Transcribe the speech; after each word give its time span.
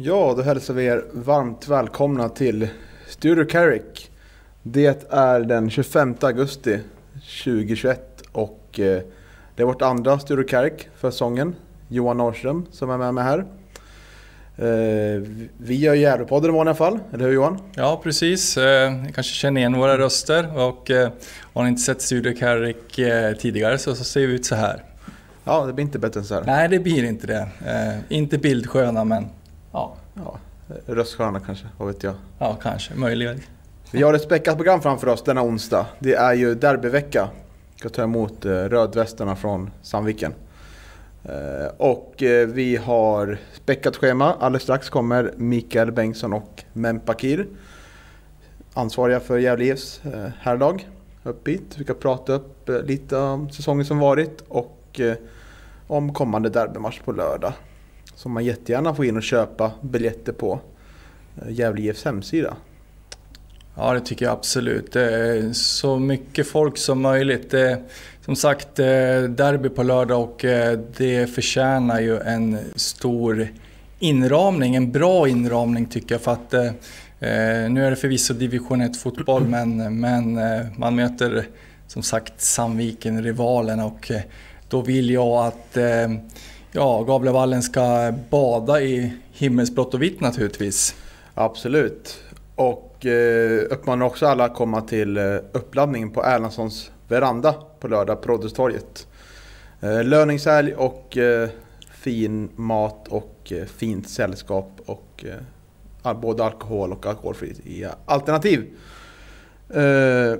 Ja, 0.00 0.34
då 0.36 0.42
hälsar 0.42 0.74
vi 0.74 0.86
er 0.86 1.04
varmt 1.12 1.68
välkomna 1.68 2.28
till 2.28 2.68
Studio 3.08 3.44
Carrick. 3.44 4.10
Det 4.62 5.12
är 5.12 5.40
den 5.40 5.70
25 5.70 6.14
augusti 6.20 6.80
2021 7.44 8.22
och 8.32 8.80
eh, 8.80 9.02
det 9.56 9.62
är 9.62 9.64
vårt 9.64 9.82
andra 9.82 10.18
Studio 10.18 10.44
Carrick 10.44 10.88
för 10.96 11.10
säsongen. 11.10 11.54
Johan 11.88 12.16
Norrström 12.16 12.66
som 12.72 12.90
är 12.90 12.98
med 12.98 13.14
mig 13.14 13.24
här. 13.24 13.38
Eh, 14.56 15.22
vi 15.58 15.74
gör 15.74 15.94
Gävlepodden 15.94 16.50
i 16.50 16.54
vanliga 16.54 16.74
fall, 16.74 16.98
eller 17.12 17.24
hur 17.24 17.32
Johan? 17.32 17.58
Ja, 17.74 18.00
precis. 18.02 18.56
Eh, 18.56 18.92
ni 18.92 19.12
kanske 19.12 19.34
känner 19.34 19.60
igen 19.60 19.78
våra 19.78 19.98
röster 19.98 20.58
och 20.58 20.90
har 21.52 21.62
ni 21.62 21.68
inte 21.68 21.82
sett 21.82 22.02
Studio 22.02 22.34
Carrick 22.38 23.00
tidigare 23.40 23.78
så, 23.78 23.94
så 23.94 24.04
ser 24.04 24.26
vi 24.26 24.34
ut 24.34 24.46
så 24.46 24.54
här. 24.54 24.84
Ja, 25.44 25.66
det 25.66 25.72
blir 25.72 25.84
inte 25.84 25.98
bättre 25.98 26.20
än 26.20 26.26
så 26.26 26.34
här. 26.34 26.44
Nej, 26.46 26.68
det 26.68 26.78
blir 26.78 27.04
inte 27.04 27.26
det. 27.26 27.48
Inte 28.08 28.38
bildsköna, 28.38 29.04
men 29.04 29.26
ja. 29.72 29.94
ja 30.14 30.38
röstsköna 30.86 31.40
kanske, 31.40 31.66
vad 31.78 31.88
vet 31.88 32.02
jag. 32.02 32.14
Ja, 32.38 32.58
kanske. 32.62 32.94
Möjligen. 32.94 33.40
Vi 33.90 34.02
har 34.02 34.14
ett 34.14 34.22
späckat 34.22 34.56
program 34.56 34.80
framför 34.80 35.06
oss 35.06 35.22
denna 35.22 35.42
onsdag. 35.42 35.86
Det 35.98 36.14
är 36.14 36.34
ju 36.34 36.54
derbyvecka. 36.54 37.28
Vi 37.74 37.78
ska 37.80 37.88
ta 37.88 38.02
emot 38.02 38.44
rödvästarna 38.44 39.36
från 39.36 39.70
Sandviken. 39.82 40.34
Eh, 41.24 41.68
och 41.76 42.22
eh, 42.22 42.48
vi 42.48 42.76
har 42.76 43.38
späckat 43.52 43.96
schema. 43.96 44.34
Alldeles 44.40 44.62
strax 44.62 44.90
kommer 44.90 45.32
Mikael 45.36 45.92
Bengtsson 45.92 46.32
och 46.32 46.64
Mempakir. 46.72 47.46
Ansvariga 48.74 49.20
för 49.20 49.38
Gävle 49.38 49.64
IFs 49.64 50.00
eh, 50.04 50.30
herrlag 50.40 50.88
upp 51.22 51.48
hit. 51.48 51.74
Vi 51.76 51.84
ska 51.84 51.94
prata 51.94 52.32
upp 52.32 52.70
lite 52.84 53.16
om 53.16 53.50
säsongen 53.50 53.86
som 53.86 53.98
varit 53.98 54.40
och 54.48 55.00
om 55.86 56.14
kommande 56.14 56.48
derbymatch 56.48 57.00
på 57.04 57.12
lördag. 57.12 57.52
Som 58.18 58.32
man 58.32 58.44
jättegärna 58.44 58.94
får 58.94 59.04
in 59.04 59.16
och 59.16 59.22
köpa 59.22 59.72
biljetter 59.80 60.32
på 60.32 60.60
Gävle 61.48 61.82
IFs 61.82 62.04
hemsida. 62.04 62.56
Ja, 63.74 63.92
det 63.92 64.00
tycker 64.00 64.24
jag 64.24 64.32
absolut. 64.32 64.96
Så 65.52 65.98
mycket 65.98 66.46
folk 66.46 66.78
som 66.78 67.02
möjligt. 67.02 67.54
Som 68.24 68.36
sagt, 68.36 68.78
eh, 68.78 68.86
derby 69.28 69.68
på 69.68 69.82
lördag 69.82 70.22
och 70.22 70.44
eh, 70.44 70.78
det 70.96 71.26
förtjänar 71.26 72.00
ju 72.00 72.18
en 72.20 72.58
stor 72.74 73.48
inramning, 73.98 74.76
en 74.76 74.92
bra 74.92 75.28
inramning 75.28 75.86
tycker 75.86 76.14
jag. 76.14 76.22
För 76.22 76.32
att 76.32 76.54
eh, 76.54 76.70
nu 77.70 77.86
är 77.86 77.90
det 77.90 77.96
förvisso 77.96 78.34
division 78.34 78.80
1 78.80 78.96
fotboll 78.96 79.44
men, 79.48 80.00
men 80.00 80.40
man 80.76 80.94
möter 80.94 81.46
som 81.86 82.02
sagt 82.02 82.40
Sandviken, 82.40 83.22
rivalen 83.22 83.80
och 83.80 84.10
då 84.68 84.80
vill 84.80 85.10
jag 85.10 85.46
att 85.46 85.76
ja, 86.78 87.02
Gavlevallen 87.02 87.62
ska 87.62 88.12
bada 88.30 88.80
i 88.80 89.12
himmelsblått 89.32 89.94
och 89.94 90.02
vitt 90.02 90.20
naturligtvis. 90.20 90.94
Absolut. 91.34 92.20
Och 92.54 93.06
eh, 93.06 93.62
uppmanar 93.70 94.06
också 94.06 94.26
alla 94.26 94.44
att 94.44 94.54
komma 94.54 94.80
till 94.80 95.16
eh, 95.16 95.24
uppladdningen 95.52 96.10
på 96.10 96.24
Erlandssons 96.24 96.90
veranda 97.08 97.54
på 97.80 97.88
lördag 97.88 98.22
på 98.22 98.28
Rådhustorget. 98.28 99.06
Eh, 99.80 100.04
löningshelg 100.04 100.74
och 100.74 101.16
eh, 101.16 101.48
fin 101.90 102.48
mat 102.56 103.08
och 103.08 103.52
eh, 103.52 103.64
fint 103.64 104.08
sällskap 104.08 104.70
och 104.86 105.24
eh, 106.04 106.14
både 106.14 106.44
alkohol 106.44 106.92
och 106.92 107.06
alkoholfria 107.06 107.94
alternativ. 108.04 108.66
Eh, 109.74 110.34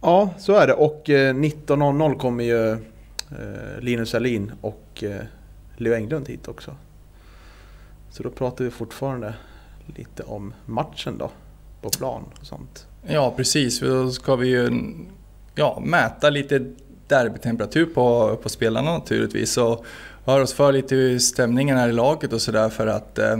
ja, 0.00 0.30
så 0.38 0.52
är 0.54 0.66
det. 0.66 0.74
Och 0.74 1.10
eh, 1.10 1.34
19.00 1.34 2.18
kommer 2.18 2.44
ju 2.44 2.78
Eh, 3.38 3.80
Linus 3.80 4.14
Alin 4.14 4.52
och 4.60 5.04
eh, 5.04 5.20
Leo 5.76 5.94
Englund 5.94 6.28
hit 6.28 6.48
också. 6.48 6.76
Så 8.10 8.22
då 8.22 8.30
pratar 8.30 8.64
vi 8.64 8.70
fortfarande 8.70 9.34
lite 9.96 10.22
om 10.22 10.54
matchen 10.66 11.18
då, 11.18 11.30
på 11.82 11.90
plan 11.90 12.24
och 12.40 12.46
sånt. 12.46 12.86
Ja, 13.06 13.34
precis. 13.36 13.80
Då 13.80 14.10
ska 14.10 14.36
vi 14.36 14.48
ju 14.48 14.82
ja, 15.54 15.82
mäta 15.84 16.30
lite 16.30 16.66
derbytemperatur 17.08 17.86
på, 17.86 18.36
på 18.42 18.48
spelarna 18.48 18.92
naturligtvis 18.92 19.56
och 19.56 19.84
höra 20.24 20.42
oss 20.42 20.52
för 20.52 20.72
lite 20.72 20.94
hur 20.94 21.18
stämningen 21.18 21.78
är 21.78 21.88
i 21.88 21.92
laget 21.92 22.32
och 22.32 22.42
sådär 22.42 22.68
för 22.68 22.86
att 22.86 23.18
eh, 23.18 23.36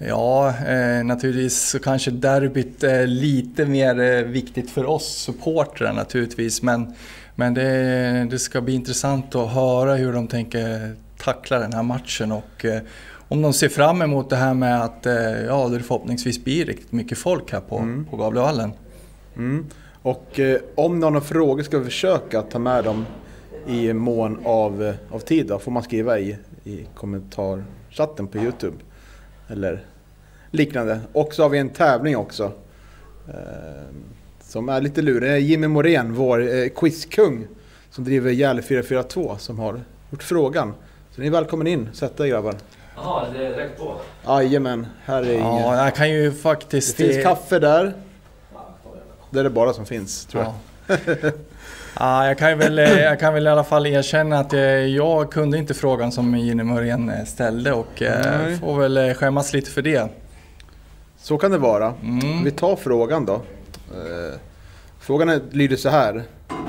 Ja, 0.00 0.48
eh, 0.48 1.04
naturligtvis 1.04 1.68
så 1.70 1.78
kanske 1.78 2.10
derbyt 2.10 2.82
är 2.82 3.06
lite 3.06 3.66
mer 3.66 4.00
eh, 4.00 4.22
viktigt 4.22 4.70
för 4.70 4.84
oss 4.84 5.16
supportrar 5.16 5.92
naturligtvis 5.92 6.62
men, 6.62 6.94
men 7.38 7.54
det, 7.54 8.26
det, 8.30 8.38
ska 8.38 8.60
bli 8.60 8.74
intressant 8.74 9.34
att 9.34 9.52
höra 9.52 9.94
hur 9.94 10.12
de 10.12 10.28
tänker 10.28 10.94
tackla 11.18 11.58
den 11.58 11.72
här 11.72 11.82
matchen 11.82 12.32
och 12.32 12.64
eh, 12.64 12.80
om 13.28 13.42
de 13.42 13.52
ser 13.52 13.68
fram 13.68 14.02
emot 14.02 14.30
det 14.30 14.36
här 14.36 14.54
med 14.54 14.82
att 14.82 15.06
eh, 15.06 15.44
ja, 15.46 15.68
det 15.68 15.80
förhoppningsvis 15.80 16.44
blir 16.44 16.64
riktigt 16.64 16.92
mycket 16.92 17.18
folk 17.18 17.52
här 17.52 17.60
på, 17.60 17.78
mm. 17.78 18.04
på 18.04 18.16
Gavlevallen. 18.16 18.72
Mm. 19.36 19.66
Och 20.02 20.40
eh, 20.40 20.60
om 20.74 21.00
någon 21.00 21.14
har 21.14 21.20
frågor 21.20 21.62
ska 21.62 21.78
vi 21.78 21.84
försöka 21.84 22.42
ta 22.42 22.58
med 22.58 22.84
dem 22.84 23.06
i 23.66 23.92
mån 23.92 24.40
av, 24.44 24.82
eh, 24.82 24.94
av 25.10 25.18
tid. 25.18 25.46
Då 25.46 25.58
får 25.58 25.72
man 25.72 25.82
skriva 25.82 26.18
i, 26.18 26.36
i 26.64 26.86
kommentarchatten 26.94 28.26
på 28.26 28.38
Youtube. 28.38 28.76
Eller 29.48 29.84
liknande. 30.50 31.00
Och 31.12 31.34
så 31.34 31.42
har 31.42 31.50
vi 31.50 31.58
en 31.58 31.70
tävling 31.70 32.16
också. 32.16 32.52
Eh, 33.28 33.94
som 34.48 34.68
är 34.68 34.80
lite 34.80 35.02
lurig. 35.02 35.30
Det 35.30 35.34
är 35.34 35.38
Jimmy 35.38 35.66
Morén, 35.66 36.14
vår 36.14 36.54
eh, 36.54 36.68
quizkung. 36.68 37.46
Som 37.90 38.04
driver 38.04 38.30
Gävle 38.30 38.62
442 38.62 39.36
som 39.38 39.58
har 39.58 39.80
gjort 40.10 40.22
frågan. 40.22 40.74
Så 41.14 41.20
ni 41.20 41.26
är 41.26 41.30
välkomna 41.30 41.70
in. 41.70 41.88
Sätt 41.92 42.20
er 42.20 42.26
grabbar. 42.26 42.54
Jaha, 42.96 43.26
det 43.32 43.46
är 43.46 43.50
direkt 43.50 43.78
på? 43.78 43.94
Jajamän, 44.26 44.86
här 45.04 45.22
är 45.22 45.32
Ja, 45.32 45.60
ingen... 45.60 45.78
jag 45.78 45.94
kan 45.94 46.10
ju 46.10 46.32
faktiskt... 46.32 46.96
Det 46.96 47.04
finns 47.04 47.24
kaffe 47.24 47.58
där. 47.58 47.92
Det 49.30 49.40
är 49.40 49.44
det 49.44 49.50
bara 49.50 49.72
som 49.72 49.86
finns, 49.86 50.26
tror 50.26 50.42
jag. 50.42 50.52
Ja. 50.86 51.30
ja, 51.98 52.26
jag, 52.26 52.38
kan 52.38 52.58
väl, 52.58 52.78
eh, 52.78 53.00
jag 53.00 53.20
kan 53.20 53.34
väl 53.34 53.46
i 53.46 53.50
alla 53.50 53.64
fall 53.64 53.86
erkänna 53.86 54.38
att 54.38 54.52
eh, 54.52 54.60
jag 54.60 55.32
kunde 55.32 55.58
inte 55.58 55.74
frågan 55.74 56.12
som 56.12 56.38
Jenny 56.38 56.62
Mörén 56.62 57.08
eh, 57.10 57.24
ställde 57.24 57.72
och 57.72 58.00
Nej. 58.00 58.58
får 58.58 58.78
väl 58.78 59.14
skämmas 59.14 59.52
lite 59.52 59.70
för 59.70 59.82
det. 59.82 60.08
Så 61.18 61.38
kan 61.38 61.50
det 61.50 61.58
vara. 61.58 61.94
Mm. 62.02 62.44
Vi 62.44 62.50
tar 62.50 62.76
frågan 62.76 63.26
då. 63.26 63.40
Frågan 64.98 65.40
lyder 65.50 65.76
så 65.76 65.88
här. 65.88 66.24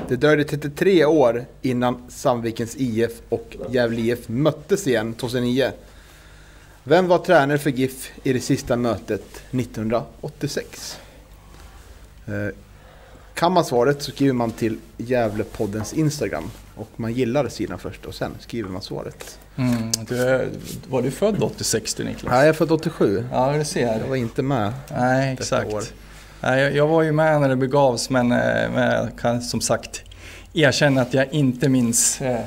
Det 0.08 0.16
dröjde 0.16 0.44
33 0.44 1.04
år 1.04 1.44
innan 1.62 2.02
Sandvikens 2.08 2.76
IF 2.76 3.12
och 3.28 3.56
Gävle 3.70 4.00
IF 4.00 4.28
möttes 4.28 4.86
igen 4.86 5.14
2009. 5.14 5.72
Vem 6.84 7.08
var 7.08 7.18
tränare 7.18 7.58
för 7.58 7.70
GIF 7.70 8.12
i 8.22 8.32
det 8.32 8.40
sista 8.40 8.76
mötet 8.76 9.42
1986? 9.50 10.98
Eh, 12.26 12.32
kan 13.34 13.52
man 13.52 13.64
svaret 13.64 14.02
så 14.02 14.10
skriver 14.10 14.32
man 14.32 14.50
till 14.50 14.78
Gävlepoddens 14.96 15.92
Instagram. 15.92 16.50
Och 16.74 16.88
man 16.96 17.12
gillar 17.12 17.48
sidan 17.48 17.78
först 17.78 18.06
och 18.06 18.14
sen 18.14 18.32
skriver 18.40 18.68
man 18.70 18.82
svaret. 18.82 19.38
Mm, 19.56 19.92
du, 20.08 20.48
var 20.88 21.02
du 21.02 21.10
född 21.10 21.42
86 21.42 21.94
du 21.94 22.04
Niklas? 22.04 22.30
Nej, 22.32 22.40
jag 22.40 22.48
är 22.48 22.52
född 22.52 22.72
87. 22.72 23.24
Ja, 23.32 23.52
det 23.52 23.64
ser 23.64 23.86
jag. 23.86 24.00
Jag 24.00 24.08
var 24.08 24.16
inte 24.16 24.42
med 24.42 24.72
Nej, 24.90 25.32
exakt. 25.32 25.92
Jag 26.74 26.86
var 26.86 27.02
ju 27.02 27.12
med 27.12 27.40
när 27.40 27.48
det 27.48 27.56
begavs 27.56 28.10
men, 28.10 28.32
eh, 28.32 28.70
men 28.74 28.92
jag 28.92 29.08
kan 29.18 29.42
som 29.42 29.60
sagt 29.60 30.02
erkänna 30.54 31.02
att 31.02 31.14
jag 31.14 31.32
inte 31.32 31.68
minns 31.68 32.20
eh, 32.20 32.40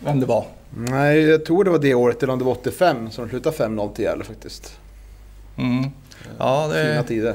vem 0.00 0.20
det 0.20 0.26
var. 0.26 0.46
Nej, 0.70 1.20
jag 1.20 1.44
tror 1.44 1.64
det 1.64 1.70
var 1.70 1.78
det 1.78 1.94
året, 1.94 2.22
eller 2.22 2.32
om 2.32 2.38
det 2.38 2.44
var 2.44 2.52
85, 2.52 3.10
som 3.10 3.24
de 3.24 3.30
slutade 3.30 3.56
5-0 3.56 3.94
till 3.94 4.04
Gävle 4.04 4.24
faktiskt. 4.24 4.78
Mm. 5.56 5.90
Ja, 6.38 6.68
det... 6.72 6.90
Fina 6.90 7.02
tider. 7.02 7.34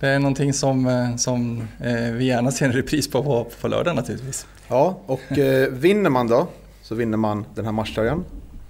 Det 0.00 0.08
är 0.08 0.18
någonting 0.18 0.52
som, 0.52 0.86
eh, 0.86 1.16
som 1.16 1.68
eh, 1.80 2.12
vi 2.12 2.24
gärna 2.24 2.50
ser 2.50 2.66
en 2.66 2.72
repris 2.72 3.10
på, 3.10 3.22
på 3.22 3.46
på 3.60 3.68
lördag 3.68 3.96
naturligtvis. 3.96 4.46
Ja, 4.68 4.98
och 5.06 5.38
eh, 5.38 5.68
vinner 5.68 6.10
man 6.10 6.28
då 6.28 6.46
så 6.82 6.94
vinner 6.94 7.16
man 7.16 7.44
den 7.54 7.64
här 7.64 7.72
matchtröjan 7.72 8.24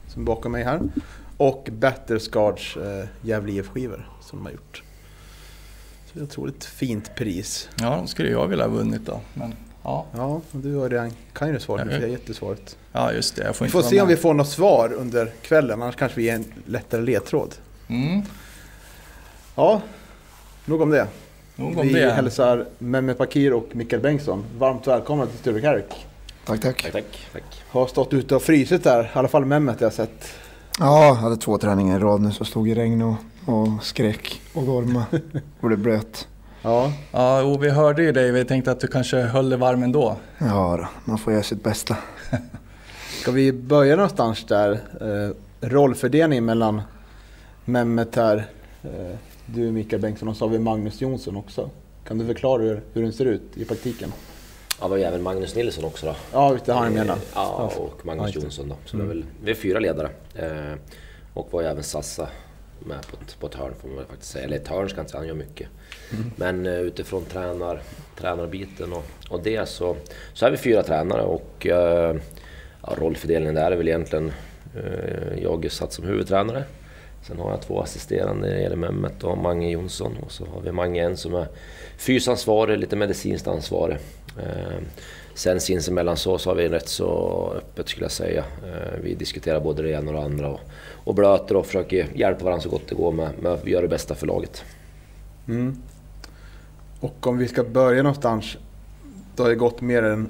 som 0.08 0.22
är 0.22 0.26
bakom 0.26 0.52
mig 0.52 0.64
här. 0.64 0.80
Och 1.36 1.68
Batterscards 1.72 2.76
eh, 2.76 3.08
Gävle 3.22 3.52
IF-skivor 3.52 4.08
som 4.20 4.38
de 4.38 4.44
har 4.44 4.52
gjort. 4.52 4.82
Ett 6.16 6.22
otroligt 6.22 6.64
fint 6.64 7.14
pris. 7.14 7.68
Ja, 7.80 7.90
de 7.90 8.06
skulle 8.08 8.30
jag 8.30 8.48
vilja 8.48 8.64
ha 8.64 8.72
vunnit 8.72 9.06
då. 9.06 9.20
Men, 9.34 9.54
ja. 9.82 10.06
ja, 10.16 10.40
du 10.52 10.74
har 10.76 10.88
redan, 10.88 11.10
kan 11.32 11.48
ju 11.48 11.54
det 11.54 11.60
svaret, 11.60 11.86
ja, 11.86 11.92
jag 11.92 12.00
har 12.00 12.08
gett 12.08 12.26
det 12.26 12.34
svaret. 12.34 12.76
Ja, 12.92 13.12
just 13.12 13.36
det. 13.36 13.44
Jag 13.44 13.56
får 13.56 13.64
vi 13.64 13.70
får 13.70 13.82
se 13.82 14.00
om 14.00 14.08
vi 14.08 14.16
får 14.16 14.34
något 14.34 14.48
svar 14.48 14.92
under 14.92 15.32
kvällen, 15.42 15.82
annars 15.82 15.96
kanske 15.96 16.16
vi 16.20 16.24
ger 16.26 16.34
en 16.34 16.44
lättare 16.66 17.00
ledtråd. 17.02 17.54
Mm. 17.88 18.22
Ja, 19.54 19.80
nog 20.64 20.80
om 20.80 20.90
det. 20.90 21.06
Nog 21.56 21.78
om 21.78 21.86
Vi 21.88 21.92
det. 21.92 22.10
hälsar 22.12 22.66
Mehmet 22.78 23.18
Pakir 23.18 23.52
och 23.52 23.68
Mikael 23.72 24.02
Bengtsson 24.02 24.44
varmt 24.58 24.86
välkomna 24.86 25.26
till 25.26 25.38
Sture 25.38 25.60
Carrick. 25.60 26.06
Tack, 26.44 26.60
tack. 26.60 26.82
tack, 26.82 26.92
tack, 26.92 27.04
tack. 27.32 27.62
Har 27.70 27.86
stått 27.86 28.12
ute 28.12 28.36
och 28.36 28.42
frysit 28.42 28.84
där, 28.84 29.04
i 29.04 29.08
alla 29.12 29.28
fall 29.28 29.44
Mehmet 29.44 29.80
jag 29.80 29.86
har 29.86 29.92
sett. 29.92 30.34
Ja, 30.78 31.04
jag 31.06 31.14
hade 31.14 31.36
två 31.36 31.58
träningar 31.58 31.96
i 31.96 32.00
rad 32.00 32.20
nu 32.20 32.32
så 32.32 32.44
stod 32.44 32.68
i 32.68 32.74
regn 32.74 33.02
och, 33.02 33.14
och 33.46 33.84
skrek 33.84 34.40
och 34.54 34.66
gorma 34.66 35.04
och 35.60 35.70
det 35.70 35.76
blöt. 35.76 36.28
Ja, 36.62 36.92
ja 37.12 37.42
och 37.42 37.64
vi 37.64 37.70
hörde 37.70 38.02
ju 38.02 38.12
dig. 38.12 38.32
Vi 38.32 38.44
tänkte 38.44 38.72
att 38.72 38.80
du 38.80 38.86
kanske 38.86 39.16
höll 39.16 39.50
dig 39.50 39.58
varm 39.58 39.82
ändå. 39.82 40.16
Ja, 40.38 40.76
då, 40.80 40.88
man 41.04 41.18
får 41.18 41.32
göra 41.32 41.42
sitt 41.42 41.62
bästa. 41.62 41.96
Ska 43.20 43.30
vi 43.30 43.52
börja 43.52 43.96
någonstans 43.96 44.44
där? 44.44 44.72
Eh, 44.72 45.36
rollfördelning 45.68 46.44
mellan 46.44 46.82
Mehmet 47.64 48.16
här, 48.16 48.46
eh, 48.82 49.16
du 49.46 49.72
Mikael 49.72 50.02
Bengtsson 50.02 50.28
och 50.28 50.36
så 50.36 50.44
har 50.44 50.50
vi 50.50 50.58
Magnus 50.58 51.00
Jonsson 51.00 51.36
också. 51.36 51.70
Kan 52.08 52.18
du 52.18 52.26
förklara 52.26 52.62
hur, 52.62 52.82
hur 52.92 53.02
den 53.02 53.12
ser 53.12 53.24
ut 53.24 53.42
i 53.54 53.64
praktiken? 53.64 54.12
Ja, 54.80 54.88
var 54.88 54.96
ju 54.96 55.02
även 55.02 55.22
Magnus 55.22 55.54
Nilsson 55.54 55.84
också 55.84 56.06
då. 56.06 56.14
Ja, 56.32 56.56
det 56.64 56.72
har 56.72 56.84
jag 56.84 56.92
menar. 56.92 57.18
Ja, 57.34 57.72
och 57.76 58.06
Magnus. 58.06 58.34
Jonsson 58.34 58.68
då. 58.68 58.76
Så 58.84 58.96
det 58.96 59.02
är 59.02 59.06
väl, 59.06 59.24
vi 59.44 59.50
är 59.50 59.54
fyra 59.54 59.78
ledare. 59.78 60.10
Eh, 60.34 60.78
och 61.34 61.48
var 61.52 61.60
ju 61.60 61.66
även 61.66 61.82
Sassa 61.82 62.28
med 62.86 63.06
på 63.06 63.16
ett, 63.16 63.40
på 63.40 63.46
ett 63.46 63.54
hörn 63.54 63.72
får 63.80 63.88
man 63.88 63.96
väl 63.96 64.06
faktiskt 64.06 64.32
säga. 64.32 64.44
Eller 64.44 64.56
ett 64.56 64.68
hörn 64.68 64.88
ska 64.88 64.98
jag 64.98 65.02
inte 65.02 65.10
säga, 65.10 65.20
han 65.20 65.28
gör 65.28 65.34
mycket. 65.34 65.68
Men 66.36 66.66
eh, 66.66 66.80
utifrån 66.80 67.24
tränar, 67.24 67.82
tränarbiten 68.18 68.92
och, 68.92 69.04
och 69.28 69.42
det 69.42 69.68
så, 69.68 69.96
så 70.32 70.46
är 70.46 70.50
vi 70.50 70.56
fyra 70.56 70.82
tränare 70.82 71.22
och 71.22 71.66
eh, 71.66 72.16
ja, 72.82 72.94
rollfördelningen 72.98 73.54
där 73.54 73.72
är 73.72 73.76
väl 73.76 73.88
egentligen 73.88 74.32
eh, 74.76 75.42
jag 75.42 75.64
är 75.64 75.68
satt 75.68 75.92
som 75.92 76.04
huvudtränare. 76.04 76.64
Sen 77.22 77.38
har 77.38 77.50
jag 77.50 77.62
två 77.62 77.80
assisterande, 77.80 78.60
gäller 78.60 78.76
Mehmet 78.76 79.24
och 79.24 79.38
Mange 79.38 79.70
Jonsson. 79.70 80.16
Och 80.22 80.32
så 80.32 80.46
har 80.46 80.60
vi 80.60 80.72
Mange 80.72 81.02
en 81.02 81.16
som 81.16 81.34
är 81.34 81.46
fysansvarig, 81.96 82.78
lite 82.78 82.96
medicinskt 82.96 83.48
ansvarig. 83.48 83.96
Eh, 84.38 84.78
sen 85.34 85.60
sinsemellan 85.60 86.16
så, 86.16 86.38
så 86.38 86.50
har 86.50 86.54
vi 86.54 86.68
rätt 86.68 86.88
så 86.88 87.52
öppet 87.56 87.88
skulle 87.88 88.04
jag 88.04 88.12
säga. 88.12 88.44
Eh, 88.64 88.98
vi 89.02 89.14
diskuterar 89.14 89.60
både 89.60 89.82
det 89.82 89.90
ena 89.90 90.10
och 90.10 90.16
det 90.16 90.22
andra 90.24 90.48
och, 90.48 90.60
och 91.04 91.14
blöter 91.14 91.56
och 91.56 91.66
försöker 91.66 92.08
hjälpa 92.14 92.44
varandra 92.44 92.62
så 92.62 92.68
gott 92.68 92.88
det 92.88 92.94
går 92.94 93.12
med, 93.12 93.30
med 93.42 93.52
att 93.52 93.66
göra 93.66 93.82
det 93.82 93.88
bästa 93.88 94.14
för 94.14 94.26
laget. 94.26 94.64
Mm. 95.48 95.82
Och 97.00 97.26
om 97.26 97.38
vi 97.38 97.48
ska 97.48 97.64
börja 97.64 98.02
någonstans, 98.02 98.56
då 99.36 99.42
har 99.42 99.50
det 99.50 99.56
gått 99.56 99.80
mer 99.80 100.02
än 100.02 100.28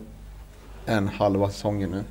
en 0.86 1.08
halva 1.08 1.50
säsongen 1.50 1.90
nu. 1.90 2.02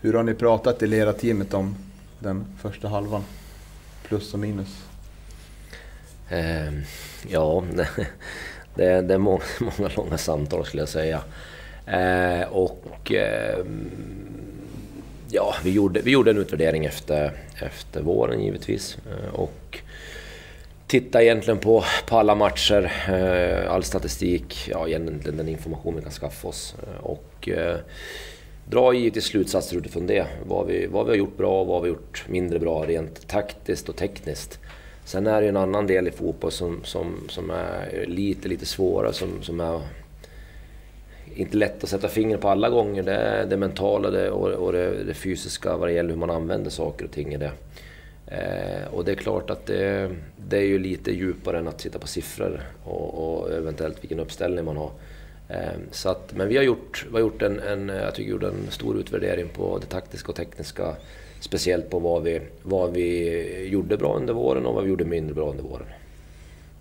Hur 0.00 0.12
har 0.14 0.22
ni 0.22 0.34
pratat 0.34 0.82
i 0.82 0.86
lera 0.86 1.12
teamet 1.12 1.54
om 1.54 1.76
den 2.18 2.44
första 2.62 2.88
halvan? 2.88 3.24
Plus 4.08 4.34
och 4.34 4.40
minus. 4.40 4.82
Eh, 6.28 6.72
ja, 7.28 7.64
det, 8.74 8.84
är- 8.86 9.02
det 9.02 9.14
är 9.14 9.18
många, 9.18 9.40
många 9.60 9.90
långa 9.96 10.18
samtal 10.18 10.66
skulle 10.66 10.82
jag 10.82 10.88
säga. 10.88 11.20
Eh, 11.86 12.48
och 12.52 13.12
eh, 13.12 13.64
ja, 15.28 15.54
vi 15.64 15.70
gjorde, 15.70 16.00
vi 16.00 16.10
gjorde 16.10 16.30
en 16.30 16.38
utvärdering 16.38 16.84
efter, 16.84 17.32
efter 17.62 18.02
våren 18.02 18.44
givetvis. 18.44 18.98
Eh, 19.10 19.34
och 19.34 19.78
titta 20.86 21.22
egentligen 21.22 21.58
på, 21.58 21.84
på 22.06 22.16
alla 22.16 22.34
matcher, 22.34 22.92
eh, 23.08 23.72
all 23.72 23.84
statistik, 23.84 24.68
ja 24.70 24.88
egentligen 24.88 25.36
den 25.36 25.48
information 25.48 25.96
vi 25.96 26.02
kan 26.02 26.12
skaffa 26.12 26.48
oss. 26.48 26.74
Eh, 26.82 27.04
och 27.04 27.48
eh, 27.48 27.76
dra 28.68 28.94
givetvis 28.94 29.24
slutsatser 29.24 29.76
utifrån 29.76 30.06
det. 30.06 30.26
Vad 30.46 30.66
vi, 30.66 30.86
vad 30.86 31.06
vi 31.06 31.10
har 31.10 31.16
gjort 31.16 31.36
bra 31.36 31.60
och 31.60 31.66
vad 31.66 31.82
vi 31.82 31.88
har 31.88 31.96
gjort 31.96 32.24
mindre 32.28 32.58
bra 32.58 32.84
rent 32.86 33.28
taktiskt 33.28 33.88
och 33.88 33.96
tekniskt. 33.96 34.58
Sen 35.04 35.26
är 35.26 35.40
det 35.40 35.42
ju 35.42 35.48
en 35.48 35.56
annan 35.56 35.86
del 35.86 36.08
i 36.08 36.10
fotboll 36.10 36.52
som, 36.52 36.80
som, 36.84 37.26
som 37.28 37.50
är 37.50 38.04
lite, 38.06 38.48
lite 38.48 38.66
svårare, 38.66 39.12
som, 39.12 39.42
som 39.42 39.60
är 39.60 39.80
inte 41.36 41.56
lätt 41.56 41.84
att 41.84 41.90
sätta 41.90 42.08
fingret 42.08 42.40
på 42.40 42.48
alla 42.48 42.70
gånger. 42.70 43.02
Det 43.02 43.14
är 43.14 43.46
det 43.46 43.56
mentala 43.56 44.10
det, 44.10 44.30
och, 44.30 44.48
och 44.48 44.72
det, 44.72 45.04
det 45.04 45.14
fysiska 45.14 45.76
vad 45.76 45.88
det 45.88 45.92
gäller 45.92 46.10
hur 46.10 46.16
man 46.16 46.30
använder 46.30 46.70
saker 46.70 47.04
och 47.04 47.10
ting 47.10 47.34
i 47.34 47.36
det. 47.36 47.50
Eh, 48.26 48.94
och 48.94 49.04
det 49.04 49.12
är 49.12 49.16
klart 49.16 49.50
att 49.50 49.66
det, 49.66 50.10
det 50.48 50.56
är 50.56 50.66
ju 50.66 50.78
lite 50.78 51.10
djupare 51.10 51.58
än 51.58 51.68
att 51.68 51.80
sitta 51.80 51.98
på 51.98 52.06
siffror 52.06 52.60
och, 52.84 53.40
och 53.40 53.52
eventuellt 53.52 54.02
vilken 54.02 54.20
uppställning 54.20 54.64
man 54.64 54.76
har. 54.76 54.90
Eh, 55.48 55.78
så 55.90 56.08
att, 56.08 56.32
men 56.36 56.48
vi 56.48 56.56
har 56.56 56.64
gjort, 56.64 57.06
vi 57.08 57.12
har 57.12 57.20
gjort 57.20 57.42
en, 57.42 57.60
en, 57.60 57.88
jag 57.88 58.14
tycker 58.14 58.24
vi 58.24 58.30
gjorde 58.30 58.48
en 58.48 58.70
stor 58.70 58.96
utvärdering 58.96 59.48
på 59.48 59.78
det 59.78 59.86
taktiska 59.86 60.28
och 60.28 60.36
tekniska. 60.36 60.94
Speciellt 61.40 61.90
på 61.90 61.98
vad 61.98 62.22
vi, 62.22 62.40
vad 62.62 62.92
vi 62.92 63.68
gjorde 63.68 63.96
bra 63.96 64.16
under 64.16 64.34
våren 64.34 64.66
och 64.66 64.74
vad 64.74 64.84
vi 64.84 64.90
gjorde 64.90 65.04
mindre 65.04 65.34
bra 65.34 65.50
under 65.50 65.64
våren. 65.64 65.86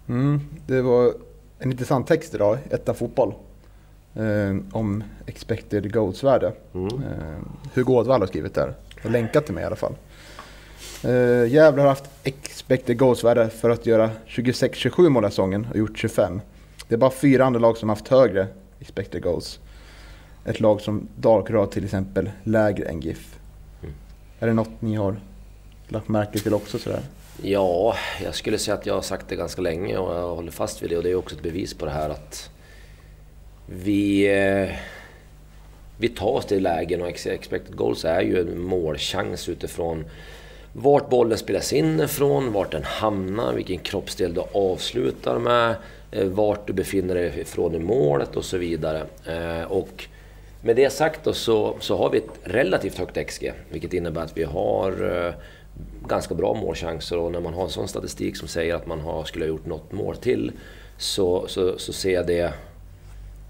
Mm. 0.10 0.40
Det 0.68 0.82
var 0.82 1.14
en 1.60 1.72
intressant 1.72 2.08
text 2.08 2.36
idag, 2.36 2.58
ettan 2.66 2.80
Etta 2.80 2.94
Fotboll. 2.94 3.34
Eh, 4.15 4.56
om 4.71 5.04
expected 5.25 5.94
goals-värde. 5.94 6.54
Mm. 6.74 6.88
Eh, 6.88 7.38
Hugo 7.74 7.94
Ådvall 7.94 8.21
har 8.21 8.27
skrivit 8.27 8.54
där. 8.54 8.74
Och 9.04 9.12
länkat 9.12 9.45
till 9.45 9.54
mig 9.54 9.63
i 9.63 9.65
alla 9.68 9.75
fall. 9.75 9.95
Eh, 11.04 11.51
Gävle 11.51 11.81
har 11.81 11.89
haft 11.89 12.10
expected 12.24 12.98
goals-värde 12.98 13.50
för 13.50 13.69
att 13.69 13.86
göra 13.86 14.10
26-27 14.27 15.10
mål 15.10 15.25
i 15.25 15.27
säsongen 15.27 15.68
och 15.71 15.77
gjort 15.77 15.98
25. 15.98 16.42
Det 16.88 16.95
är 16.95 17.00
bara 17.00 17.12
fyra 17.12 17.45
andra 17.45 17.60
lag 17.60 17.77
som 17.77 17.89
haft 17.89 18.07
högre 18.07 18.48
expected 18.80 19.24
goals. 19.24 19.60
Ett 20.45 20.60
lag 20.60 20.81
som 20.81 21.07
Dalkurd 21.15 21.56
har 21.56 21.65
till 21.65 21.83
exempel 21.83 22.31
lägre 22.44 22.86
än 22.86 23.00
GIF. 23.00 23.39
Mm. 23.81 23.94
Är 24.39 24.48
det 24.48 24.54
något 24.54 24.81
ni 24.81 24.95
har 24.95 25.15
lagt 25.88 26.07
märke 26.07 26.39
till 26.39 26.54
också 26.54 26.80
sådär? 26.80 27.01
Ja, 27.42 27.95
jag 28.24 28.36
skulle 28.36 28.57
säga 28.57 28.75
att 28.75 28.86
jag 28.86 28.94
har 28.94 29.01
sagt 29.01 29.30
det 29.30 29.36
ganska 29.36 29.62
länge 29.62 29.98
och 29.98 30.15
jag 30.15 30.36
håller 30.36 30.51
fast 30.51 30.83
vid 30.83 30.89
det 30.89 30.98
och 30.98 31.04
det 31.04 31.12
är 31.12 31.15
också 31.15 31.36
ett 31.36 31.44
bevis 31.44 31.74
på 31.74 31.86
det 31.86 31.92
här 31.92 32.10
att 32.10 32.50
vi, 33.75 34.28
eh, 34.28 34.75
vi 35.98 36.10
tar 36.10 36.28
oss 36.28 36.46
till 36.46 36.64
lägen 36.64 37.02
och 37.02 37.08
expected 37.08 37.75
goals 37.75 38.06
är 38.06 38.22
ju 38.22 38.40
en 38.40 38.62
målchans 38.62 39.50
utifrån 39.50 40.06
vart 40.74 41.10
bollen 41.10 41.38
spelas 41.38 41.74
in 41.74 42.00
ifrån, 42.00 42.54
vart 42.54 42.72
den 42.72 42.84
hamnar, 42.84 43.54
vilken 43.54 43.78
kroppsdel 43.78 44.34
du 44.34 44.42
avslutar 44.54 45.40
med, 45.40 45.75
eh, 46.12 46.25
vart 46.25 46.68
du 46.68 46.74
befinner 46.74 47.16
dig 47.16 47.40
ifrån 47.40 47.75
i 47.75 47.80
målet 47.80 48.36
och 48.36 48.46
så 48.46 48.58
vidare. 48.58 49.04
Eh, 49.28 49.72
och 49.72 50.06
med 50.62 50.75
det 50.75 50.90
sagt 50.90 51.24
då 51.24 51.34
så, 51.34 51.75
så 51.80 51.98
har 51.98 52.10
vi 52.10 52.18
ett 52.18 52.40
relativt 52.44 52.98
högt 52.98 53.28
XG, 53.28 53.52
vilket 53.70 53.94
innebär 53.94 54.22
att 54.22 54.38
vi 54.38 54.44
har 54.44 55.34
ganska 56.08 56.36
bra 56.36 56.54
målchanser 56.54 57.18
och 57.18 57.31
när 57.31 57.40
man 57.40 57.54
har 57.54 57.64
en 57.64 57.70
sån 57.70 57.88
statistik 57.88 58.38
som 58.38 58.48
säger 58.48 58.75
att 58.75 58.88
man 58.88 59.00
har, 59.00 59.24
skulle 59.24 59.46
ha 59.46 59.50
gjort 59.50 59.66
något 59.66 59.92
mål 59.92 60.16
till 60.16 60.52
så, 60.98 61.48
så, 61.48 61.78
så 61.78 61.94
ser 61.94 62.14
jag 62.14 62.28
det 62.28 62.54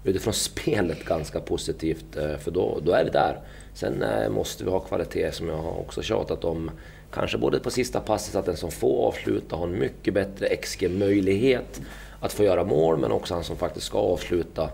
utifrån 0.04 0.34
spelet 0.34 1.04
ganska 1.04 1.40
positivt 1.40 2.16
eh, 2.16 2.36
för 2.36 2.50
då, 2.50 2.80
då 2.82 2.92
är 2.92 3.04
vi 3.04 3.10
där. 3.10 3.40
Sen 3.74 4.02
eh, 4.02 4.28
måste 4.28 4.64
vi 4.64 4.70
ha 4.70 4.80
kvalitet 4.80 5.32
som 5.32 5.48
jag 5.48 5.56
har 5.56 5.80
också 5.80 6.02
tjatat 6.02 6.44
om. 6.44 6.70
Kanske 7.12 7.38
både 7.38 7.60
på 7.60 7.70
sista 7.70 8.00
passet 8.00 8.34
att 8.34 8.46
den 8.46 8.56
som 8.56 8.70
får 8.70 9.06
avsluta 9.06 9.56
har 9.56 9.66
en 9.66 9.78
mycket 9.78 10.14
bättre 10.14 10.56
XG-möjlighet 10.56 11.80
att 12.20 12.32
få 12.32 12.44
göra 12.44 12.64
mål 12.64 12.98
men 12.98 13.12
också 13.12 13.34
han 13.34 13.44
som 13.44 13.56
faktiskt 13.56 13.86
ska 13.86 13.98
avsluta 13.98 14.70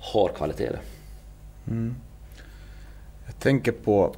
har 0.00 0.28
kvalitet. 0.28 0.68
det. 0.68 0.80
Jag 3.26 3.38
tänker 3.38 3.72
på... 3.72 4.14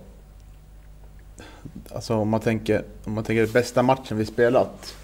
Alltså 1.88 2.14
om 2.14 2.28
man 2.28 2.40
tänker, 2.40 2.84
om 3.04 3.12
man 3.12 3.24
tänker 3.24 3.46
bästa 3.46 3.82
matchen 3.82 4.18
vi 4.18 4.26
spelat. 4.26 4.96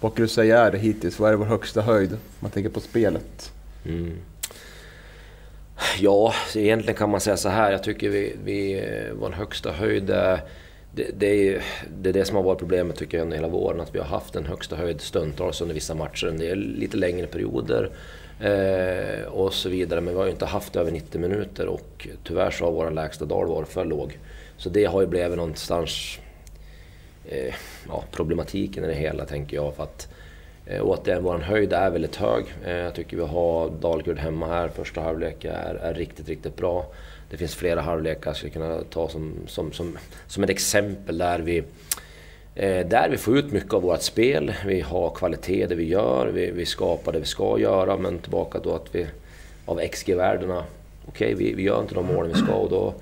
Vad 0.00 0.12
skulle 0.12 0.24
du 0.24 0.28
säga 0.28 0.58
är 0.58 0.72
det 0.72 0.78
hittills? 0.78 1.18
Vad 1.18 1.32
är 1.32 1.36
vår 1.36 1.46
högsta 1.46 1.82
höjd? 1.82 2.12
Om 2.12 2.18
man 2.40 2.50
tänker 2.50 2.70
på 2.70 2.80
spelet. 2.80 3.52
Mm. 3.84 4.16
Ja, 5.98 6.34
egentligen 6.54 6.98
kan 6.98 7.10
man 7.10 7.20
säga 7.20 7.36
så 7.36 7.48
här. 7.48 7.72
Jag 7.72 7.82
tycker 7.82 8.08
vi, 8.08 8.36
vi 8.44 8.78
eh, 8.78 9.14
vår 9.14 9.30
högsta 9.30 9.72
höjd 9.72 10.10
eh, 10.10 10.38
det, 10.94 11.10
det, 11.18 11.48
är, 11.48 11.62
det 12.00 12.08
är 12.08 12.12
det 12.12 12.24
som 12.24 12.36
har 12.36 12.42
varit 12.42 12.58
problemet 12.58 12.96
tycker 12.96 13.18
jag 13.18 13.24
under 13.24 13.36
hela 13.36 13.48
våren. 13.48 13.80
Att 13.80 13.94
vi 13.94 13.98
har 13.98 14.06
haft 14.06 14.36
en 14.36 14.46
högsta 14.46 14.76
höjd 14.76 15.00
stundtals 15.00 15.60
under 15.60 15.74
vissa 15.74 15.94
matcher. 15.94 16.26
En 16.26 16.38
del 16.38 16.58
lite 16.58 16.96
längre 16.96 17.26
perioder 17.26 17.90
eh, 18.40 19.24
och 19.24 19.54
så 19.54 19.68
vidare. 19.68 20.00
Men 20.00 20.14
vi 20.14 20.18
har 20.18 20.26
ju 20.26 20.32
inte 20.32 20.46
haft 20.46 20.76
över 20.76 20.90
90 20.90 21.20
minuter 21.20 21.66
och 21.66 22.08
tyvärr 22.24 22.50
så 22.50 22.64
har 22.64 22.72
vår 22.72 22.90
lägsta 22.90 23.24
dal 23.24 23.46
varit 23.46 23.68
för 23.68 23.84
låg. 23.84 24.18
Så 24.56 24.68
det 24.68 24.84
har 24.84 25.00
ju 25.00 25.06
blivit 25.06 25.36
någonstans 25.36 26.18
eh, 27.28 27.54
ja, 27.88 28.04
problematiken 28.10 28.84
i 28.84 28.86
det 28.86 28.94
hela 28.94 29.24
tänker 29.24 29.56
jag. 29.56 29.74
För 29.74 29.82
att, 29.82 30.08
eh, 30.70 30.82
återigen, 30.82 31.22
vår 31.22 31.38
höjd 31.38 31.72
är 31.72 31.90
väldigt 31.90 32.16
hög. 32.16 32.44
Eh, 32.64 32.76
jag 32.76 32.94
tycker 32.94 33.16
vi 33.16 33.22
har 33.22 33.70
Dalkurd 33.70 34.18
hemma 34.18 34.46
här. 34.46 34.68
Första 34.68 35.00
halvlek 35.00 35.44
är, 35.44 35.74
är 35.74 35.94
riktigt, 35.94 36.28
riktigt 36.28 36.56
bra. 36.56 36.86
Det 37.30 37.36
finns 37.36 37.54
flera 37.54 37.80
halvlekar 37.80 38.30
jag 38.30 38.36
skulle 38.36 38.52
kunna 38.52 38.80
ta 38.90 39.08
som, 39.08 39.34
som, 39.46 39.72
som, 39.72 39.98
som 40.26 40.44
ett 40.44 40.50
exempel 40.50 41.18
där 41.18 41.38
vi 41.38 41.58
eh, 42.54 42.86
där 42.86 43.08
vi 43.10 43.16
får 43.16 43.38
ut 43.38 43.52
mycket 43.52 43.74
av 43.74 43.82
vårt 43.82 44.02
spel. 44.02 44.54
Vi 44.66 44.80
har 44.80 45.10
kvalitet 45.10 45.62
i 45.62 45.66
det 45.66 45.74
vi 45.74 45.88
gör. 45.88 46.26
Vi, 46.26 46.50
vi 46.50 46.66
skapar 46.66 47.12
det 47.12 47.18
vi 47.18 47.24
ska 47.24 47.58
göra. 47.58 47.96
Men 47.96 48.18
tillbaka 48.18 48.58
då 48.58 48.74
att 48.74 48.94
vi 48.94 49.06
av 49.66 49.80
XG-värdena, 49.92 50.64
okej 51.08 51.34
vi, 51.34 51.54
vi 51.54 51.62
gör 51.62 51.80
inte 51.80 51.94
de 51.94 52.06
målen 52.06 52.32
vi 52.32 52.38
ska 52.38 52.52
och 52.52 52.70
då 52.70 52.94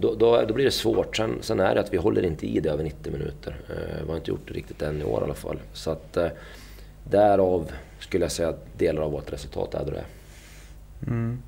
då, 0.00 0.14
då, 0.14 0.42
då 0.42 0.54
blir 0.54 0.64
det 0.64 0.70
svårt. 0.70 1.16
Sen, 1.16 1.38
sen 1.40 1.60
är 1.60 1.74
det 1.74 1.80
att 1.80 1.92
vi 1.92 1.96
håller 1.96 2.22
inte 2.22 2.46
i 2.46 2.60
det 2.60 2.68
över 2.68 2.84
90 2.84 3.12
minuter. 3.12 3.56
Eh, 3.68 4.02
vi 4.04 4.08
har 4.08 4.16
inte 4.16 4.30
gjort 4.30 4.48
det 4.48 4.54
riktigt 4.54 4.82
än 4.82 5.00
i 5.00 5.04
år 5.04 5.20
i 5.20 5.24
alla 5.24 5.34
fall. 5.34 5.58
Så 5.72 5.90
att 5.90 6.16
eh, 6.16 6.28
därav 7.10 7.70
skulle 8.00 8.24
jag 8.24 8.32
säga 8.32 8.48
att 8.48 8.78
delar 8.78 9.02
av 9.02 9.12
vårt 9.12 9.32
resultat 9.32 9.74
är 9.74 9.84
det 9.84 9.98
är. 9.98 10.04
Mm. 11.06 11.42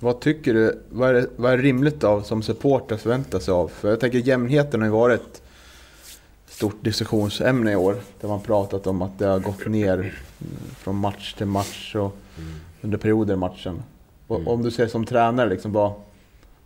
Vad 0.00 0.20
tycker 0.20 0.54
du? 0.54 0.82
Vad 0.88 1.08
är, 1.08 1.14
det, 1.14 1.26
vad 1.36 1.52
är 1.52 1.58
rimligt 1.58 2.04
av 2.04 2.22
som 2.22 2.42
supporter 2.42 2.96
förvänta 2.96 3.40
sig 3.40 3.52
av? 3.52 3.68
För 3.68 3.88
jag 3.88 4.00
tänker 4.00 4.18
jämnheten 4.18 4.80
har 4.80 4.86
ju 4.86 4.92
varit 4.92 5.20
ett 5.20 5.42
stort 6.46 6.84
diskussionsämne 6.84 7.72
i 7.72 7.76
år. 7.76 7.96
Där 8.20 8.28
man 8.28 8.40
pratat 8.40 8.86
om 8.86 9.02
att 9.02 9.18
det 9.18 9.26
har 9.26 9.38
gått 9.38 9.66
ner 9.66 9.94
mm, 9.94 10.12
från 10.78 10.96
match 10.96 11.34
till 11.34 11.46
match 11.46 11.94
och 11.94 12.16
under 12.80 12.98
perioder 12.98 13.34
i 13.34 13.36
matchen. 13.36 13.82
Mm. 14.28 14.48
Om 14.48 14.62
du 14.62 14.70
ser 14.70 14.86
som 14.86 15.04
tränare, 15.04 15.48
liksom, 15.48 15.72
vad, 15.72 15.92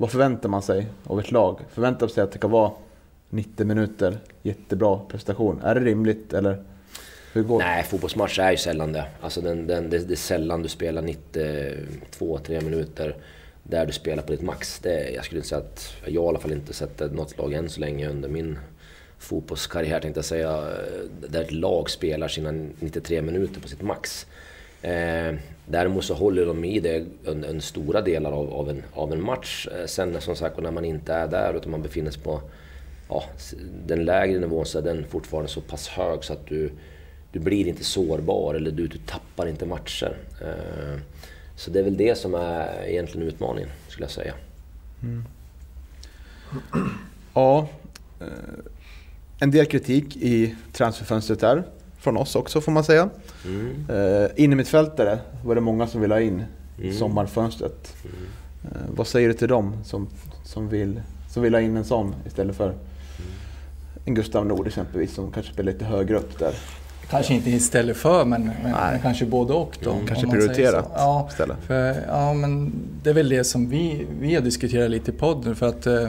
vad 0.00 0.10
förväntar 0.10 0.48
man 0.48 0.62
sig 0.62 0.86
av 1.04 1.20
ett 1.20 1.30
lag? 1.30 1.60
Förväntar 1.72 2.06
man 2.06 2.10
sig 2.10 2.24
att 2.24 2.32
det 2.32 2.38
kan 2.38 2.50
vara 2.50 2.72
90 3.30 3.66
minuter, 3.66 4.18
jättebra 4.42 5.00
prestation. 5.08 5.60
Är 5.64 5.74
det 5.74 5.80
rimligt 5.80 6.32
eller 6.32 6.62
hur 7.32 7.42
går 7.42 7.58
det? 7.58 7.64
Nej, 7.64 7.82
fotbollsmatch 7.82 8.38
är 8.38 8.50
ju 8.50 8.56
sällan 8.56 8.92
det. 8.92 9.04
Alltså 9.20 9.40
den, 9.40 9.66
den, 9.66 9.90
det, 9.90 9.98
det 9.98 10.14
är 10.14 10.16
sällan 10.16 10.62
du 10.62 10.68
spelar 10.68 11.02
92-3 11.02 12.64
minuter 12.64 13.16
där 13.62 13.86
du 13.86 13.92
spelar 13.92 14.22
på 14.22 14.32
ditt 14.32 14.42
max. 14.42 14.78
Det, 14.78 15.10
jag 15.10 15.24
skulle 15.24 15.38
inte 15.38 15.48
säga 15.48 15.60
att, 15.60 15.94
jag 16.06 16.20
har 16.20 16.26
i 16.26 16.28
alla 16.28 16.38
fall 16.38 16.52
inte 16.52 16.72
sett 16.72 17.12
något 17.12 17.38
lag 17.38 17.52
än 17.52 17.70
så 17.70 17.80
länge 17.80 18.08
under 18.08 18.28
min 18.28 18.58
fotbollskarriär 19.18 20.00
tänkte 20.00 20.18
jag 20.18 20.24
säga, 20.24 20.64
där 21.28 21.42
ett 21.42 21.52
lag 21.52 21.90
spelar 21.90 22.28
sina 22.28 22.52
93 22.80 23.22
minuter 23.22 23.60
på 23.60 23.68
sitt 23.68 23.82
max. 23.82 24.26
Eh, 24.82 25.34
däremot 25.66 26.04
så 26.04 26.14
håller 26.14 26.46
de 26.46 26.64
i 26.64 26.80
det 26.80 27.04
under 27.24 27.60
stora 27.60 28.00
delar 28.00 28.32
av, 28.32 28.52
av, 28.54 28.70
en, 28.70 28.82
av 28.92 29.12
en 29.12 29.22
match. 29.22 29.68
Eh, 29.76 29.86
sen 29.86 30.20
som 30.20 30.36
sagt, 30.36 30.60
när 30.60 30.70
man 30.70 30.84
inte 30.84 31.14
är 31.14 31.28
där 31.28 31.54
utan 31.54 31.70
man 31.70 31.82
befinner 31.82 32.10
sig 32.10 32.22
på 32.22 32.40
ja, 33.08 33.24
den 33.86 34.04
lägre 34.04 34.38
nivån 34.38 34.66
så 34.66 34.78
är 34.78 34.82
den 34.82 35.04
fortfarande 35.08 35.50
så 35.50 35.60
pass 35.60 35.88
hög 35.88 36.24
så 36.24 36.32
att 36.32 36.46
du, 36.46 36.70
du 37.32 37.38
blir 37.38 37.68
inte 37.68 37.84
sårbar 37.84 38.54
eller 38.54 38.70
du, 38.70 38.86
du 38.86 38.98
tappar 38.98 39.46
inte 39.46 39.66
matcher. 39.66 40.16
Eh, 40.40 41.00
så 41.56 41.70
det 41.70 41.78
är 41.78 41.82
väl 41.82 41.96
det 41.96 42.18
som 42.18 42.34
är 42.34 42.84
egentligen 42.86 43.28
utmaningen, 43.28 43.70
skulle 43.88 44.04
jag 44.04 44.10
säga. 44.10 44.34
Mm. 45.02 45.24
Ja, 47.34 47.68
eh, 48.20 48.26
en 49.38 49.50
del 49.50 49.66
kritik 49.66 50.16
i 50.16 50.54
transferfönstret 50.72 51.40
där. 51.40 51.64
Från 52.00 52.16
oss 52.16 52.36
också 52.36 52.60
får 52.60 52.72
man 52.72 52.84
säga. 52.84 53.08
Mm. 53.44 53.90
Uh, 53.90 54.28
Innermittfältare 54.36 55.18
var 55.44 55.54
det 55.54 55.60
många 55.60 55.86
som 55.86 56.00
ville 56.00 56.14
ha 56.14 56.20
in 56.20 56.44
i 56.78 56.84
mm. 56.84 56.96
sommarfönstret. 56.96 57.94
Mm. 58.04 58.16
Uh, 58.64 58.96
vad 58.96 59.06
säger 59.06 59.28
du 59.28 59.34
till 59.34 59.48
dem 59.48 59.76
som, 59.84 60.08
som, 60.44 60.68
vill, 60.68 61.00
som 61.28 61.42
vill 61.42 61.54
ha 61.54 61.60
in 61.60 61.76
en 61.76 61.84
sån 61.84 62.14
istället 62.26 62.56
för 62.56 62.64
mm. 62.64 62.78
en 64.04 64.14
Gustav 64.14 64.46
Nord 64.46 64.66
exempelvis 64.66 65.14
som 65.14 65.32
kanske 65.32 65.52
spelar 65.52 65.72
lite 65.72 65.84
högre 65.84 66.16
upp 66.16 66.38
där? 66.38 66.54
Kanske 67.10 67.34
inte 67.34 67.50
istället 67.50 67.96
för, 67.96 68.24
men, 68.24 68.50
men, 68.62 69.00
kanske 69.02 69.26
både 69.26 69.52
och. 69.52 69.78
Då, 69.82 69.92
mm, 69.92 70.06
kanske 70.06 70.26
prioriterat 70.26 70.86
ja, 70.94 71.28
istället. 71.30 71.56
För, 71.66 72.04
ja, 72.08 72.34
men 72.34 72.72
det 73.02 73.10
är 73.10 73.14
väl 73.14 73.28
det 73.28 73.44
som 73.44 73.68
vi, 73.68 74.06
vi 74.20 74.34
har 74.34 74.42
diskuterat 74.42 74.90
lite 74.90 75.10
i 75.10 75.14
podden. 75.14 75.56
För 75.56 75.68
att 75.68 75.86
eh, 75.86 75.94
Eh, 75.94 76.08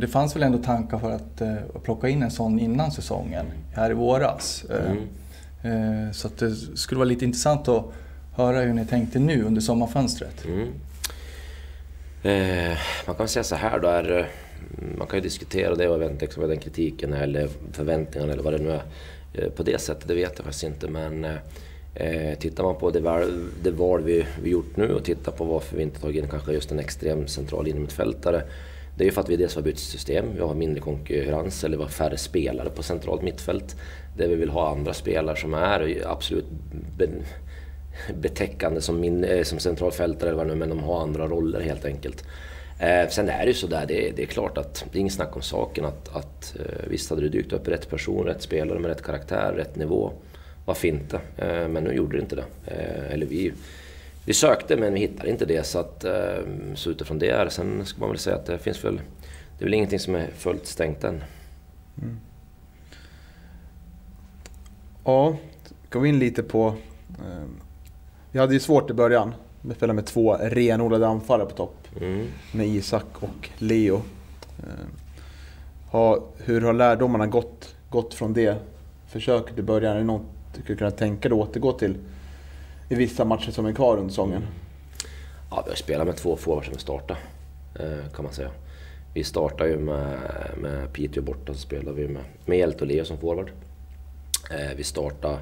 det 0.00 0.08
fanns 0.10 0.36
väl 0.36 0.42
ändå 0.42 0.58
tankar 0.58 0.98
för 0.98 1.10
att 1.10 1.40
eh, 1.40 1.54
plocka 1.82 2.08
in 2.08 2.22
en 2.22 2.30
sån 2.30 2.58
innan 2.58 2.92
säsongen, 2.92 3.46
här 3.74 3.90
i 3.90 3.94
våras. 3.94 4.64
Eh, 4.70 4.90
mm. 4.90 6.12
Så 6.12 6.28
det 6.38 6.54
skulle 6.54 6.98
vara 6.98 7.08
lite 7.08 7.24
intressant 7.24 7.68
att 7.68 7.84
höra 8.34 8.60
hur 8.60 8.72
ni 8.72 8.86
tänkte 8.86 9.18
nu 9.18 9.44
under 9.44 9.60
sommarfönstret. 9.60 10.44
Mm. 10.44 10.68
Eh, 12.22 12.78
man 13.06 13.16
kan 13.16 13.28
säga 13.28 13.44
så 13.44 13.54
här 13.54 13.78
då, 13.78 13.88
är, 13.88 14.28
man 14.98 15.06
kan 15.06 15.18
ju 15.18 15.22
diskutera 15.22 15.74
det 15.74 15.88
och 15.88 16.02
inte 16.02 16.24
liksom, 16.24 16.48
den 16.48 16.58
kritiken 16.58 17.12
eller 17.12 17.48
förväntningarna 17.72 18.32
eller 18.32 18.42
vad 18.42 18.52
det 18.52 18.58
nu 18.58 18.70
är. 18.70 18.82
På 19.50 19.62
det 19.62 19.80
sättet, 19.80 20.08
det 20.08 20.14
vet 20.14 20.32
jag 20.36 20.44
faktiskt 20.44 20.64
inte 20.64 20.88
men 20.88 21.24
eh, 21.94 22.38
tittar 22.38 22.64
man 22.64 22.76
på 22.76 22.90
det 22.90 23.00
val, 23.00 23.48
det 23.62 23.70
val 23.70 24.02
vi, 24.02 24.26
vi 24.42 24.50
gjort 24.50 24.76
nu 24.76 24.94
och 24.94 25.04
tittar 25.04 25.32
på 25.32 25.44
varför 25.44 25.76
vi 25.76 25.82
inte 25.82 26.00
tagit 26.00 26.24
in 26.24 26.30
kanske 26.30 26.52
just 26.52 26.72
en 26.72 26.78
extrem 26.78 27.26
central 27.26 27.68
innermittfältare 27.68 28.42
det 28.96 29.04
är 29.04 29.06
ju 29.06 29.12
för 29.12 29.20
att 29.20 29.28
vi 29.28 29.36
dels 29.36 29.54
har 29.54 29.62
bytt 29.62 29.78
system, 29.78 30.34
vi 30.34 30.40
har 30.40 30.54
mindre 30.54 30.80
konkurrens 30.80 31.64
eller 31.64 31.76
vi 31.76 31.82
har 31.82 31.90
färre 31.90 32.16
spelare 32.16 32.70
på 32.70 32.82
centralt 32.82 33.22
mittfält. 33.22 33.76
Där 34.16 34.28
vi 34.28 34.34
vill 34.34 34.50
ha 34.50 34.70
andra 34.70 34.94
spelare 34.94 35.36
som 35.36 35.54
är 35.54 36.02
absolut 36.06 36.46
be 36.96 37.08
betäckande 38.14 38.80
som, 38.80 39.00
min, 39.00 39.24
eh, 39.24 39.42
som 39.42 39.58
centralfältare 39.58 40.30
eller 40.30 40.38
vad 40.38 40.46
nu 40.46 40.54
men 40.54 40.68
de 40.68 40.78
har 40.78 41.02
andra 41.02 41.26
roller 41.26 41.60
helt 41.60 41.84
enkelt. 41.84 42.24
Eh, 42.78 43.08
sen 43.08 43.28
är 43.28 43.38
det 43.38 43.46
ju 43.46 43.54
sådär, 43.54 43.84
det, 43.88 44.12
det 44.16 44.22
är 44.22 44.26
klart 44.26 44.58
att 44.58 44.84
det 44.92 44.98
är 44.98 45.00
inget 45.00 45.12
snack 45.12 45.36
om 45.36 45.42
saken 45.42 45.84
att, 45.84 46.16
att 46.16 46.56
eh, 46.58 46.88
visst 46.88 47.10
hade 47.10 47.22
det 47.22 47.28
dykt 47.28 47.52
upp 47.52 47.68
rätt 47.68 47.90
person, 47.90 48.26
rätt 48.26 48.42
spelare 48.42 48.78
med 48.78 48.88
rätt 48.88 49.02
karaktär, 49.02 49.52
rätt 49.52 49.76
nivå. 49.76 50.12
Varför 50.64 50.88
inte? 50.88 51.20
Eh, 51.36 51.68
men 51.68 51.84
nu 51.84 51.92
gjorde 51.92 52.16
det 52.16 52.20
inte 52.20 52.36
det. 52.36 52.44
Eh, 52.66 53.12
eller 53.12 53.26
vi 53.26 53.52
vi 54.30 54.34
sökte 54.34 54.76
men 54.76 54.94
vi 54.94 55.00
hittade 55.00 55.30
inte 55.30 55.44
det 55.44 55.66
så, 55.66 55.78
att, 55.78 56.04
eh, 56.04 56.38
så 56.74 56.90
utifrån 56.90 57.18
det, 57.18 57.52
sen 57.52 57.86
ska 57.86 58.00
man 58.00 58.08
väl 58.08 58.18
säga 58.18 58.36
att 58.36 58.46
det 58.46 58.58
finns 58.58 58.84
väl, 58.84 59.00
det 59.58 59.64
är 59.64 59.64
väl 59.64 59.74
ingenting 59.74 59.98
som 59.98 60.14
är 60.14 60.26
fullt 60.36 60.66
stängt 60.66 61.04
än. 61.04 61.22
Mm. 62.02 62.18
Ja, 65.04 65.36
går 65.90 66.00
vi 66.00 66.08
in 66.08 66.18
lite 66.18 66.42
på... 66.42 66.66
Eh, 67.08 67.48
vi 68.32 68.38
hade 68.38 68.54
ju 68.54 68.60
svårt 68.60 68.90
i 68.90 68.94
början. 68.94 69.34
Vi 69.62 69.74
spelade 69.74 69.94
med 69.94 70.06
två 70.06 70.34
renodlade 70.34 71.06
anfallare 71.06 71.48
på 71.48 71.56
topp. 71.56 71.88
Mm. 72.00 72.26
Med 72.52 72.66
Isak 72.66 73.06
och 73.14 73.50
Leo. 73.58 74.02
Eh, 74.58 74.86
ha, 75.90 76.24
hur 76.38 76.60
har 76.60 76.72
lärdomarna 76.72 77.26
gått, 77.26 77.74
gått 77.88 78.14
från 78.14 78.32
det 78.32 78.56
försöket 79.08 79.58
i 79.58 79.62
början? 79.62 79.94
Är 79.94 79.98
det 79.98 80.04
något 80.04 80.22
du 80.56 80.62
skulle 80.62 80.78
kunna 80.78 80.90
tänka 80.90 81.28
dig 81.28 81.38
återgå 81.38 81.72
till 81.72 81.94
i 82.90 82.94
vissa 82.94 83.24
matcher 83.24 83.50
som 83.50 83.66
är 83.66 83.72
kvar 83.72 83.96
under 83.96 84.08
säsongen? 84.08 84.46
Ja, 85.50 85.62
vi 85.64 85.70
har 85.70 85.76
spelat 85.76 86.06
med 86.06 86.16
två 86.16 86.36
forwards 86.36 86.66
som 86.66 86.74
vi 86.74 86.80
startade, 86.80 87.20
eh, 87.74 88.12
kan 88.14 88.24
man 88.24 88.34
säga. 88.34 88.50
Vi 89.14 89.24
startade 89.24 89.70
ju 89.70 89.78
med, 89.78 90.18
med 90.60 90.92
Piteå 90.92 91.22
borta, 91.22 91.54
så 91.54 91.58
spelade 91.58 91.96
vi 91.96 92.08
med, 92.08 92.22
med 92.46 92.58
Hjälte 92.58 92.80
och 92.80 92.86
Leo 92.86 93.04
som 93.04 93.18
forward. 93.18 93.50
Eh, 94.50 94.76
vi 94.76 94.84
startade 94.84 95.38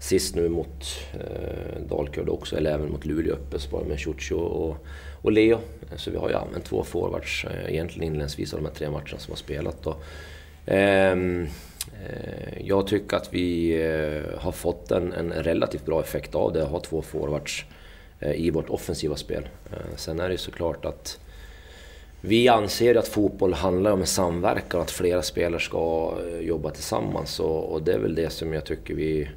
sist 0.00 0.34
nu 0.34 0.48
mot 0.48 0.84
eh, 1.12 1.82
Dalkurd 1.88 2.28
också, 2.28 2.56
eller 2.56 2.70
även 2.70 2.90
mot 2.90 3.04
Luleå 3.04 3.34
uppe, 3.34 3.58
så 3.58 3.70
var 3.70 3.82
det 3.82 3.88
med 3.88 4.00
Ciuccio 4.00 4.34
och, 4.34 4.76
och 5.22 5.32
Leo. 5.32 5.58
Eh, 5.90 5.96
så 5.96 6.10
vi 6.10 6.16
har 6.16 6.28
ju 6.28 6.34
använt 6.34 6.64
två 6.64 6.84
forwards 6.84 7.44
eh, 7.44 7.72
egentligen 7.72 8.06
inledningsvis 8.06 8.54
av 8.54 8.60
de 8.60 8.66
här 8.66 8.74
tre 8.74 8.90
matcherna 8.90 9.18
som 9.18 9.32
har 9.32 9.36
spelat. 9.36 9.86
Och, 9.86 10.02
Eh, 10.66 11.16
Eh, 11.92 12.66
jag 12.66 12.86
tycker 12.86 13.16
att 13.16 13.34
vi 13.34 13.82
eh, 13.82 14.38
har 14.38 14.52
fått 14.52 14.90
en, 14.90 15.12
en, 15.12 15.32
relativt 15.32 15.86
bra 15.86 16.00
effekt 16.00 16.34
av 16.34 16.52
det, 16.52 16.62
att 16.62 16.70
ha 16.70 16.80
två 16.80 17.02
forwards 17.02 17.64
eh, 18.20 18.32
i 18.32 18.50
vårt 18.50 18.70
offensiva 18.70 19.16
spel. 19.16 19.48
Sen 19.96 20.20
är 20.20 20.28
det 20.28 20.38
såklart 20.38 20.84
att 20.84 21.20
vi 22.20 22.48
anser 22.48 22.94
att 22.94 23.08
fotboll 23.08 23.54
handlar 23.54 23.90
om 23.90 24.00
en 24.00 24.06
samverkan, 24.06 24.80
att 24.80 24.90
flera 24.90 25.22
spelare 25.22 25.60
ska 25.60 26.14
jobba 26.40 26.70
tillsammans 26.70 27.40
och, 27.40 27.72
och 27.72 27.82
det 27.82 27.92
är 27.92 27.98
väl 27.98 28.14
det 28.14 28.30
som 28.30 28.52
jag 28.52 28.64
tycker 28.64 28.94
vi 28.94 29.28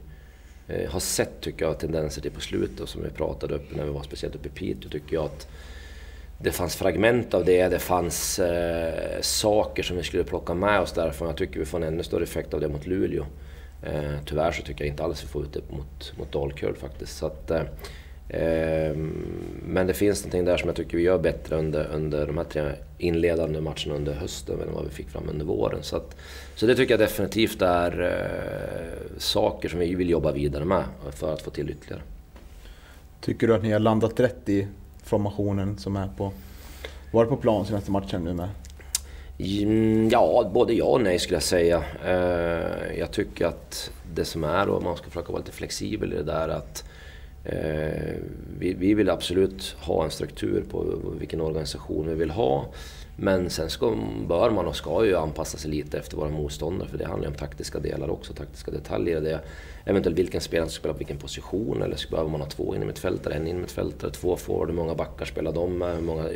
har 0.90 1.00
sett 1.00 1.42
tycker 1.42 1.66
jag, 1.66 1.80
tendenser 1.80 2.22
till 2.22 2.32
på 2.32 2.42
slutet 2.42 2.80
och 2.80 2.90
som 2.90 3.04
vi 3.04 3.10
pratade 3.10 3.56
upp 3.56 3.76
när 3.76 3.86
vi 3.86 3.92
var 3.92 4.04
speciellt 4.04 4.36
uppe 4.36 4.48
i 4.48 4.52
Piteå 4.52 4.90
tycker 4.90 5.16
jag 5.16 5.26
att 5.26 5.48
det 6.40 6.52
fanns 6.52 6.76
fragment 6.76 7.34
av 7.34 7.46
det, 7.46 7.68
det 7.68 7.80
fanns 7.80 8.40
eh, 8.40 9.22
saker 9.22 9.84
som 9.84 9.98
vi 9.98 10.04
skulle 10.04 10.24
plocka 10.24 10.54
med 10.54 10.80
oss 10.80 10.92
därifrån. 10.92 11.28
Jag 11.28 11.38
tycker 11.38 11.60
vi 11.60 11.66
får 11.66 11.78
en 11.78 11.84
ännu 11.84 12.04
större 12.04 12.24
effekt 12.24 12.54
av 12.54 12.62
det 12.62 12.68
mot 12.68 12.88
Luleå. 12.88 13.26
Eh, 13.84 14.14
tyvärr 14.26 14.52
så 14.52 14.62
tycker 14.62 14.86
jag 14.86 14.92
inte 14.92 15.04
alls 15.04 15.24
vi 15.24 15.28
får 15.28 15.44
ut 15.44 15.54
det 15.54 15.76
mot, 15.76 16.14
mot 16.18 16.32
Dalkurd 16.32 16.78
faktiskt. 16.78 17.18
Så 17.18 17.26
att, 17.26 17.52
eh, 17.52 17.62
ehm, 18.30 19.26
men 19.66 19.88
det 19.88 19.94
finns 19.94 20.24
någonting 20.24 20.46
där 20.46 20.58
som 20.58 20.68
jag 20.68 20.76
tycker 20.76 20.98
vi 20.98 21.04
gör 21.04 21.18
bättre 21.18 21.56
under, 21.56 21.88
under 21.94 22.28
de 22.28 22.38
här 22.38 22.46
tre 22.46 22.72
inledande 22.98 23.62
matcherna 23.62 23.96
under 23.96 24.14
hösten 24.14 24.62
än 24.62 24.74
vad 24.74 24.84
vi 24.84 24.90
fick 24.90 25.10
fram 25.10 25.30
under 25.30 25.46
våren. 25.46 25.84
Så, 25.84 25.96
att, 25.98 26.16
så 26.56 26.66
det 26.66 26.76
tycker 26.76 26.94
jag 26.94 27.00
definitivt 27.00 27.62
är 27.62 28.02
eh, 28.02 29.18
saker 29.18 29.70
som 29.70 29.80
vi 29.80 29.96
vill 29.96 30.10
jobba 30.10 30.32
vidare 30.32 30.66
med 30.66 30.84
för 31.12 31.34
att 31.34 31.42
få 31.42 31.50
till 31.50 31.70
ytterligare. 31.70 32.02
Tycker 33.22 33.48
du 33.48 33.56
att 33.56 33.64
ni 33.64 33.72
har 33.72 33.80
landat 33.80 34.20
rätt 34.20 34.50
i 34.50 34.68
formationen 35.08 35.78
som 35.78 35.96
är 35.96 36.08
på... 36.18 36.32
Var 37.12 37.26
på 37.26 37.38
plan 37.38 37.66
senaste 37.66 37.92
matchen 37.92 38.24
nu 38.24 38.34
med? 38.34 38.50
Mm, 39.40 40.10
ja, 40.10 40.52
både 40.54 40.74
ja 40.74 40.86
och 40.86 41.02
nej 41.02 41.20
skulle 41.20 41.36
jag 41.36 41.44
säga. 41.44 41.84
Eh, 42.06 43.00
jag 43.00 43.12
tycker 43.12 43.46
att 43.46 43.92
det 44.14 44.26
som 44.26 44.44
är, 44.44 44.70
och 44.70 44.84
man 44.84 44.98
ska 44.98 45.06
försöka 45.06 45.32
vara 45.32 45.40
lite 45.40 45.52
flexibel 45.52 46.14
i 46.14 46.16
det 46.16 46.24
där, 46.24 46.50
att 46.50 46.84
eh, 47.44 48.16
vi, 48.60 48.94
vill 48.94 49.10
absolut 49.10 49.76
ha 49.80 50.04
en 50.04 50.12
struktur 50.12 50.64
på 50.72 50.86
vilken 51.20 51.42
organisation 51.42 52.08
vi 52.08 52.14
vill 52.14 52.32
ha. 52.32 52.66
Men 53.20 53.50
sen 53.50 53.70
ska, 53.70 53.98
bör 54.28 54.50
man 54.50 54.68
och 54.68 54.76
ska 54.76 55.06
ju 55.06 55.16
anpassa 55.16 55.58
sig 55.58 55.72
lite 55.72 55.98
efter 55.98 56.18
våra 56.18 56.30
motståndare 56.30 56.90
för 56.90 56.98
det 56.98 57.06
handlar 57.06 57.28
ju 57.28 57.32
om 57.32 57.40
taktiska 57.40 57.80
delar 57.80 58.10
också, 58.10 58.34
taktiska 58.34 58.72
detaljer. 58.72 59.22
Det 59.22 59.40
eventuellt 59.86 60.18
vilken 60.18 60.42
spelare 60.42 60.70
som 60.70 60.80
spelar 60.80 60.94
på 60.94 60.98
vilken 60.98 61.18
position 61.18 61.82
eller 61.82 61.96
så 61.96 62.10
behöver 62.10 62.30
man 62.30 62.42
ha 62.42 62.48
två 62.48 62.76
innermittfältare, 62.76 63.34
en 63.34 63.48
innermittfältare, 63.48 64.12
två 64.12 64.36
forward, 64.36 64.68
hur 64.68 64.76
många 64.76 64.96
backar 64.96 65.26
spelar 65.26 65.52
de 65.52 65.78
med, 65.78 65.96
hur 65.96 66.02
många 66.02 66.30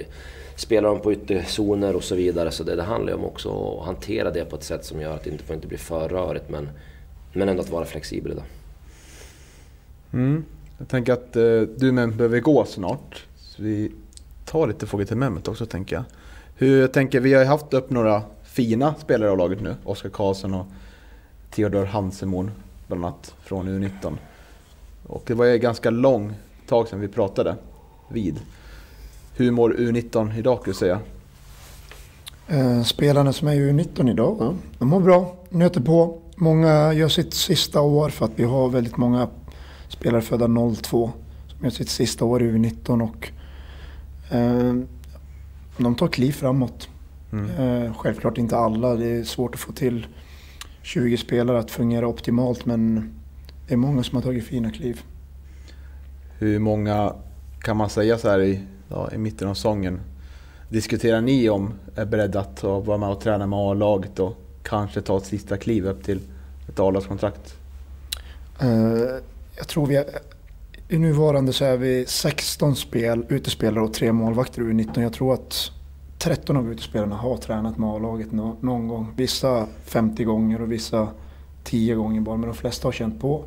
spelar 0.56 0.90
de 0.90 1.00
på 1.00 1.14
ytterzoner 1.14 1.96
och 1.96 2.04
så 2.04 2.16
vidare. 2.16 2.52
Så 2.52 2.64
det, 2.64 2.76
det 2.76 2.84
handlar 2.84 3.12
ju 3.12 3.18
om 3.18 3.26
också 3.26 3.78
att 3.80 3.86
hantera 3.86 4.32
det 4.32 4.46
på 4.46 4.56
ett 4.56 4.64
sätt 4.64 4.86
som 4.86 5.02
gör 5.02 5.16
att 5.16 5.24
det 5.24 5.30
inte 5.30 5.44
får 5.44 5.56
inte 5.56 5.68
bli 5.68 5.78
för 5.78 6.10
rörigt 6.10 6.50
men, 6.50 6.70
men 7.34 7.50
ändå 7.50 7.62
att 7.62 7.70
vara 7.70 7.86
flexibel 7.86 8.32
idag. 8.32 8.46
Mm. 10.14 10.46
Jag 10.78 10.88
tänker 10.88 11.14
att 11.14 11.36
eh, 11.36 11.62
du 11.62 11.92
men 11.92 12.18
behöver 12.18 12.40
gå 12.40 12.66
snart. 12.66 13.26
Så 13.38 13.64
vi 13.64 13.92
tar 14.46 14.68
lite 14.68 14.88
frågor 14.88 15.06
till 15.06 15.18
Mehmet 15.18 15.48
också 15.48 15.66
tänker 15.66 15.96
jag. 15.96 16.04
Hur, 16.62 16.82
jag 16.82 16.94
tänker, 16.94 17.20
vi 17.20 17.34
har 17.34 17.42
ju 17.42 17.48
haft 17.48 17.74
upp 17.74 17.90
några 17.90 18.24
fina 18.44 18.96
spelare 18.96 19.32
av 19.32 19.38
laget 19.38 19.62
nu. 19.62 19.76
Oskar 19.84 20.10
Karlsson 20.10 20.54
och 20.54 20.66
Theodor 21.50 21.86
Hansemon 21.86 22.52
bland 22.88 23.06
annat 23.06 23.36
från 23.44 23.70
U19. 23.70 24.18
Och 25.08 25.24
det 25.28 25.34
var 25.34 25.46
ju 25.46 25.58
ganska 25.58 25.90
lång 25.90 26.34
tag 26.68 26.88
sedan 26.88 27.00
vi 27.00 27.08
pratade 27.08 27.56
vid. 28.10 28.40
Hur 29.36 29.52
mår 29.52 29.74
U19 29.74 30.38
idag 30.38 30.60
skulle 30.60 30.74
du 30.74 30.78
säga? 30.78 31.00
Eh, 32.48 32.84
spelarna 32.84 33.34
som 33.34 33.48
är 33.48 33.56
U19 33.56 34.12
idag, 34.12 34.38
ja, 34.40 34.54
de 34.80 34.88
mår 34.88 35.00
bra, 35.00 35.36
nöter 35.50 35.82
på. 35.82 36.20
Många 36.36 36.94
gör 36.94 37.10
sitt 37.10 37.34
sista 37.34 37.82
år 37.82 38.10
för 38.10 38.26
att 38.26 38.32
vi 38.36 38.44
har 38.44 38.70
väldigt 38.70 38.98
många 38.98 39.28
spelare 39.88 40.22
födda 40.22 40.48
02 40.76 41.12
som 41.48 41.64
gör 41.64 41.72
sitt 41.72 41.90
sista 41.90 42.26
år 42.26 42.44
i 42.44 42.52
U19 42.52 43.10
och 43.10 43.32
eh, 44.36 44.74
de 45.84 45.96
tar 45.96 46.08
kliv 46.08 46.32
framåt. 46.32 46.90
Mm. 47.32 47.50
Eh, 47.50 47.94
självklart 47.94 48.38
inte 48.38 48.58
alla, 48.58 48.96
det 48.96 49.08
är 49.08 49.24
svårt 49.24 49.56
att 49.56 49.62
få 49.62 49.72
till 49.72 50.08
20 50.82 51.18
spelare 51.18 51.60
att 51.60 51.72
fungera 51.72 52.08
optimalt 52.08 52.66
men 52.66 53.14
det 53.68 53.74
är 53.74 53.78
många 53.78 54.04
som 54.04 54.16
har 54.16 54.24
tagit 54.24 54.46
fina 54.46 54.72
kliv. 54.72 55.02
Hur 56.40 56.60
många 56.60 57.14
kan 57.62 57.78
man 57.78 57.90
säga 57.90 58.18
så 58.18 58.30
här 58.30 58.42
i, 58.42 58.60
ja, 58.90 59.12
i 59.14 59.18
mitten 59.18 59.48
av 59.48 59.54
säsongen 59.54 60.00
diskuterar 60.70 61.22
ni 61.22 61.50
om 61.50 61.74
är 61.96 62.06
beredda 62.06 62.40
att 62.40 62.64
vara 62.64 62.98
med 62.98 63.10
och 63.10 63.22
träna 63.22 63.48
med 63.48 63.60
A-laget 63.60 64.20
och 64.20 64.34
kanske 64.64 65.02
ta 65.02 65.18
ett 65.18 65.26
sista 65.26 65.58
kliv 65.58 65.86
upp 65.86 66.04
till 66.04 66.20
ett 66.70 66.80
A-lagskontrakt? 66.80 67.56
Uh, 68.64 68.70
jag 69.58 69.68
tror 69.68 69.86
vi 69.88 70.04
i 70.92 70.98
nuvarande 70.98 71.54
så 71.54 71.66
är 71.66 71.78
vi 71.78 72.06
16 72.08 72.76
spel, 72.76 73.26
utespelare 73.30 73.84
och 73.84 73.94
tre 73.94 74.12
målvakter 74.12 74.62
ur 74.62 74.74
19. 74.74 75.04
Jag 75.04 75.14
tror 75.14 75.34
att 75.34 75.72
13 76.18 76.58
av 76.58 76.72
utespelarna 76.72 77.16
har 77.16 77.38
tränat 77.38 77.78
med 77.78 77.90
A-laget 77.90 78.32
någon 78.32 78.88
gång. 78.88 79.14
Vissa 79.16 79.68
50 79.86 80.24
gånger 80.24 80.62
och 80.62 80.72
vissa 80.72 81.08
10 81.64 81.96
gånger 81.96 82.22
bara, 82.22 82.38
men 82.38 82.50
de 82.50 82.56
flesta 82.56 82.88
har 82.88 82.92
känt 82.92 83.22
på. 83.22 83.44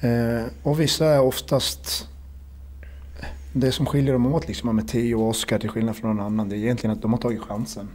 Eh, 0.00 0.46
och 0.62 0.80
vissa 0.80 1.06
är 1.06 1.20
oftast 1.20 2.08
det 3.52 3.72
som 3.72 3.86
skiljer 3.86 4.12
dem 4.12 4.34
åt 4.34 4.48
liksom, 4.48 4.76
med 4.76 4.88
Theo 4.88 5.20
och 5.20 5.28
Oskar 5.28 5.58
till 5.58 5.70
skillnad 5.70 5.96
från 5.96 6.16
någon 6.16 6.26
annan, 6.26 6.48
det 6.48 6.56
är 6.56 6.58
egentligen 6.58 6.96
att 6.96 7.02
de 7.02 7.12
har 7.12 7.20
tagit 7.20 7.40
chansen. 7.40 7.88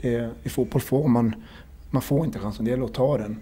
Det, 0.00 0.30
I 0.42 0.48
fotboll 0.48 0.82
får 0.82 1.08
man, 1.08 1.34
man 1.90 2.02
får 2.02 2.24
inte 2.24 2.38
chansen, 2.38 2.64
det 2.64 2.70
gäller 2.70 2.84
att 2.84 2.94
ta 2.94 3.18
den. 3.18 3.40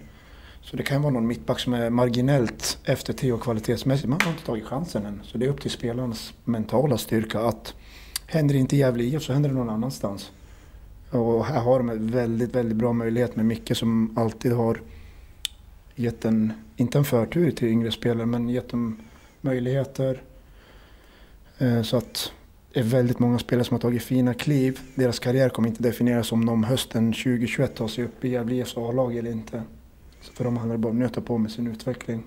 Så 0.69 0.77
det 0.77 0.83
kan 0.83 1.01
vara 1.01 1.13
någon 1.13 1.27
mittback 1.27 1.59
som 1.59 1.73
är 1.73 1.89
marginellt 1.89 2.77
efter 2.83 3.13
Theo 3.13 3.37
kvalitetsmässigt, 3.37 4.09
man 4.09 4.21
har 4.21 4.31
inte 4.31 4.45
tagit 4.45 4.65
chansen 4.65 5.05
än. 5.05 5.21
Så 5.23 5.37
det 5.37 5.45
är 5.45 5.49
upp 5.49 5.61
till 5.61 5.71
spelarnas 5.71 6.33
mentala 6.43 6.97
styrka 6.97 7.39
att 7.39 7.73
händer 8.25 8.53
det 8.53 8.59
inte 8.59 8.75
i 8.75 8.79
Gävle 8.79 9.03
IF 9.03 9.23
så 9.23 9.33
händer 9.33 9.49
det 9.49 9.55
någon 9.55 9.69
annanstans. 9.69 10.31
Och 11.11 11.45
här 11.45 11.61
har 11.61 11.77
de 11.77 11.89
en 11.89 12.11
väldigt, 12.11 12.55
väldigt 12.55 12.77
bra 12.77 12.93
möjlighet 12.93 13.35
med 13.35 13.45
Micke 13.45 13.77
som 13.77 14.17
alltid 14.17 14.51
har 14.51 14.81
gett 15.95 16.25
en, 16.25 16.53
inte 16.75 16.97
en 16.97 17.05
förtur 17.05 17.51
till 17.51 17.67
yngre 17.67 17.91
spelare, 17.91 18.25
men 18.25 18.49
gett 18.49 18.69
dem 18.69 18.99
möjligheter, 19.41 20.21
eh, 21.57 21.81
så 21.81 21.97
att 21.97 22.31
det 22.73 22.79
är 22.79 22.83
väldigt 22.83 23.19
många 23.19 23.39
spelare 23.39 23.65
som 23.65 23.75
har 23.75 23.81
tagit 23.81 24.03
fina 24.03 24.33
kliv. 24.33 24.79
Deras 24.95 25.19
karriär 25.19 25.49
kommer 25.49 25.69
inte 25.69 25.83
definieras 25.83 26.31
om 26.31 26.45
de 26.45 26.63
hösten 26.63 27.13
2021 27.13 27.75
tar 27.75 27.87
sig 27.87 28.03
upp 28.03 28.25
i 28.25 28.29
Gävle 28.29 28.55
IFs 28.55 28.77
A-lag 28.77 29.17
eller 29.17 29.31
inte. 29.31 29.63
Så 30.21 30.33
för 30.33 30.43
dem 30.43 30.57
handlar 30.57 30.75
det 30.77 30.81
bara 30.81 30.89
om 30.89 30.97
att 30.97 31.01
nöta 31.01 31.21
på 31.21 31.37
med 31.37 31.51
sin 31.51 31.67
utveckling. 31.67 32.23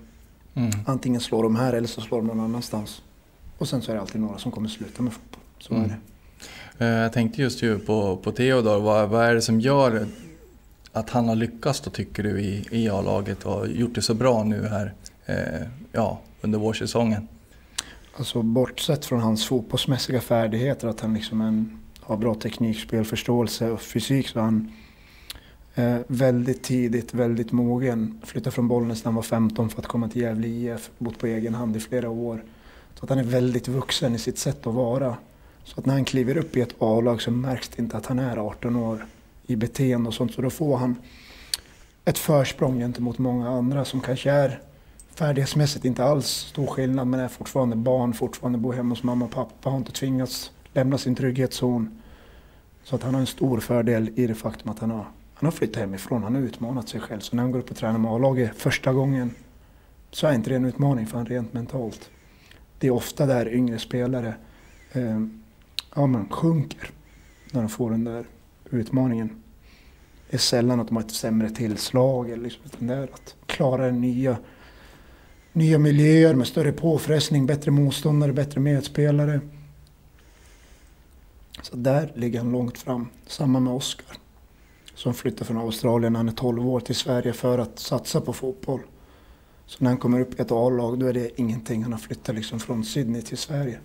Mm. 0.55 0.71
Antingen 0.87 1.21
slår 1.21 1.43
de 1.43 1.57
här 1.57 1.73
eller 1.73 1.89
så 1.89 2.01
slår 2.01 2.19
de 2.19 2.27
någon 2.27 2.41
annanstans. 2.41 3.03
Och 3.59 3.69
sen 3.69 3.83
så 3.83 3.91
är 3.91 3.95
det 3.95 4.01
alltid 4.01 4.21
några 4.21 4.39
som 4.39 4.53
kommer 4.53 4.69
sluta 4.69 5.03
med 5.03 5.13
fotboll. 5.13 5.41
Så 5.59 5.75
mm. 5.75 5.85
är 5.85 5.89
det. 5.89 5.97
Eh, 6.85 6.89
jag 6.89 7.13
tänkte 7.13 7.43
just 7.43 7.63
ju 7.63 7.79
på, 7.79 8.17
på 8.17 8.33
Theodor, 8.33 8.81
vad, 8.81 9.09
vad 9.09 9.25
är 9.25 9.35
det 9.35 9.43
som 9.43 9.61
gör 9.61 10.07
att 10.93 11.11
han 11.11 11.29
har 11.29 11.37
lyckats 11.37 11.81
då 11.81 11.91
tycker 11.91 12.23
du 12.23 12.41
i, 12.41 12.67
i 12.71 12.89
A-laget 12.89 13.45
och 13.45 13.69
gjort 13.69 13.95
det 13.95 14.03
så 14.03 14.15
bra 14.15 14.45
nu 14.45 14.67
här 14.69 14.95
eh, 15.27 15.67
ja, 15.93 16.21
under 16.41 16.59
vårsäsongen? 16.59 17.29
Alltså 18.17 18.43
bortsett 18.43 19.05
från 19.05 19.21
hans 19.21 19.47
fotbollsmässiga 19.47 20.21
färdigheter, 20.21 20.89
att 20.89 21.01
han 21.01 21.15
liksom 21.15 21.41
en, 21.41 21.79
har 22.01 22.17
bra 22.17 22.35
teknik, 22.35 22.81
spelförståelse 22.81 23.71
och 23.71 23.81
fysik, 23.81 24.29
så 24.29 24.41
han 24.41 24.73
eh, 25.81 26.01
väldigt 26.07 26.63
tidigt, 26.63 27.15
väldigt 27.15 27.53
mogen. 27.53 28.21
Flyttade 28.25 28.55
från 28.55 28.69
Bollnäs 28.69 29.05
när 29.05 29.05
han 29.05 29.15
var 29.15 29.23
15 29.23 29.71
för 29.71 29.79
att 29.79 29.87
komma 29.87 30.09
till 30.09 30.23
Gävle 30.23 30.49
IF, 30.49 30.91
bott 30.99 31.19
på 31.19 31.27
egen 31.27 31.55
hand 31.55 31.77
i 31.77 31.81
flera 31.81 32.11
år. 32.11 32.45
Så 32.95 33.05
att 33.05 33.11
han 33.11 33.19
är 33.19 33.25
väldigt 33.25 33.69
vuxen 33.69 34.15
i 34.15 34.19
sitt 34.19 34.39
sätt 34.39 34.67
att 34.67 34.75
vara. 34.75 35.17
Så 35.65 35.81
att 35.81 35.87
när 35.87 35.95
han 35.95 36.05
kliver 36.05 36.37
upp 36.37 36.57
i 36.57 36.61
ett 36.61 36.75
A-lag 36.79 37.23
så 37.23 37.31
märks 37.31 37.69
det 37.69 37.83
inte 37.83 37.97
att 37.97 38.07
han 38.07 38.19
är 38.19 38.37
18 38.37 38.77
år 38.77 39.07
i 39.47 39.57
beteende 39.57 40.09
och 40.09 40.15
sånt. 40.15 40.35
Så 40.35 40.43
då 40.43 40.51
får 40.51 40.77
han 40.77 40.97
ett 42.05 42.19
försprång 42.19 42.79
gentemot 42.79 43.19
många 43.19 43.49
andra 43.49 43.85
som 43.85 44.01
kanske 44.01 44.31
är 44.31 44.61
färdighetsmässigt 45.15 45.85
inte 45.85 46.05
alls 46.05 46.27
stor 46.27 46.67
skillnad 46.67 47.07
men 47.07 47.21
är 47.21 47.29
fortfarande 47.29 47.77
barn, 47.77 48.15
fortfarande 48.15 48.59
bor 48.59 48.73
hemma 48.73 48.89
hos 48.89 49.03
mamma 49.03 49.25
och 49.25 49.31
pappa, 49.31 49.71
har 49.71 49.77
inte 49.77 49.93
tvingats 49.93 50.51
lämna 50.73 50.99
sin 50.99 51.15
trygghetszon. 51.15 52.01
Så 52.85 52.97
att 52.97 53.03
han 53.03 53.15
har 53.15 53.21
en 53.21 53.27
stor 53.27 53.61
fördel 53.61 54.11
i 54.17 54.27
det 54.27 54.35
faktum 54.35 54.71
att 54.71 54.79
han 54.79 54.91
har, 54.91 55.07
han 55.41 55.47
har 55.47 55.53
flyttat 55.53 55.77
hemifrån, 55.77 56.23
han 56.23 56.35
har 56.35 56.43
utmanat 56.43 56.89
sig 56.89 57.01
själv. 57.01 57.21
Så 57.21 57.37
när 57.37 57.43
han 57.43 57.53
går 57.53 57.59
upp 57.59 57.71
och 57.71 57.77
tränar 57.77 57.99
med 57.99 58.11
A-laget 58.11 58.57
första 58.57 58.93
gången 58.93 59.35
så 60.11 60.27
är 60.27 60.33
inte 60.33 60.51
det 60.51 60.57
en 60.57 60.65
utmaning 60.65 61.07
för 61.07 61.17
han 61.17 61.27
rent 61.27 61.53
mentalt. 61.53 62.11
Det 62.79 62.87
är 62.87 62.91
ofta 62.91 63.27
där 63.27 63.55
yngre 63.55 63.79
spelare 63.79 64.35
eh, 64.93 65.21
ja, 65.95 66.07
men 66.07 66.29
sjunker 66.29 66.91
när 67.53 67.61
de 67.61 67.69
får 67.69 67.91
den 67.91 68.05
där 68.05 68.25
utmaningen. 68.71 69.43
Det 70.31 70.37
är 70.37 70.39
sällan 70.39 70.81
att 70.81 70.89
de 70.89 70.97
har 70.97 71.05
ett 71.05 71.11
sämre 71.11 71.51
tillslag, 71.51 72.31
eller 72.31 72.45
liksom, 72.45 72.63
utan 72.65 72.87
det 72.87 72.95
är 72.95 73.03
att 73.03 73.35
klara 73.47 73.91
nya 73.91 74.37
nya 75.53 75.79
miljöer 75.79 76.35
med 76.35 76.47
större 76.47 76.73
påfrestning, 76.73 77.47
bättre 77.47 77.71
motståndare, 77.71 78.33
bättre 78.33 78.61
medspelare. 78.61 79.41
Så 81.63 81.77
där 81.77 82.13
ligger 82.15 82.39
han 82.39 82.53
långt 82.53 82.79
fram. 82.79 83.09
Samma 83.27 83.61
med 83.61 83.73
Oskar. 83.73 84.20
Som 85.01 85.15
flyttar 85.15 85.45
från 85.45 85.59
Australien 85.59 86.13
när 86.13 86.21
han 86.21 86.29
är 86.29 86.33
12 86.33 86.69
år 86.69 86.81
till 86.81 86.95
Sverige 86.95 87.33
för 87.33 87.59
att 87.59 87.79
satsa 87.79 88.21
på 88.21 88.33
fotboll. 88.33 88.81
Så 89.67 89.85
när 89.85 89.91
han 89.91 89.99
kommer 89.99 90.21
upp 90.21 90.39
i 90.39 90.43
ett 90.43 90.53
A-lag 90.53 90.99
då 90.99 91.07
är 91.07 91.13
det 91.13 91.41
ingenting. 91.41 91.83
Han 91.83 91.93
har 91.93 91.99
flyttat 91.99 92.35
liksom 92.35 92.61
från 92.61 92.85
Sydney 92.85 93.23
till 93.23 93.39
Sverige. 93.39 93.79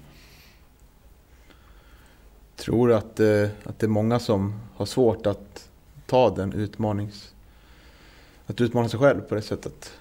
Tror 2.56 2.88
du 2.88 2.96
att, 2.96 3.20
eh, 3.20 3.48
att 3.64 3.80
det 3.80 3.86
är 3.86 3.88
många 3.88 4.20
som 4.20 4.54
har 4.76 4.86
svårt 4.86 5.26
att 5.26 5.70
ta 6.06 6.30
den 6.30 6.54
utmanings... 6.54 7.34
Att 8.46 8.62
utmana 8.62 8.90
sig 8.90 9.00
själv 9.00 9.22
på 9.22 9.36
det 9.36 9.42
sättet? 9.42 9.92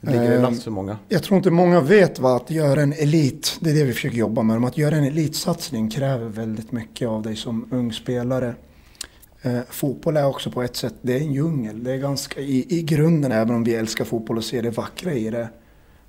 Ligger 0.00 0.30
det 0.30 0.38
last 0.38 0.62
för 0.62 0.70
många? 0.70 0.98
Jag 1.08 1.22
tror 1.22 1.36
inte 1.36 1.50
många 1.50 1.80
vet 1.80 2.18
vad 2.18 2.36
att 2.36 2.50
göra 2.50 2.82
en 2.82 2.92
elit, 2.92 3.56
det 3.60 3.70
är 3.70 3.74
det 3.74 3.84
vi 3.84 3.92
försöker 3.92 4.16
jobba 4.16 4.42
med. 4.42 4.64
Att 4.64 4.78
göra 4.78 4.96
en 4.96 5.04
elitsatsning 5.04 5.90
kräver 5.90 6.28
väldigt 6.28 6.72
mycket 6.72 7.08
av 7.08 7.22
dig 7.22 7.36
som 7.36 7.68
ung 7.70 7.92
spelare. 7.92 8.54
Eh, 9.44 9.60
fotboll 9.70 10.16
är 10.16 10.26
också 10.26 10.50
på 10.50 10.62
ett 10.62 10.76
sätt, 10.76 10.94
det 11.02 11.16
är 11.16 11.20
en 11.20 11.32
djungel. 11.32 11.84
Det 11.84 11.92
är 11.92 11.96
ganska, 11.98 12.40
i, 12.40 12.78
i 12.78 12.82
grunden, 12.82 13.32
även 13.32 13.54
om 13.54 13.64
vi 13.64 13.74
älskar 13.74 14.04
fotboll 14.04 14.36
och 14.36 14.44
ser 14.44 14.62
det 14.62 14.70
vackra 14.70 15.12
i 15.12 15.30
det, 15.30 15.48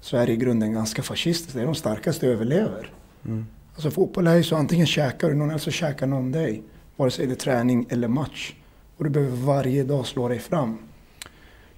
så 0.01 0.17
är 0.17 0.25
det 0.25 0.33
i 0.33 0.37
grunden 0.37 0.73
ganska 0.73 1.03
fascistiskt. 1.03 1.53
Det 1.53 1.61
är 1.61 1.65
de 1.65 1.75
starkaste 1.75 2.27
överlever. 2.27 2.91
Mm. 3.25 3.45
Alltså 3.75 3.91
fotboll 3.91 4.27
är 4.27 4.35
ju 4.35 4.43
så, 4.43 4.55
antingen 4.55 4.85
käkar 4.85 5.29
du 5.29 5.35
någon 5.35 5.49
eller 5.49 5.59
så 5.59 5.71
käkar 5.71 6.07
någon 6.07 6.31
dig. 6.31 6.63
Vare 6.95 7.11
sig 7.11 7.27
det 7.27 7.33
är 7.33 7.35
träning 7.35 7.85
eller 7.89 8.07
match. 8.07 8.53
Och 8.97 9.03
du 9.03 9.09
behöver 9.09 9.37
varje 9.37 9.83
dag 9.83 10.05
slå 10.05 10.27
dig 10.27 10.39
fram. 10.39 10.77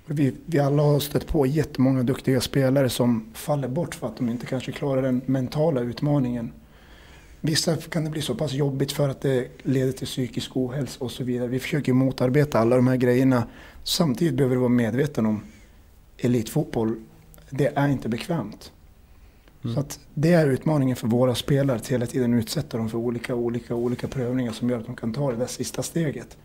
Vi, 0.05 0.35
vi 0.45 0.59
alla 0.59 0.83
har 0.83 0.99
stött 0.99 1.27
på 1.27 1.45
jättemånga 1.45 2.03
duktiga 2.03 2.41
spelare 2.41 2.89
som 2.89 3.29
faller 3.33 3.67
bort 3.67 3.95
för 3.95 4.07
att 4.07 4.17
de 4.17 4.29
inte 4.29 4.45
kanske 4.45 4.71
klarar 4.71 5.01
den 5.01 5.21
mentala 5.25 5.81
utmaningen. 5.81 6.51
Vissa 7.47 7.75
kan 7.75 8.03
det 8.03 8.09
bli 8.09 8.21
så 8.21 8.35
pass 8.35 8.53
jobbigt 8.53 8.91
för 8.91 9.09
att 9.09 9.21
det 9.21 9.47
leder 9.63 9.91
till 9.91 10.07
psykisk 10.07 10.57
ohälsa 10.57 11.03
och 11.03 11.11
så 11.11 11.23
vidare. 11.23 11.47
Vi 11.47 11.59
försöker 11.59 11.93
motarbeta 11.93 12.59
alla 12.59 12.75
de 12.75 12.87
här 12.87 12.95
grejerna. 12.95 13.43
Samtidigt 13.83 14.33
behöver 14.33 14.55
du 14.55 14.59
vara 14.59 14.69
medveten 14.69 15.25
om 15.25 15.43
elitfotboll. 16.17 16.95
Det 17.49 17.71
är 17.75 17.87
inte 17.87 18.09
bekvämt. 18.09 18.71
Mm. 19.63 19.73
Så 19.73 19.79
att 19.79 19.99
det 20.13 20.33
är 20.33 20.47
utmaningen 20.47 20.95
för 20.95 21.07
våra 21.07 21.35
spelare 21.35 21.77
att 21.77 21.87
hela 21.87 22.05
tiden 22.05 22.33
utsätta 22.33 22.77
dem 22.77 22.89
för 22.89 22.97
olika, 22.97 23.35
olika, 23.35 23.75
olika 23.75 24.07
prövningar 24.07 24.51
som 24.51 24.69
gör 24.69 24.79
att 24.79 24.85
de 24.85 24.95
kan 24.95 25.13
ta 25.13 25.31
det 25.31 25.37
där 25.37 25.45
sista 25.45 25.83
steget. 25.83 26.37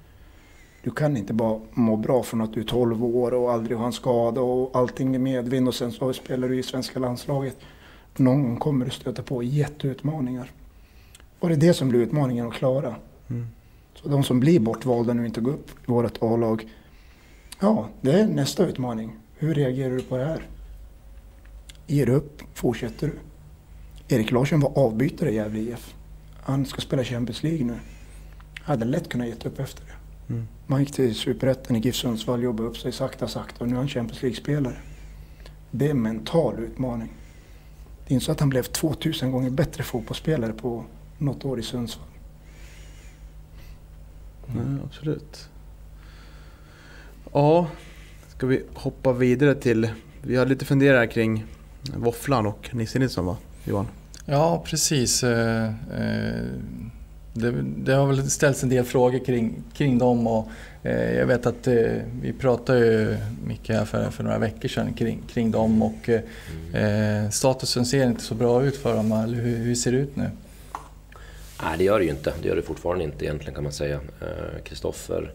Du 0.82 0.90
kan 0.90 1.16
inte 1.16 1.32
bara 1.32 1.60
må 1.72 1.96
bra 1.96 2.22
från 2.22 2.40
att 2.40 2.52
du 2.52 2.60
är 2.60 2.64
12 2.64 3.04
år 3.04 3.34
och 3.34 3.52
aldrig 3.52 3.78
har 3.78 3.86
en 3.86 3.92
skada 3.92 4.40
och 4.40 4.76
allting 4.76 5.14
är 5.14 5.18
medvind 5.18 5.68
och 5.68 5.74
sen 5.74 5.92
så 5.92 6.12
spelar 6.12 6.48
du 6.48 6.58
i 6.58 6.62
svenska 6.62 6.98
landslaget. 6.98 7.56
Någon 8.16 8.42
gång 8.42 8.56
kommer 8.56 8.84
du 8.84 8.90
stöta 8.90 9.22
på 9.22 9.42
jätteutmaningar. 9.42 10.50
Och 11.42 11.48
det 11.48 11.54
är 11.54 11.58
det 11.58 11.74
som 11.74 11.88
blir 11.88 12.00
utmaningen 12.00 12.48
att 12.48 12.54
klara. 12.54 12.96
Mm. 13.30 13.46
Så 13.94 14.08
de 14.08 14.24
som 14.24 14.40
blir 14.40 14.60
bortvalda 14.60 15.12
nu 15.12 15.26
inte 15.26 15.40
går 15.40 15.52
upp 15.52 15.70
i 15.70 15.90
vårt 15.90 16.22
A-lag. 16.22 16.68
Ja, 17.60 17.88
det 18.00 18.12
är 18.12 18.26
nästa 18.26 18.66
utmaning. 18.66 19.16
Hur 19.34 19.54
reagerar 19.54 19.90
du 19.90 20.02
på 20.02 20.16
det 20.16 20.24
här? 20.24 20.46
Ger 21.86 22.06
du 22.06 22.12
upp? 22.12 22.42
Fortsätter 22.54 23.06
du? 23.06 23.18
Erik 24.16 24.30
Larsson 24.30 24.60
var 24.60 24.78
avbytare 24.78 25.30
i 25.30 25.34
Gävle 25.34 25.60
IF. 25.60 25.94
Han 26.42 26.66
ska 26.66 26.80
spela 26.80 27.04
Champions 27.04 27.42
League 27.42 27.64
nu. 27.64 27.76
hade 28.62 28.84
lätt 28.84 29.08
kunnat 29.08 29.26
ge 29.26 29.34
upp 29.34 29.58
efter 29.58 29.84
det. 29.84 30.32
Mm. 30.32 30.48
Man 30.66 30.80
gick 30.80 30.92
till 30.92 31.14
Superettan 31.14 31.76
i 31.76 31.80
GIF 31.80 31.94
Sundsvall, 31.94 32.42
jobbade 32.42 32.68
upp 32.68 32.76
sig 32.76 32.92
sakta 32.92 33.28
sakta 33.28 33.64
och 33.64 33.70
nu 33.70 33.74
är 33.74 33.78
han 33.78 33.88
Champions 33.88 34.22
League-spelare. 34.22 34.76
Det 35.70 35.86
är 35.86 35.90
en 35.90 36.02
mental 36.02 36.58
utmaning. 36.58 37.12
Det 38.06 38.12
är 38.12 38.14
inte 38.14 38.26
så 38.26 38.32
att 38.32 38.40
han 38.40 38.48
blev 38.48 38.62
2000 38.62 39.32
gånger 39.32 39.50
bättre 39.50 39.82
fotbollsspelare 39.82 40.52
på 40.52 40.84
något 41.22 41.44
år 41.44 41.58
i 41.58 41.62
Sundsvall. 41.62 42.06
Nej, 44.46 44.80
absolut. 44.84 45.48
Ja, 47.32 47.66
ska 48.28 48.46
vi 48.46 48.62
hoppa 48.74 49.12
vidare 49.12 49.54
till... 49.54 49.90
Vi 50.22 50.36
har 50.36 50.46
lite 50.46 50.64
funderingar 50.64 51.06
kring 51.06 51.44
Våfflan 51.96 52.46
och 52.46 52.70
Nisse 52.72 52.98
Nilsson 52.98 53.26
va, 53.26 53.36
Johan? 53.64 53.86
Ja, 54.26 54.62
precis. 54.66 55.24
Eh, 55.24 55.64
eh, 55.66 56.44
det, 57.34 57.54
det, 57.76 57.92
har 57.92 58.06
väl 58.06 58.30
ställts 58.30 58.62
en 58.62 58.68
del 58.68 58.84
frågor 58.84 59.24
kring, 59.24 59.54
kring 59.74 59.98
dem 59.98 60.26
och 60.26 60.48
eh, 60.82 61.14
jag 61.14 61.26
vet 61.26 61.46
att 61.46 61.66
vi 62.22 62.32
pratade 62.40 62.78
ju 62.78 63.16
mycket 63.46 63.76
här 63.76 63.84
för, 63.84 64.10
för 64.10 64.24
några 64.24 64.38
veckor 64.38 64.68
sedan 64.68 64.92
kring, 64.92 65.22
kring 65.32 65.50
dem 65.50 65.82
och 65.82 66.08
eh, 66.08 67.30
statusen 67.30 67.86
ser 67.86 68.06
inte 68.06 68.22
så 68.22 68.34
bra 68.34 68.64
ut 68.64 68.76
för 68.76 68.96
dem. 68.96 69.12
Hur, 69.12 69.56
hur 69.56 69.74
ser 69.74 69.92
det 69.92 69.98
ut 69.98 70.16
nu? 70.16 70.30
Nej, 71.62 71.78
det 71.78 71.84
gör 71.84 71.98
det 71.98 72.04
ju 72.04 72.10
inte. 72.10 72.32
Det 72.42 72.48
gör 72.48 72.56
det 72.56 72.62
fortfarande 72.62 73.04
inte 73.04 73.24
egentligen 73.24 73.54
kan 73.54 73.64
man 73.64 73.72
säga. 73.72 74.00
Eh, 74.20 74.62
Kristoffer 74.64 75.32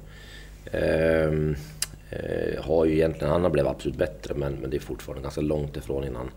eh, 0.71 1.31
eh, 2.09 2.63
har 2.63 2.85
ju 2.85 2.93
egentligen, 2.93 3.31
han 3.31 3.43
har 3.43 3.49
blivit 3.49 3.71
absolut 3.71 3.97
bättre 3.97 4.33
men, 4.33 4.53
men 4.53 4.69
det 4.69 4.77
är 4.77 4.81
fortfarande 4.81 5.23
ganska 5.23 5.41
långt 5.41 5.77
ifrån 5.77 6.03
innan, 6.03 6.29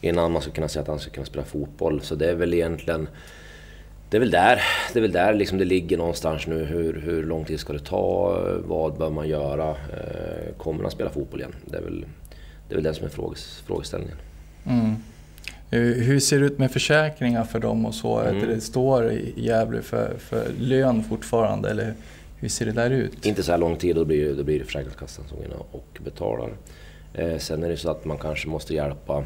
innan 0.00 0.32
man 0.32 0.42
ska 0.42 0.50
kunna 0.50 0.68
säga 0.68 0.82
att 0.82 0.88
han 0.88 0.98
ska 0.98 1.10
kunna 1.10 1.26
spela 1.26 1.44
fotboll. 1.44 2.00
Så 2.00 2.14
det 2.14 2.30
är 2.30 2.34
väl 2.34 2.54
egentligen 2.54 3.08
det 4.10 4.18
är 4.18 4.20
väl 4.20 4.30
där 4.30 4.62
det, 4.92 4.98
är 4.98 5.00
väl 5.00 5.12
där 5.12 5.34
liksom 5.34 5.58
det 5.58 5.64
ligger 5.64 5.96
någonstans 5.96 6.46
nu. 6.46 6.64
Hur, 6.64 7.00
hur 7.00 7.24
lång 7.24 7.44
tid 7.44 7.60
ska 7.60 7.72
det 7.72 7.84
ta? 7.84 8.38
Vad 8.64 8.98
bör 8.98 9.10
man 9.10 9.28
göra? 9.28 9.70
Eh, 9.70 10.54
kommer 10.56 10.82
han 10.82 10.90
spela 10.90 11.10
fotboll 11.10 11.40
igen? 11.40 11.54
Det 11.64 11.76
är 11.76 11.82
väl 11.82 12.04
det, 12.68 12.74
är 12.74 12.76
väl 12.76 12.84
det 12.84 12.94
som 12.94 13.06
är 13.06 13.10
frågeställningen. 13.66 14.16
Mm. 14.66 14.94
Hur 15.80 16.20
ser 16.20 16.40
det 16.40 16.46
ut 16.46 16.58
med 16.58 16.70
försäkringar 16.70 17.44
för 17.44 17.58
dem 17.58 17.86
och 17.86 17.94
så? 17.94 18.18
Mm. 18.18 18.48
Det 18.48 18.60
står 18.60 19.10
i 19.10 19.34
Gävle 19.36 19.82
för, 19.82 20.14
för 20.18 20.48
lön 20.58 21.04
fortfarande 21.04 21.70
eller 21.70 21.94
hur 22.36 22.48
ser 22.48 22.66
det 22.66 22.72
där 22.72 22.90
ut? 22.90 23.26
Inte 23.26 23.42
så 23.42 23.50
här 23.50 23.58
lång 23.58 23.76
tid, 23.76 23.96
då 23.96 24.04
blir, 24.04 24.34
då 24.34 24.44
blir 24.44 24.58
det 24.58 24.64
Försäkringskassan 24.64 25.24
som 25.28 25.36
går 25.36 25.46
in 25.46 25.52
och 25.70 25.98
betalar. 26.04 26.50
Eh, 27.14 27.38
sen 27.38 27.62
är 27.62 27.68
det 27.68 27.76
så 27.76 27.90
att 27.90 28.04
man 28.04 28.18
kanske 28.18 28.48
måste 28.48 28.74
hjälpa, 28.74 29.24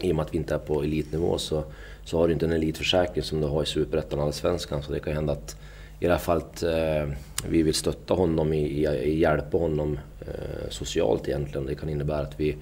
i 0.00 0.12
och 0.12 0.16
med 0.16 0.24
att 0.24 0.34
vi 0.34 0.38
inte 0.38 0.54
är 0.54 0.58
på 0.58 0.82
elitnivå 0.82 1.38
så, 1.38 1.64
så 2.04 2.18
har 2.18 2.28
du 2.28 2.32
inte 2.32 2.46
en 2.46 2.52
elitförsäkring 2.52 3.24
som 3.24 3.40
du 3.40 3.46
har 3.46 3.62
i 3.62 3.66
Superettan 3.66 4.18
och 4.18 4.24
Allsvenskan. 4.24 4.82
Så 4.82 4.92
det 4.92 5.00
kan 5.00 5.12
hända 5.12 5.32
att 5.32 5.56
i 6.00 6.06
det 6.06 6.12
här 6.12 6.18
fallet 6.18 6.62
eh, 6.62 7.16
vi 7.48 7.62
vill 7.62 7.74
stötta 7.74 8.14
honom 8.14 8.52
i, 8.52 8.58
i, 8.58 8.86
i 8.86 9.20
hjälpa 9.20 9.56
honom 9.58 9.98
eh, 10.20 10.68
socialt 10.68 11.28
egentligen. 11.28 11.66
Det 11.66 11.74
kan 11.74 11.88
innebära 11.88 12.20
att 12.20 12.40
vi 12.40 12.56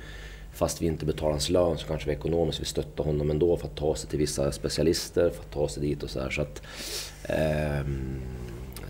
fast 0.53 0.83
vi 0.83 0.87
inte 0.87 1.07
betalar 1.07 1.31
hans 1.31 1.51
lön 1.51 1.79
så 1.79 1.87
kanske 1.87 2.07
vi 2.09 2.17
ekonomiskt 2.17 2.61
vill 2.61 2.67
stötta 2.67 3.03
honom 3.03 3.31
ändå 3.31 3.57
för 3.57 3.67
att 3.67 3.77
ta 3.77 3.95
sig 3.95 4.11
till 4.11 4.19
vissa 4.19 4.53
specialister, 4.53 5.31
för 5.31 5.43
att 5.43 5.51
ta 5.51 5.69
sig 5.69 5.83
dit 5.83 6.03
och 6.03 6.11
så 6.11 6.21
här. 6.21 6.31
Så, 6.31 6.43
att, 6.43 6.63
eh, 7.23 7.87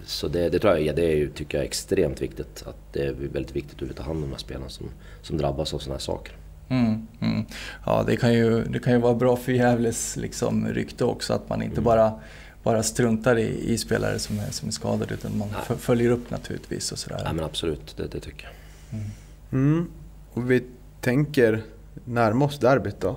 så 0.07 0.29
det, 0.29 0.49
det, 0.49 0.59
tror 0.59 0.79
jag 0.79 0.97
det 0.97 1.23
är, 1.23 1.29
tycker 1.29 1.59
jag 1.59 1.63
är 1.63 1.69
extremt 1.69 2.23
viktigt. 2.23 2.65
Att 2.67 2.93
det 2.93 3.07
är 3.07 3.13
väldigt 3.13 3.57
viktigt 3.57 3.91
att 3.91 3.97
ta 3.97 4.03
hand 4.03 4.17
om 4.17 4.23
de 4.23 4.31
här 4.31 4.39
spelarna 4.39 4.69
som, 4.69 4.87
som 5.23 5.39
drabbas 5.39 5.75
av 5.75 5.79
sådana 5.79 5.95
här 5.95 6.01
saker. 6.01 6.37
Mm, 6.69 7.07
mm. 7.21 7.45
Ja, 7.87 8.05
det 8.07 8.17
kan, 8.17 8.35
ju, 8.35 8.65
det 8.65 8.79
kan 8.79 8.93
ju 8.93 8.99
vara 8.99 9.15
bra 9.15 9.37
för 9.37 9.53
Gävles 9.53 10.17
liksom, 10.17 10.69
rykte 10.69 11.05
också 11.05 11.33
att 11.33 11.49
man 11.49 11.63
inte 11.63 11.75
mm. 11.75 11.85
bara, 11.85 12.21
bara 12.63 12.83
struntar 12.83 13.39
i, 13.39 13.73
i, 13.73 13.79
spelare 13.79 14.19
som 14.19 14.39
är, 14.39 14.51
som 14.51 14.69
är 14.69 14.73
skadade 14.73 15.15
utan 15.15 15.39
man 15.39 15.49
Nej. 15.69 15.79
följer 15.79 16.11
upp 16.11 16.31
naturligtvis. 16.31 16.93
Och 16.93 16.99
sådär. 16.99 17.23
Ja, 17.25 17.33
men 17.33 17.45
absolut, 17.45 17.97
det, 17.97 18.07
det 18.07 18.21
tycker 18.21 18.45
jag. 18.45 18.99
Mm. 19.01 19.11
mm. 19.53 19.91
Och 20.33 20.51
vi 20.51 20.65
tänker 21.03 21.63
närma 22.05 22.45
oss 22.45 22.59
derbyt 22.59 23.01
då. 23.01 23.17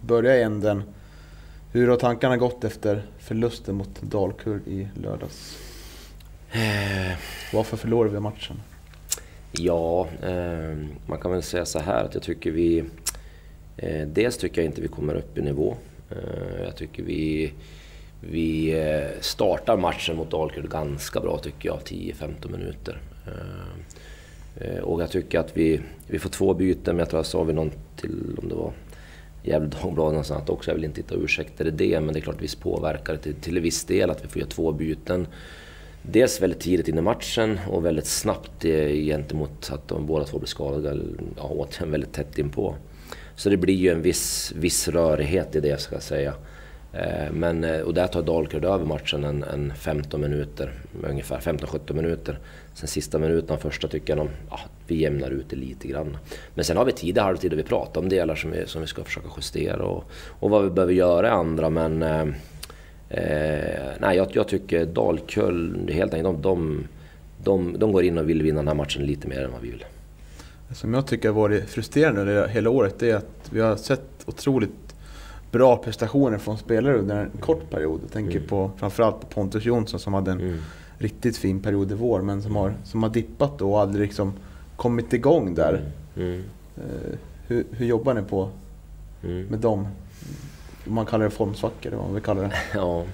Börja 0.00 0.36
i 0.36 0.42
änden. 0.42 0.82
Hur 1.72 1.88
har 1.88 1.96
tankarna 1.96 2.36
gått 2.36 2.64
efter 2.64 3.06
förlusten 3.18 3.74
mot 3.74 4.02
Dalkurd 4.02 4.60
i 4.66 4.88
lördags? 5.02 5.58
Eh. 6.52 7.16
Varför 7.52 7.76
förlorade 7.76 8.14
vi 8.14 8.20
matchen? 8.20 8.56
Ja, 9.52 10.08
eh, 10.22 10.76
man 11.06 11.18
kan 11.20 11.30
väl 11.30 11.42
säga 11.42 11.66
så 11.66 11.78
här 11.78 12.04
att 12.04 12.14
jag 12.14 12.22
tycker 12.22 12.50
vi... 12.50 12.84
Eh, 13.76 14.06
dels 14.06 14.38
tycker 14.38 14.62
jag 14.62 14.66
inte 14.66 14.80
vi 14.80 14.88
kommer 14.88 15.14
upp 15.14 15.38
i 15.38 15.42
nivå. 15.42 15.76
Eh, 16.10 16.62
jag 16.64 16.76
tycker 16.76 17.02
vi... 17.02 17.52
Vi 18.20 18.80
eh, 18.80 19.20
startar 19.20 19.76
matchen 19.76 20.16
mot 20.16 20.30
Dalkurd 20.30 20.70
ganska 20.70 21.20
bra 21.20 21.38
tycker 21.38 21.68
jag, 21.68 21.78
10-15 21.78 22.50
minuter. 22.50 23.00
Eh, 23.26 23.32
eh, 23.32 24.07
Eh, 24.60 24.78
och 24.78 25.02
jag 25.02 25.10
tycker 25.10 25.38
att 25.38 25.56
vi, 25.56 25.80
vi 26.06 26.18
får 26.18 26.30
två 26.30 26.54
byten, 26.54 26.96
men 26.96 26.98
jag 26.98 27.08
tror 27.08 27.18
jag 27.18 27.26
sa 27.26 27.44
vi 27.44 27.52
någon 27.52 27.70
till, 27.96 28.36
om 28.42 28.48
det 28.48 28.54
var 28.54 28.72
Gefle 29.42 29.66
Dagblad 29.66 30.08
någonstans 30.08 30.48
också. 30.48 30.70
Jag 30.70 30.74
vill 30.74 30.84
inte 30.84 31.00
hitta 31.00 31.14
ursäkter 31.14 31.66
i 31.66 31.70
det, 31.70 32.00
men 32.00 32.12
det 32.12 32.18
är 32.18 32.22
klart 32.22 32.42
visst 32.42 32.60
påverkar 32.60 33.12
det 33.12 33.18
till, 33.18 33.34
till 33.34 33.56
en 33.56 33.62
viss 33.62 33.84
del 33.84 34.10
att 34.10 34.24
vi 34.24 34.28
får 34.28 34.38
göra 34.38 34.50
två 34.50 34.72
byten 34.72 35.26
dels 36.02 36.42
väldigt 36.42 36.60
tidigt 36.60 36.88
in 36.88 36.98
i 36.98 37.02
matchen 37.02 37.60
och 37.70 37.84
väldigt 37.84 38.06
snabbt 38.06 38.64
eh, 38.64 38.92
gentemot 38.92 39.70
att 39.72 39.88
de 39.88 40.06
båda 40.06 40.24
två 40.24 40.38
blir 40.38 40.48
skadade, 40.48 41.00
ja, 41.36 41.42
återigen 41.42 41.90
väldigt 41.90 42.12
tätt 42.12 42.38
inpå. 42.38 42.74
Så 43.36 43.50
det 43.50 43.56
blir 43.56 43.74
ju 43.74 43.90
en 43.90 44.02
viss, 44.02 44.52
viss 44.56 44.88
rörighet 44.88 45.56
i 45.56 45.60
det 45.60 45.80
ska 45.80 45.94
jag 45.94 46.02
säga. 46.02 46.34
Eh, 46.92 47.32
men, 47.32 47.64
eh, 47.64 47.80
och 47.80 47.94
där 47.94 48.06
tar 48.06 48.22
Dalkurd 48.22 48.64
över 48.64 48.84
matchen 48.84 49.24
en, 49.24 49.42
en 49.42 49.72
15 49.76 50.20
minuter, 50.20 50.72
ungefär 51.02 51.38
15-17 51.38 51.92
minuter. 51.92 52.38
Sen 52.74 52.88
sista 52.88 53.18
minuten, 53.18 53.58
första 53.58 53.88
tycker 53.88 54.16
jag 54.16 54.26
de, 54.26 54.30
ja, 54.50 54.60
vi 54.86 54.94
jämnar 54.94 55.30
ut 55.30 55.50
det 55.50 55.56
lite 55.56 55.88
grann. 55.88 56.16
Men 56.54 56.64
sen 56.64 56.76
har 56.76 56.84
vi 56.84 56.92
tid 56.92 57.16
i 57.16 57.20
halvtid 57.20 57.52
och 57.52 57.58
vi 57.58 57.62
pratar 57.62 58.00
om 58.00 58.08
delar 58.08 58.34
som 58.34 58.50
vi, 58.50 58.66
som 58.66 58.80
vi 58.80 58.86
ska 58.86 59.04
försöka 59.04 59.28
justera 59.36 59.82
och, 59.82 60.04
och 60.40 60.50
vad 60.50 60.64
vi 60.64 60.70
behöver 60.70 60.92
göra 60.92 61.26
i 61.26 61.30
andra. 61.30 61.70
Men 61.70 62.02
eh, 62.02 62.26
eh 63.08 63.92
nej, 64.00 64.16
jag, 64.16 64.28
jag 64.32 64.48
tycker 64.48 64.86
Dalkull, 64.86 65.90
helt 65.92 66.14
enkelt, 66.14 66.42
de, 66.42 66.42
de, 66.42 66.86
de, 67.44 67.78
de 67.78 67.92
går 67.92 68.04
in 68.04 68.18
och 68.18 68.28
vill 68.28 68.42
vinna 68.42 68.56
den 68.56 68.68
här 68.68 68.74
matchen 68.74 69.02
lite 69.02 69.28
mer 69.28 69.44
än 69.44 69.52
vad 69.52 69.60
vi 69.60 69.70
vill. 69.70 69.84
Som 70.72 70.94
jag 70.94 71.06
tycker 71.06 71.28
har 71.28 71.34
varit 71.34 71.70
frustrerande 71.70 72.48
hela 72.50 72.70
året 72.70 73.02
är 73.02 73.14
att 73.14 73.48
vi 73.50 73.60
har 73.60 73.76
sett 73.76 74.24
otroligt 74.26 74.87
bra 75.50 75.76
prestationer 75.76 76.38
från 76.38 76.58
spelare 76.58 76.98
under 76.98 77.16
en 77.16 77.30
kort 77.40 77.70
period. 77.70 78.00
Jag 78.02 78.12
tänker 78.12 78.36
mm. 78.36 78.48
på 78.48 78.70
framförallt 78.76 79.20
på 79.20 79.26
Pontus 79.26 79.64
Jonsson 79.64 80.00
som 80.00 80.14
hade 80.14 80.30
en 80.30 80.40
mm. 80.40 80.58
riktigt 80.98 81.36
fin 81.36 81.60
period 81.60 81.92
i 81.92 81.94
vår 81.94 82.22
men 82.22 82.42
som 82.42 82.56
har, 82.56 82.74
som 82.84 83.02
har 83.02 83.10
dippat 83.10 83.58
då 83.58 83.72
och 83.72 83.80
aldrig 83.80 84.06
liksom 84.06 84.32
kommit 84.76 85.12
igång 85.12 85.54
där. 85.54 85.82
Mm. 86.16 86.28
mm. 86.28 86.44
Eh, 86.76 87.18
hur, 87.46 87.64
hur, 87.70 87.86
jobbar 87.86 88.14
ni 88.14 88.22
på 88.22 88.50
mm. 89.22 89.46
med 89.46 89.58
dem? 89.58 89.86
man 90.88 91.06
kallar 91.06 91.24
det 91.24 91.30
formsvackor, 91.30 91.90
vad 91.90 92.04
man 92.04 92.14
vill 92.14 92.22
kalla 92.22 92.42
det. 92.42 92.52
Ja. 92.74 93.04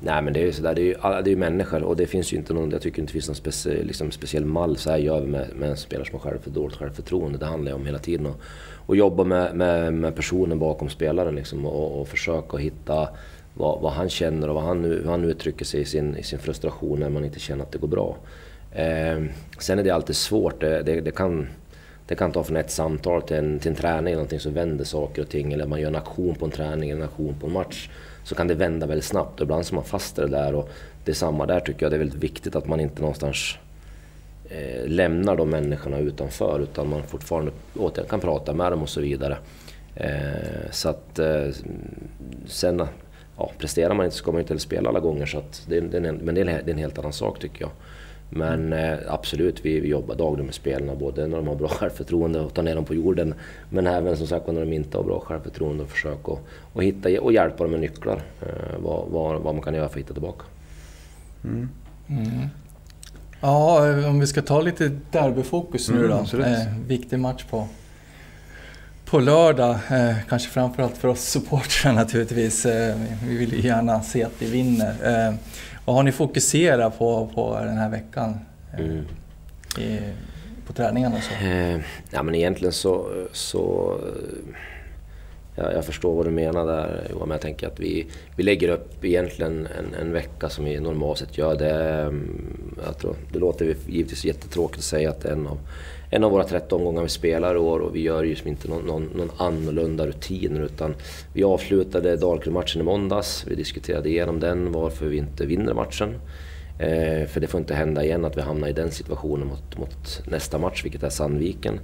Nej 0.00 0.22
men 0.22 0.32
det 0.32 0.40
är 0.40 0.44
ju 0.44 0.52
sådär, 0.52 0.74
det 0.74 0.80
är 0.80 0.84
ju, 0.84 0.94
det 0.94 1.08
är 1.08 1.28
ju 1.28 1.36
människor 1.36 1.82
och 1.82 1.96
det 1.96 2.06
finns 2.06 2.32
ju 2.32 2.36
inte 2.36 2.54
någon, 2.54 2.70
jag 2.70 2.82
tycker 2.82 3.02
inte 3.02 3.10
det 3.10 3.12
finns 3.12 3.28
någon 3.28 3.36
specie, 3.36 3.82
liksom, 3.82 4.10
speciell 4.10 4.44
mall, 4.44 4.76
så 4.76 4.90
här 4.90 4.98
gör 4.98 5.20
vi 5.20 5.26
med, 5.26 5.48
med 5.56 5.70
en 5.70 5.76
spelare 5.76 6.08
som 6.08 6.18
har 6.18 6.30
själv 6.30 6.38
för 6.38 6.50
dåligt 6.50 6.76
självförtroende. 6.76 7.38
Det 7.38 7.46
handlar 7.46 7.70
ju 7.70 7.76
om 7.76 7.86
hela 7.86 7.98
tiden 7.98 8.26
att 8.26 8.40
och 8.90 8.96
jobba 8.96 9.24
med, 9.24 9.54
med, 9.54 9.92
med 9.94 10.14
personen 10.14 10.58
bakom 10.58 10.88
spelaren 10.88 11.34
liksom, 11.34 11.66
och, 11.66 12.00
och 12.00 12.08
försöka 12.08 12.56
hitta 12.56 13.08
vad, 13.54 13.80
vad, 13.80 13.92
han 13.92 14.08
känner 14.08 14.48
och 14.48 14.54
vad 14.54 14.64
han 14.64 14.84
hur 14.84 15.04
han 15.04 15.24
uttrycker 15.24 15.64
sig 15.64 15.80
i 15.80 15.84
sin, 15.84 16.16
i 16.16 16.22
sin 16.22 16.38
frustration 16.38 17.00
när 17.00 17.08
man 17.08 17.24
inte 17.24 17.40
känner 17.40 17.64
att 17.64 17.72
det 17.72 17.78
går 17.78 17.88
bra. 17.88 18.16
Eh, 18.72 19.24
sen 19.58 19.78
är 19.78 19.82
det 19.82 19.90
alltid 19.90 20.16
svårt, 20.16 20.60
det, 20.60 20.82
det, 20.82 21.00
det 21.00 21.10
kan 21.10 21.46
det 22.06 22.14
kan 22.14 22.32
ta 22.32 22.44
från 22.44 22.56
ett 22.56 22.70
samtal 22.70 23.22
till 23.22 23.36
en, 23.36 23.58
till 23.58 23.70
en 23.70 23.76
träning, 23.76 24.14
någonting 24.14 24.40
som 24.40 24.54
vänder 24.54 24.84
saker 24.84 25.22
och 25.22 25.28
ting. 25.28 25.52
Eller 25.52 25.66
man 25.66 25.80
gör 25.80 25.88
en 25.88 25.96
aktion 25.96 26.34
på 26.34 26.44
en 26.44 26.50
träning, 26.50 26.90
en 26.90 27.02
aktion 27.02 27.34
på 27.40 27.46
en 27.46 27.52
match. 27.52 27.90
Så 28.24 28.34
kan 28.34 28.48
det 28.48 28.54
vända 28.54 28.86
väldigt 28.86 29.04
snabbt 29.04 29.40
och 29.40 29.44
ibland 29.44 29.66
så 29.66 29.74
man 29.74 29.84
fast 29.84 30.18
i 30.18 30.20
det 30.20 30.28
där. 30.28 30.54
Och 30.54 30.70
det 31.04 31.10
är 31.10 31.14
samma 31.14 31.46
där 31.46 31.60
tycker 31.60 31.82
jag, 31.82 31.92
det 31.92 31.96
är 31.96 31.98
väldigt 31.98 32.22
viktigt 32.22 32.56
att 32.56 32.66
man 32.66 32.80
inte 32.80 33.00
någonstans 33.00 33.58
eh, 34.50 34.88
lämnar 34.88 35.36
de 35.36 35.50
människorna 35.50 35.98
utanför 35.98 36.60
utan 36.60 36.88
man 36.88 37.02
fortfarande 37.02 37.52
återigen 37.78 38.10
kan 38.10 38.20
prata 38.20 38.54
med 38.54 38.72
dem 38.72 38.82
och 38.82 38.88
så 38.88 39.00
vidare. 39.00 39.36
Eh, 39.94 40.70
så 40.70 40.88
att 40.88 41.18
eh, 41.18 41.46
sen 42.46 42.82
ja, 43.36 43.50
presterar 43.58 43.94
man 43.94 44.06
inte 44.06 44.16
så 44.16 44.22
ska 44.22 44.32
man 44.32 44.40
inte 44.40 44.50
heller 44.50 44.60
spela 44.60 44.88
alla 44.88 45.00
gånger. 45.00 45.26
Så 45.26 45.38
att 45.38 45.66
det, 45.68 45.80
det, 45.80 46.00
men 46.00 46.34
det 46.34 46.40
är 46.40 46.68
en 46.68 46.78
helt 46.78 46.98
annan 46.98 47.12
sak 47.12 47.38
tycker 47.38 47.60
jag. 47.60 47.70
Men 48.32 48.72
eh, 48.72 48.98
absolut, 49.08 49.64
vi, 49.64 49.80
vi 49.80 49.88
jobbar 49.88 50.14
dagligen 50.14 50.46
med 50.46 50.54
spelarna, 50.54 50.94
både 50.94 51.26
när 51.26 51.36
de 51.36 51.48
har 51.48 51.54
bra 51.54 51.68
självförtroende 51.78 52.40
och 52.40 52.54
tar 52.54 52.62
ner 52.62 52.74
dem 52.74 52.84
på 52.84 52.94
jorden. 52.94 53.34
Men 53.70 53.86
även 53.86 54.16
som 54.16 54.26
sagt 54.26 54.46
när 54.46 54.60
de 54.60 54.72
inte 54.72 54.96
har 54.96 55.04
bra 55.04 55.20
självförtroende 55.20 55.82
och 55.82 55.90
försöka 55.90 56.30
och, 56.30 56.40
och, 56.72 56.84
hitta, 56.84 57.20
och 57.20 57.32
hjälpa 57.32 57.64
dem 57.64 57.70
med 57.70 57.80
nycklar. 57.80 58.22
Eh, 58.42 58.78
vad, 58.78 59.08
vad, 59.08 59.40
vad, 59.40 59.54
man 59.54 59.62
kan 59.62 59.74
göra 59.74 59.88
för 59.88 59.94
att 59.94 60.04
hitta 60.04 60.12
tillbaka. 60.12 60.44
Mm. 61.44 61.68
Mm. 62.08 62.48
Ja, 63.40 64.06
om 64.06 64.20
vi 64.20 64.26
ska 64.26 64.42
ta 64.42 64.60
lite 64.60 64.90
derbyfokus 65.10 65.88
nu 65.88 66.04
mm, 66.04 66.26
då. 66.32 66.42
Eh, 66.42 66.66
viktig 66.86 67.18
match 67.18 67.44
på, 67.50 67.68
på 69.04 69.20
lördag. 69.20 69.78
Eh, 69.90 70.14
kanske 70.28 70.50
framförallt 70.50 70.96
för 70.96 71.08
oss 71.08 71.20
supportrar 71.20 71.92
naturligtvis. 71.92 72.66
Eh, 72.66 72.96
vi 73.24 73.36
vill 73.36 73.52
ju 73.52 73.60
gärna 73.60 74.02
se 74.02 74.24
att 74.24 74.32
vi 74.38 74.50
vinner. 74.50 74.94
Eh, 75.28 75.34
vad 75.84 75.96
har 75.96 76.02
ni 76.02 76.12
fokuserat 76.12 76.98
på, 76.98 77.30
på 77.34 77.58
den 77.60 77.76
här 77.76 77.90
veckan? 77.90 78.38
Eh, 78.72 78.80
mm. 78.80 79.04
I, 79.78 79.98
på 80.66 80.72
träningarna 80.72 81.16
och 81.16 81.22
så? 81.22 81.44
Eh, 81.44 81.80
ja 82.10 82.22
men 82.22 82.34
egentligen 82.34 82.72
så... 82.72 83.06
så 83.32 83.94
jag, 85.60 85.74
jag 85.74 85.84
förstår 85.84 86.14
vad 86.14 86.26
du 86.26 86.30
menar 86.30 86.66
där 86.66 87.06
Johan, 87.10 87.28
men 87.28 87.34
jag 87.34 87.40
tänker 87.40 87.66
att 87.66 87.80
vi, 87.80 88.06
vi 88.36 88.42
lägger 88.42 88.68
upp 88.68 89.04
egentligen 89.04 89.68
en, 89.78 90.00
en 90.00 90.12
vecka 90.12 90.48
som 90.48 90.64
vi 90.64 90.80
normalt 90.80 91.18
sett 91.18 91.38
gör. 91.38 91.54
Det, 91.54 91.70
mm, 91.70 92.76
jag 92.86 92.98
tror, 92.98 93.14
det 93.32 93.38
låter 93.38 93.76
givetvis 93.86 94.24
jättetråkigt 94.24 94.78
att 94.78 94.84
säga 94.84 95.10
att 95.10 95.20
det 95.20 95.28
är 95.28 95.32
en 95.32 95.46
av, 95.46 95.58
en 96.10 96.24
av 96.24 96.30
våra 96.30 96.44
13 96.44 96.80
omgångar 96.80 97.02
vi 97.02 97.08
spelar 97.08 97.54
i 97.54 97.58
år 97.58 97.78
och 97.78 97.96
vi 97.96 98.00
gör 98.00 98.22
ju 98.22 98.36
inte 98.44 98.68
någon, 98.68 98.82
någon, 98.82 99.10
någon 99.14 99.30
annorlunda 99.36 100.06
rutiner 100.06 100.60
utan 100.60 100.94
vi 101.34 101.44
avslutade 101.44 102.16
Dalkurd-matchen 102.16 102.80
i 102.80 102.84
måndags. 102.84 103.44
Vi 103.48 103.54
diskuterade 103.54 104.08
igenom 104.08 104.40
den, 104.40 104.72
varför 104.72 105.06
vi 105.06 105.16
inte 105.16 105.46
vinner 105.46 105.74
matchen. 105.74 106.14
Eh, 106.80 107.26
för 107.26 107.40
det 107.40 107.46
får 107.46 107.60
inte 107.60 107.74
hända 107.74 108.04
igen 108.04 108.24
att 108.24 108.36
vi 108.36 108.40
hamnar 108.40 108.68
i 108.68 108.72
den 108.72 108.90
situationen 108.90 109.46
mot, 109.46 109.78
mot 109.78 110.22
nästa 110.26 110.58
match, 110.58 110.84
vilket 110.84 111.02
är 111.02 111.10
Sandviken. 111.10 111.80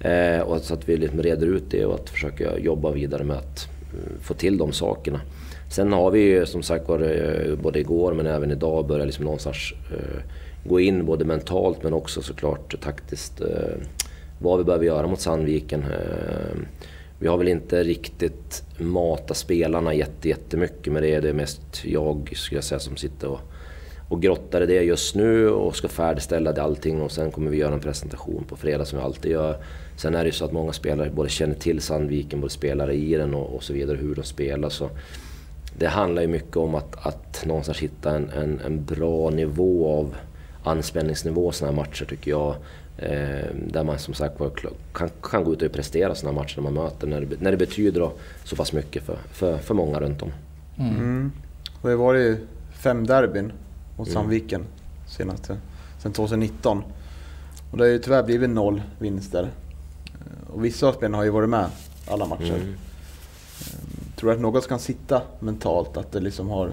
Eh, 0.00 0.40
och 0.40 0.60
så 0.60 0.74
att 0.74 0.88
vi 0.88 0.96
liksom 0.96 1.22
reder 1.22 1.46
ut 1.46 1.70
det 1.70 1.84
och 1.84 1.94
att 1.94 2.10
försöka 2.10 2.58
jobba 2.58 2.90
vidare 2.90 3.24
med 3.24 3.36
att 3.36 3.68
eh, 3.94 4.20
få 4.20 4.34
till 4.34 4.58
de 4.58 4.72
sakerna. 4.72 5.20
Sen 5.70 5.92
har 5.92 6.10
vi 6.10 6.20
ju 6.20 6.46
som 6.46 6.62
sagt 6.62 6.88
var, 6.88 7.00
eh, 7.00 7.56
både 7.56 7.80
igår 7.80 8.12
men 8.12 8.26
även 8.26 8.50
idag 8.50 8.86
börjat 8.86 9.06
liksom 9.06 9.24
någonstans 9.24 9.72
eh, 9.90 10.22
gå 10.68 10.80
in 10.80 11.06
både 11.06 11.24
mentalt 11.24 11.82
men 11.82 11.92
också 11.92 12.22
såklart 12.22 12.80
taktiskt 12.80 13.40
eh, 13.40 13.76
vad 14.38 14.58
vi 14.58 14.64
behöver 14.64 14.84
göra 14.84 15.06
mot 15.06 15.20
Sandviken. 15.20 15.84
Vi 17.18 17.28
har 17.28 17.38
väl 17.38 17.48
inte 17.48 17.82
riktigt 17.82 18.62
matat 18.78 19.36
spelarna 19.36 19.94
jättemycket 19.94 20.92
men 20.92 21.02
det 21.02 21.14
är 21.14 21.20
det 21.20 21.32
mest 21.32 21.84
jag 21.84 22.32
skulle 22.36 22.56
jag 22.56 22.64
säga 22.64 22.78
som 22.78 22.96
sitter 22.96 23.28
och 23.28 23.40
och 24.08 24.22
grottar 24.22 24.60
i 24.60 24.66
det 24.66 24.82
just 24.82 25.14
nu 25.14 25.48
och 25.50 25.76
ska 25.76 25.88
färdigställa 25.88 26.52
det 26.52 26.62
allting 26.62 27.02
och 27.02 27.12
sen 27.12 27.30
kommer 27.30 27.50
vi 27.50 27.56
göra 27.56 27.74
en 27.74 27.80
presentation 27.80 28.44
på 28.48 28.56
fredag 28.56 28.84
som 28.84 28.98
vi 28.98 29.04
alltid 29.04 29.32
gör. 29.32 29.56
Sen 29.96 30.14
är 30.14 30.18
det 30.18 30.28
ju 30.28 30.32
så 30.32 30.44
att 30.44 30.52
många 30.52 30.72
spelare 30.72 31.10
både 31.10 31.28
känner 31.28 31.54
till 31.54 31.80
Sandviken, 31.80 32.40
både 32.40 32.52
spelare 32.52 32.94
i 32.94 33.14
den 33.14 33.34
och, 33.34 33.56
och 33.56 33.62
så 33.62 33.72
vidare, 33.72 33.96
hur 33.96 34.14
de 34.14 34.22
spelar. 34.22 34.68
Så 34.68 34.90
det 35.78 35.86
handlar 35.86 36.22
ju 36.22 36.28
mycket 36.28 36.56
om 36.56 36.74
att, 36.74 37.06
att 37.06 37.44
någonstans 37.46 37.78
hitta 37.78 38.16
en, 38.16 38.30
en, 38.30 38.60
en 38.66 38.84
bra 38.84 39.30
nivå 39.30 39.98
av 39.98 40.14
anspänningsnivå 40.62 41.52
sådana 41.52 41.76
här 41.76 41.86
matcher 41.86 42.04
tycker 42.04 42.30
jag. 42.30 42.54
Eh, 42.98 43.46
där 43.66 43.84
man 43.84 43.98
som 43.98 44.14
sagt 44.14 44.38
kan, 44.92 45.10
kan 45.22 45.44
gå 45.44 45.52
ut 45.52 45.62
och 45.62 45.72
prestera 45.72 46.14
sådana 46.14 46.40
matcher 46.40 46.56
när 46.56 46.70
man 46.70 46.84
möter, 46.84 47.06
när 47.06 47.20
det, 47.20 47.40
när 47.40 47.50
det 47.50 47.56
betyder 47.56 48.10
så 48.44 48.56
pass 48.56 48.72
mycket 48.72 49.02
för, 49.02 49.16
för, 49.32 49.58
för 49.58 49.74
många 49.74 50.00
runt 50.00 50.22
om. 50.22 50.32
Mm. 50.78 50.96
Mm. 50.96 51.32
Det 51.82 51.88
har 51.88 51.96
varit 51.96 52.38
fem 52.72 53.06
derbyn 53.06 53.52
mot. 53.98 54.10
Sandviken 54.10 54.64
senaste, 55.06 55.58
sen 55.98 56.12
2019. 56.12 56.82
Och 57.70 57.78
det 57.78 57.84
har 57.84 57.88
ju 57.88 57.98
tyvärr 57.98 58.22
blivit 58.22 58.50
noll 58.50 58.82
vinster. 58.98 59.50
Eh, 60.06 60.54
och 60.54 60.64
vissa 60.64 60.88
av 60.88 60.92
spelarna 60.92 61.16
har 61.16 61.24
ju 61.24 61.30
varit 61.30 61.48
med 61.48 61.70
alla 62.08 62.26
matcher. 62.26 62.54
Mm. 62.54 62.74
Eh, 63.60 64.16
tror 64.16 64.30
du 64.30 64.36
att 64.36 64.42
något 64.42 64.68
kan 64.68 64.78
sitta 64.78 65.22
mentalt? 65.40 65.96
Att 65.96 66.12
det 66.12 66.20
liksom 66.20 66.48
har, 66.48 66.70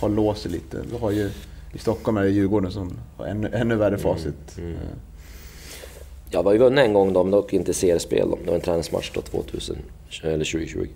har 0.00 0.08
låst 0.08 0.42
sig 0.42 0.52
lite? 0.52 0.82
Vi 0.90 0.98
har 0.98 1.10
ju, 1.10 1.30
I 1.72 1.78
Stockholm 1.78 2.16
är 2.16 2.22
det 2.22 2.30
Djurgården 2.30 2.72
som 2.72 2.92
har 3.16 3.26
ännu, 3.26 3.50
ännu 3.52 3.76
värre 3.76 3.94
mm. 3.94 4.00
facit. 4.00 4.58
Mm. 4.58 4.70
Mm. 4.70 4.80
Ja, 6.32 6.42
vi 6.42 6.46
har 6.46 6.52
ju 6.52 6.58
vunnit 6.58 6.84
en 6.84 6.92
gång 6.92 7.12
men 7.12 7.30
dock 7.30 7.52
inte 7.52 7.74
seriespel. 7.74 8.28
Det 8.44 8.50
var 8.50 8.54
en 8.54 8.60
träningsmatch 8.60 9.10
då, 9.14 9.20
2000, 9.20 9.76
eller 10.22 10.44
2020. 10.44 10.88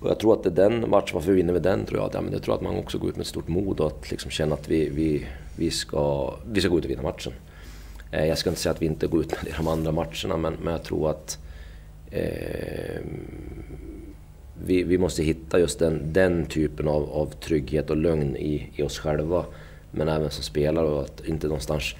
Och 0.00 0.10
jag 0.10 0.20
tror 0.20 0.32
att 0.32 0.42
det 0.42 0.48
är 0.48 0.70
den 0.70 0.90
matchen, 0.90 1.14
varför 1.14 1.32
vinner 1.32 1.52
vi 1.52 1.58
den 1.58 1.84
tror 1.84 2.00
jag? 2.00 2.10
Ja, 2.14 2.20
men 2.20 2.32
jag 2.32 2.42
tror 2.42 2.54
att 2.54 2.62
man 2.62 2.76
också 2.76 2.98
går 2.98 3.08
ut 3.08 3.16
med 3.16 3.20
ett 3.20 3.28
stort 3.28 3.48
mod 3.48 3.80
och 3.80 3.86
att 3.86 4.10
liksom 4.10 4.30
känna 4.30 4.54
att 4.54 4.68
vi, 4.68 4.88
vi, 4.88 5.26
vi, 5.56 5.70
ska, 5.70 6.34
vi 6.50 6.60
ska 6.60 6.68
gå 6.68 6.78
ut 6.78 6.84
och 6.84 6.90
vinna 6.90 7.02
matchen. 7.02 7.32
Eh, 8.12 8.26
jag 8.26 8.38
ska 8.38 8.50
inte 8.50 8.60
säga 8.60 8.72
att 8.72 8.82
vi 8.82 8.86
inte 8.86 9.06
går 9.06 9.20
ut 9.20 9.30
med 9.30 9.40
det 9.42 9.50
i 9.50 9.54
de 9.56 9.68
andra 9.68 9.92
matcherna, 9.92 10.36
men, 10.36 10.54
men 10.62 10.72
jag 10.72 10.82
tror 10.82 11.10
att 11.10 11.38
eh, 12.10 13.00
vi, 14.64 14.82
vi 14.82 14.98
måste 14.98 15.22
hitta 15.22 15.58
just 15.58 15.78
den, 15.78 16.12
den 16.12 16.46
typen 16.46 16.88
av, 16.88 17.10
av 17.12 17.26
trygghet 17.26 17.90
och 17.90 17.96
lögn 17.96 18.36
i, 18.36 18.70
i 18.76 18.82
oss 18.82 18.98
själva. 18.98 19.44
Men 19.90 20.08
även 20.08 20.30
som 20.30 20.42
spelare 20.42 20.86
och 20.86 21.02
att 21.02 21.26
inte 21.26 21.46
någonstans 21.46 21.94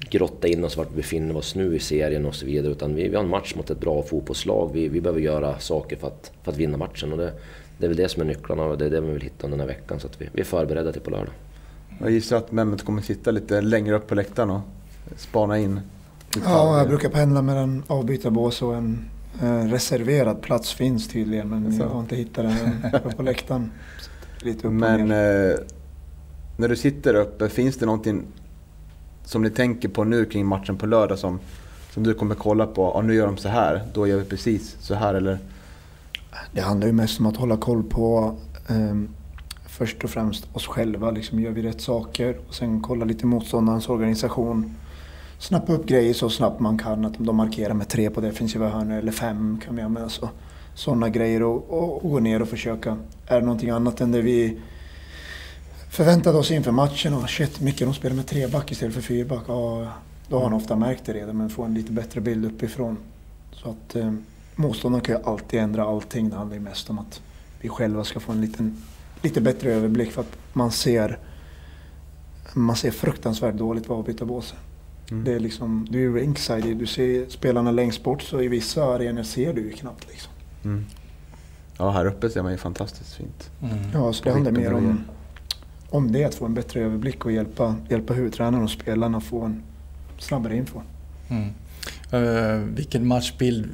grotta 0.00 0.48
in 0.48 0.64
oss 0.64 0.76
vart 0.76 0.92
vi 0.92 0.96
befinner 0.96 1.36
oss 1.36 1.54
nu 1.54 1.76
i 1.76 1.78
serien 1.78 2.26
och 2.26 2.34
så 2.34 2.46
vidare. 2.46 2.72
Utan 2.72 2.94
vi, 2.94 3.08
vi 3.08 3.16
har 3.16 3.24
en 3.24 3.30
match 3.30 3.54
mot 3.54 3.70
ett 3.70 3.80
bra 3.80 4.02
fotbollslag. 4.02 4.70
Vi, 4.72 4.88
vi 4.88 5.00
behöver 5.00 5.20
göra 5.20 5.58
saker 5.58 5.96
för 5.96 6.06
att, 6.06 6.32
för 6.42 6.52
att 6.52 6.58
vinna 6.58 6.76
matchen. 6.76 7.12
Och 7.12 7.18
det, 7.18 7.32
det 7.78 7.86
är 7.86 7.88
väl 7.88 7.96
det 7.96 8.08
som 8.08 8.22
är 8.22 8.26
nycklarna 8.26 8.64
och 8.64 8.78
det 8.78 8.86
är 8.86 8.90
det 8.90 9.00
vi 9.00 9.12
vill 9.12 9.22
hitta 9.22 9.46
under 9.46 9.58
den 9.58 9.68
här 9.68 9.74
veckan. 9.74 10.00
Så 10.00 10.06
att 10.06 10.20
vi, 10.20 10.28
vi 10.32 10.40
är 10.40 10.44
förberedda 10.44 10.92
till 10.92 11.02
på 11.02 11.10
lördag. 11.10 11.34
Jag 12.00 12.10
gissar 12.10 12.36
att 12.36 12.52
Mehmet 12.52 12.84
kommer 12.84 13.02
sitta 13.02 13.30
lite 13.30 13.60
längre 13.60 13.96
upp 13.96 14.06
på 14.06 14.14
läktaren 14.14 14.50
och 14.50 14.60
spana 15.16 15.58
in. 15.58 15.80
Ja, 16.44 16.78
jag 16.78 16.88
brukar 16.88 17.08
pendla 17.08 17.42
mellan 17.42 17.82
avbytarbås 17.86 18.62
och 18.62 18.76
en 18.76 19.10
eh, 19.42 19.64
reserverad 19.64 20.42
plats 20.42 20.72
finns 20.72 21.08
tydligen. 21.08 21.48
Men 21.48 21.72
så. 21.72 21.82
jag 21.82 21.88
har 21.88 22.00
inte 22.00 22.16
hittat 22.16 22.44
den 22.44 23.12
på 23.16 23.22
läktaren. 23.22 23.70
Lite 24.42 24.68
men 24.68 25.00
eh, 25.00 25.56
när 26.56 26.68
du 26.68 26.76
sitter 26.76 27.14
uppe, 27.14 27.48
finns 27.48 27.76
det 27.76 27.86
någonting 27.86 28.26
som 29.28 29.42
ni 29.42 29.50
tänker 29.50 29.88
på 29.88 30.04
nu 30.04 30.24
kring 30.24 30.46
matchen 30.46 30.76
på 30.76 30.86
lördag 30.86 31.18
som, 31.18 31.40
som 31.90 32.02
du 32.02 32.14
kommer 32.14 32.34
kolla 32.34 32.66
på? 32.66 32.92
Ja, 32.94 33.02
nu 33.02 33.14
gör 33.14 33.26
de 33.26 33.36
så 33.36 33.48
här, 33.48 33.82
då 33.92 34.06
gör 34.06 34.16
vi 34.16 34.24
precis 34.24 34.76
så 34.80 34.94
här 34.94 35.14
eller? 35.14 35.38
Det 36.52 36.60
handlar 36.60 36.86
ju 36.86 36.92
mest 36.92 37.20
om 37.20 37.26
att 37.26 37.36
hålla 37.36 37.56
koll 37.56 37.82
på 37.82 38.36
eh, 38.68 38.96
först 39.66 40.04
och 40.04 40.10
främst 40.10 40.48
oss 40.52 40.66
själva. 40.66 41.10
Liksom, 41.10 41.40
gör 41.40 41.50
vi 41.50 41.62
rätt 41.62 41.80
saker? 41.80 42.38
Och 42.48 42.54
sen 42.54 42.82
kolla 42.82 43.04
lite 43.04 43.26
motståndarens 43.26 43.88
organisation. 43.88 44.74
Snappa 45.38 45.72
upp 45.72 45.86
grejer 45.86 46.14
så 46.14 46.30
snabbt 46.30 46.60
man 46.60 46.78
kan. 46.78 47.04
Att 47.04 47.14
de 47.18 47.36
markerar 47.36 47.74
med 47.74 47.88
tre 47.88 48.10
på 48.10 48.20
defensiva 48.20 48.68
hörnor 48.68 48.98
eller 48.98 49.12
fem 49.12 49.60
kan 49.64 49.76
vi 49.76 49.82
ha 49.82 49.88
med. 49.88 50.10
Sådana 50.74 51.08
grejer 51.08 51.42
och, 51.42 51.70
och, 51.70 52.04
och 52.04 52.10
gå 52.10 52.20
ner 52.20 52.42
och 52.42 52.48
försöka. 52.48 52.96
Är 53.26 53.40
det 53.40 53.46
någonting 53.46 53.70
annat 53.70 54.00
än 54.00 54.12
det 54.12 54.22
vi 54.22 54.58
förväntade 55.90 56.38
oss 56.38 56.50
inför 56.50 56.72
matchen. 56.72 57.14
Och 57.14 57.30
shit, 57.30 57.60
Micke 57.60 57.80
de 57.80 57.94
spelar 57.94 58.16
med 58.16 58.26
treback 58.26 58.72
istället 58.72 58.94
för 58.94 59.02
fyrback. 59.02 59.42
Ja, 59.46 59.92
då 60.28 60.36
har 60.36 60.44
han 60.44 60.52
ofta 60.52 60.76
märkt 60.76 61.04
det 61.06 61.12
redan, 61.12 61.36
men 61.36 61.50
får 61.50 61.64
en 61.64 61.74
lite 61.74 61.92
bättre 61.92 62.20
bild 62.20 62.44
uppifrån. 62.44 62.96
Så 63.52 63.70
att 63.70 63.96
eh, 63.96 64.12
motståndaren 64.54 65.04
kan 65.04 65.14
ju 65.14 65.22
alltid 65.24 65.60
ändra 65.60 65.84
allting. 65.84 66.30
Det 66.30 66.36
handlar 66.36 66.56
ju 66.56 66.62
mest 66.62 66.90
om 66.90 66.98
att 66.98 67.20
vi 67.60 67.68
själva 67.68 68.04
ska 68.04 68.20
få 68.20 68.32
en 68.32 68.40
liten, 68.40 68.82
lite 69.22 69.40
bättre 69.40 69.72
överblick 69.72 70.12
för 70.12 70.20
att 70.20 70.36
man 70.52 70.70
ser 70.70 71.18
man 72.54 72.76
ser 72.76 72.90
fruktansvärt 72.90 73.54
dåligt 73.54 73.86
på 73.86 73.94
avbytarbåset. 73.94 74.58
Mm. 75.10 75.24
Det 75.24 75.32
är 75.32 75.40
liksom, 75.40 75.86
du 75.90 76.06
är 76.06 76.12
ringside, 76.12 76.76
du 76.76 76.86
ser 76.86 77.28
spelarna 77.28 77.70
längst 77.70 78.02
bort 78.02 78.22
så 78.22 78.40
i 78.40 78.48
vissa 78.48 78.84
arenor 78.84 79.22
ser 79.22 79.52
du 79.52 79.60
ju 79.60 79.72
knappt 79.72 80.08
liksom. 80.08 80.32
Mm. 80.64 80.84
Ja, 81.78 81.90
här 81.90 82.06
uppe 82.06 82.30
ser 82.30 82.42
man 82.42 82.52
ju 82.52 82.58
fantastiskt 82.58 83.14
fint. 83.14 83.50
Mm. 83.62 83.78
Ja, 83.94 84.12
så 84.12 84.24
det 84.24 84.32
handlar 84.32 84.52
mer 84.52 84.72
om 84.72 85.04
om 85.90 86.12
det, 86.12 86.24
att 86.24 86.34
få 86.34 86.44
en 86.44 86.54
bättre 86.54 86.80
överblick 86.80 87.24
och 87.24 87.32
hjälpa, 87.32 87.76
hjälpa 87.88 88.14
huvudtränaren 88.14 88.64
och 88.64 88.70
spelarna 88.70 89.18
att 89.18 89.24
få 89.24 89.40
en 89.42 89.62
snabbare 90.18 90.56
info. 90.56 90.80
Mm. 91.28 91.48
Uh, 92.14 92.64
vilken 92.74 93.06
matchbild 93.06 93.66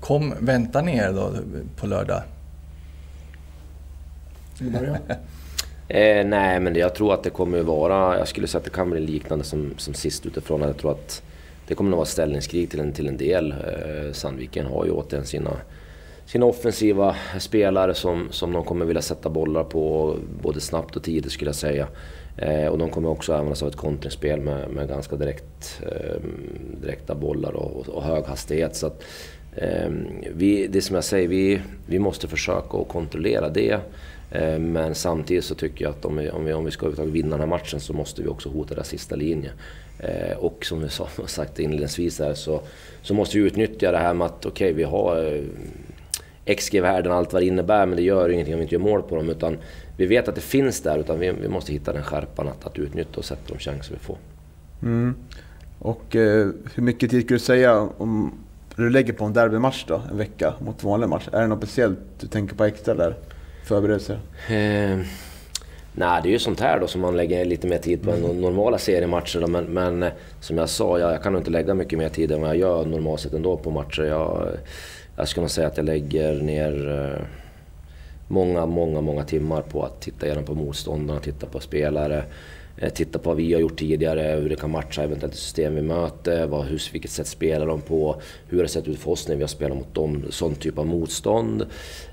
kom, 0.00 0.34
väntar 0.40 0.82
ni 0.82 0.96
er 0.96 1.12
då 1.12 1.32
på 1.76 1.86
lördag? 1.86 2.22
eh, 5.88 6.26
nej, 6.26 6.60
men 6.60 6.74
jag 6.74 6.94
tror 6.94 7.14
att 7.14 7.22
det 7.22 7.30
kommer 7.30 7.60
att 7.60 7.66
vara, 7.66 8.18
jag 8.18 8.28
skulle 8.28 8.46
säga 8.46 8.58
att 8.58 8.64
det 8.64 8.70
kan 8.70 8.90
bli 8.90 9.00
liknande 9.00 9.44
som, 9.44 9.74
som 9.76 9.94
sist 9.94 10.26
utifrån. 10.26 10.60
Jag 10.60 10.76
tror 10.76 10.92
att 10.92 11.22
det 11.66 11.74
kommer 11.74 11.90
att 11.90 11.96
vara 11.96 12.06
ställningskrig 12.06 12.70
till 12.70 12.80
en, 12.80 12.92
till 12.92 13.08
en 13.08 13.16
del. 13.16 13.52
Eh, 13.52 14.12
Sandviken 14.12 14.66
har 14.66 14.84
ju 14.84 14.90
återigen 14.90 15.26
sina 15.26 15.50
sina 16.30 16.46
offensiva 16.46 17.16
spelare 17.38 17.94
som, 17.94 18.28
som 18.30 18.52
de 18.52 18.64
kommer 18.64 18.84
vilja 18.84 19.02
sätta 19.02 19.28
bollar 19.30 19.64
på 19.64 20.16
både 20.42 20.60
snabbt 20.60 20.96
och 20.96 21.02
tidigt 21.02 21.32
skulle 21.32 21.48
jag 21.48 21.56
säga. 21.56 21.88
Eh, 22.36 22.66
och 22.66 22.78
de 22.78 22.90
kommer 22.90 23.08
också 23.08 23.32
använda 23.32 23.54
sig 23.54 23.66
av 23.66 23.70
ett 23.70 23.78
kontringsspel 23.78 24.40
med, 24.40 24.70
med 24.70 24.88
ganska 24.88 25.16
direkt, 25.16 25.80
eh, 25.82 26.22
direkta 26.82 27.14
bollar 27.14 27.52
och, 27.52 27.88
och, 27.88 28.02
hög 28.02 28.24
hastighet. 28.24 28.76
Så 28.76 28.86
att, 28.86 29.02
eh, 29.56 29.90
vi, 30.34 30.66
det 30.66 30.82
som 30.82 30.94
jag 30.94 31.04
säger, 31.04 31.28
vi, 31.28 31.60
vi 31.86 31.98
måste 31.98 32.28
försöka 32.28 32.78
att 32.78 32.88
kontrollera 32.88 33.48
det. 33.48 33.80
Ehm, 34.32 34.72
men 34.72 34.94
samtidigt 34.94 35.44
så 35.44 35.54
tycker 35.54 35.84
jag 35.84 35.90
att 35.90 36.04
om 36.04 36.16
vi, 36.16 36.30
om 36.30 36.44
vi, 36.44 36.52
om 36.52 36.64
vi 36.64 36.70
ska 36.70 36.88
vinna 36.88 37.30
den 37.30 37.40
här 37.40 37.46
matchen 37.46 37.80
så 37.80 37.92
måste 37.92 38.22
vi 38.22 38.28
också 38.28 38.48
hota 38.48 38.74
deras 38.74 38.88
sista 38.88 39.16
linje. 39.16 39.50
Eh, 39.98 40.36
och 40.36 40.64
som 40.64 40.82
vi 40.82 40.88
sa, 40.88 41.08
sagt 41.26 41.58
inledningsvis 41.58 42.18
här 42.18 42.34
så, 42.34 42.60
så 43.02 43.14
måste 43.14 43.38
vi 43.38 43.46
utnyttja 43.46 43.92
det 43.92 43.98
här 43.98 44.14
med 44.14 44.26
att 44.26 44.46
okej, 44.46 44.66
okay, 44.66 44.72
vi 44.72 44.82
har 44.82 45.24
eh, 45.24 45.42
XG-värden 46.56 47.12
allt 47.12 47.32
vad 47.32 47.42
det 47.42 47.46
innebär, 47.46 47.86
men 47.86 47.96
det 47.96 48.02
gör 48.02 48.28
ingenting 48.28 48.54
om 48.54 48.58
vi 48.58 48.62
inte 48.62 48.74
gör 48.74 48.82
mål 48.82 49.02
på 49.02 49.16
dem. 49.16 49.30
Utan 49.30 49.58
vi 49.96 50.06
vet 50.06 50.28
att 50.28 50.34
det 50.34 50.40
finns 50.40 50.80
där, 50.80 50.98
utan 50.98 51.18
vi, 51.18 51.30
vi 51.30 51.48
måste 51.48 51.72
hitta 51.72 51.92
den 51.92 52.02
skärpan 52.02 52.48
att, 52.48 52.66
att 52.66 52.78
utnyttja 52.78 53.18
och 53.18 53.24
sätta 53.24 53.54
de 53.54 53.58
chanser 53.58 53.92
vi 53.92 53.98
får. 53.98 54.16
Mm. 54.82 55.14
Och 55.78 56.16
eh, 56.16 56.48
hur 56.74 56.82
mycket 56.82 57.10
tid 57.10 57.24
skulle 57.24 57.38
du 57.38 57.44
säga 57.44 57.88
om 57.98 58.32
du 58.76 58.90
lägger 58.90 59.12
på 59.12 59.24
en 59.24 59.32
derbymatch 59.32 59.84
då, 59.88 60.02
en 60.10 60.18
vecka 60.18 60.54
mot 60.58 60.84
vanlig 60.84 61.08
match? 61.08 61.28
Är 61.32 61.40
det 61.40 61.46
något 61.46 61.58
speciellt 61.58 61.98
du 62.20 62.26
tänker 62.26 62.54
på 62.54 62.64
extra 62.64 62.94
där? 62.94 63.14
Förberedelser? 63.64 64.14
Eh, 64.48 64.98
nej, 65.92 66.20
det 66.22 66.28
är 66.28 66.32
ju 66.32 66.38
sånt 66.38 66.60
här 66.60 66.80
då 66.80 66.86
som 66.86 67.00
man 67.00 67.16
lägger 67.16 67.44
lite 67.44 67.66
mer 67.66 67.78
tid 67.78 68.02
på 68.02 68.10
än 68.10 68.24
mm. 68.24 68.40
normala 68.40 68.78
seriematcher. 68.78 69.40
Då, 69.40 69.46
men, 69.46 69.64
men 69.64 70.02
eh, 70.02 70.12
som 70.40 70.58
jag 70.58 70.68
sa, 70.68 70.98
jag, 70.98 71.12
jag 71.12 71.22
kan 71.22 71.32
nog 71.32 71.40
inte 71.40 71.50
lägga 71.50 71.74
mycket 71.74 71.98
mer 71.98 72.08
tid 72.08 72.32
än 72.32 72.40
vad 72.40 72.50
jag 72.50 72.56
gör 72.56 72.84
normalt 72.84 73.20
sett 73.20 73.32
ändå 73.32 73.56
på 73.56 73.70
matcher. 73.70 74.02
Jag, 74.02 74.48
jag 75.20 75.28
skulle 75.28 75.42
nog 75.42 75.50
säga 75.50 75.66
att 75.66 75.76
jag 75.76 75.86
lägger 75.86 76.34
ner 76.42 76.88
eh, 76.88 77.26
många, 78.28 78.66
många, 78.66 79.00
många 79.00 79.24
timmar 79.24 79.62
på 79.62 79.82
att 79.84 80.00
titta 80.00 80.26
igenom 80.26 80.44
på 80.44 80.54
motståndarna, 80.54 81.20
titta 81.20 81.46
på 81.46 81.60
spelare, 81.60 82.24
eh, 82.78 82.92
titta 82.92 83.18
på 83.18 83.28
vad 83.28 83.36
vi 83.36 83.52
har 83.52 83.60
gjort 83.60 83.78
tidigare, 83.78 84.40
hur 84.40 84.48
det 84.48 84.56
kan 84.56 84.70
matcha 84.70 85.02
eventuellt 85.02 85.34
system 85.34 85.74
vi 85.74 85.82
möter, 85.82 86.46
vad, 86.46 86.66
hur, 86.66 86.82
vilket 86.92 87.10
sätt 87.10 87.26
spelar 87.26 87.66
de 87.66 87.80
på, 87.80 88.20
hur 88.48 88.58
har 88.58 88.62
det 88.62 88.68
sett 88.68 88.88
ut 88.88 88.98
för 88.98 89.10
oss 89.10 89.28
när 89.28 89.36
vi 89.36 89.42
har 89.42 89.48
spelat 89.48 89.76
mot 89.78 89.94
dem, 89.94 90.24
sån 90.30 90.54
typ 90.54 90.78
av 90.78 90.86
motstånd. 90.86 91.66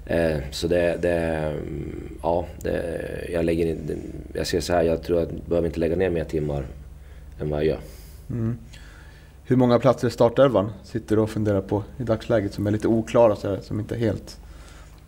Eh, 0.05 0.37
så 0.51 0.67
det, 0.67 0.97
det 1.01 1.15
mm, 1.15 2.17
ja, 2.23 2.45
det, 2.63 3.29
jag 3.33 3.45
lägger 3.45 3.65
in, 3.65 4.01
jag 4.33 4.47
ska 4.47 4.61
säga 4.61 4.83
jag 4.83 5.03
tror 5.03 5.21
att 5.21 5.29
jag 5.31 5.41
behöver 5.49 5.67
inte 5.67 5.79
lägga 5.79 5.95
ner 5.95 6.09
mer 6.09 6.23
timmar 6.23 6.65
än 7.41 7.49
vad 7.49 7.59
jag 7.59 7.67
gör. 7.67 7.79
Mm. 8.29 8.57
Hur 9.49 9.55
många 9.55 9.79
platser 9.79 10.07
i 10.07 10.11
startelvan 10.11 10.71
sitter 10.83 11.15
du 11.15 11.21
och 11.21 11.29
funderar 11.29 11.61
på 11.61 11.83
i 11.97 12.03
dagsläget 12.03 12.53
som 12.53 12.67
är 12.67 12.71
lite 12.71 12.87
oklara, 12.87 13.35
så 13.35 13.49
här, 13.49 13.61
som 13.61 13.79
inte 13.79 13.95
är 13.95 13.99
helt 13.99 14.39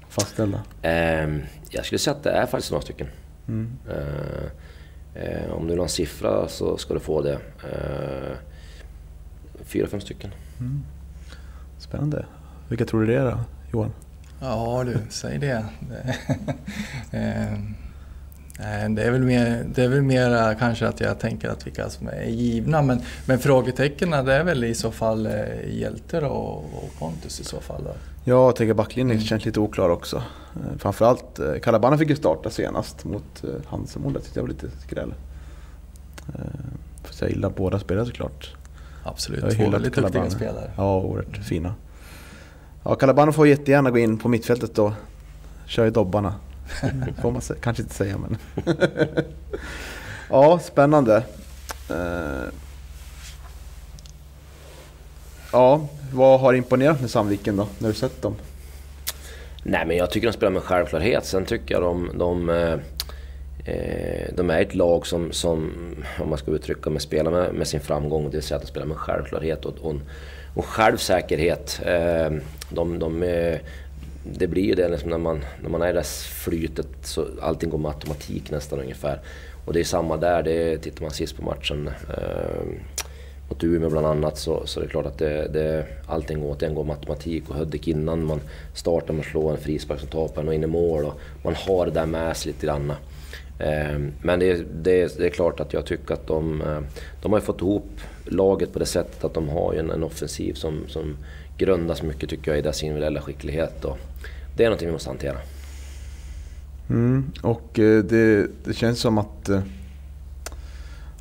fastställda? 0.09 0.61
Eh, 0.81 1.37
jag 1.69 1.85
skulle 1.85 1.99
säga 1.99 2.15
att 2.15 2.23
det 2.23 2.31
är 2.31 2.45
faktiskt 2.45 2.71
några 2.71 2.81
stycken. 2.81 3.07
Mm. 3.47 3.77
Eh, 3.89 5.23
eh, 5.23 5.51
om 5.51 5.63
du 5.63 5.69
vill 5.69 5.79
ha 5.79 5.83
en 5.83 5.89
siffra 5.89 6.47
så 6.47 6.77
ska 6.77 6.93
du 6.93 6.99
få 6.99 7.21
det. 7.21 7.33
Eh, 7.33 8.37
fyra, 9.63 9.87
fem 9.87 10.01
stycken. 10.01 10.31
Mm. 10.59 10.83
Spännande. 11.77 12.25
Vilka 12.69 12.85
tror 12.85 13.01
du 13.01 13.07
det 13.07 13.15
är 13.15 13.25
då, 13.25 13.39
Johan? 13.73 13.91
Ja 14.41 14.83
du, 14.85 14.97
säg 15.09 15.37
det. 15.37 15.65
det 18.89 19.03
är 19.03 19.11
väl 19.11 19.23
mer, 19.23 19.65
det 19.75 19.83
är 19.83 19.87
väl 19.87 20.01
mer 20.01 20.55
kanske 20.59 20.87
att 20.87 20.99
jag 20.99 21.19
tänker 21.19 21.49
att 21.49 21.67
vilka 21.67 21.89
som 21.89 22.07
är 22.07 22.23
givna. 22.23 22.81
Men, 22.81 23.01
men 23.25 23.39
frågetecknen 23.39 24.25
det 24.25 24.33
är 24.33 24.43
väl 24.43 24.63
i 24.63 24.75
så 24.75 24.91
fall 24.91 25.25
eh, 25.25 25.33
Hjälte 25.67 26.21
och, 26.21 26.57
och 26.57 26.89
Pontus 26.99 27.39
i 27.39 27.43
så 27.43 27.59
fall. 27.59 27.83
Då. 27.83 27.91
Ja, 28.23 28.45
jag 28.45 28.55
tänker 28.55 28.73
backlinjen 28.73 29.17
mm. 29.17 29.27
känns 29.27 29.45
lite 29.45 29.59
oklar 29.59 29.89
också. 29.89 30.17
Eh, 30.55 30.77
framförallt 30.77 31.39
Kalabana 31.63 31.95
eh, 31.95 31.99
fick 31.99 32.09
ju 32.09 32.15
starta 32.15 32.49
senast 32.49 33.05
mot 33.05 33.43
Hansemon. 33.65 34.13
Det 34.13 34.19
tyckte 34.19 34.39
jag 34.39 34.43
var 34.43 34.49
lite 34.49 34.69
skräll. 34.87 35.13
Får 37.03 37.13
säga 37.13 37.31
illa 37.31 37.49
båda 37.49 37.79
spelare 37.79 38.05
såklart. 38.05 38.55
Absolut, 39.03 39.57
två 39.57 39.69
väldigt 39.69 39.95
duktiga 39.95 40.29
spelare. 40.29 40.71
Ja, 40.77 41.01
oerhört 41.01 41.35
mm. 41.35 41.43
fina. 41.43 41.73
Ja, 42.83 42.95
Calabano 42.95 43.31
får 43.31 43.47
jättegärna 43.47 43.91
gå 43.91 43.97
in 43.97 44.17
på 44.17 44.29
mittfältet 44.29 44.79
och 44.79 44.91
köra 45.65 45.87
i 45.87 45.89
dobbarna. 45.89 46.33
Mm. 46.81 47.13
får 47.21 47.31
man 47.31 47.41
kanske 47.61 47.83
inte 47.83 47.95
säga 47.95 48.17
men... 48.17 48.37
ja, 50.29 50.59
spännande. 50.59 51.23
Eh, 51.89 52.53
ja, 55.51 55.87
vad 56.13 56.39
har 56.39 56.53
imponerat 56.53 57.01
med 57.01 57.09
Sandviken 57.09 57.57
då, 57.57 57.67
när 57.79 57.89
du 57.89 57.95
sett 57.95 58.21
dem? 58.21 58.35
Nej 59.63 59.85
men 59.85 59.97
jag 59.97 60.11
tycker 60.11 60.27
de 60.27 60.33
spelar 60.33 60.51
med 60.51 60.63
självklarhet. 60.63 61.25
Sen 61.25 61.45
tycker 61.45 61.75
jag 61.75 61.83
de, 61.83 62.11
de 62.17 62.49
eh, 62.49 62.73
eh, 63.65 64.33
de 64.35 64.49
är 64.49 64.61
ett 64.61 64.75
lag 64.75 65.07
som, 65.07 65.31
som, 65.31 65.71
om 66.19 66.29
man 66.29 66.37
ska 66.37 66.51
uttrycka 66.51 66.89
med 66.89 67.01
spelar 67.01 67.31
med, 67.31 67.53
med 67.53 67.67
sin 67.67 67.79
framgång. 67.79 68.23
Det 68.23 68.37
vill 68.37 68.43
säga 68.43 68.55
att 68.55 68.63
de 68.63 68.69
spelar 68.69 68.87
med 68.87 68.97
självklarhet 68.97 69.65
och, 69.65 69.77
och, 69.77 69.95
och 70.55 70.65
självsäkerhet. 70.65 71.81
De, 72.69 72.99
de, 72.99 73.23
det 74.23 74.47
blir 74.47 74.63
ju 74.63 74.75
det 74.75 74.89
liksom 74.89 75.09
när, 75.09 75.17
man, 75.17 75.45
när 75.61 75.69
man 75.69 75.81
är 75.81 75.89
i 75.89 75.93
det 75.93 76.05
flytet 76.43 76.87
så 77.01 77.25
allting 77.41 77.69
går 77.69 77.77
med 77.77 77.91
automatik 77.91 78.51
nästan 78.51 78.79
ungefär. 78.79 79.19
Och 79.65 79.73
det 79.73 79.79
är 79.79 79.83
samma 79.83 80.17
där, 80.17 80.43
det 80.43 80.77
tittar 80.77 81.01
man 81.01 81.11
sist 81.11 81.37
på 81.37 81.43
matchen 81.43 81.89
eh, 82.17 82.65
mot 83.49 83.63
Umeå 83.63 83.89
bland 83.89 84.07
annat 84.07 84.37
så, 84.37 84.61
så 84.65 84.79
det 84.79 84.85
är 84.85 84.89
klart 84.89 85.05
att 85.05 85.17
det, 85.17 85.47
det, 85.47 85.85
allting 86.07 86.43
återigen 86.43 86.75
går 86.75 86.83
med 86.83 86.95
automatik. 86.95 87.49
Och 87.49 87.55
Hudik 87.55 87.87
innan 87.87 88.25
man 88.25 88.41
startar 88.73 89.13
man 89.13 89.23
slår 89.23 89.51
en 89.51 89.57
frispark 89.57 89.99
som 89.99 90.09
tar 90.09 90.27
på 90.27 90.41
en 90.41 90.47
och 90.47 90.53
in 90.53 90.63
i 90.63 90.67
mål. 90.67 91.05
Och 91.05 91.19
man 91.43 91.55
har 91.55 91.85
det 91.85 91.91
där 91.91 92.05
med 92.05 92.37
sig 92.37 92.51
lite 92.51 92.65
grann. 92.65 92.93
Eh, 93.59 93.99
men 94.21 94.39
det, 94.39 94.53
det, 94.83 95.17
det, 95.17 95.25
är 95.25 95.29
klart 95.29 95.59
att 95.59 95.73
jag 95.73 95.85
tycker 95.85 96.13
att 96.13 96.27
de, 96.27 96.61
eh, 96.61 96.79
de 97.21 97.33
har 97.33 97.39
fått 97.39 97.61
ihop 97.61 97.89
laget 98.25 98.73
på 98.73 98.79
det 98.79 98.85
sättet 98.85 99.23
att 99.23 99.33
de 99.33 99.49
har 99.49 99.73
en, 99.73 99.91
en 99.91 100.03
offensiv 100.03 100.53
som, 100.53 100.83
som 100.87 101.17
grundas 101.57 102.03
mycket 102.03 102.29
tycker 102.29 102.51
jag 102.51 102.57
i 102.59 102.61
deras 102.61 102.83
individuella 102.83 103.21
skicklighet. 103.21 103.85
Och 103.85 103.97
det 104.59 104.65
är 104.65 104.69
någonting 104.69 104.87
vi 104.87 104.93
måste 104.93 105.09
hantera. 105.09 105.37
Mm, 106.89 107.31
och 107.41 107.79
eh, 107.79 108.03
det, 108.03 108.47
det, 108.63 108.73
känns 108.73 108.99
som 108.99 109.17
att 109.17 109.49
eh, 109.49 109.61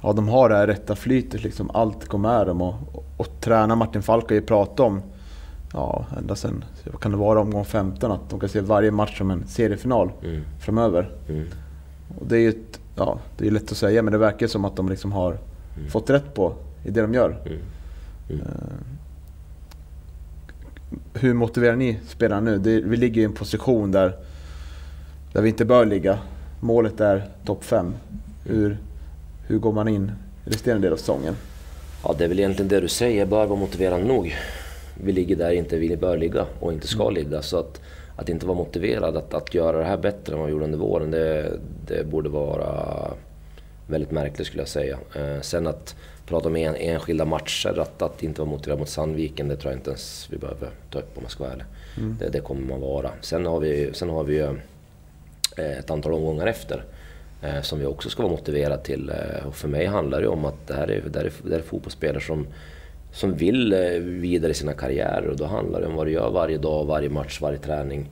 ja, 0.02 0.12
de 0.12 0.28
har 0.28 0.48
det 0.48 0.56
här 0.56 0.66
rätta 0.66 0.96
flytet. 0.96 1.42
Liksom. 1.42 1.70
Allt 1.70 2.04
går 2.04 2.18
med 2.18 2.46
dem. 2.46 2.62
Och, 2.62 2.74
och, 2.92 3.04
och 3.16 3.40
tränar 3.40 3.76
Martin 3.76 4.02
Falk 4.02 4.28
har 4.28 4.34
ju 4.34 4.42
pratat 4.42 4.80
om, 4.80 5.02
ja, 5.72 6.06
ända 6.18 6.36
sen 6.36 6.64
vad 6.84 7.00
kan 7.00 7.10
det 7.10 7.18
vara, 7.18 7.40
omgång 7.40 7.64
15, 7.64 8.12
att 8.12 8.30
de 8.30 8.40
kan 8.40 8.48
se 8.48 8.60
varje 8.60 8.90
match 8.90 9.18
som 9.18 9.30
en 9.30 9.46
seriefinal 9.46 10.10
mm. 10.24 10.42
framöver. 10.60 11.10
Mm. 11.28 11.46
Och 12.18 12.26
det 12.26 12.36
är 12.36 12.40
ju 12.40 12.48
ett, 12.48 12.80
ja, 12.96 13.18
det 13.36 13.46
är 13.46 13.50
lätt 13.50 13.72
att 13.72 13.78
säga, 13.78 14.02
men 14.02 14.12
det 14.12 14.18
verkar 14.18 14.46
som 14.46 14.64
att 14.64 14.76
de 14.76 14.88
liksom 14.88 15.12
har 15.12 15.38
mm. 15.76 15.90
fått 15.90 16.10
rätt 16.10 16.34
på 16.34 16.54
i 16.84 16.90
det 16.90 17.00
de 17.00 17.14
gör. 17.14 17.30
Uh, 18.30 18.40
hur 21.14 21.34
motiverar 21.34 21.76
ni 21.76 21.98
spelarna 22.08 22.50
nu? 22.50 22.58
Det, 22.58 22.80
vi 22.80 22.96
ligger 22.96 23.20
i 23.22 23.24
en 23.24 23.32
position 23.32 23.92
där, 23.92 24.12
där 25.32 25.42
vi 25.42 25.48
inte 25.48 25.64
bör 25.64 25.84
ligga. 25.84 26.18
Målet 26.60 27.00
är 27.00 27.28
topp 27.44 27.64
5. 27.64 27.94
Hur, 28.44 28.78
hur 29.46 29.58
går 29.58 29.72
man 29.72 29.88
in 29.88 30.12
resterande 30.44 30.86
del 30.86 30.92
av 30.92 30.96
säsongen? 30.96 31.34
Ja, 32.04 32.14
det 32.18 32.24
är 32.24 32.28
väl 32.28 32.38
egentligen 32.38 32.68
det 32.68 32.80
du 32.80 32.88
säger, 32.88 33.26
bör 33.26 33.46
vara 33.46 33.58
motiverande 33.58 34.06
nog. 34.06 34.36
Vi 35.02 35.12
ligger 35.12 35.36
där 35.36 35.50
inte 35.50 35.76
vi 35.76 35.96
bör 35.96 36.16
ligga 36.16 36.46
och 36.60 36.72
inte 36.72 36.86
ska 36.86 37.02
mm. 37.02 37.14
ligga. 37.14 37.42
Så 37.42 37.58
att, 37.58 37.80
att 38.16 38.28
inte 38.28 38.46
vara 38.46 38.58
motiverad 38.58 39.16
att, 39.16 39.34
att 39.34 39.54
göra 39.54 39.78
det 39.78 39.84
här 39.84 39.96
bättre 39.96 40.32
än 40.32 40.38
vad 40.38 40.46
vi 40.46 40.52
gjorde 40.52 40.64
under 40.64 40.78
våren, 40.78 41.10
det, 41.10 41.52
det 41.86 42.06
borde 42.06 42.28
vara 42.28 43.10
väldigt 43.86 44.10
märkligt 44.10 44.46
skulle 44.46 44.60
jag 44.60 44.68
säga. 44.68 44.98
Eh, 45.14 45.40
sen 45.40 45.66
att 45.66 45.96
prata 46.28 46.48
om 46.48 46.56
en, 46.56 46.76
enskilda 46.76 47.24
matcher, 47.24 47.78
att, 47.78 48.02
att 48.02 48.22
inte 48.22 48.40
vara 48.40 48.50
motiverad 48.50 48.78
mot 48.78 48.88
Sandviken, 48.88 49.48
det 49.48 49.56
tror 49.56 49.72
jag 49.72 49.78
inte 49.78 49.90
ens 49.90 50.28
vi 50.30 50.38
behöver 50.38 50.70
ta 50.90 50.98
upp 50.98 51.16
om 51.16 51.22
man 51.22 51.30
ska 51.30 51.44
vara 51.44 51.52
ärlig. 51.52 51.64
Mm. 51.96 52.16
Det, 52.20 52.28
det, 52.28 52.40
kommer 52.40 52.68
man 52.68 52.80
vara. 52.80 53.10
Sen 53.20 53.46
har 53.46 53.60
vi, 53.60 53.90
sen 53.92 54.10
har 54.10 54.24
vi 54.24 54.38
eh, 54.38 54.52
ett 55.78 55.90
antal 55.90 56.12
omgångar 56.12 56.46
efter 56.46 56.84
eh, 57.42 57.62
som 57.62 57.78
vi 57.78 57.86
också 57.86 58.10
ska 58.10 58.22
vara 58.22 58.32
motiverade 58.32 58.82
till. 58.82 59.10
Eh, 59.10 59.46
och 59.46 59.54
för 59.54 59.68
mig 59.68 59.86
handlar 59.86 60.20
det 60.20 60.28
om 60.28 60.44
att 60.44 60.66
det 60.66 60.74
här 60.74 60.90
är, 60.90 61.02
det 61.06 61.18
här 61.18 61.26
är, 61.26 61.32
det 61.42 61.50
här 61.50 61.58
är 61.58 61.62
fotbollsspelare 61.62 62.22
som, 62.22 62.46
som 63.12 63.36
vill 63.36 63.74
vidare 64.00 64.50
i 64.50 64.54
sina 64.54 64.72
karriärer 64.72 65.28
och 65.28 65.36
då 65.36 65.44
handlar 65.44 65.80
det 65.80 65.86
om 65.86 65.94
vad 65.94 66.06
du 66.06 66.12
gör 66.12 66.30
varje 66.30 66.58
dag, 66.58 66.84
varje 66.86 67.08
match, 67.08 67.40
varje 67.40 67.58
träning. 67.58 68.10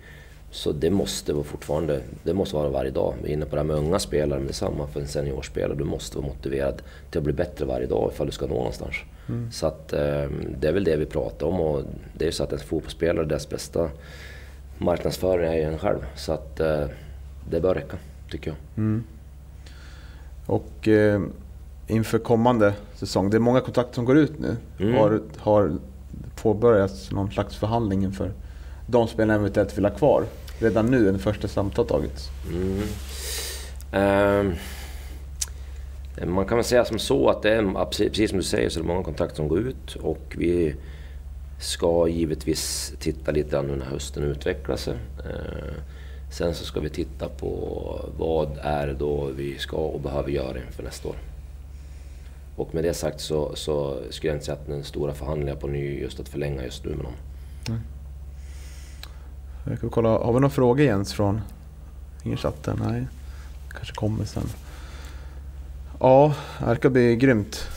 Så 0.57 0.73
det 0.73 0.91
måste 0.91 1.33
vara 1.33 1.45
fortfarande, 1.45 2.01
det 2.23 2.35
måste 2.35 2.57
vara 2.57 2.69
varje 2.69 2.91
dag. 2.91 3.15
Vi 3.23 3.29
är 3.29 3.33
inne 3.33 3.47
på 3.47 3.57
det 3.57 3.61
här 3.61 3.67
med 3.67 3.77
unga 3.77 3.99
spelare, 3.99 4.39
men 4.39 4.47
det 4.47 4.51
är 4.51 4.55
samma 4.55 4.87
för 4.87 5.01
en 5.01 5.09
seniorspelare. 5.09 5.79
Du 5.79 5.85
måste 5.85 6.19
vara 6.19 6.27
motiverad 6.27 6.83
till 7.11 7.19
att 7.19 7.25
bli 7.25 7.33
bättre 7.33 7.65
varje 7.65 7.87
dag 7.87 8.11
ifall 8.13 8.27
du 8.27 8.33
ska 8.33 8.47
nå 8.47 8.55
någonstans. 8.55 8.95
Mm. 9.29 9.53
Så 9.53 9.67
att, 9.67 9.93
eh, 9.93 10.25
det 10.61 10.69
är 10.69 10.73
väl 10.73 10.85
det 10.85 10.97
vi 10.97 11.07
pratar 11.07 11.47
om 11.47 11.61
och 11.61 11.83
det 12.15 12.25
är 12.25 12.27
ju 12.27 12.33
så 12.33 12.43
att 12.45 12.53
en 12.53 12.59
fotbollsspelare, 12.59 13.27
dess 13.27 13.49
bästa 13.49 13.91
marknadsförare 14.79 15.49
är 15.49 15.55
ju 15.55 15.63
en 15.63 15.79
själv. 15.79 15.99
Så 16.15 16.33
att 16.33 16.61
eh, 16.61 16.85
det 17.51 17.61
bör 17.61 17.75
räcka, 17.75 17.97
tycker 18.31 18.51
jag. 18.51 18.57
Mm. 18.77 19.05
Och 20.47 20.89
eh, 20.89 21.23
inför 21.87 22.19
kommande 22.19 22.75
säsong, 22.95 23.31
det 23.31 23.37
är 23.37 23.41
många 23.41 23.61
kontakter 23.61 23.95
som 23.95 24.05
går 24.05 24.19
ut 24.19 24.39
nu. 24.39 24.57
Mm. 24.81 24.95
Har, 24.95 25.21
har 25.39 25.73
påbörjats 26.43 27.13
någon 27.13 27.31
slags 27.31 27.57
förhandling 27.57 28.05
inför 28.05 28.33
de 28.87 29.09
spelarna 29.09 29.35
eventuellt 29.35 29.79
vill 29.79 29.85
ha 29.85 29.93
kvar? 29.93 30.25
Redan 30.59 30.87
nu 30.87 31.13
när 31.13 31.19
första 31.19 31.49
samtalet 31.49 31.89
tagits? 31.89 32.31
Mm. 32.49 32.83
Um, 33.93 34.55
man 36.35 36.47
kan 36.47 36.59
väl 36.59 36.65
säga 36.65 36.85
som 36.85 36.99
så 36.99 37.29
att 37.29 37.43
det 37.43 37.55
är, 37.55 37.85
precis 37.91 38.31
som 38.31 38.39
du 38.39 38.45
säger, 38.45 38.69
så 38.69 38.79
är 38.79 38.83
det 38.83 38.89
många 38.89 39.03
kontakter 39.03 39.37
som 39.37 39.49
går 39.49 39.59
ut 39.59 39.95
och 39.95 40.37
vi 40.39 40.75
ska 41.61 42.09
givetvis 42.09 42.93
titta 42.99 43.33
lite 43.33 43.51
grann 43.51 43.65
hur 43.65 43.73
den 43.73 43.83
här 43.83 43.91
hösten 43.91 44.23
utvecklar 44.23 44.77
sig. 44.77 44.95
Uh, 44.95 45.75
sen 46.33 46.55
så 46.55 46.65
ska 46.65 46.81
vi 46.81 46.91
titta 46.91 47.29
på 47.29 48.01
vad 48.19 48.59
är 48.63 48.97
då 48.99 49.31
vi 49.37 49.59
ska 49.59 49.77
och 49.77 50.01
behöver 50.01 50.31
göra 50.31 50.59
inför 50.67 50.83
nästa 50.83 51.09
år. 51.09 51.17
Och 52.57 52.75
med 52.75 52.85
det 52.85 52.95
sagt 52.95 53.21
så, 53.21 53.55
så 53.55 53.99
skulle 54.11 54.31
jag 54.31 54.37
inte 54.37 54.47
säga 54.47 54.57
att 54.57 54.67
den 54.67 54.85
stora 54.85 55.15
förhandlingar 55.15 55.57
på 55.57 55.67
ny 55.67 56.01
just 56.01 56.21
att 56.21 56.29
förlänga 56.29 56.65
just 56.65 56.85
nu 56.85 56.91
med 56.91 57.05
någon. 57.05 57.17
Mm. 57.69 57.81
Jag 59.71 59.81
kan 59.81 59.91
kolla, 59.91 60.09
har 60.09 60.33
vi 60.33 60.41
några 60.41 60.51
frågor 60.51 60.87
Jens 60.87 61.13
från 61.13 61.41
ingen 62.23 62.39
chatten? 62.39 62.83
Nej, 62.89 63.07
kanske 63.69 63.95
kommer 63.95 64.25
sen. 64.25 64.43
Ja, 66.01 66.35
det 66.59 66.67
verkar 66.67 66.89
bli 66.89 67.17
grymt 67.17 67.69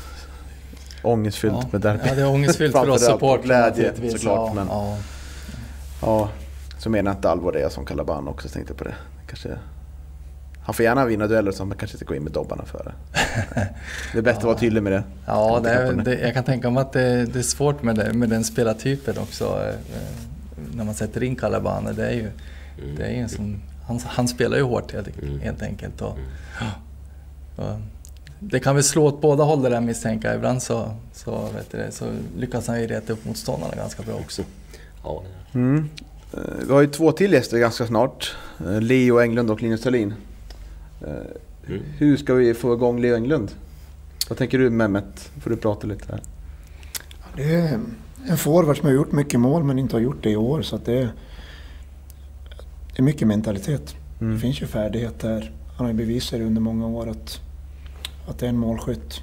ångestfyllt 1.01 1.55
ja. 1.61 1.69
med 1.71 1.81
derby. 1.81 2.03
Ja, 2.05 2.15
det 2.15 2.21
är 2.21 2.27
ångestfyllt 2.27 2.73
för 2.73 2.89
oss 2.89 3.05
supportrar 3.05 3.43
glädje 3.43 4.11
såklart. 4.11 4.49
Ja, 4.49 4.53
men, 4.53 4.67
ja. 4.67 4.97
ja, 6.01 6.29
så 6.77 6.89
menar 6.89 7.11
jag 7.11 7.17
inte 7.17 7.29
allvar 7.29 7.51
det 7.51 7.73
som 7.73 7.85
Calaban 7.85 8.27
också 8.27 8.49
tänkte 8.49 8.73
på 8.73 8.83
det. 8.83 8.95
Kanske, 9.27 9.49
han 10.61 10.73
får 10.73 10.83
gärna 10.83 11.05
vinna 11.05 11.27
dueller 11.27 11.51
som 11.51 11.69
men 11.69 11.77
kanske 11.77 11.95
inte 11.95 12.05
gå 12.05 12.15
in 12.15 12.23
med 12.23 12.31
dobbarna 12.31 12.65
före. 12.65 12.93
Det 14.11 14.17
är 14.17 14.21
bättre 14.21 14.31
ja. 14.31 14.37
att 14.37 14.43
vara 14.43 14.57
tydlig 14.57 14.83
med 14.83 14.91
det. 14.91 15.03
Ja, 15.25 15.59
det 15.63 15.69
är, 15.69 15.93
det, 15.93 16.19
jag 16.19 16.33
kan 16.33 16.43
tänka 16.43 16.69
mig 16.69 16.81
att 16.81 16.93
det, 16.93 17.25
det 17.25 17.39
är 17.39 17.43
svårt 17.43 17.83
med, 17.83 17.95
det, 17.95 18.13
med 18.13 18.29
den 18.29 18.43
spelartypen 18.43 19.17
också. 19.17 19.73
När 20.73 20.83
man 20.83 20.95
sätter 20.95 21.23
in 21.23 21.35
Calabane, 21.35 21.93
det 21.93 22.07
är 22.07 22.13
ju, 22.13 22.29
mm. 22.83 22.95
det 22.95 23.03
är 23.03 23.11
en 23.11 23.29
sån, 23.29 23.61
han, 23.87 23.99
han 24.05 24.27
spelar 24.27 24.57
ju 24.57 24.63
hårt 24.63 24.93
helt, 24.93 25.21
mm. 25.21 25.39
helt 25.39 25.61
enkelt. 25.61 26.01
Och, 26.01 26.17
ja, 26.59 26.71
och, 27.63 27.79
det 28.39 28.59
kan 28.59 28.75
väl 28.75 28.83
slå 28.83 29.05
åt 29.05 29.21
båda 29.21 29.43
håll 29.43 29.61
det 29.61 29.69
där 29.69 29.81
misstänka. 29.81 30.35
Ibland 30.35 30.63
så, 30.63 30.91
så, 31.13 31.49
vet 31.55 31.71
du, 31.71 31.85
så 31.91 32.05
lyckas 32.37 32.67
han 32.67 32.81
ju 32.81 32.87
reta 32.87 33.13
upp 33.13 33.25
motståndarna 33.25 33.75
ganska 33.75 34.03
bra 34.03 34.15
också. 34.15 34.41
Ja. 35.03 35.23
Mm. 35.53 35.89
Eh, 36.33 36.39
vi 36.67 36.73
har 36.73 36.81
ju 36.81 36.87
två 36.87 37.11
till 37.11 37.33
gäster 37.33 37.57
ganska 37.57 37.87
snart. 37.87 38.35
Eh, 38.59 38.81
Leo 38.81 39.19
Englund 39.19 39.51
och 39.51 39.61
Linus 39.61 39.81
Thalin. 39.81 40.13
Eh, 41.01 41.09
mm. 41.67 41.81
Hur 41.97 42.17
ska 42.17 42.33
vi 42.33 42.53
få 42.53 42.73
igång 42.73 43.01
Leo 43.01 43.15
Englund? 43.15 43.51
Vad 44.29 44.37
tänker 44.37 44.57
du 44.57 44.69
Mehmet? 44.69 45.31
får 45.41 45.49
du 45.49 45.55
prata 45.55 45.87
lite 45.87 46.05
här. 46.11 46.21
Det 47.35 47.55
är 47.55 47.79
en 48.27 48.37
forward 48.37 48.77
som 48.77 48.85
har 48.85 48.93
gjort 48.93 49.11
mycket 49.11 49.39
mål 49.39 49.63
men 49.63 49.79
inte 49.79 49.95
har 49.95 50.01
gjort 50.01 50.23
det 50.23 50.29
i 50.29 50.35
år. 50.35 50.61
Så 50.61 50.77
det, 50.77 50.93
är, 50.93 51.11
det 52.93 52.99
är 52.99 53.03
mycket 53.03 53.27
mentalitet. 53.27 53.95
Mm. 54.21 54.33
Det 54.33 54.39
finns 54.39 54.61
ju 54.61 54.67
färdigheter. 54.67 55.51
Han 55.75 55.85
har 55.85 55.93
ju 55.93 55.97
bevisat 55.97 56.39
under 56.39 56.61
många 56.61 56.87
år 56.87 57.09
att, 57.09 57.41
att 58.27 58.39
det 58.39 58.45
är 58.45 58.49
en 58.49 58.57
målskytt. 58.57 59.21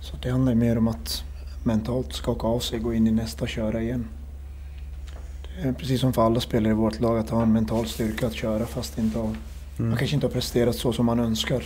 Så 0.00 0.16
det 0.22 0.30
handlar 0.30 0.54
mer 0.54 0.78
om 0.78 0.88
att 0.88 1.24
mentalt 1.64 2.12
skaka 2.12 2.46
av 2.46 2.60
sig, 2.60 2.78
gå 2.78 2.94
in 2.94 3.06
i 3.06 3.10
nästa 3.10 3.42
och 3.44 3.48
köra 3.48 3.82
igen. 3.82 4.08
Det 5.56 5.68
är 5.68 5.72
precis 5.72 6.00
som 6.00 6.12
för 6.12 6.22
alla 6.22 6.40
spelare 6.40 6.72
i 6.72 6.76
vårt 6.76 7.00
lag, 7.00 7.18
att 7.18 7.30
ha 7.30 7.42
en 7.42 7.52
mental 7.52 7.86
styrka 7.86 8.26
att 8.26 8.34
köra 8.34 8.66
fast 8.66 8.98
inte 8.98 9.18
har, 9.18 9.24
mm. 9.24 9.38
man 9.76 9.96
kanske 9.96 10.14
inte 10.14 10.26
har 10.26 10.32
presterat 10.32 10.76
så 10.76 10.92
som 10.92 11.06
man 11.06 11.20
önskar. 11.20 11.62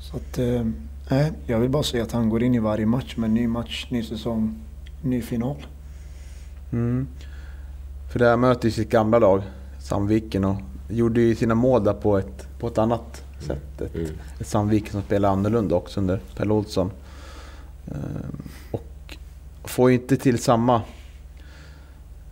Så 0.00 0.16
att, 0.16 0.38
eh, 0.38 1.28
jag 1.46 1.58
vill 1.58 1.70
bara 1.70 1.82
säga 1.82 2.02
att 2.02 2.12
han 2.12 2.28
går 2.28 2.42
in 2.42 2.54
i 2.54 2.58
varje 2.58 2.86
match 2.86 3.16
med 3.16 3.28
en 3.28 3.34
ny 3.34 3.46
match, 3.46 3.86
ny 3.90 4.02
säsong, 4.02 4.60
ny 5.02 5.22
final. 5.22 5.56
Mm. 6.72 7.08
För 8.12 8.18
det 8.18 8.26
här 8.26 8.36
möter 8.36 8.64
ju 8.64 8.72
sitt 8.72 8.90
gamla 8.90 9.18
lag, 9.18 9.42
Sandviken, 9.78 10.44
och 10.44 10.56
gjorde 10.88 11.20
ju 11.20 11.34
sina 11.34 11.54
mål 11.54 11.84
där 11.84 11.94
på 11.94 12.18
ett, 12.18 12.58
på 12.58 12.66
ett 12.66 12.78
annat 12.78 13.24
sätt. 13.38 13.80
Ett, 13.80 13.94
mm. 13.94 14.10
ett 14.38 14.46
Sandviken 14.46 14.92
som 14.92 15.02
spelar 15.02 15.28
annorlunda 15.28 15.74
också 15.74 16.00
under 16.00 16.20
Pelle 16.36 16.52
Olsson. 16.52 16.90
Ehm, 17.86 18.42
och 18.70 19.16
får 19.64 19.90
ju 19.90 19.96
inte 19.96 20.16
till 20.16 20.38
samma... 20.38 20.82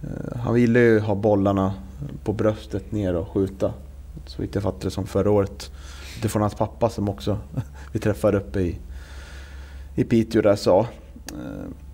Ehm, 0.03 0.41
han 0.41 0.55
ville 0.55 0.81
ju 0.81 1.01
ha 1.01 1.15
bollarna 1.15 1.75
på 2.25 2.33
bröstet 2.33 2.93
ner 2.93 3.15
och 3.15 3.29
skjuta. 3.29 3.73
Så 4.27 4.43
vitt 4.43 4.55
jag 4.55 4.63
fattar 4.63 4.85
det 4.85 4.91
som 4.91 5.07
förra 5.07 5.31
året. 5.31 5.71
Utifrån 6.19 6.43
hans 6.43 6.55
pappa 6.55 6.91
som 6.91 7.09
också 7.09 7.39
vi 7.93 7.99
träffade 7.99 8.39
uppe 8.39 8.61
i, 8.61 8.79
i 9.95 10.05
Piteå 10.05 10.43
där 10.43 10.57
sa. 10.57 10.81
Eh, 10.81 10.87
jag 11.35 11.90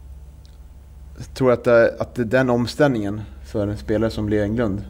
tror 1.34 1.52
att, 1.52 1.64
det, 1.64 1.96
att 1.98 2.14
det 2.14 2.24
den 2.24 2.50
omställningen 2.50 3.20
för 3.44 3.66
en 3.66 3.76
spelare 3.76 4.10
som 4.10 4.28
Leo 4.28 4.42
Englund 4.42 4.84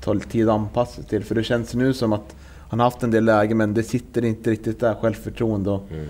tar 0.00 0.14
tid 0.14 0.48
att 0.48 0.54
anpassa 0.54 0.94
sig 0.94 1.04
till. 1.04 1.24
För 1.24 1.34
det 1.34 1.44
känns 1.44 1.74
nu 1.74 1.94
som 1.94 2.12
att 2.12 2.36
han 2.68 2.80
har 2.80 2.86
haft 2.86 3.02
en 3.02 3.10
del 3.10 3.24
läge 3.24 3.54
men 3.54 3.74
det 3.74 3.82
sitter 3.82 4.24
inte 4.24 4.50
riktigt 4.50 4.80
där, 4.80 4.94
självförtroende 4.94 5.70
och 5.70 5.84
mm. 5.90 6.08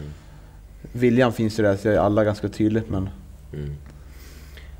viljan 0.93 1.32
finns 1.32 1.59
ju 1.59 1.62
där, 1.62 1.76
så 1.76 1.88
är 1.88 1.99
alla 1.99 2.24
ganska 2.24 2.49
tydligt 2.49 2.90
men... 2.90 3.09
Mm. 3.53 3.70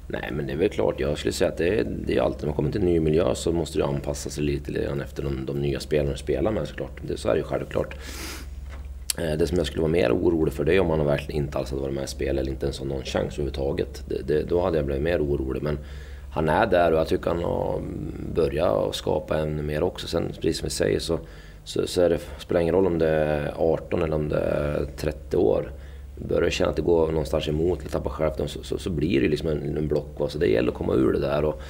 Nej 0.07 0.31
men 0.33 0.47
det 0.47 0.53
är 0.53 0.57
väl 0.57 0.69
klart, 0.69 1.01
jag 1.01 1.19
skulle 1.19 1.33
säga 1.33 1.51
att 1.51 1.59
det 1.59 1.79
är, 1.79 1.85
det 2.07 2.17
är 2.17 2.23
alltid, 2.23 2.41
när 2.41 2.47
man 2.47 2.57
kommer 2.57 2.71
till 2.71 2.81
en 2.81 2.87
ny 2.87 3.01
miljö 3.01 3.35
så 3.35 3.53
måste 3.53 3.79
du 3.79 3.85
anpassa 3.85 4.31
sig 4.31 4.45
lite 4.45 4.73
grann 4.73 5.01
efter 5.01 5.23
de, 5.23 5.47
de 5.47 5.59
nya 5.59 5.81
spelarna 5.81 6.13
du 6.13 6.19
spelar 6.19 6.51
med 6.51 6.69
såklart. 6.69 7.01
Det, 7.09 7.17
så 7.17 7.29
är 7.29 7.33
det 7.33 7.39
ju 7.39 7.45
självklart. 7.45 7.95
Eh, 9.19 9.33
det 9.39 9.47
som 9.47 9.59
jag 9.59 9.67
skulle 9.67 9.81
vara 9.81 9.93
mer 9.93 10.13
orolig 10.13 10.55
för 10.55 10.65
det 10.65 10.75
är 10.75 10.81
om 10.81 10.91
han 10.91 11.07
verkligen 11.07 11.45
inte 11.45 11.59
alls 11.59 11.71
hade 11.71 11.83
varit 11.83 11.95
med 11.95 12.05
i 12.05 12.07
spel 12.07 12.39
eller 12.39 12.53
inte 12.53 12.67
ens 12.67 12.79
har 12.79 12.87
någon 12.87 13.05
chans 13.05 13.35
överhuvudtaget. 13.35 14.05
Det, 14.09 14.23
det, 14.27 14.43
då 14.43 14.61
hade 14.61 14.77
jag 14.77 14.87
blivit 14.87 15.03
mer 15.03 15.21
orolig. 15.21 15.63
Men 15.63 15.79
han 16.33 16.49
är 16.49 16.67
där 16.67 16.93
och 16.93 16.99
jag 16.99 17.09
tycker 17.09 17.31
han 17.31 17.43
har 17.43 17.83
börjat 18.35 18.95
skapa 18.95 19.39
ännu 19.39 19.63
mer 19.63 19.83
också. 19.83 20.07
Sen 20.07 20.33
precis 20.35 20.59
som 20.59 20.67
vi 20.67 20.71
säger 20.71 20.99
så, 20.99 21.19
så, 21.65 21.87
så 21.87 22.09
det, 22.09 22.19
spelar 22.39 22.61
ingen 22.61 22.75
roll 22.75 22.87
om 22.87 22.99
det 22.99 23.09
är 23.09 23.55
18 23.57 24.03
eller 24.03 24.17
om 24.17 24.29
det 24.29 24.41
är 24.41 24.87
30 24.97 25.37
år. 25.37 25.73
Börjar 26.17 26.43
du 26.43 26.51
känna 26.51 26.71
att 26.71 26.77
det 26.77 26.83
går 26.83 27.07
någonstans 27.07 27.49
emot 27.49 27.81
eller 27.81 27.91
tappar 27.91 28.11
självförtroende 28.11 28.53
så, 28.53 28.63
så, 28.63 28.79
så, 28.79 28.91
blir 28.91 29.21
det 29.21 29.29
liksom 29.29 29.49
en, 29.49 29.77
en 29.77 29.89
block. 29.89 30.17
Så 30.29 30.39
det 30.39 30.47
gäller 30.47 30.69
att 30.69 30.75
komma 30.75 30.95
ur 30.95 31.13
det 31.13 31.21
där. 31.21 31.45
Och, 31.45 31.63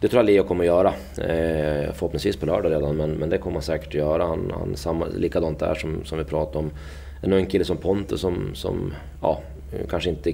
det 0.00 0.08
tror 0.08 0.18
jag 0.18 0.26
Leo 0.26 0.44
kommer 0.44 0.64
att 0.64 0.66
göra. 0.66 0.88
Eh, 1.16 1.92
förhoppningsvis 1.92 2.36
på 2.36 2.46
lördag 2.46 2.72
redan, 2.72 2.96
men, 2.96 3.10
men 3.10 3.30
det 3.30 3.38
kommer 3.38 3.54
han 3.54 3.62
säkert 3.62 3.88
att 3.88 3.94
göra. 3.94 4.24
Han, 4.26 4.52
han 4.54 4.76
samma, 4.76 5.06
likadant 5.06 5.58
där 5.58 5.74
som, 5.74 6.04
som 6.04 6.18
vi 6.18 6.24
pratade 6.24 6.58
om. 6.58 6.70
En 7.22 7.32
ung 7.32 7.46
kille 7.46 7.64
som 7.64 7.76
Pontus 7.76 8.20
som, 8.20 8.54
som 8.54 8.94
ja, 9.22 9.40
kanske 9.90 10.10
inte 10.10 10.32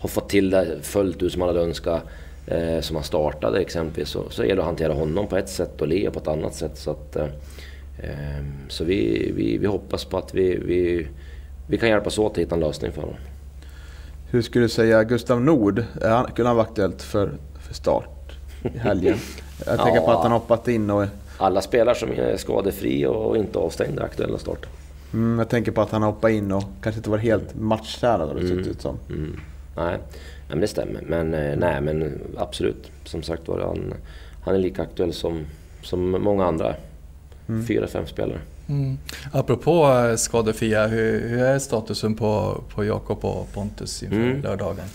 har 0.00 0.08
fått 0.08 0.28
till 0.28 0.50
det 0.50 0.66
fullt 0.82 1.22
ut 1.22 1.32
som 1.32 1.40
han 1.40 1.48
hade 1.48 1.60
önskat. 1.60 2.02
Eh, 2.46 2.80
som 2.80 2.96
han 2.96 3.04
startade 3.04 3.60
exempelvis. 3.60 4.08
Så, 4.08 4.30
så 4.30 4.42
gäller 4.42 4.56
det 4.56 4.62
att 4.62 4.66
hantera 4.66 4.92
honom 4.92 5.26
på 5.26 5.36
ett 5.36 5.48
sätt 5.48 5.80
och 5.80 5.88
Leo 5.88 6.10
på 6.10 6.18
ett 6.18 6.28
annat 6.28 6.54
sätt. 6.54 6.78
Så, 6.78 6.90
att, 6.90 7.16
eh, 7.16 7.24
eh 7.98 8.44
så 8.68 8.84
vi, 8.84 9.32
vi, 9.36 9.58
vi 9.58 9.66
hoppas 9.66 10.04
på 10.04 10.18
att 10.18 10.34
vi, 10.34 10.56
vi, 10.56 11.06
vi 11.68 11.78
kan 11.78 11.88
hjälpas 11.88 12.18
åt 12.18 12.32
att 12.32 12.38
hitta 12.38 12.54
en 12.54 12.60
lösning 12.60 12.92
för 12.92 13.00
honom. 13.00 13.16
Hur 14.30 14.42
skulle 14.42 14.64
du 14.64 14.68
säga 14.68 15.04
Gustav 15.04 15.40
Nord, 15.40 15.84
kunde 16.34 16.48
han 16.48 16.56
vara 16.56 16.66
aktuellt 16.66 17.02
för, 17.02 17.32
för 17.60 17.74
start? 17.74 18.13
I 18.74 18.78
helgen. 18.78 19.18
Jag 19.66 19.78
tänker 19.78 19.96
ja. 19.96 20.06
på 20.06 20.12
att 20.12 20.22
han 20.22 20.32
hoppat 20.32 20.68
in 20.68 20.90
och... 20.90 21.06
Alla 21.36 21.60
spelare 21.60 21.94
som 21.94 22.12
är 22.12 22.36
skadefria 22.36 23.10
och 23.10 23.36
inte 23.36 23.58
avstängda 23.58 24.02
aktuella 24.02 24.38
start. 24.38 24.66
Mm, 25.12 25.38
jag 25.38 25.48
tänker 25.48 25.72
på 25.72 25.80
att 25.80 25.90
han 25.90 26.02
hoppat 26.02 26.30
in 26.30 26.52
och 26.52 26.64
kanske 26.82 26.98
inte 26.98 27.10
var 27.10 27.18
helt 27.18 27.54
matchtränad 27.54 28.28
har 28.28 28.34
det 28.34 28.40
mm. 28.40 28.64
sett 28.64 28.72
ut 28.72 28.80
som. 28.80 28.98
Mm. 29.08 29.40
Nej. 29.76 29.98
men 30.48 30.60
det 30.60 30.68
stämmer. 30.68 31.02
Men, 31.06 31.34
eh, 31.34 31.56
nej, 31.56 31.80
men 31.80 32.20
absolut. 32.36 32.90
Som 33.04 33.22
sagt 33.22 33.48
var, 33.48 33.60
han, 33.60 33.94
han 34.42 34.54
är 34.54 34.58
lika 34.58 34.82
aktuell 34.82 35.12
som, 35.12 35.44
som 35.82 36.10
många 36.10 36.44
andra. 36.44 36.74
Mm. 37.48 37.66
Fyra, 37.66 37.86
fem 37.86 38.06
spelare. 38.06 38.38
Mm. 38.68 38.98
Apropå 39.32 39.86
eh, 40.10 40.16
skadefria, 40.16 40.86
hur, 40.86 41.28
hur 41.28 41.42
är 41.42 41.58
statusen 41.58 42.14
på, 42.14 42.60
på 42.74 42.84
Jakob 42.84 43.24
och 43.24 43.52
Pontus 43.52 44.02
inför 44.02 44.16
mm. 44.16 44.42
lördagen? 44.42 44.86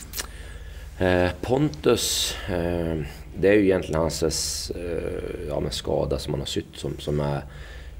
Eh, 1.00 1.32
Pontus 1.42 2.36
eh, 2.50 2.98
det 3.42 3.50
är 3.50 3.54
ju 3.54 3.64
egentligen 3.64 4.02
hans 4.02 4.72
eh, 4.72 5.48
ja, 5.48 5.60
men 5.60 5.72
skada 5.72 6.20
som 6.20 6.34
han 6.34 6.42
har 6.42 6.48
sytt 6.48 6.76
som, 6.76 6.98
som 7.00 7.20
är... 7.20 7.42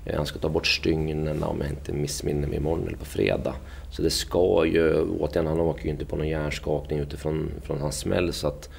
Eh, 0.06 0.18
han 0.18 0.26
ska 0.26 0.40
ta 0.40 0.50
bort 0.50 0.68
stygnen 0.68 1.44
om 1.44 1.62
jag 1.62 1.70
inte 1.70 1.94
missminner 1.94 2.48
mig 2.48 2.58
imorgon 2.58 2.88
eller 2.88 2.98
på 2.98 3.06
fredag. 3.06 3.54
Så 3.92 4.02
det 4.02 4.10
ska 4.10 4.66
ju, 4.66 5.02
återigen 5.02 5.48
han 5.48 5.60
åker 5.60 5.84
ju 5.86 5.90
inte 5.90 6.06
på 6.06 6.16
någon 6.16 6.28
hjärnskakning 6.28 7.00
utifrån 7.00 7.52
från 7.64 7.82
hans 7.82 8.00
smäll. 8.00 8.34
Så, 8.34 8.48
att, 8.48 8.70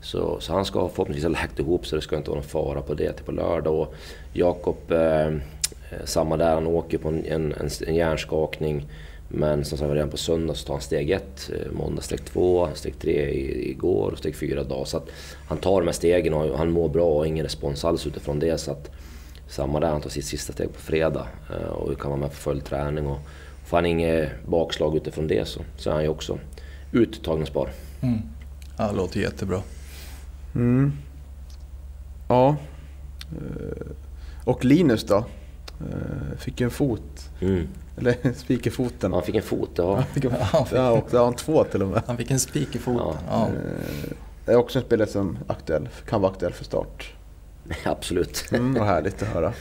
så, 0.00 0.40
så 0.40 0.52
han 0.52 0.64
ska 0.64 0.88
förhoppningsvis 0.88 1.24
ha 1.24 1.30
läkt 1.30 1.58
ihop 1.58 1.86
så 1.86 1.96
det 1.96 2.02
ska 2.02 2.16
inte 2.16 2.30
vara 2.30 2.40
någon 2.40 2.48
fara 2.48 2.82
på 2.82 2.94
det 2.94 3.12
till 3.12 3.24
på 3.24 3.32
lördag. 3.32 3.80
Och 3.80 3.94
Jakob, 4.32 4.92
eh, 4.92 5.26
eh 5.26 5.32
samma 6.04 6.36
där, 6.36 6.54
han 6.54 6.66
åker 6.66 6.98
på 6.98 7.08
en, 7.08 7.24
en, 7.26 7.54
en 7.86 7.94
hjärnskakning. 7.94 8.86
Men 9.32 9.64
som 9.64 9.78
sagt 9.78 9.92
redan 9.92 10.10
på 10.10 10.16
söndag 10.16 10.54
så 10.54 10.66
tar 10.66 10.74
han 10.74 10.80
steg 10.80 11.10
ett, 11.10 11.50
eh, 11.54 11.72
måndag 11.72 12.02
steg 12.02 12.24
två, 12.24 12.68
steg 12.74 12.98
tre 12.98 13.30
igår 13.70 14.10
och 14.12 14.18
steg 14.18 14.36
fyra 14.36 14.60
idag. 14.60 14.88
Så 14.88 14.96
att 14.96 15.08
han 15.48 15.58
tar 15.58 15.80
de 15.80 15.86
här 15.86 15.92
stegen 15.92 16.34
och 16.34 16.58
han 16.58 16.70
mår 16.70 16.88
bra 16.88 17.06
och 17.06 17.26
ingen 17.26 17.44
respons 17.44 17.84
alls 17.84 18.06
utifrån 18.06 18.38
det. 18.38 18.58
Så 18.58 18.70
att 18.70 18.90
samma 19.48 19.80
där, 19.80 19.88
han 19.88 20.00
tar 20.00 20.10
sitt 20.10 20.24
sista 20.24 20.52
steg 20.52 20.72
på 20.72 20.80
fredag 20.80 21.26
eh, 21.50 21.68
och 21.68 22.00
kan 22.00 22.10
vara 22.10 22.20
med 22.20 22.30
på 22.30 22.36
full 22.36 22.60
träning. 22.60 23.06
Och 23.06 23.18
får 23.64 23.76
han 23.76 23.86
inget 23.86 24.46
bakslag 24.46 24.96
utifrån 24.96 25.28
det 25.28 25.48
så, 25.48 25.60
så 25.76 25.90
är 25.90 25.94
han 25.94 26.02
ju 26.02 26.08
också 26.08 26.38
uttagningsbar. 26.92 27.70
Mm. 28.00 28.18
Ja, 28.78 28.88
det 28.90 28.96
låter 28.96 29.20
jättebra. 29.20 29.62
Mm. 30.54 30.92
Ja. 32.28 32.56
Eh, 33.32 33.86
och 34.44 34.64
Linus 34.64 35.04
då? 35.04 35.24
Fick 36.38 36.60
ju 36.60 36.64
en 36.64 36.70
fot. 36.70 37.30
Mm. 37.40 37.68
Eller 37.96 38.32
spik 38.36 38.66
i 38.66 38.70
foten. 38.70 39.12
Han 39.12 39.22
fick 39.22 39.34
en 39.34 39.42
fot, 39.42 39.70
ja. 39.74 39.94
Han 39.94 40.04
fick 40.04 40.24
en 40.24 40.30
fot. 40.30 40.68
Ja, 40.72 40.90
och 40.90 41.10
han 41.12 41.34
två 41.34 41.64
till 41.64 41.82
och 41.82 41.88
med. 41.88 42.02
Han 42.06 42.16
fick 42.16 42.30
en 42.30 42.40
spik 42.40 42.76
i 42.76 42.78
foten. 42.78 43.16
Ja. 43.28 43.46
Eh, 43.46 44.12
det 44.44 44.52
är 44.52 44.56
också 44.56 44.78
en 44.78 44.84
spelare 44.84 45.08
som 45.08 45.38
aktuell, 45.46 45.88
kan 46.08 46.20
vara 46.20 46.32
aktuell 46.32 46.52
för 46.52 46.64
start. 46.64 47.12
Absolut. 47.84 48.44
Mm, 48.52 48.74
vad 48.74 48.86
härligt 48.86 49.22
att 49.22 49.28
höra. 49.28 49.52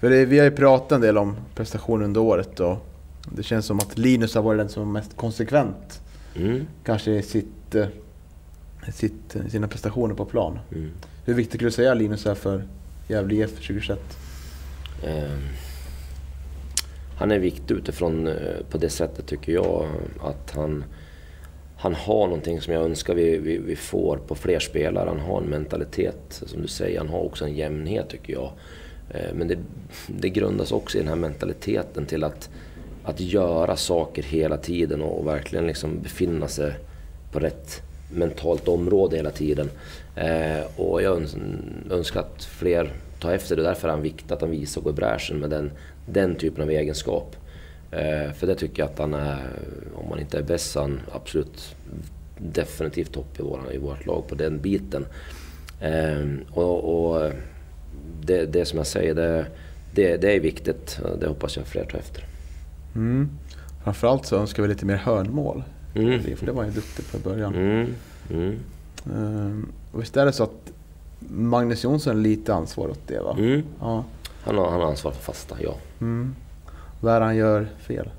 För 0.00 0.10
det, 0.10 0.24
vi 0.24 0.38
har 0.38 0.44
ju 0.44 0.50
pratat 0.50 0.92
en 0.92 1.00
del 1.00 1.18
om 1.18 1.36
prestationen 1.54 2.04
under 2.04 2.20
året 2.20 2.60
och 2.60 2.86
det 3.32 3.42
känns 3.42 3.66
som 3.66 3.78
att 3.78 3.98
Linus 3.98 4.34
har 4.34 4.42
varit 4.42 4.58
den 4.58 4.68
som 4.68 4.82
är 4.82 4.92
mest 4.92 5.16
konsekvent. 5.16 6.00
Mm. 6.36 6.66
Kanske 6.84 7.10
i 7.10 7.22
sitt, 7.22 7.74
eh, 7.74 7.86
sitt, 8.92 9.36
sina 9.48 9.68
prestationer 9.68 10.14
på 10.14 10.24
plan. 10.24 10.58
Mm. 10.72 10.90
Hur 11.24 11.34
viktigt 11.34 11.54
skulle 11.54 11.68
du 11.68 11.72
säga 11.72 11.94
Linus 11.94 12.26
är 12.26 12.34
för 12.34 12.64
Gävle 13.08 13.34
IF 13.34 13.50
2021? 13.50 14.00
Ehm, 15.04 15.48
han 17.16 17.30
är 17.30 17.38
viktig 17.38 17.74
utifrån 17.74 18.26
eh, 18.26 18.34
på 18.70 18.78
det 18.78 18.90
sättet 18.90 19.26
tycker 19.26 19.52
jag 19.52 19.88
att 20.20 20.50
han, 20.50 20.84
han 21.76 21.94
har 21.94 22.26
någonting 22.26 22.60
som 22.60 22.74
jag 22.74 22.82
önskar 22.82 23.14
vi, 23.14 23.38
vi, 23.38 23.58
vi, 23.58 23.76
får 23.76 24.16
på 24.16 24.34
fler 24.34 24.58
spelare. 24.58 25.08
Han 25.08 25.20
har 25.20 25.40
en 25.40 25.48
mentalitet, 25.48 26.42
som 26.46 26.62
du 26.62 26.68
säger, 26.68 26.98
han 26.98 27.08
har 27.08 27.20
också 27.20 27.44
en 27.44 27.54
jämnhet 27.54 28.08
tycker 28.08 28.32
jag. 28.32 28.52
Ehm, 29.14 29.36
men 29.36 29.48
det, 29.48 29.58
det 30.06 30.28
grundas 30.28 30.72
också 30.72 30.98
i 30.98 31.00
den 31.00 31.08
här 31.08 31.16
mentaliteten 31.16 32.06
till 32.06 32.24
att, 32.24 32.50
att 33.04 33.20
göra 33.20 33.76
saker 33.76 34.22
hela 34.22 34.56
tiden 34.56 35.02
och 35.02 35.26
verkligen 35.26 35.66
liksom 35.66 36.00
befinna 36.02 36.48
sig 36.48 36.74
på 37.32 37.38
rätt 37.38 37.82
mentalt 38.12 38.68
område 38.68 39.16
hela 39.16 39.30
tiden. 39.30 39.70
Ehm, 40.16 40.64
och 40.76 41.02
jag 41.02 41.22
önskar 41.90 42.20
att 42.20 42.44
fler 42.44 42.92
ta 43.20 43.32
efter. 43.32 43.56
Det 43.56 43.62
är 43.62 43.64
därför 43.64 43.88
är 43.88 43.92
han 43.92 44.02
viktig 44.02 44.34
att 44.34 44.40
han 44.40 44.50
visar 44.50 44.80
och 44.80 44.84
går 44.84 44.92
i 44.92 44.96
bräschen 44.96 45.38
med 45.38 45.50
den, 45.50 45.70
den 46.06 46.34
typen 46.34 46.62
av 46.62 46.70
egenskap. 46.70 47.36
Eh, 47.90 48.32
för 48.32 48.46
det 48.46 48.54
tycker 48.54 48.82
jag 48.82 48.90
att 48.90 48.98
han 48.98 49.14
är, 49.14 49.38
om 49.94 50.10
han 50.10 50.20
inte 50.20 50.38
är 50.38 50.42
bäst, 50.42 50.70
så 50.70 50.80
han 50.80 51.00
absolut 51.12 51.74
definitivt 52.38 53.12
topp 53.12 53.40
i, 53.40 53.42
våra, 53.42 53.72
i 53.72 53.78
vårt 53.78 54.06
lag 54.06 54.28
på 54.28 54.34
den 54.34 54.60
biten. 54.60 55.06
Eh, 55.80 56.26
och, 56.50 57.12
och 57.12 57.32
det, 58.22 58.46
det 58.46 58.64
som 58.64 58.76
jag 58.76 58.86
säger, 58.86 59.14
det, 59.14 59.46
det, 59.94 60.16
det 60.16 60.36
är 60.36 60.40
viktigt. 60.40 61.00
Det 61.20 61.26
hoppas 61.26 61.56
jag 61.56 61.66
fler 61.66 61.84
tar 61.84 61.98
efter. 61.98 62.24
Mm. 62.94 63.28
Framförallt 63.84 64.26
så 64.26 64.36
önskar 64.36 64.62
vi 64.62 64.68
lite 64.68 64.86
mer 64.86 64.96
hörnmål. 64.96 65.62
Mm. 65.94 66.36
För 66.36 66.46
det 66.46 66.52
var 66.52 66.64
ju 66.64 66.70
duktigt 66.70 67.12
på 67.12 67.18
i 67.18 67.20
början. 67.20 67.54
Mm. 67.54 67.94
Mm. 68.30 69.72
Och 69.92 70.02
visst 70.02 70.16
är 70.16 70.26
det 70.26 70.32
så 70.32 70.42
att 70.44 70.72
Magnus 71.30 71.84
Jonsson 71.84 72.22
lite 72.22 72.54
ansvar 72.54 72.88
åt 72.88 73.06
det 73.06 73.20
va? 73.20 73.36
Mm. 73.38 73.62
Ja. 73.80 74.04
Han, 74.42 74.58
har, 74.58 74.70
han 74.70 74.80
har 74.80 74.88
ansvar 74.88 75.12
för 75.12 75.22
fasta, 75.22 75.56
ja. 75.62 75.74
Mm. 76.00 76.34
Vad 77.00 77.14
är 77.14 77.20
det 77.20 77.26
han 77.26 77.36
gör 77.36 77.68
fel? 77.86 78.10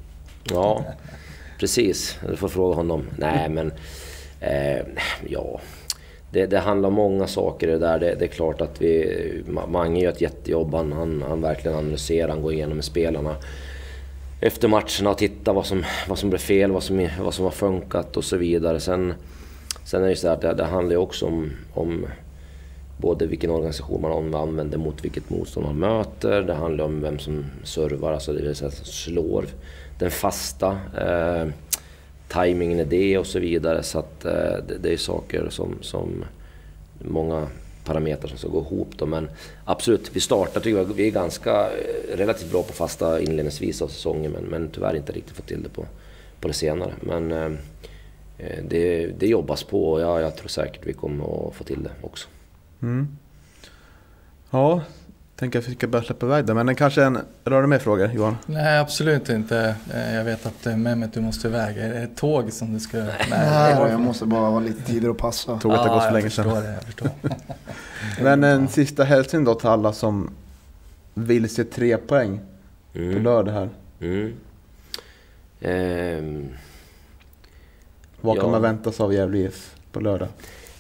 Ja, 0.44 0.86
precis. 1.60 2.20
Du 2.30 2.36
får 2.36 2.48
fråga 2.48 2.76
honom. 2.76 3.04
Nej, 3.18 3.50
men... 3.50 3.72
Eh, 4.40 4.86
ja. 5.28 5.60
Det, 6.32 6.46
det, 6.46 6.60
handlar 6.60 6.90
om 6.90 6.96
många 6.96 7.28
saker 7.28 7.68
det 7.68 7.78
där. 7.78 8.00
Det, 8.00 8.16
det, 8.16 8.26
är 8.26 8.30
klart 8.30 8.62
att 8.62 8.82
vi... 8.82 9.44
Mange 9.68 10.02
gör 10.02 10.12
ett 10.12 10.22
jättejobb. 10.22 10.74
Han, 10.74 10.92
han, 10.92 11.24
han 11.28 11.42
verkligen 11.42 11.78
analyserar, 11.78 12.30
han 12.30 12.42
går 12.42 12.54
igenom 12.54 12.76
med 12.76 12.86
spelarna 12.86 13.36
efter 14.42 14.68
matcherna 14.68 15.10
och 15.10 15.18
tittar 15.18 15.54
vad 15.54 15.66
som, 15.66 15.84
vad 16.08 16.18
som 16.18 16.30
blev 16.30 16.40
fel, 16.40 16.72
vad 16.72 16.84
som, 16.84 17.08
vad 17.20 17.34
som 17.34 17.46
har 17.46 17.52
funkat 17.52 18.18
och 18.18 18.24
så 18.24 18.38
vidare. 18.38 18.80
Sen, 18.80 19.14
sen 19.84 20.04
är 20.04 20.08
det 20.08 20.16
så 20.16 20.28
att 20.28 20.42
det, 20.42 20.54
det 20.54 20.64
handlar 20.64 20.92
ju 20.92 20.98
också 20.98 21.26
om, 21.26 21.52
om 21.74 22.06
både 23.02 23.26
vilken 23.26 23.50
organisation 23.50 24.02
man 24.02 24.36
använder 24.36 24.78
mot 24.78 25.06
vilket 25.06 25.30
motstånd 25.30 25.66
man 25.66 25.80
möter. 25.80 26.42
Det 26.42 26.54
handlar 26.54 26.86
om 26.86 27.02
vem 27.02 27.20
som 27.20 27.46
servar, 27.64 28.14
alltså 28.14 28.34
det 28.34 28.42
vill 28.42 28.56
säga 28.56 28.72
slår 28.72 29.46
den 30.00 30.12
fasta. 30.12 30.78
Eh, 30.98 31.48
timingen 32.32 32.80
i 32.80 32.84
det 32.84 33.18
och 33.18 33.28
så 33.28 33.40
vidare. 33.40 33.84
Så 33.84 34.00
att 34.00 34.26
eh, 34.26 34.32
det, 34.68 34.78
det, 34.82 34.94
är 34.94 34.98
saker 34.98 35.50
som, 35.50 35.78
som 35.82 36.26
många 37.00 37.48
parametrar 37.86 38.28
som 38.28 38.38
ska 38.38 38.48
gå 38.48 38.60
ihop. 38.60 38.90
Då. 38.98 39.06
Men 39.06 39.30
absolut, 39.66 40.16
vi 40.16 40.20
startar 40.20 40.62
tycker 40.62 40.78
jag, 40.78 40.86
vi 40.86 41.08
är 41.08 41.12
ganska 41.12 41.52
eh, 41.52 42.18
relativt 42.18 42.52
bra 42.52 42.64
på 42.64 42.74
fasta 42.74 43.22
inledningsvis 43.22 43.82
av 43.82 43.88
säsongen 43.88 44.32
men, 44.32 44.44
men 44.44 44.70
tyvärr 44.70 44.96
inte 44.96 45.12
riktigt 45.12 45.36
fått 45.36 45.48
till 45.48 45.64
det 45.64 45.70
på, 45.70 45.86
på 46.40 46.48
det 46.48 46.54
senare. 46.54 46.94
Men 47.02 47.32
eh, 47.32 47.52
eh 48.38 48.64
det, 48.70 49.08
det 49.08 49.28
jobbas 49.28 49.64
på 49.64 49.92
och 49.92 50.02
ja, 50.02 50.22
jag 50.22 50.36
tror 50.36 50.48
säkert 50.48 50.86
vi 50.86 50.94
kommer 50.94 51.48
att 51.48 51.56
få 51.56 51.64
till 51.64 51.84
det 51.84 51.92
också. 52.02 52.28
Mm. 52.82 53.18
Ja, 54.50 54.82
tänker 55.42 55.60
att 55.60 55.68
vi 55.68 55.76
ska 55.76 55.88
börja 55.88 56.06
släppa 56.06 56.26
iväg 56.26 56.46
det. 56.46 56.54
Men 56.54 56.76
kanske 56.76 57.04
en, 57.04 57.20
rör 57.44 57.62
du 57.62 57.68
med 57.68 57.82
frågor 57.82 58.12
Johan? 58.14 58.38
Nej, 58.46 58.80
absolut 58.80 59.30
inte. 59.30 59.76
Eh, 59.94 60.16
jag 60.16 60.24
vet 60.24 60.46
att 60.46 60.66
Mehmet, 60.66 61.14
du 61.14 61.22
måste 61.22 61.48
iväg. 61.48 61.78
Är 61.78 61.90
det 61.90 62.00
ett 62.00 62.18
tåg 62.18 62.54
som 62.54 62.74
du 62.74 62.80
ska... 62.80 62.98
Nej, 62.98 63.28
Nej 63.30 63.72
jag 63.90 64.00
måste 64.00 64.26
bara 64.26 64.50
ha 64.50 64.60
lite 64.60 64.84
tid 64.84 65.10
att 65.10 65.18
passa. 65.18 65.60
Tåget 65.60 65.80
har 65.80 65.90
gått 65.90 66.04
för 66.04 66.12
länge 66.12 66.30
sedan. 66.30 66.64
Det, 66.64 66.74
jag 66.74 66.84
förstår. 66.84 67.10
Men 68.22 68.44
en 68.44 68.68
sista 68.68 69.04
hälsning 69.04 69.44
då 69.44 69.56
till 69.56 69.70
alla 69.70 69.94
som 69.94 70.30
vill 71.14 71.50
se 71.50 71.64
tre 71.64 71.98
poäng 71.98 72.40
mm. 72.94 73.14
på 73.14 73.20
lördag 73.20 73.52
här. 73.52 73.70
Mm. 74.00 74.34
Ehm. 75.62 76.50
Vad 78.22 78.36
kan 78.36 78.46
ja. 78.46 78.52
man 78.52 78.62
vänta 78.62 78.92
sig 78.92 79.04
av 79.04 79.14
Gävle 79.14 79.38
IF 79.38 79.76
på 79.92 80.00
lördag? 80.00 80.28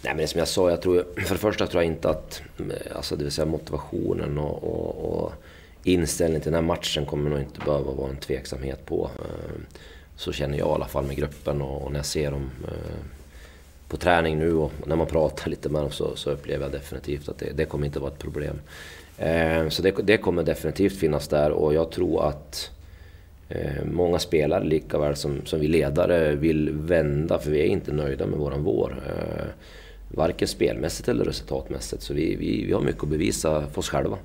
Nej, 0.03 0.15
men 0.15 0.27
som 0.27 0.39
jag 0.39 0.47
sa, 0.47 0.69
jag 0.69 0.81
tror, 0.81 1.05
för 1.25 1.35
det 1.35 1.41
första 1.41 1.67
tror 1.67 1.83
jag 1.83 1.91
inte 1.91 2.09
att 2.09 2.41
eh, 2.59 2.95
alltså 2.95 3.15
det 3.15 3.23
vill 3.23 3.31
säga 3.31 3.45
motivationen 3.45 4.37
och, 4.37 4.63
och, 4.63 5.23
och 5.23 5.33
inställningen 5.83 6.41
till 6.41 6.51
den 6.51 6.63
här 6.63 6.67
matchen 6.67 7.05
kommer 7.05 7.29
nog 7.29 7.39
inte 7.39 7.59
behöva 7.65 7.91
vara 7.91 8.09
en 8.09 8.17
tveksamhet 8.17 8.85
på. 8.85 9.09
Eh, 9.19 9.61
så 10.15 10.31
känner 10.31 10.57
jag 10.57 10.67
i 10.67 10.71
alla 10.71 10.87
fall 10.87 11.05
med 11.05 11.15
gruppen 11.15 11.61
och 11.61 11.91
när 11.91 11.99
jag 11.99 12.05
ser 12.05 12.31
dem 12.31 12.51
eh, 12.67 13.05
på 13.87 13.97
träning 13.97 14.39
nu 14.39 14.53
och 14.53 14.71
när 14.85 14.95
man 14.95 15.07
pratar 15.07 15.49
lite 15.49 15.69
med 15.69 15.81
dem 15.81 15.91
så, 15.91 16.15
så 16.15 16.31
upplever 16.31 16.65
jag 16.65 16.71
definitivt 16.71 17.29
att 17.29 17.37
det, 17.37 17.51
det 17.51 17.65
kommer 17.65 17.85
inte 17.85 17.99
vara 17.99 18.11
ett 18.11 18.19
problem. 18.19 18.61
Så 19.69 19.81
det, 19.81 19.91
det, 19.91 20.17
kommer 20.17 20.43
definitivt 20.43 20.99
finnas 20.99 21.27
där 21.27 21.51
och 21.51 21.73
jag 21.73 21.91
tror 21.91 22.27
att 22.27 22.71
många 23.83 24.19
spelare, 24.19 24.63
lika 24.63 24.99
väl 24.99 25.15
som, 25.15 25.45
som 25.45 25.59
vi 25.59 25.67
ledare, 25.67 26.35
vill 26.35 26.69
vända 26.69 27.39
för 27.39 27.51
vi 27.51 27.59
är 27.59 27.65
inte 27.65 27.93
nöjda 27.93 28.25
med 28.25 28.39
våran 28.39 28.63
vår. 28.63 29.03
Varken 30.13 30.47
spelmässigt 30.47 31.09
eller 31.09 31.25
resultatmässigt. 31.25 32.01
Så 32.01 32.13
vi, 32.13 32.35
vi, 32.35 32.65
vi 32.65 32.73
har 32.73 32.81
mycket 32.81 33.03
att 33.03 33.09
bevisa 33.09 33.67
för 33.67 33.79
oss 33.79 33.89
själva. 33.89 34.17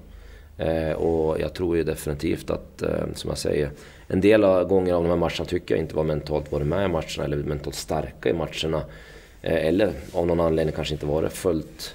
Eh, 0.59 0.93
och 0.93 1.41
jag 1.41 1.55
tror 1.55 1.77
ju 1.77 1.85
definitivt 1.85 2.51
att, 2.51 2.83
eh, 2.83 3.05
som 3.15 3.29
jag 3.29 3.39
säger, 3.39 3.71
en 4.09 4.21
del 4.21 4.45
av 4.45 4.69
gånger 4.69 4.95
av 4.95 5.03
de 5.03 5.09
här 5.09 5.17
matcherna 5.17 5.45
tycker 5.45 5.75
jag 5.75 5.83
inte 5.83 5.97
var 5.97 6.05
mentalt 6.05 6.53
varit 6.53 6.67
med 6.67 6.85
i 6.85 6.89
matcherna 6.89 7.25
eller 7.25 7.37
mentalt 7.37 7.77
starka 7.77 8.29
i 8.29 8.33
matcherna. 8.33 8.83
Eh, 9.43 9.67
eller 9.67 9.93
av 10.13 10.27
någon 10.27 10.41
anledning 10.41 10.75
kanske 10.75 10.95
inte 10.95 11.07
varit 11.07 11.33
fullt 11.33 11.95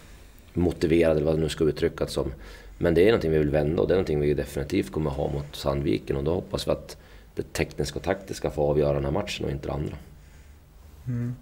motiverade 0.54 1.16
eller 1.16 1.26
vad 1.26 1.36
det 1.36 1.42
nu 1.42 1.50
ska 1.50 1.64
uttryckas 1.64 2.12
som. 2.12 2.32
Men 2.78 2.94
det 2.94 3.02
är 3.02 3.06
någonting 3.06 3.32
vi 3.32 3.38
vill 3.38 3.50
vända 3.50 3.82
och 3.82 3.88
det 3.88 3.94
är 3.94 3.96
någonting 3.96 4.20
vi 4.20 4.34
definitivt 4.34 4.92
kommer 4.92 5.10
ha 5.10 5.32
mot 5.32 5.56
Sandviken 5.56 6.16
och 6.18 6.24
då 6.24 6.34
hoppas 6.34 6.68
vi 6.68 6.72
att 6.72 6.98
det 7.36 7.54
tekniska 7.54 8.00
och 8.00 8.06
taktiska 8.06 8.50
får 8.50 8.70
avgöra 8.70 8.94
den 8.94 9.06
här 9.06 9.12
matchen 9.12 9.46
och 9.46 9.52
inte 9.52 9.68
det 9.68 9.74
andra. 9.74 9.98
Mm. 11.08 11.36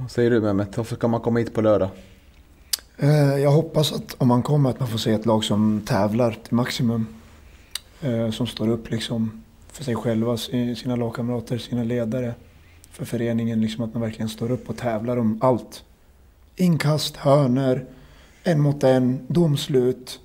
Vad 0.00 0.10
säger 0.10 0.30
du 0.30 0.40
Mehmet? 0.40 0.76
Varför 0.76 0.96
ska 0.96 1.08
man 1.08 1.20
komma 1.20 1.38
hit 1.38 1.54
på 1.54 1.60
lördag? 1.60 1.88
Eh, 2.96 3.36
jag 3.38 3.50
hoppas 3.50 3.92
att 3.92 4.16
om 4.18 4.28
man 4.28 4.42
kommer 4.42 4.70
att 4.70 4.80
man 4.80 4.88
får 4.88 4.98
se 4.98 5.12
ett 5.12 5.26
lag 5.26 5.44
som 5.44 5.82
tävlar 5.86 6.30
till 6.30 6.54
maximum. 6.54 7.06
Eh, 8.00 8.30
som 8.30 8.46
står 8.46 8.68
upp 8.68 8.90
liksom 8.90 9.42
för 9.72 9.84
sig 9.84 9.94
själva, 9.94 10.36
sina 10.36 10.96
lagkamrater, 10.96 11.58
sina 11.58 11.84
ledare. 11.84 12.34
För 12.90 13.04
föreningen, 13.04 13.60
liksom 13.60 13.84
att 13.84 13.94
man 13.94 14.02
verkligen 14.02 14.28
står 14.28 14.50
upp 14.50 14.68
och 14.68 14.76
tävlar 14.76 15.16
om 15.16 15.38
allt. 15.42 15.84
Inkast, 16.56 17.16
hörner, 17.16 17.84
en 18.42 18.60
mot 18.60 18.84
en, 18.84 19.20
domslut, 19.28 20.20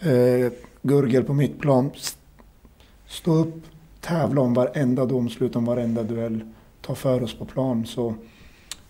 eh, 0.00 0.52
gurgel 0.82 1.24
på 1.24 1.34
mittplan. 1.34 1.90
Stå 3.06 3.34
upp, 3.34 3.62
tävla 4.00 4.40
om 4.40 4.54
varenda 4.54 5.06
domslut, 5.06 5.56
om 5.56 5.64
varenda 5.64 6.02
duell. 6.02 6.40
Ta 6.80 6.94
för 6.94 7.22
oss 7.22 7.34
på 7.34 7.44
plan. 7.44 7.86
Så 7.86 8.14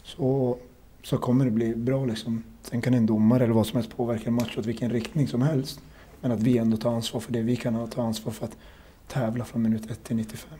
så, 0.04 0.58
så 1.02 1.18
kommer 1.18 1.44
det 1.44 1.50
bli 1.50 1.74
bra. 1.74 2.04
Liksom. 2.04 2.44
Sen 2.62 2.82
kan 2.82 2.94
en 2.94 3.06
domare 3.06 3.44
eller 3.44 3.54
vad 3.54 3.66
som 3.66 3.76
helst 3.76 3.96
påverka 3.96 4.24
en 4.26 4.34
match 4.34 4.58
åt 4.58 4.66
vilken 4.66 4.90
riktning 4.90 5.28
som 5.28 5.42
helst. 5.42 5.80
Men 6.20 6.32
att 6.32 6.40
vi 6.42 6.58
ändå 6.58 6.76
tar 6.76 6.94
ansvar 6.94 7.20
för 7.20 7.32
det. 7.32 7.42
Vi 7.42 7.56
kan 7.56 7.88
ta 7.90 8.02
ansvar 8.02 8.32
för 8.32 8.46
att 8.46 8.56
tävla 9.08 9.44
från 9.44 9.62
minut 9.62 9.90
1 9.90 10.04
till 10.04 10.16
95. 10.16 10.58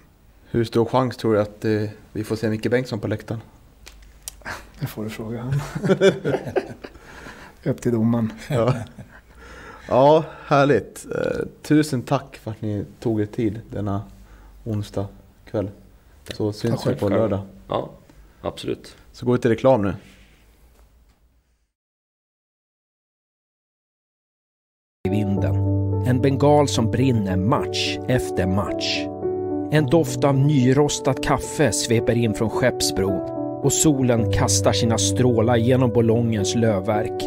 Hur 0.51 0.65
stor 0.65 0.85
chans 0.85 1.17
tror 1.17 1.35
du 1.35 1.41
att 1.41 1.65
eh, 1.65 1.83
vi 2.13 2.25
får 2.25 2.37
se 2.37 2.51
Micke 2.51 2.71
Bengtsson 2.71 3.01
på 3.01 3.09
läktaren? 3.09 3.41
Det 4.81 4.87
får 4.87 5.05
du 5.05 5.11
fråga 5.11 5.43
han. 5.43 5.61
Upp 7.65 7.81
till 7.81 7.93
domaren. 7.93 8.33
Ja. 8.51 8.75
ja, 9.89 10.25
härligt. 10.47 11.07
Eh, 11.15 11.47
tusen 11.63 12.03
tack 12.03 12.37
för 12.37 12.51
att 12.51 12.63
ni 12.63 12.85
tog 13.01 13.21
er 13.21 13.27
tid 13.27 13.61
denna 13.71 14.03
onsdag 14.65 15.07
kväll. 15.45 15.71
Så 16.35 16.53
syns 16.53 16.87
vi 16.87 16.95
på 16.95 17.09
lördag. 17.09 17.43
Ja, 17.69 17.91
absolut. 18.41 18.97
Så 19.15 19.27
går 19.27 19.33
vi 19.33 19.39
till 19.39 19.51
reklam 19.51 19.83
nu. 19.83 19.95
I 25.09 25.11
vinden. 25.11 25.55
En 26.07 26.21
bengal 26.21 26.69
som 26.69 26.91
brinner 26.91 27.37
match 27.37 27.99
efter 28.09 28.47
match. 28.47 29.07
En 29.71 29.87
doft 29.87 30.25
av 30.25 30.39
nyrostat 30.39 31.23
kaffe 31.23 31.73
sveper 31.73 32.15
in 32.15 32.35
från 32.35 32.51
Skeppsbron 32.51 33.21
och 33.65 33.73
solen 33.73 34.33
kastar 34.33 34.73
sina 34.73 34.99
strålar 34.99 35.57
genom 35.57 35.91
Bolongens 35.91 36.55
lövverk. 36.55 37.23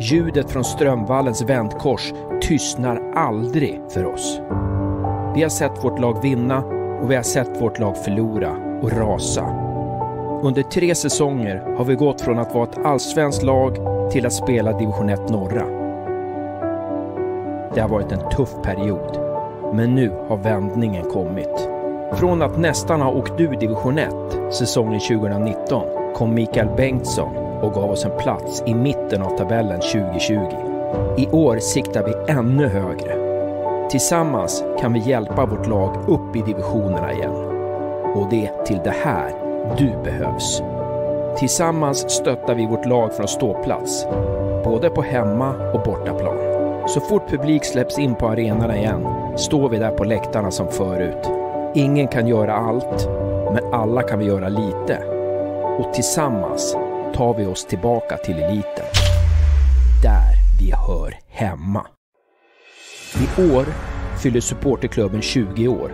Ljudet 0.00 0.50
från 0.50 0.64
Strömvallens 0.64 1.42
vändkors 1.42 2.12
tystnar 2.42 3.12
aldrig 3.14 3.80
för 3.90 4.04
oss. 4.04 4.40
Vi 5.34 5.42
har 5.42 5.48
sett 5.48 5.84
vårt 5.84 6.00
lag 6.00 6.22
vinna 6.22 6.64
och 7.02 7.10
vi 7.10 7.14
har 7.14 7.22
sett 7.22 7.62
vårt 7.62 7.78
lag 7.78 8.04
förlora 8.04 8.80
och 8.82 8.92
rasa. 8.92 9.65
Under 10.42 10.62
tre 10.62 10.94
säsonger 10.94 11.74
har 11.76 11.84
vi 11.84 11.94
gått 11.94 12.20
från 12.20 12.38
att 12.38 12.54
vara 12.54 12.64
ett 12.64 12.78
allsvenskt 12.84 13.42
lag 13.42 13.76
till 14.10 14.26
att 14.26 14.32
spela 14.32 14.78
division 14.78 15.08
1 15.08 15.28
norra. 15.28 15.66
Det 17.74 17.80
har 17.80 17.88
varit 17.88 18.12
en 18.12 18.30
tuff 18.30 18.54
period, 18.62 19.18
men 19.74 19.94
nu 19.94 20.12
har 20.28 20.36
vändningen 20.36 21.10
kommit. 21.10 21.68
Från 22.12 22.42
att 22.42 22.58
nästan 22.58 23.00
ha 23.00 23.10
åkt 23.10 23.40
ur 23.40 23.56
division 23.56 23.98
1 23.98 24.12
säsongen 24.54 25.00
2019 25.00 26.14
kom 26.14 26.34
Mikael 26.34 26.68
Bengtsson 26.76 27.36
och 27.36 27.72
gav 27.72 27.90
oss 27.90 28.04
en 28.04 28.18
plats 28.18 28.62
i 28.66 28.74
mitten 28.74 29.22
av 29.22 29.38
tabellen 29.38 29.80
2020. 29.80 30.38
I 31.16 31.28
år 31.32 31.58
siktar 31.58 32.04
vi 32.04 32.32
ännu 32.32 32.66
högre. 32.66 33.26
Tillsammans 33.90 34.64
kan 34.80 34.92
vi 34.92 35.00
hjälpa 35.00 35.46
vårt 35.46 35.66
lag 35.66 35.96
upp 36.08 36.36
i 36.36 36.42
divisionerna 36.42 37.12
igen. 37.12 37.34
Och 38.14 38.26
det 38.30 38.64
till 38.66 38.80
det 38.84 38.94
här 39.04 39.45
du 39.78 39.92
behövs. 40.04 40.62
Tillsammans 41.38 42.10
stöttar 42.10 42.54
vi 42.54 42.66
vårt 42.66 42.86
lag 42.86 43.12
från 43.12 43.28
ståplats, 43.28 44.06
både 44.64 44.90
på 44.90 45.02
hemma 45.02 45.54
och 45.72 45.82
bortaplan. 45.82 46.36
Så 46.88 47.00
fort 47.00 47.30
publik 47.30 47.64
släpps 47.64 47.98
in 47.98 48.14
på 48.14 48.28
arenorna 48.28 48.76
igen 48.76 49.06
står 49.38 49.68
vi 49.68 49.78
där 49.78 49.90
på 49.90 50.04
läktarna 50.04 50.50
som 50.50 50.68
förut. 50.68 51.30
Ingen 51.74 52.08
kan 52.08 52.26
göra 52.26 52.54
allt, 52.54 53.08
men 53.52 53.74
alla 53.74 54.02
kan 54.02 54.18
vi 54.18 54.24
göra 54.24 54.48
lite. 54.48 55.04
Och 55.78 55.94
tillsammans 55.94 56.76
tar 57.14 57.34
vi 57.34 57.46
oss 57.46 57.64
tillbaka 57.64 58.16
till 58.16 58.38
eliten. 58.38 58.84
Där 60.02 60.34
vi 60.60 60.72
hör 60.72 61.18
hemma. 61.28 61.86
I 63.14 63.52
år 63.52 63.66
fyller 64.22 64.40
supporterklubben 64.40 65.22
20 65.22 65.68
år. 65.68 65.92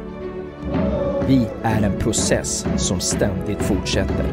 Vi 1.27 1.49
är 1.63 1.83
en 1.83 1.99
process 1.99 2.67
som 2.77 3.01
ständigt 3.01 3.63
fortsätter. 3.63 4.25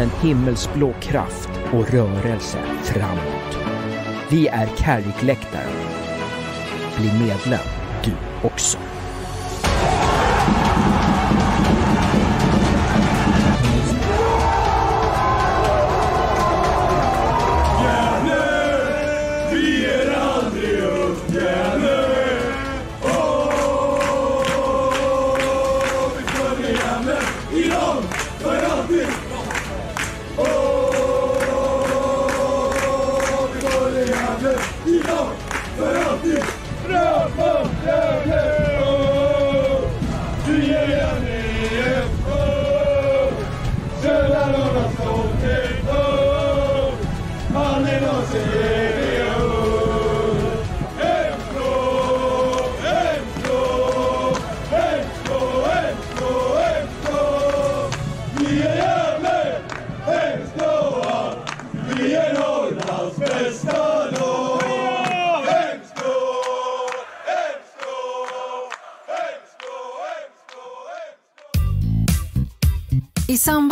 En 0.00 0.10
himmelsblå 0.22 0.94
kraft 1.00 1.48
och 1.72 1.90
rörelse 1.90 2.58
framåt. 2.84 3.58
Vi 4.30 4.48
är 4.48 4.66
Carrickläktaren. 4.66 5.72
Bli 6.96 7.12
medlem 7.12 7.66
du 8.04 8.12
också. 8.42 8.78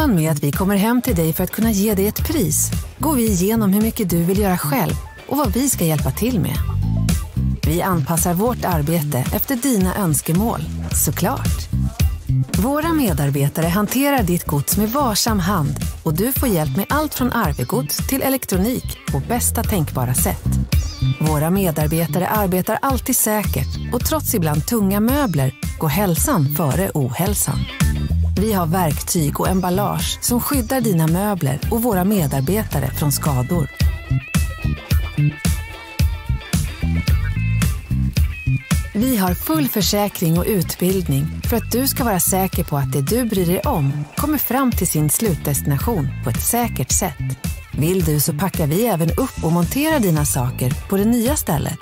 Samband 0.04 0.22
med 0.22 0.32
att 0.32 0.42
vi 0.42 0.52
kommer 0.52 0.76
hem 0.76 1.02
till 1.02 1.16
dig 1.16 1.32
för 1.32 1.44
att 1.44 1.50
kunna 1.50 1.70
ge 1.70 1.94
dig 1.94 2.06
ett 2.06 2.26
pris 2.26 2.70
går 2.98 3.14
vi 3.14 3.26
igenom 3.26 3.72
hur 3.72 3.82
mycket 3.82 4.10
du 4.10 4.24
vill 4.24 4.38
göra 4.38 4.58
själv 4.58 4.92
och 5.28 5.36
vad 5.36 5.52
vi 5.52 5.68
ska 5.68 5.84
hjälpa 5.84 6.10
till 6.10 6.40
med. 6.40 6.56
Vi 7.66 7.82
anpassar 7.82 8.34
vårt 8.34 8.64
arbete 8.64 9.18
efter 9.34 9.56
dina 9.56 9.96
önskemål, 9.96 10.60
såklart. 11.04 11.68
Våra 12.58 12.92
medarbetare 12.92 13.66
hanterar 13.66 14.22
ditt 14.22 14.44
gods 14.44 14.76
med 14.76 14.88
varsam 14.88 15.38
hand 15.38 15.74
och 16.02 16.14
du 16.14 16.32
får 16.32 16.48
hjälp 16.48 16.76
med 16.76 16.86
allt 16.88 17.14
från 17.14 17.32
arvegods 17.32 18.08
till 18.08 18.22
elektronik 18.22 18.98
på 19.12 19.22
bästa 19.28 19.62
tänkbara 19.62 20.14
sätt. 20.14 20.48
Våra 21.20 21.50
medarbetare 21.50 22.28
arbetar 22.28 22.78
alltid 22.82 23.16
säkert 23.16 23.92
och 23.92 24.04
trots 24.04 24.34
ibland 24.34 24.66
tunga 24.66 25.00
möbler 25.00 25.54
går 25.78 25.88
hälsan 25.88 26.54
före 26.56 26.90
ohälsan. 26.94 27.58
Vi 28.40 28.52
har 28.52 28.66
verktyg 28.66 29.40
och 29.40 29.48
emballage 29.48 30.18
som 30.22 30.40
skyddar 30.40 30.80
dina 30.80 31.06
möbler 31.06 31.60
och 31.70 31.82
våra 31.82 32.04
medarbetare 32.04 32.90
från 32.90 33.12
skador. 33.12 33.70
Vi 38.94 39.16
har 39.16 39.34
full 39.34 39.68
försäkring 39.68 40.38
och 40.38 40.44
utbildning 40.48 41.26
för 41.48 41.56
att 41.56 41.72
du 41.72 41.86
ska 41.86 42.04
vara 42.04 42.20
säker 42.20 42.64
på 42.64 42.76
att 42.76 42.92
det 42.92 43.02
du 43.02 43.24
bryr 43.24 43.46
dig 43.46 43.60
om 43.60 44.04
kommer 44.16 44.38
fram 44.38 44.72
till 44.72 44.88
sin 44.88 45.10
slutdestination 45.10 46.08
på 46.24 46.30
ett 46.30 46.42
säkert 46.42 46.90
sätt. 46.90 47.38
Vill 47.78 48.04
du 48.04 48.20
så 48.20 48.32
packar 48.32 48.66
vi 48.66 48.86
även 48.86 49.10
upp 49.10 49.44
och 49.44 49.52
monterar 49.52 50.00
dina 50.00 50.24
saker 50.24 50.88
på 50.88 50.96
det 50.96 51.04
nya 51.04 51.36
stället. 51.36 51.78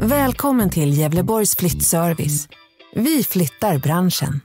Välkommen 0.00 0.70
till 0.70 0.98
Gävleborgs 0.98 1.56
flyttservice. 1.56 2.48
Vi 2.94 3.24
flyttar 3.24 3.78
branschen. 3.78 4.40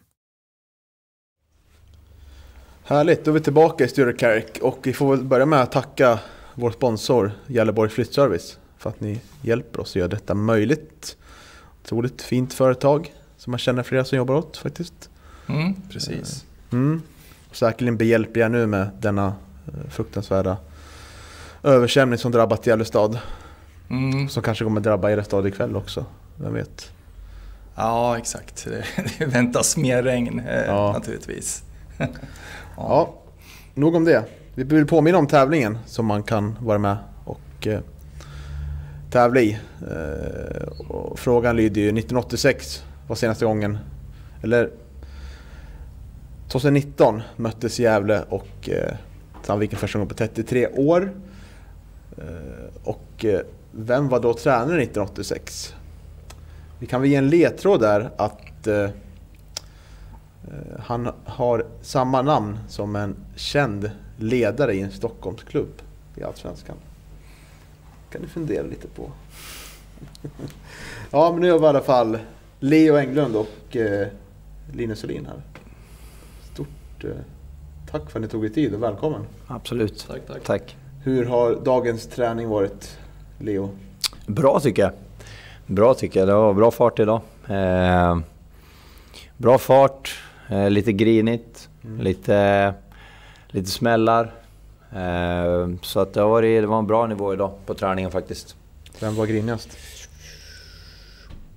Härligt, 2.92 3.26
då 3.26 3.32
är 3.32 3.34
vi 3.34 3.40
tillbaka 3.40 3.84
i 3.84 3.88
Sture 3.88 4.14
Carrick 4.14 4.58
och 4.62 4.80
vi 4.84 4.94
får 4.94 5.16
väl 5.16 5.26
börja 5.26 5.46
med 5.46 5.62
att 5.62 5.72
tacka 5.72 6.20
vår 6.56 6.72
sponsor 6.72 7.32
Gävleborg 7.48 7.90
Flyttservice 7.90 8.58
för 8.78 8.90
att 8.90 9.00
ni 9.00 9.22
hjälper 9.42 9.80
oss 9.80 9.92
att 9.92 9.96
göra 9.96 10.08
detta 10.08 10.34
möjligt. 10.34 11.18
Otroligt 11.84 12.22
fint 12.22 12.54
företag 12.54 13.14
som 13.38 13.52
man 13.52 13.58
känner 13.58 13.84
flera 13.84 14.06
som 14.06 14.18
jobbar 14.18 14.36
åt 14.36 14.58
faktiskt. 14.58 15.10
Mm, 15.48 15.76
precis. 15.92 16.46
Mm. 16.72 17.02
Och 17.50 17.56
säkerligen 17.56 17.98
behjälpliga 17.98 18.48
nu 18.48 18.68
med 18.68 18.90
denna 19.00 19.34
eh, 19.68 19.90
fruktansvärda 19.90 20.58
översvämning 21.64 22.18
som 22.18 22.32
drabbat 22.32 22.68
Gävle 22.68 22.86
stad. 22.86 23.20
Mm. 23.90 24.30
Som 24.30 24.44
kanske 24.44 24.64
kommer 24.64 24.82
drabba 24.82 25.12
er 25.12 25.22
stad 25.22 25.48
ikväll 25.48 25.76
också, 25.76 26.06
vem 26.38 26.54
vet? 26.54 26.92
Ja, 27.76 28.18
exakt. 28.18 28.66
Det, 28.66 28.86
det 29.20 29.26
väntas 29.26 29.78
mer 29.78 30.04
regn 30.04 30.40
eh, 30.40 30.66
Ja. 30.66 30.92
naturligtvis. 30.94 31.64
Ja, 32.88 33.14
nog 33.74 33.96
om 33.96 34.06
det. 34.06 34.24
Vi 34.56 34.64
vill 34.64 34.88
påminna 34.88 35.18
om 35.18 35.28
tävlingen 35.28 35.78
som 35.86 36.06
man 36.06 36.24
kan 36.24 36.58
vara 36.62 36.78
med 36.78 36.98
och 37.26 37.68
eh, 37.68 37.80
tävla 39.12 39.42
i. 39.42 39.58
Eh, 39.82 40.68
och 40.88 41.20
frågan 41.20 41.56
lyder 41.56 41.82
ju 41.82 41.88
1986 41.88 42.84
var 43.08 43.16
senaste 43.16 43.46
gången, 43.46 43.78
eller 44.44 44.70
2019 46.50 47.22
möttes 47.36 47.80
Gävle 47.80 48.24
och 48.30 48.70
eh, 48.70 48.96
Sandviken 49.44 49.80
första 49.80 50.00
gången 50.00 50.10
på 50.10 50.16
33 50.16 50.68
år. 50.68 51.12
Eh, 52.18 52.24
och 52.84 53.26
eh, 53.26 53.40
vem 53.72 54.10
var 54.10 54.20
då 54.20 54.34
tränare 54.34 54.82
1986? 54.84 55.74
Vi 56.80 56.86
kan 56.88 57.02
väl 57.02 57.10
ge 57.10 57.16
en 57.16 57.30
ledtråd 57.30 57.80
där 57.80 58.10
att 58.18 58.52
Eh, 58.68 58.90
han 60.80 61.10
har 61.26 61.66
samma 61.82 62.22
namn 62.22 62.60
som 62.68 62.96
en 62.96 63.16
känd 63.36 63.92
ledare 64.18 64.74
i 64.74 64.82
en 64.82 64.92
Stockholmsklubb 64.92 65.82
i 66.16 66.24
Allsvenskan. 66.24 66.76
kan 68.12 68.22
ni 68.22 68.28
fundera 68.28 68.64
lite 68.64 68.88
på. 68.88 69.12
ja, 71.12 71.32
men 71.32 71.42
nu 71.42 71.52
har 71.52 71.60
vi 71.60 71.66
i 71.66 71.68
alla 71.68 71.82
fall 71.82 72.20
Leo 72.60 72.98
Englund 72.98 73.36
och 73.36 73.76
eh, 73.76 74.08
Linus 74.74 75.04
Olin 75.04 75.26
här. 75.26 75.42
Stort 76.54 77.04
eh, 77.04 77.10
tack 77.92 78.12
för 78.12 78.20
att 78.20 78.22
ni 78.22 78.28
tog 78.28 78.46
er 78.46 78.50
tid 78.50 78.74
och 78.76 78.84
välkommen. 78.84 79.26
Absolut. 79.48 80.08
Tack, 80.08 80.22
tack. 80.28 80.44
Tack. 80.44 80.78
Hur 81.04 81.26
har 81.26 81.56
dagens 81.56 82.08
träning 82.08 82.50
varit, 82.50 82.98
Leo? 83.38 83.70
Bra 84.26 84.60
tycker 84.60 84.82
jag. 84.82 84.92
Bra 85.66 85.94
tycker 85.94 86.20
jag. 86.20 86.30
Det 86.30 86.34
var 86.34 86.54
bra 86.54 86.72
fart 86.72 87.00
idag. 87.00 87.22
Eh, 87.48 88.20
bra 89.38 89.58
fart, 89.58 90.20
eh, 90.52 90.70
lite 90.70 90.94
grinigt, 90.94 91.70
lite, 92.00 92.74
lite 93.48 93.70
smällar. 93.70 94.34
Eh, 94.96 95.70
så 95.82 96.00
att 96.00 96.14
det, 96.14 96.24
varit, 96.24 96.62
det 96.64 96.68
var 96.68 96.80
en 96.80 96.88
bra 96.88 97.08
nivå 97.08 97.34
idag 97.34 97.52
på 97.66 97.74
träningen 97.74 98.12
faktiskt. 98.12 98.56
Vem 99.00 99.16
var 99.16 99.26
grinigast? 99.26 99.70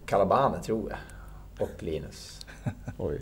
Calabane 0.06 0.62
tror 0.62 0.90
jag. 0.90 0.98
Och 1.68 1.82
Linus. 1.82 2.40
Oj. 2.98 3.20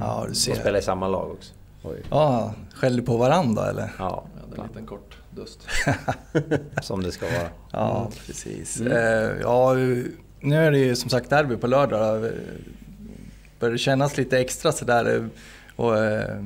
Ja, 0.00 0.20
du 0.22 0.28
De 0.28 0.34
ser. 0.34 0.54
spelar 0.54 0.78
i 0.78 0.82
samma 0.82 1.08
lag 1.08 1.30
också. 1.30 1.52
Oj. 1.82 2.02
Ja, 2.10 2.54
skällde 2.74 3.02
på 3.02 3.16
varandra 3.16 3.70
eller? 3.70 3.92
Ja, 3.98 4.24
Jag 4.34 4.40
hade 4.50 4.62
en 4.62 4.68
liten 4.68 4.86
kort 4.86 5.18
dust. 5.30 5.66
som 6.82 7.02
det 7.02 7.12
ska 7.12 7.26
vara. 7.26 7.48
Ja, 7.70 8.08
precis. 8.26 8.80
Eh, 8.80 9.36
ja, 9.42 9.74
nu 10.40 10.56
är 10.66 10.70
det 10.70 10.78
ju 10.78 10.96
som 10.96 11.10
sagt 11.10 11.30
derby 11.30 11.56
på 11.56 11.66
lördag. 11.66 12.30
Börjar 13.64 13.72
det 13.72 13.78
kännas 13.78 14.16
lite 14.16 14.38
extra 14.38 14.72
sådär? 14.72 15.16
eh, 15.16 15.26
Och, 15.76 15.98
eh, 15.98 16.42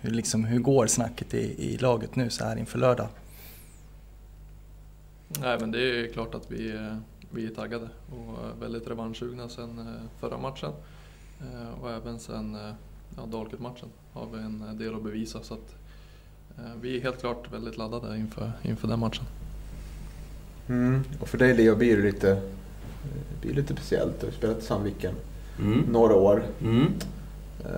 hur, 0.00 0.10
liksom, 0.10 0.44
hur 0.44 0.58
går 0.58 0.86
snacket 0.86 1.34
i, 1.34 1.72
i 1.72 1.78
laget 1.78 2.16
nu 2.16 2.30
så 2.30 2.44
här 2.44 2.56
inför 2.56 2.78
lördag? 2.78 3.08
Nej 5.40 5.58
men 5.60 5.70
det 5.70 5.80
är 5.80 6.12
klart 6.12 6.34
att 6.34 6.50
vi, 6.50 6.70
eh, 6.74 6.96
vi 7.30 7.46
är 7.46 7.50
taggade 7.50 7.88
och 8.10 8.62
väldigt 8.62 8.88
revanschsugna 8.88 9.48
sen 9.48 9.78
eh, 9.78 10.20
förra 10.20 10.38
matchen. 10.38 10.72
Och 11.80 11.90
även 11.90 12.18
sen 12.18 12.54
eh, 12.54 12.74
ja, 13.16 13.26
Dalkurd-matchen 13.26 13.88
har 14.12 14.26
vi 14.32 14.38
en 14.42 14.78
del 14.78 14.94
att 14.94 15.02
bevisa 15.02 15.42
så 15.42 15.54
att 15.54 15.74
vi 16.80 16.96
är 16.96 17.00
helt 17.02 17.20
klart 17.20 17.52
väldigt 17.52 17.76
laddade 17.76 18.16
inför, 18.16 18.52
inför 18.62 18.88
den 18.88 18.98
matchen. 18.98 19.24
Mm. 20.68 21.04
Och 21.20 21.28
för 21.28 21.38
dig 21.38 21.54
Leo 21.54 21.76
blir 21.76 21.96
det 21.96 22.02
lite, 22.02 22.42
blir 23.40 23.54
lite 23.54 23.74
speciellt. 23.74 24.20
Du 24.20 24.26
har 24.26 24.32
spelat 24.32 24.58
i 24.58 24.62
Sandviken 24.62 25.14
Mm. 25.58 25.84
några 25.92 26.14
år. 26.14 26.42
Mm. 26.62 26.86
Eh, 27.64 27.70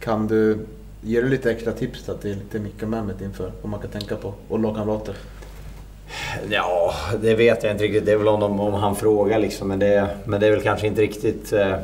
Kan 0.00 0.26
du 0.26 0.58
ge 1.00 1.20
dig 1.20 1.30
lite 1.30 1.50
extra 1.50 1.72
tips 1.72 2.04
då 2.06 2.14
till, 2.14 2.40
till 2.50 2.60
Micke 2.60 2.82
och 2.82 2.88
Mehmet 2.88 3.20
inför 3.20 3.52
vad 3.62 3.70
man 3.70 3.80
kan 3.80 3.90
tänka 3.90 4.16
på 4.16 4.34
och 4.48 4.58
lagkamrater? 4.58 5.14
Ja, 6.50 6.92
det 7.22 7.34
vet 7.34 7.62
jag 7.64 7.72
inte 7.72 7.84
riktigt. 7.84 8.06
Det 8.06 8.12
är 8.12 8.16
väl 8.16 8.28
om, 8.28 8.40
de, 8.40 8.60
om 8.60 8.74
han 8.74 8.96
frågar 8.96 9.38
liksom. 9.38 9.68
Men 9.68 9.78
det, 9.78 10.08
men 10.24 10.40
det 10.40 10.46
är 10.46 10.50
väl 10.50 10.62
kanske 10.62 10.86
inte 10.86 11.02
riktigt... 11.02 11.52
Eh, 11.52 11.74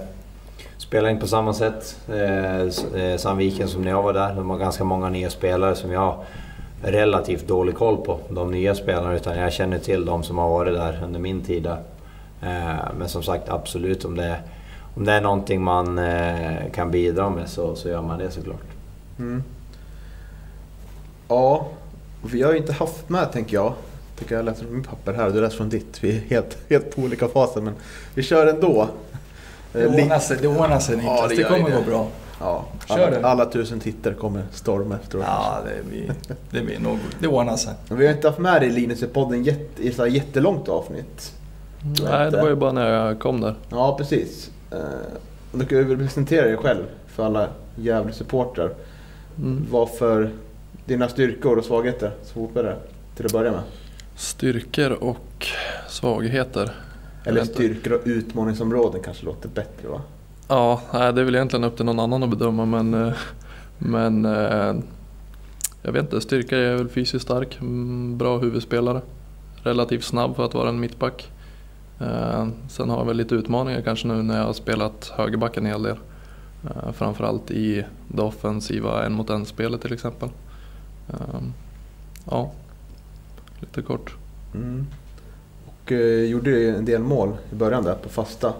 spelar 0.78 1.08
inte 1.08 1.20
på 1.20 1.26
samma 1.26 1.54
sätt. 1.54 1.96
Eh, 2.08 2.60
eh, 3.02 3.16
Sandviken 3.16 3.68
som 3.68 3.82
när 3.82 3.90
jag 3.90 4.02
var 4.02 4.12
där. 4.12 4.34
De 4.34 4.50
har 4.50 4.58
ganska 4.58 4.84
många 4.84 5.08
nya 5.08 5.30
spelare 5.30 5.74
som 5.74 5.92
jag 5.92 6.14
relativt 6.82 7.48
dålig 7.48 7.74
koll 7.74 7.96
på. 7.96 8.18
De 8.30 8.50
nya 8.50 8.74
spelarna. 8.74 9.14
Utan 9.16 9.38
jag 9.38 9.52
känner 9.52 9.78
till 9.78 10.04
de 10.04 10.22
som 10.22 10.38
har 10.38 10.48
varit 10.48 10.74
där 10.74 11.00
under 11.04 11.20
min 11.20 11.40
tid 11.40 11.62
där. 11.62 11.78
Eh, 12.42 12.84
men 12.98 13.08
som 13.08 13.22
sagt, 13.22 13.48
absolut 13.48 14.04
om 14.04 14.16
det, 14.16 14.36
om 14.96 15.04
det 15.04 15.12
är 15.12 15.20
någonting 15.20 15.62
man 15.62 15.98
eh, 15.98 16.70
kan 16.74 16.90
bidra 16.90 17.30
med 17.30 17.48
så, 17.48 17.76
så 17.76 17.88
gör 17.88 18.02
man 18.02 18.18
det 18.18 18.30
såklart. 18.30 18.62
Mm. 19.18 19.42
Ja, 21.28 21.66
vi 22.22 22.42
har 22.42 22.52
ju 22.52 22.58
inte 22.58 22.72
haft 22.72 23.08
med 23.08 23.32
tänker 23.32 23.54
jag. 23.54 23.72
Tycker 24.18 24.34
jag 24.36 24.44
läser 24.44 24.64
från 24.64 24.74
min 24.74 24.84
papper 24.84 25.12
här 25.12 25.26
och 25.26 25.32
du 25.32 25.40
läser 25.40 25.56
från 25.56 25.68
ditt. 25.68 26.04
Vi 26.04 26.16
är 26.16 26.20
helt, 26.20 26.58
helt 26.70 26.96
på 26.96 27.02
olika 27.02 27.28
faser 27.28 27.60
men 27.60 27.74
vi 28.14 28.22
kör 28.22 28.46
ändå. 28.46 28.88
Det 29.72 29.86
ordnar 29.86 30.18
sig, 30.18 30.36
det 30.40 30.48
ordnar 30.48 30.78
sig 30.78 30.96
Niklas. 30.96 31.20
Ja, 31.22 31.28
det 31.28 31.36
det, 31.36 31.42
kommer 31.44 31.70
det. 31.70 31.76
gå 31.76 31.82
bra. 31.82 32.06
Ja, 32.40 32.64
Kör 32.88 32.98
alla, 32.98 33.10
det. 33.10 33.26
alla 33.26 33.46
tusen 33.46 33.80
tittare 33.80 34.14
kommer 34.14 34.42
storma 34.52 34.96
efteråt. 35.02 35.24
Ja, 35.28 35.58
det 35.64 35.88
blir, 35.88 36.14
det 36.50 36.60
blir 36.60 36.78
nog... 36.78 36.98
Det 37.20 37.28
ordnar 37.28 37.56
sig. 37.56 37.74
Vi 37.88 38.06
har 38.06 38.14
inte 38.14 38.28
haft 38.28 38.38
med 38.38 38.62
dig 38.62 38.70
Linus 38.70 39.02
i 39.02 39.06
podden 39.06 39.44
jätte, 39.44 39.82
i 39.82 39.92
så 39.92 40.02
här 40.02 40.10
jättelångt 40.10 40.68
avsnitt. 40.68 41.32
Nej, 42.04 42.30
det 42.30 42.42
var 42.42 42.48
ju 42.48 42.54
bara 42.54 42.72
när 42.72 42.88
jag 42.90 43.18
kom 43.20 43.40
där. 43.40 43.54
Ja, 43.70 43.94
precis. 43.98 44.50
Eh, 44.70 44.78
Du 45.52 45.64
kan 45.66 45.88
väl 45.88 45.98
presentera 45.98 46.46
dig 46.46 46.56
själv 46.56 46.82
för 47.06 47.26
alla 47.26 47.48
Gävle-supportrar. 47.76 48.70
Mm. 49.38 49.66
Vad 49.70 49.90
för 49.90 50.30
dina 50.84 51.08
styrkor 51.08 51.58
och 51.58 51.64
svagheter 51.64 52.10
som 52.24 52.34
fotbollare 52.34 52.76
till 53.16 53.26
att 53.26 53.32
börja 53.32 53.50
med? 53.52 53.60
Styrkor 54.16 54.92
och 54.92 55.46
svagheter. 55.88 56.70
Eller 57.24 57.44
styrkor 57.44 57.92
och 57.92 58.00
utmaningsområden 58.04 59.00
kanske 59.02 59.24
låter 59.24 59.48
bättre 59.48 59.88
va? 59.88 60.00
Ja, 60.48 60.80
nej, 60.92 61.12
det 61.12 61.20
är 61.20 61.24
väl 61.24 61.34
egentligen 61.34 61.64
upp 61.64 61.76
till 61.76 61.84
någon 61.84 62.00
annan 62.00 62.22
att 62.22 62.30
bedöma 62.30 62.64
men, 62.64 62.94
eh, 63.06 63.12
men 63.78 64.24
eh, 64.24 64.74
jag 65.82 65.92
vet 65.92 66.02
inte, 66.02 66.20
styrka 66.20 66.58
är 66.58 66.76
väl 66.76 66.88
fysiskt 66.88 67.24
stark, 67.24 67.58
mm, 67.60 68.18
bra 68.18 68.38
huvudspelare, 68.38 69.00
relativt 69.62 70.04
snabb 70.04 70.36
för 70.36 70.44
att 70.44 70.54
vara 70.54 70.68
en 70.68 70.80
mittback. 70.80 71.31
Eh, 72.02 72.48
Sen 72.68 72.90
har 72.90 72.98
jag 72.98 73.04
väl 73.04 73.16
lite 73.16 73.34
utmaningar 73.34 73.80
kanske 73.80 74.08
nu 74.08 74.22
när 74.22 74.38
jag 74.38 74.44
har 74.46 74.52
spelat 74.52 75.12
högerback 75.16 75.56
en 75.56 75.66
hel 75.66 75.82
del. 75.82 75.96
Eh, 76.64 76.92
Framförallt 76.92 77.50
i 77.50 77.84
det 78.08 78.22
offensiva 78.22 79.06
en 79.06 79.12
mot 79.12 79.30
en 79.30 79.46
spelet 79.46 79.80
till 79.80 79.92
exempel. 79.92 80.28
Eh, 81.08 81.40
Ja, 82.30 82.50
lite 83.60 83.82
kort. 83.82 84.16
Mm. 84.54 84.86
Och 85.66 85.92
eh, 85.92 86.24
gjorde 86.24 86.68
en 86.76 86.84
del 86.84 87.02
mål 87.02 87.36
i 87.52 87.54
början 87.54 87.84
där 87.84 87.94
på 87.94 88.08
fasta. 88.08 88.52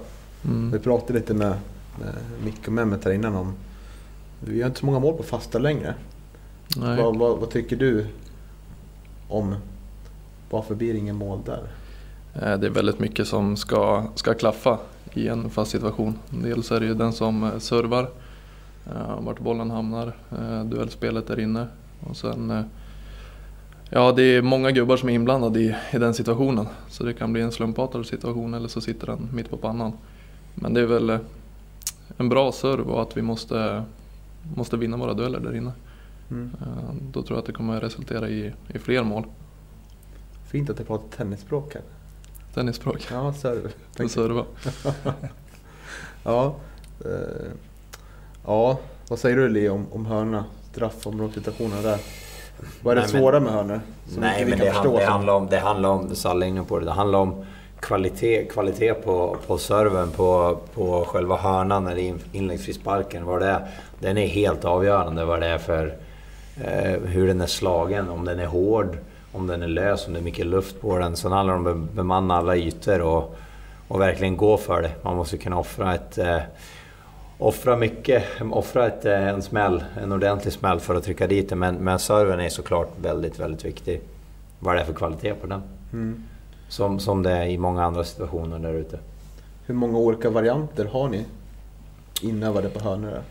Mm. 0.44 0.70
Vi 0.70 0.78
pratade 0.78 1.12
lite 1.18 1.34
med, 1.34 1.54
med 2.00 2.14
Micke 2.44 2.66
och 2.66 2.72
Mehmet 2.72 3.04
här 3.04 3.12
innan 3.12 3.34
om... 3.34 3.54
Vi 4.40 4.60
har 4.62 4.66
inte 4.68 4.80
så 4.80 4.86
många 4.86 4.98
mål 4.98 5.16
på 5.16 5.22
fasta 5.22 5.58
längre. 5.58 5.94
Nej. 6.76 7.02
Vad, 7.02 7.16
vad, 7.16 7.38
vad 7.38 7.50
tycker 7.50 7.76
du 7.76 8.06
om 9.28 9.54
varför 10.50 10.74
blir 10.74 10.92
det 10.92 10.98
ingen 10.98 11.16
mål 11.16 11.38
där? 11.46 11.62
Eh, 12.34 12.58
Det 12.58 12.66
är 12.66 12.70
väldigt 12.70 12.98
mycket 12.98 13.28
som 13.28 13.56
ska, 13.56 14.04
ska 14.14 14.34
klaffa 14.34 14.78
i 15.14 15.28
en 15.28 15.50
fast 15.50 15.70
situation. 15.70 16.18
Dels 16.30 16.72
är 16.72 16.80
det 16.80 16.86
ju 16.86 16.94
den 16.94 17.12
som 17.12 17.44
eh, 17.44 17.58
servar, 17.58 18.10
eh, 18.86 19.20
vart 19.20 19.40
bollen 19.40 19.70
hamnar, 19.70 20.12
duellspelet 20.64 21.26
där 21.26 21.40
inne. 21.40 21.66
Och 22.00 22.16
sen, 22.16 22.64
ja 23.90 24.12
det 24.12 24.22
är 24.22 24.42
många 24.42 24.70
gubbar 24.70 24.96
som 24.96 25.08
är 25.08 25.12
inblandade 25.12 25.60
i, 25.60 25.74
i 25.92 25.98
den 25.98 26.14
situationen. 26.14 26.66
Så 26.88 27.04
det 27.04 27.14
kan 27.14 27.32
bli 27.32 27.42
en 27.42 27.52
slumpartad 27.52 28.04
situation 28.06 28.54
eller 28.54 28.68
så 28.68 28.80
sitter 28.80 29.06
den 29.06 29.28
mitt 29.32 29.50
på 29.50 29.56
pannan. 29.56 29.92
Men 30.54 30.74
det 30.74 30.80
är 30.80 30.86
väl 30.86 31.18
en 32.16 32.28
bra 32.28 32.52
serv 32.52 32.90
och 32.90 33.02
att 33.02 33.16
vi 33.16 33.22
måste, 33.22 33.84
måste 34.56 34.76
vinna 34.76 34.96
våra 34.96 35.14
dueller 35.14 35.40
där 35.40 35.56
inne. 35.56 35.72
Mm. 36.30 36.50
Då 37.12 37.22
tror 37.22 37.36
jag 37.36 37.38
att 37.38 37.46
det 37.46 37.52
kommer 37.52 37.80
resultera 37.80 38.28
i, 38.28 38.52
i 38.68 38.78
fler 38.78 39.02
mål. 39.02 39.24
Fint 40.50 40.70
att 40.70 40.76
du 40.76 40.84
pratar 40.84 41.16
tennisspråk 41.16 41.74
här. 41.74 41.82
Tennisspråk, 42.54 43.06
Ja, 43.10 43.32
serve. 43.32 43.68
och 44.04 44.10
serva. 44.10 44.44
Ja, 46.24 46.54
eh, 47.04 47.50
ja, 48.46 48.78
vad 49.08 49.18
säger 49.18 49.36
du 49.36 49.48
Leo 49.48 49.74
om, 49.74 49.86
om 49.92 50.06
hörna? 50.06 50.44
Straffområdessituationen 50.72 51.82
där. 51.82 51.98
Vad 52.82 52.92
är 52.92 53.00
det 53.00 53.02
Nej, 53.06 53.12
men- 53.12 53.20
svåra 53.22 53.40
med 53.40 53.52
hörnor? 53.52 53.80
Nej, 54.18 54.44
men 54.44 54.58
kan 54.58 54.66
det, 54.66 54.72
förstå 54.72 54.90
han, 54.90 54.98
det 54.98 55.04
handlar 55.06 55.34
om, 55.34 55.46
det 55.46 55.58
handlar 55.58 55.88
om, 55.88 56.08
det 56.08 56.14
Salle 56.16 56.46
inne 56.46 56.62
på 56.64 56.78
det, 56.78 56.84
det 56.84 56.90
handlar 56.90 57.18
om 57.18 57.44
kvalitet, 57.80 58.44
kvalitet 58.44 58.94
på, 58.94 59.36
på 59.46 59.58
serven, 59.58 60.10
på, 60.10 60.58
på 60.74 61.04
själva 61.04 61.36
hörnan 61.36 61.86
eller 61.86 62.02
in, 62.02 62.18
inläggsfrisparken. 62.32 63.24
Vad 63.24 63.40
det 63.40 63.46
är. 63.46 63.66
Den 64.00 64.18
är 64.18 64.26
helt 64.26 64.64
avgörande 64.64 65.24
vad 65.24 65.40
det 65.40 65.46
är 65.46 65.58
för... 65.58 65.94
Eh, 66.64 67.00
hur 67.04 67.26
den 67.26 67.40
är 67.40 67.46
slagen, 67.46 68.08
om 68.08 68.24
den 68.24 68.40
är 68.40 68.46
hård, 68.46 68.98
om 69.32 69.46
den 69.46 69.62
är 69.62 69.68
lös, 69.68 70.06
om 70.06 70.12
det 70.12 70.18
är 70.18 70.24
mycket 70.24 70.46
luft 70.46 70.80
på 70.80 70.98
den. 70.98 71.16
Sen 71.16 71.32
handlar 71.32 71.54
det 71.54 71.60
om 71.60 71.84
att 71.84 71.92
bemanna 71.92 72.36
alla 72.36 72.56
ytor 72.56 73.00
och, 73.00 73.36
och 73.88 74.00
verkligen 74.00 74.36
gå 74.36 74.56
för 74.56 74.82
det. 74.82 74.90
Man 75.02 75.16
måste 75.16 75.38
kunna 75.38 75.58
offra 75.58 75.94
ett... 75.94 76.18
Eh, 76.18 76.38
offra 77.38 77.76
mycket, 77.76 78.24
offra 78.52 78.86
ett, 78.86 79.04
eh, 79.04 79.28
en 79.28 79.42
smäll, 79.42 79.84
en 80.02 80.12
ordentlig 80.12 80.52
smäll 80.52 80.80
för 80.80 80.94
att 80.94 81.04
trycka 81.04 81.26
dit 81.26 81.48
det. 81.48 81.56
Men, 81.56 81.74
men 81.74 81.98
serven 81.98 82.40
är 82.40 82.48
såklart 82.48 82.90
väldigt, 83.02 83.40
väldigt 83.40 83.64
viktig. 83.64 84.00
Vad 84.58 84.74
det 84.74 84.80
är 84.80 84.84
för 84.84 84.92
kvalitet 84.92 85.34
på 85.34 85.46
den. 85.46 85.62
Mm. 85.92 86.22
Som, 86.68 86.98
som 86.98 87.22
det 87.22 87.30
är 87.30 87.46
i 87.46 87.58
många 87.58 87.84
andra 87.84 88.04
situationer 88.04 88.58
där 88.58 88.74
ute. 88.74 88.98
Hur 89.66 89.74
många 89.74 89.98
olika 89.98 90.30
varianter 90.30 90.84
har 90.84 91.08
ni 91.08 91.24
inövade 92.22 92.68
på 92.68 92.80
hörnor? 92.80 93.22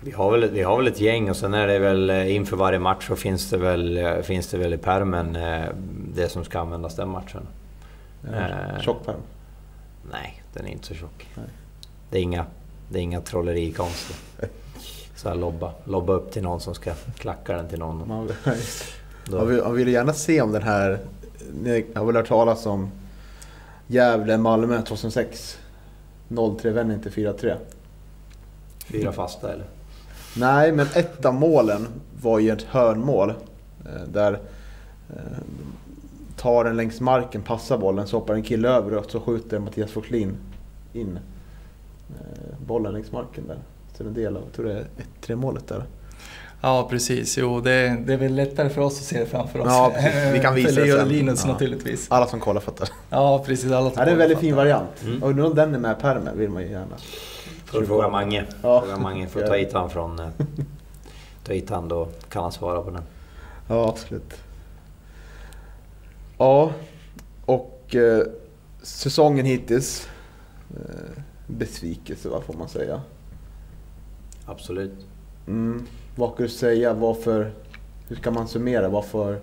Vi 0.00 0.10
har, 0.10 0.30
väl, 0.30 0.50
vi 0.50 0.62
har 0.62 0.76
väl 0.76 0.86
ett 0.86 1.00
gäng 1.00 1.30
och 1.30 1.36
sen 1.36 1.54
är 1.54 1.66
det 1.66 1.78
väl 1.78 2.10
eh, 2.10 2.34
inför 2.34 2.56
varje 2.56 2.78
match 2.78 3.06
så 3.06 3.16
finns 3.16 3.50
det 3.50 3.56
väl, 3.56 3.96
eh, 3.96 4.20
finns 4.20 4.46
det 4.48 4.58
väl 4.58 4.74
i 4.74 4.78
pärmen 4.78 5.36
eh, 5.36 5.64
det 6.14 6.28
som 6.28 6.44
ska 6.44 6.60
användas 6.60 6.96
den 6.96 7.08
matchen. 7.08 7.46
Eh. 8.24 8.80
Tjock 8.80 9.06
pärm? 9.06 9.20
Nej, 10.12 10.42
den 10.52 10.66
är 10.66 10.70
inte 10.70 10.86
så 10.86 10.94
tjock. 10.94 11.26
Nej. 11.34 11.46
Det 12.10 12.18
är 12.18 12.22
inga, 12.22 12.46
det 12.88 12.98
är 12.98 13.02
inga 13.02 13.20
trollerikonster. 13.20 14.16
Så 15.16 15.28
här 15.28 15.36
lobba, 15.36 15.72
lobba 15.84 16.12
upp 16.12 16.32
till 16.32 16.42
någon 16.42 16.60
som 16.60 16.74
ska 16.74 16.94
klacka 16.94 17.56
den 17.56 17.68
till 17.68 17.78
någon. 17.78 18.08
Man, 18.08 18.30
man, 19.30 19.48
vill, 19.48 19.62
man 19.62 19.74
vill 19.74 19.88
gärna 19.88 20.12
se 20.12 20.40
om 20.42 20.52
den 20.52 20.62
här... 20.62 20.98
Ni 21.62 21.86
har 21.94 22.04
väl 22.04 22.16
hört 22.16 22.28
talas 22.28 22.66
om 22.66 22.90
Gävle-Malmö 23.86 24.82
2006? 24.82 25.58
0-3 26.28 26.70
vändning 26.70 27.00
till 27.00 27.12
4-3. 27.12 27.56
fyra 28.78 29.12
fasta 29.12 29.52
eller? 29.52 29.66
Nej, 30.38 30.72
men 30.72 30.86
ett 30.94 31.24
av 31.24 31.34
målen 31.34 31.86
var 32.22 32.38
ju 32.38 32.50
ett 32.50 32.62
hörnmål. 32.62 33.30
eh, 33.30 34.08
Där 34.12 34.32
eh, 35.10 35.16
tar 36.36 36.64
den 36.64 36.76
längs 36.76 37.00
marken, 37.00 37.42
passar 37.42 37.78
bollen, 37.78 38.06
så 38.06 38.16
hoppar 38.16 38.34
en 38.34 38.42
kille 38.42 38.68
över 38.68 38.94
och 38.94 39.10
så 39.10 39.20
skjuter 39.20 39.58
Mattias 39.58 39.90
Forslin 39.90 40.36
in 40.92 41.18
eh, 42.10 42.58
bollen 42.66 42.92
längs 42.92 43.12
marken 43.12 43.44
där. 43.46 43.58
Är 44.00 44.04
en 44.08 44.14
del 44.14 44.36
av, 44.36 44.42
jag 44.42 44.52
tror 44.52 44.66
det 44.66 44.72
är 44.72 44.84
1-3 45.26 45.34
målet 45.36 45.68
där. 45.68 45.84
Ja, 46.60 46.86
precis. 46.90 47.38
Jo, 47.38 47.60
det, 47.60 47.96
det 48.06 48.12
är 48.12 48.16
väl 48.16 48.34
lättare 48.34 48.68
för 48.68 48.80
oss 48.80 48.98
att 48.98 49.04
se 49.04 49.18
det 49.20 49.26
framför 49.26 49.58
oss. 49.58 49.66
Ja, 49.68 49.92
precis. 49.94 50.34
Vi 50.34 50.38
kan 50.40 50.54
visa 50.54 50.68
för 50.68 50.80
det 50.80 50.84
Leo 50.86 50.94
och 50.94 51.00
sen. 51.00 51.08
Linus 51.08 51.42
Ja. 51.46 51.52
naturligtvis. 51.52 52.06
Alla 52.10 52.26
som 52.26 52.40
kollar 52.40 52.60
fattar. 52.60 52.88
Ja, 53.10 53.42
precis. 53.46 53.72
Alla 53.72 53.92
Ja, 53.96 54.04
det 54.04 54.10
är 54.10 54.12
en 54.12 54.18
väldigt 54.18 54.38
fin 54.38 54.56
variant. 54.56 55.02
Mm. 55.04 55.22
Och 55.22 55.34
nu 55.34 55.42
om 55.44 55.54
den 55.54 55.74
är 55.74 55.78
med 55.78 55.96
i 55.98 56.00
pärmen 56.02 56.38
vill 56.38 56.50
man 56.50 56.62
ju 56.62 56.68
gärna. 56.68 56.96
Får 57.70 57.80
du 57.80 57.86
fråga 57.86 58.08
Mange. 58.08 58.44
Ja. 58.62 58.80
Fråga 58.80 58.96
Mange. 58.98 59.26
Får 59.28 59.40
ta 59.40 59.54
hit 59.56 59.72
han 59.72 59.90
från... 59.90 60.18
eh, 60.18 60.28
Ta 61.44 61.52
hit 61.52 61.70
han 61.70 61.88
då 61.88 62.08
kan 62.28 62.42
han 62.42 62.52
svara 62.52 62.82
på 62.82 62.90
den. 62.90 63.02
Ja, 63.68 63.88
absolut. 63.88 64.34
Ja, 66.38 66.72
och 67.44 67.94
eh, 67.94 68.22
säsongen 68.82 69.46
hittills. 69.46 70.08
Eh, 70.76 71.22
besvikelse, 71.46 72.28
vad 72.28 72.42
får 72.42 72.54
man 72.54 72.68
säga? 72.68 73.00
Absolut. 74.46 75.06
Mm. 75.46 75.86
Vad 76.16 76.36
kan 76.36 76.42
du 76.46 76.48
säga? 76.52 76.92
Varför, 76.94 77.52
hur 78.08 78.16
kan 78.16 78.34
man 78.34 78.48
summera? 78.48 78.88
Varför, 78.88 79.40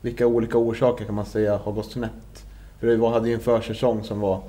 vilka 0.00 0.26
olika 0.26 0.58
orsaker 0.58 1.04
kan 1.04 1.14
man 1.14 1.26
säga 1.26 1.56
har 1.56 1.72
gått 1.72 1.92
snett? 1.92 2.46
För 2.80 2.86
det 2.86 3.08
hade 3.08 3.28
ju 3.28 3.34
en 3.34 3.40
försäsong 3.40 4.04
som 4.04 4.20
var 4.20 4.40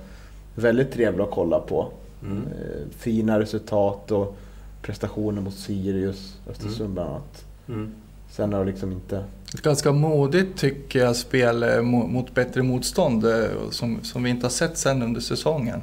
väldigt 0.56 0.91
trevlig 0.91 1.24
att 1.24 1.32
kolla 1.32 1.60
på. 1.60 1.91
Mm. 2.26 2.47
Eh, 2.47 2.97
fina 2.97 3.39
resultat 3.39 4.11
och 4.11 4.38
prestationer 4.82 5.41
mot 5.41 5.53
Sirius, 5.53 6.38
Östersund 6.49 6.93
bland 6.93 7.09
annat. 7.09 7.45
Mm. 7.67 7.91
sen 8.30 8.53
har 8.53 8.59
det 8.59 8.71
liksom 8.71 8.91
inte... 8.91 9.23
Ganska 9.61 9.91
modigt 9.91 10.59
tycker 10.59 10.99
jag 10.99 11.15
spel 11.15 11.63
eh, 11.63 11.82
mot 11.82 12.36
bättre 12.36 12.63
motstånd 12.63 13.26
eh, 13.26 13.45
som, 13.69 14.03
som 14.03 14.23
vi 14.23 14.30
inte 14.30 14.45
har 14.45 14.51
sett 14.51 14.78
sen 14.78 15.01
under 15.03 15.21
säsongen. 15.21 15.82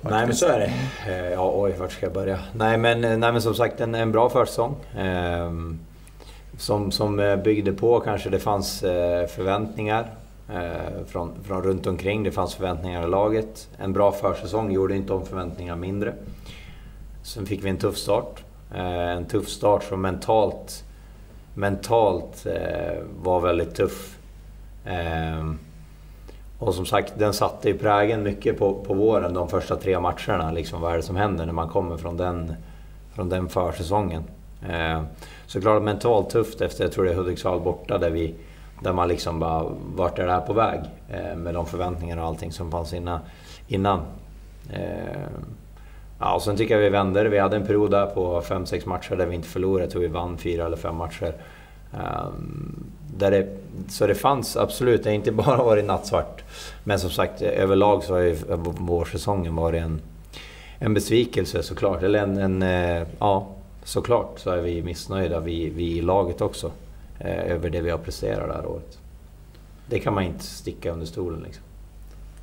Nej 0.00 0.26
men 0.26 0.36
så 0.36 0.46
är 0.46 0.58
det. 0.58 1.30
Ja, 1.30 1.52
oj, 1.54 1.74
vart 1.78 1.92
ska 1.92 2.06
jag 2.06 2.12
börja? 2.12 2.38
Nej 2.54 2.78
men, 2.78 3.00
nej, 3.00 3.32
men 3.32 3.42
som 3.42 3.54
sagt 3.54 3.80
en, 3.80 3.94
en 3.94 4.12
bra 4.12 4.30
försäsong. 4.30 4.76
Eh, 4.96 5.52
som, 6.58 6.92
som 6.92 7.40
byggde 7.44 7.72
på 7.72 8.00
kanske 8.00 8.30
det 8.30 8.38
fanns 8.38 8.80
förväntningar 9.28 10.06
Eh, 10.52 11.04
från, 11.06 11.44
från 11.44 11.62
runt 11.62 11.86
omkring. 11.86 12.22
Det 12.22 12.30
fanns 12.30 12.54
förväntningar 12.54 13.04
i 13.04 13.10
laget. 13.10 13.68
En 13.76 13.92
bra 13.92 14.12
försäsong 14.12 14.72
gjorde 14.72 14.96
inte 14.96 15.12
om 15.12 15.26
förväntningarna 15.26 15.76
mindre. 15.76 16.14
Sen 17.22 17.46
fick 17.46 17.64
vi 17.64 17.70
en 17.70 17.76
tuff 17.76 17.96
start. 17.96 18.44
Eh, 18.74 19.10
en 19.10 19.26
tuff 19.26 19.48
start 19.48 19.84
som 19.84 20.00
mentalt, 20.00 20.84
mentalt 21.54 22.46
eh, 22.46 23.02
var 23.22 23.40
väldigt 23.40 23.74
tuff. 23.74 24.18
Eh, 24.84 25.52
och 26.58 26.74
som 26.74 26.86
sagt, 26.86 27.12
den 27.18 27.32
satte 27.32 27.68
ju 27.68 27.78
prägen 27.78 28.22
mycket 28.22 28.58
på, 28.58 28.74
på 28.74 28.94
våren, 28.94 29.34
de 29.34 29.48
första 29.48 29.76
tre 29.76 30.00
matcherna. 30.00 30.52
Liksom, 30.52 30.80
vad 30.80 30.92
är 30.92 30.96
det 30.96 31.02
som 31.02 31.16
händer 31.16 31.46
när 31.46 31.52
man 31.52 31.68
kommer 31.68 31.96
från 31.96 32.16
den, 32.16 32.54
från 33.14 33.28
den 33.28 33.48
försäsongen? 33.48 34.24
Eh, 34.68 35.02
såklart 35.46 35.82
mentalt 35.82 36.30
tufft 36.30 36.60
efter, 36.60 36.84
jag 36.84 36.92
tror 36.92 37.04
det 37.04 37.10
är 37.10 37.14
Hudiksvall 37.16 37.60
borta, 37.60 37.98
där 37.98 38.10
vi 38.10 38.34
där 38.80 38.92
man 38.92 39.08
liksom 39.08 39.38
bara, 39.38 39.66
vart 39.94 40.18
är 40.18 40.26
det 40.26 40.32
här 40.32 40.40
på 40.40 40.52
väg? 40.52 40.80
Eh, 41.08 41.36
med 41.36 41.54
de 41.54 41.66
förväntningar 41.66 42.16
och 42.16 42.24
allting 42.24 42.52
som 42.52 42.70
fanns 42.70 42.92
innan. 42.92 43.20
innan. 43.68 44.00
Eh, 44.72 45.28
ja, 46.18 46.34
och 46.34 46.42
sen 46.42 46.56
tycker 46.56 46.74
jag 46.74 46.80
vi 46.80 46.88
vände 46.88 47.28
Vi 47.28 47.38
hade 47.38 47.56
en 47.56 47.66
period 47.66 47.90
där 47.90 48.06
på 48.06 48.40
5-6 48.40 48.88
matcher 48.88 49.16
där 49.16 49.26
vi 49.26 49.34
inte 49.34 49.48
förlorade. 49.48 49.84
Jag 49.84 49.90
tror 49.90 50.02
vi 50.02 50.08
vann 50.08 50.38
fyra 50.38 50.66
eller 50.66 50.76
fem 50.76 50.96
matcher. 50.96 51.34
Eh, 51.92 52.28
där 53.16 53.30
det, 53.30 53.46
så 53.88 54.06
det 54.06 54.14
fanns 54.14 54.56
absolut, 54.56 55.04
det 55.04 55.10
har 55.10 55.14
inte 55.14 55.32
bara 55.46 55.62
varit 55.62 55.84
nattsvart. 55.84 56.44
Men 56.84 56.98
som 56.98 57.10
sagt, 57.10 57.42
överlag 57.42 58.04
så 58.04 58.12
har 58.14 58.20
ju 58.20 58.36
vårsäsongen 58.78 59.56
varit 59.56 59.82
en, 59.82 60.00
en 60.78 60.94
besvikelse 60.94 61.62
såklart. 61.62 62.02
Eller 62.02 62.22
en, 62.22 62.38
en, 62.38 62.62
eh, 62.62 63.06
ja, 63.18 63.46
såklart 63.84 64.38
så 64.38 64.50
är 64.50 64.60
vi 64.60 64.82
missnöjda, 64.82 65.40
vi, 65.40 65.70
vi 65.70 65.98
i 65.98 66.02
laget 66.02 66.40
också. 66.40 66.70
Eh, 67.20 67.52
över 67.52 67.70
det 67.70 67.80
vi 67.80 67.90
har 67.90 67.98
presterat 67.98 68.48
det 68.48 68.54
här 68.54 68.66
året. 68.66 68.98
Det 69.86 69.98
kan 69.98 70.14
man 70.14 70.24
inte 70.24 70.44
sticka 70.44 70.92
under 70.92 71.06
stolen. 71.06 71.40
Liksom. 71.40 71.64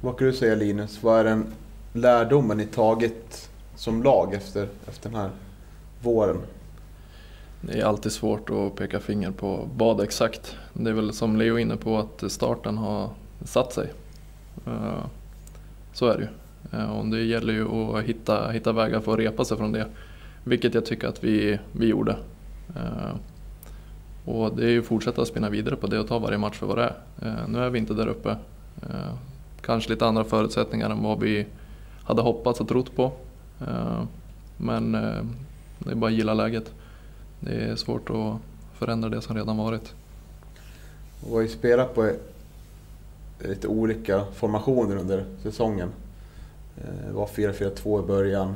Vad 0.01 0.17
kan 0.17 0.27
du 0.27 0.33
säga 0.33 0.55
Linus? 0.55 1.03
Vad 1.03 1.19
är 1.19 1.23
den 1.23 1.53
lärdomen 1.93 2.57
ni 2.57 2.65
tagit 2.65 3.49
som 3.75 4.03
lag 4.03 4.33
efter, 4.33 4.67
efter 4.87 5.09
den 5.09 5.19
här 5.19 5.29
våren? 6.01 6.37
Det 7.61 7.79
är 7.79 7.85
alltid 7.85 8.11
svårt 8.11 8.49
att 8.49 8.75
peka 8.75 8.99
finger 8.99 9.31
på 9.31 9.69
vad 9.77 10.01
exakt. 10.01 10.55
Det 10.73 10.89
är 10.89 10.93
väl 10.93 11.13
som 11.13 11.37
Leo 11.37 11.55
är 11.55 11.59
inne 11.59 11.77
på 11.77 11.97
att 11.97 12.31
starten 12.31 12.77
har 12.77 13.09
satt 13.43 13.73
sig. 13.73 13.91
Eh, 14.65 15.05
så 15.93 16.07
är 16.07 16.17
det 16.17 16.23
ju. 16.23 16.79
Eh, 16.79 16.99
och 16.99 17.05
det 17.05 17.23
gäller 17.23 17.53
ju 17.53 17.67
att 17.67 18.03
hitta, 18.03 18.49
hitta 18.51 18.71
vägar 18.71 18.99
för 18.99 19.13
att 19.13 19.19
repa 19.19 19.45
sig 19.45 19.57
från 19.57 19.71
det. 19.71 19.87
Vilket 20.43 20.73
jag 20.73 20.85
tycker 20.85 21.07
att 21.07 21.23
vi, 21.23 21.59
vi 21.71 21.87
gjorde. 21.87 22.15
Och 24.25 24.55
det 24.55 24.65
är 24.65 24.69
ju 24.69 24.79
att 24.79 24.85
fortsätta 24.85 25.25
spinna 25.25 25.49
vidare 25.49 25.75
på 25.75 25.87
det 25.87 25.99
och 25.99 26.07
ta 26.07 26.19
varje 26.19 26.37
match 26.37 26.57
för 26.57 26.67
vad 26.67 26.77
det 26.77 26.83
är. 26.83 26.95
Eh, 27.21 27.47
nu 27.47 27.59
är 27.59 27.69
vi 27.69 27.79
inte 27.79 27.93
där 27.93 28.07
uppe. 28.07 28.29
Eh, 28.81 29.13
kanske 29.61 29.89
lite 29.89 30.05
andra 30.05 30.23
förutsättningar 30.23 30.89
än 30.89 31.03
vad 31.03 31.19
vi 31.19 31.45
hade 32.03 32.21
hoppats 32.21 32.61
och 32.61 32.67
trott 32.67 32.95
på. 32.95 33.11
Eh, 33.61 34.03
men 34.57 34.91
det 35.79 35.91
är 35.91 35.95
bara 35.95 36.07
att 36.07 36.17
gilla 36.17 36.33
läget. 36.33 36.71
Det 37.39 37.51
är 37.51 37.75
svårt 37.75 38.09
att 38.09 38.37
förändra 38.77 39.09
det 39.09 39.21
som 39.21 39.35
redan 39.35 39.57
varit. 39.57 39.93
Vi 41.25 41.33
har 41.33 41.41
ju 41.41 41.47
spelat 41.47 41.95
på 41.95 42.11
lite 43.39 43.67
olika 43.67 44.25
formationer 44.35 44.95
under 44.95 45.25
säsongen. 45.43 45.89
Det 47.07 47.13
var 47.13 47.27
4-4-2 47.27 48.03
i 48.03 48.07
början. 48.07 48.55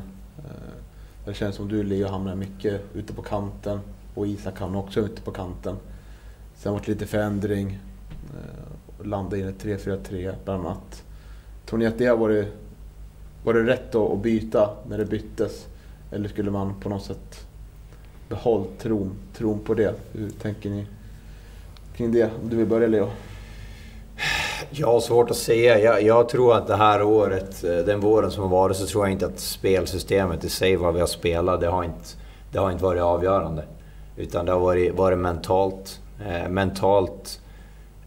Det 1.26 1.34
känns 1.34 1.56
som 1.56 1.68
du 1.68 1.84
Leo 1.84 2.08
hamnar 2.08 2.36
mycket 2.36 2.82
ute 2.94 3.14
på 3.14 3.22
kanten 3.22 3.80
och 4.20 4.28
Isak 4.28 4.60
hamnade 4.60 4.84
också 4.84 5.00
ute 5.00 5.22
på 5.22 5.32
kanten. 5.32 5.76
Sen 6.56 6.74
var 6.74 6.80
det 6.80 6.92
lite 6.92 7.06
förändring 7.06 7.80
eh, 8.34 9.06
landade 9.06 9.40
in 9.40 9.50
i 9.50 9.52
3-4-3 9.52 10.36
bland 10.46 10.66
annat. 10.66 11.04
Tror 11.66 11.80
ni 11.80 11.86
att 11.86 11.98
det 11.98 12.06
har 12.06 12.18
varit, 12.18 12.48
var 13.44 13.54
det 13.54 13.64
rätt 13.64 13.96
att 13.96 14.22
byta 14.22 14.70
när 14.88 14.98
det 14.98 15.06
byttes? 15.06 15.68
Eller 16.12 16.30
skulle 16.30 16.52
man 16.52 16.74
på 16.80 16.90
något 16.90 17.04
sätt 17.04 17.48
behållit 18.30 18.80
tron, 18.80 19.12
tron 19.34 19.60
på 19.60 19.74
det? 19.74 19.96
Hur 20.12 20.30
tänker 20.30 20.70
ni 20.70 20.86
kring 21.96 22.12
det? 22.12 22.30
Om 22.42 22.50
du 22.50 22.56
vill 22.56 22.68
börja 22.68 22.88
Leo? 22.88 23.10
Jag 24.70 24.88
har 24.88 25.00
svårt 25.00 25.32
att 25.32 25.38
säga. 25.38 25.80
Jag, 25.80 26.04
jag, 26.04 26.30
tror 26.30 26.56
att 26.56 26.68
det 26.68 26.76
här 26.76 27.04
året, 27.04 27.64
eh, 27.64 27.78
den 27.78 28.00
våren 28.00 28.32
som 28.32 28.44
har 28.44 28.50
varit, 28.50 28.78
så 28.78 28.86
tror 28.86 29.06
jag 29.06 29.12
inte 29.12 29.26
att 29.26 29.40
spelsystemet 29.40 30.44
i 30.44 30.50
sig, 30.50 30.76
vad 30.76 30.94
vi 30.94 31.00
har 31.00 31.08
spelat, 31.08 31.62
det 31.62 31.68
har 31.68 31.84
inte, 31.84 32.10
det 32.52 32.60
har 32.60 32.72
inte 32.72 32.84
varit 32.84 33.02
avgörande. 33.02 33.64
Utan 34.20 34.46
det 34.46 34.52
har 34.52 34.60
varit, 34.60 34.96
varit 34.96 35.18
mentalt. 35.18 36.00
Eh, 36.28 36.50
mentalt 36.50 37.42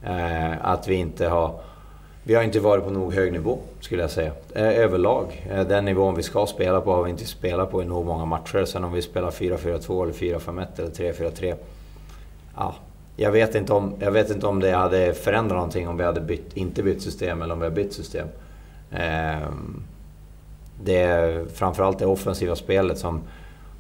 eh, 0.03 0.67
att 0.67 0.89
vi 0.89 0.95
inte 0.95 1.27
har... 1.27 1.61
Vi 2.25 2.35
har 2.35 2.43
inte 2.43 2.61
varit 2.61 2.85
på 2.85 2.91
nog 2.91 3.15
hög 3.15 3.33
nivå, 3.33 3.59
skulle 3.81 4.03
jag 4.03 4.11
säga. 4.11 4.33
Eh, 4.55 4.69
överlag. 4.69 5.47
Eh, 5.51 5.67
den 5.67 5.85
nivån 5.85 6.15
vi 6.15 6.23
ska 6.23 6.47
spela 6.47 6.81
på 6.81 6.95
har 6.95 7.03
vi 7.03 7.11
inte 7.11 7.25
spelat 7.25 7.71
på 7.71 7.83
i 7.83 7.85
nog 7.85 8.07
många 8.07 8.25
matcher. 8.25 8.65
Sen 8.65 8.85
om 8.85 8.93
vi 8.93 9.03
spelar 9.03 9.31
4-4-2 9.31 10.03
eller 10.03 10.13
4-5-1 10.13 10.67
eller 10.77 10.91
3-4-3. 10.91 11.55
Ja, 12.57 12.75
jag, 13.17 13.33
vet 13.33 13.55
inte 13.55 13.73
om, 13.73 13.95
jag 14.01 14.11
vet 14.11 14.31
inte 14.31 14.47
om 14.47 14.61
det 14.61 14.71
hade 14.71 15.15
förändrat 15.15 15.57
någonting 15.57 15.89
om 15.89 15.97
vi 15.97 16.05
hade 16.05 16.21
bytt, 16.21 16.57
inte 16.57 16.83
bytt 16.83 17.03
system 17.03 17.43
eller 17.43 17.55
om 17.55 17.61
vi 17.61 17.67
har 17.67 17.75
bytt 17.75 17.93
system. 17.93 18.29
Eh, 18.91 19.49
det 20.85 21.01
är 21.01 21.45
framförallt 21.55 21.99
det 21.99 22.07
offensiva 22.07 22.57
spelet 22.57 22.99
som 22.99 23.21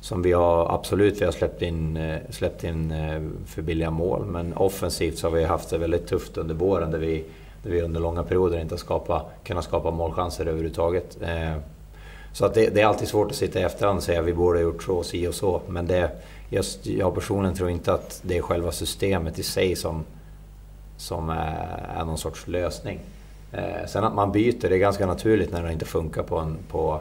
som 0.02 0.22
vi 0.22 0.32
har 0.32 0.74
absolut, 0.74 1.20
vi 1.20 1.24
har 1.24 1.32
släppt 1.32 1.62
in, 1.62 1.96
eh, 1.96 2.18
släppt 2.30 2.64
in 2.64 2.90
eh, 2.90 3.22
för 3.46 3.62
billiga 3.62 3.90
mål. 3.90 4.24
Men 4.26 4.54
offensivt 4.56 5.18
så 5.18 5.26
har 5.26 5.36
vi 5.36 5.44
haft 5.44 5.70
det 5.70 5.78
väldigt 5.78 6.06
tufft 6.06 6.36
under 6.36 6.54
våren 6.54 6.90
där 6.90 6.98
vi, 6.98 7.24
där 7.62 7.70
vi 7.70 7.82
under 7.82 8.00
långa 8.00 8.22
perioder 8.22 8.58
inte 8.58 8.72
har 8.72 8.78
skapa, 8.78 9.26
kunnat 9.44 9.64
skapa 9.64 9.90
målchanser 9.90 10.46
överhuvudtaget. 10.46 11.18
Eh, 11.22 11.56
så 12.32 12.46
att 12.46 12.54
det, 12.54 12.74
det, 12.74 12.80
är 12.80 12.86
alltid 12.86 13.08
svårt 13.08 13.30
att 13.30 13.36
sitta 13.36 13.60
i 13.60 13.62
efterhand 13.62 13.96
och 13.96 14.02
säga 14.02 14.20
att 14.20 14.26
vi 14.26 14.34
borde 14.34 14.58
ha 14.58 14.62
gjort 14.62 14.82
så, 14.82 15.02
si 15.02 15.26
och 15.26 15.34
så. 15.34 15.60
Men 15.68 15.86
det, 15.86 16.10
just, 16.50 16.86
jag 16.86 17.14
personligen 17.14 17.56
tror 17.56 17.70
inte 17.70 17.92
att 17.92 18.20
det 18.22 18.38
är 18.38 18.42
själva 18.42 18.72
systemet 18.72 19.38
i 19.38 19.42
sig 19.42 19.76
som, 19.76 20.04
som 20.96 21.30
är, 21.30 21.86
är 21.96 22.04
någon 22.04 22.18
sorts 22.18 22.46
lösning. 22.46 23.00
Sen 23.86 24.04
att 24.04 24.14
man 24.14 24.32
byter, 24.32 24.68
det 24.68 24.74
är 24.74 24.78
ganska 24.78 25.06
naturligt 25.06 25.52
när 25.52 25.62
det 25.62 25.72
inte 25.72 25.84
funkar 25.84 26.22
på, 26.22 26.38
en, 26.38 26.56
på, 26.70 27.00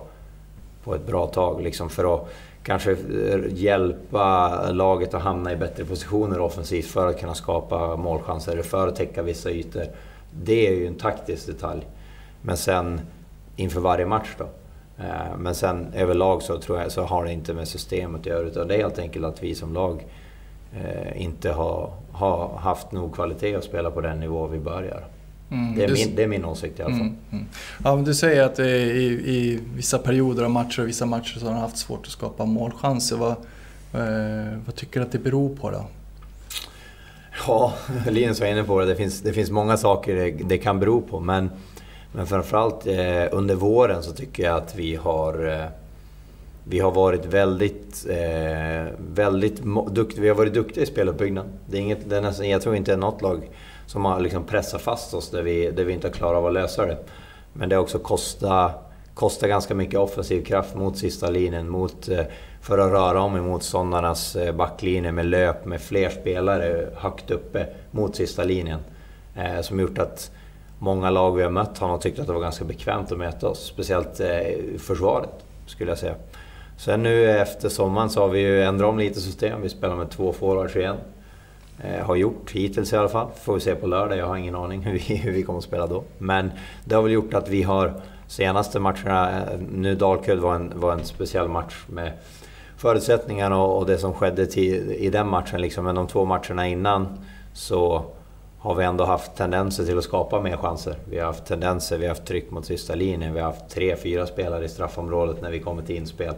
på 0.84 0.96
ett 0.96 1.06
bra 1.08 1.28
tag. 1.28 1.62
Liksom 1.62 1.90
för 1.90 2.16
att 2.16 2.30
kanske 2.64 2.92
eh, 2.92 3.40
hjälpa 3.48 4.62
laget 4.72 5.14
att 5.14 5.22
hamna 5.22 5.52
i 5.52 5.56
bättre 5.56 5.86
positioner 5.86 6.40
offensivt 6.40 6.86
för 6.86 7.08
att 7.08 7.20
kunna 7.20 7.34
skapa 7.34 7.96
målchanser, 7.96 8.62
för 8.62 8.88
att 8.88 8.96
täcka 8.96 9.22
vissa 9.22 9.52
ytor. 9.52 9.84
Det 10.32 10.68
är 10.68 10.72
ju 10.72 10.88
en 10.88 10.96
taktisk 10.96 11.48
detalj. 11.48 11.88
Men 12.42 12.58
sen 12.58 13.02
inför 13.56 13.80
varje 13.82 14.06
match 14.06 14.36
då. 14.38 14.44
Eh, 15.04 15.38
men 15.38 15.56
sen 15.56 15.94
överlag 15.96 16.42
så 16.42 16.58
tror 16.58 16.80
jag 16.80 16.92
så 16.92 17.02
har 17.02 17.26
det 17.26 17.32
inte 17.32 17.54
med 17.54 17.68
systemet 17.68 18.22
att 18.22 18.26
göra 18.26 18.48
utan 18.48 18.68
det 18.68 18.76
är 18.76 18.78
helt 18.78 19.00
enkelt 19.00 19.26
att 19.26 19.44
vi 19.44 19.56
som 19.56 19.74
lag 19.74 20.06
eh, 20.74 21.22
inte 21.22 21.52
har, 21.52 21.94
har 22.12 22.58
haft 22.58 22.92
nog 22.92 23.16
kvalitet 23.16 23.56
att 23.56 23.64
spela 23.64 23.92
på 23.92 24.02
den 24.02 24.20
nivå 24.20 24.48
vi 24.48 24.60
börjar. 24.60 25.04
Mm, 25.52 25.76
det, 25.76 25.84
är 25.84 25.92
min, 25.92 26.16
det 26.16 26.24
är 26.24 26.28
min 26.28 26.46
åsikt 26.46 26.80
i 26.80 26.84
alla 26.84 26.92
fall. 26.92 27.02
Mm, 27.02 27.16
mm. 27.32 27.46
Ja, 27.84 27.96
men 27.96 28.06
du 28.06 28.14
säger 28.14 28.44
att 28.44 28.60
i, 28.60 28.64
i 28.64 29.60
vissa 29.76 29.98
perioder 29.98 30.44
av 30.44 30.50
matcher 30.50 30.82
och 30.82 30.88
vissa 30.88 31.06
matcher 31.06 31.40
så 31.40 31.46
har 31.46 31.54
de 31.54 31.60
haft 31.60 31.78
svårt 31.78 32.06
att 32.06 32.12
skapa 32.12 32.46
målchanser. 32.46 33.18
Vad, 33.18 33.32
eh, 33.32 34.58
vad 34.66 34.76
tycker 34.76 35.00
du 35.00 35.06
att 35.06 35.12
det 35.12 35.20
beror 35.20 35.56
på 35.56 35.72
då? 35.72 35.86
Ja, 37.48 37.74
Linus 38.10 38.40
var 38.40 38.48
inne 38.48 38.64
på 38.64 38.80
det. 38.80 38.86
Det 38.86 38.96
finns, 38.96 39.22
det 39.22 39.34
finns 39.34 39.52
många 39.52 39.78
saker 39.78 40.16
det, 40.16 40.32
det 40.32 40.58
kan 40.58 40.80
bero 40.80 41.02
på. 41.02 41.20
Men, 41.20 41.50
men 42.12 42.28
framförallt 42.28 42.88
eh, 42.88 43.26
under 43.32 43.56
våren 43.56 44.04
så 44.04 44.12
tycker 44.12 44.44
jag 44.44 44.58
att 44.58 44.76
vi 44.76 44.96
har 44.96 45.48
eh, 45.48 45.66
vi 46.64 46.80
har 46.80 46.92
varit 46.92 47.26
väldigt, 47.26 48.06
eh, 48.10 48.94
väldigt 48.98 49.62
duktiga. 49.92 50.22
Vi 50.22 50.28
har 50.28 50.36
varit 50.36 50.54
duktiga 50.54 50.84
i 50.84 50.88
speluppbyggnad. 50.88 51.46
Det 51.66 51.78
är 51.78 51.82
inget, 51.82 52.10
det 52.10 52.18
är 52.18 52.22
nästan, 52.22 52.50
jag 52.50 52.62
tror 52.62 52.76
inte 52.76 52.96
något 52.96 53.22
lag 53.22 53.50
som 53.92 54.06
har 54.06 54.20
liksom 54.20 54.44
pressat 54.44 54.82
fast 54.82 55.14
oss 55.14 55.30
där 55.30 55.42
vi, 55.42 55.72
där 55.72 55.84
vi 55.84 55.94
inte 55.94 56.08
har 56.08 56.14
klarat 56.14 56.38
av 56.38 56.46
att 56.46 56.54
lösa 56.54 56.86
det. 56.86 56.98
Men 57.54 57.70
det 57.70 57.76
har 57.76 57.84
också 57.84 58.00
kostat, 58.00 58.92
kostat 59.14 59.50
ganska 59.50 59.76
mycket 59.76 60.00
offensiv 60.00 60.44
kraft 60.44 60.76
mot 60.76 60.98
sista 60.98 61.30
linjen. 61.30 61.70
Mot, 61.70 62.10
eh, 62.10 62.26
för 62.62 62.78
att 62.78 62.92
röra 62.92 63.22
om 63.22 63.38
i 63.38 63.42
motståndarnas 63.42 64.36
eh, 64.36 64.56
backlinje 64.56 65.12
med 65.12 65.26
löp 65.26 65.66
med 65.66 65.82
fler 65.82 66.10
spelare 66.10 66.88
högt 66.96 67.32
uppe 67.32 67.68
mot 67.92 68.16
sista 68.16 68.44
linjen. 68.44 68.80
Eh, 69.36 69.62
som 69.62 69.80
gjort 69.80 69.98
att 69.98 70.32
många 70.80 71.10
lag 71.10 71.36
vi 71.36 71.44
har 71.44 71.50
mött 71.50 71.78
har 71.78 71.88
nog 71.88 72.02
tyckt 72.02 72.20
att 72.20 72.28
det 72.28 72.34
var 72.34 72.42
ganska 72.42 72.66
bekvämt 72.66 73.12
att 73.12 73.18
möta 73.18 73.48
oss. 73.48 73.66
Speciellt 73.66 74.20
eh, 74.20 74.80
försvaret, 74.80 75.46
skulle 75.66 75.92
jag 75.92 75.98
säga. 75.98 76.16
Sen 76.78 77.04
nu 77.04 77.32
efter 77.32 77.70
sommaren 77.70 78.10
så 78.10 78.22
har 78.22 78.30
vi 78.30 78.40
ju 78.40 78.64
ändrat 78.64 78.90
om 78.90 79.00
lite 79.00 79.22
system. 79.22 79.62
Vi 79.62 79.70
spelar 79.70 79.96
med 79.96 80.10
två 80.10 80.34
forwards 80.34 80.76
igen. 80.76 80.98
Eh, 81.84 82.06
har 82.06 82.16
gjort 82.16 82.52
hittills 82.52 82.94
i 82.94 82.98
alla 82.98 83.10
fall. 83.10 83.28
Får 83.44 83.54
vi 83.54 83.60
se 83.60 83.76
på 83.76 83.88
lördag, 83.88 84.18
jag 84.18 84.28
har 84.28 84.38
ingen 84.38 84.56
aning 84.56 84.82
hur 84.82 84.94
vi, 84.94 85.16
hur 85.16 85.32
vi 85.32 85.44
kommer 85.44 85.60
att 85.60 85.66
spela 85.66 85.88
då. 85.88 86.04
Men 86.18 86.52
det 86.86 86.96
har 86.96 87.02
väl 87.02 87.12
gjort 87.12 87.34
att 87.34 87.50
vi 87.50 87.64
har 87.64 87.94
senaste 88.28 88.80
matcherna, 88.80 89.30
eh, 89.30 89.60
nu 89.72 89.96
Dalkurd 89.96 90.40
var 90.40 90.56
en, 90.56 90.74
var 90.76 90.94
en 90.94 91.06
speciell 91.06 91.48
match 91.48 91.76
med 91.88 92.12
förutsättningarna 92.78 93.62
och, 93.62 93.78
och 93.78 93.86
det 93.86 93.98
som 93.98 94.14
skedde 94.14 94.46
till, 94.46 94.92
i 94.92 95.10
den 95.10 95.28
matchen. 95.28 95.62
Liksom. 95.62 95.86
Men 95.86 95.96
de 95.96 96.08
två 96.08 96.26
matcherna 96.26 96.68
innan 96.68 97.08
så 97.54 98.06
har 98.60 98.76
vi 98.76 98.84
ändå 98.84 99.04
haft 99.04 99.36
tendenser 99.36 99.86
till 99.86 99.98
att 99.98 100.04
skapa 100.04 100.42
mer 100.42 100.58
chanser. 100.58 100.96
Vi 101.10 101.20
har 101.20 101.26
haft 101.26 101.46
tendenser, 101.46 101.98
vi 101.98 102.04
har 102.04 102.10
haft 102.10 102.26
tryck 102.26 102.52
mot 102.52 102.66
sista 102.66 102.96
linjen, 102.96 103.34
vi 103.34 103.40
har 103.40 103.48
haft 103.48 103.70
tre, 103.70 103.96
fyra 103.96 104.26
spelare 104.26 104.66
i 104.66 104.70
straffområdet 104.70 105.42
när 105.42 105.52
vi 105.52 105.60
kommer 105.60 105.82
till 105.82 105.96
inspel. 105.96 106.34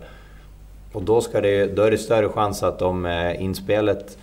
Och 0.94 1.04
då, 1.04 1.22
ska 1.22 1.42
det, 1.42 1.76
då 1.76 1.82
är 1.82 1.92
det 1.92 1.98
större 1.98 2.30
chans 2.30 2.64
att 2.64 2.82
om 2.82 3.06
eh, 3.06 3.44
inspelet 3.44 4.18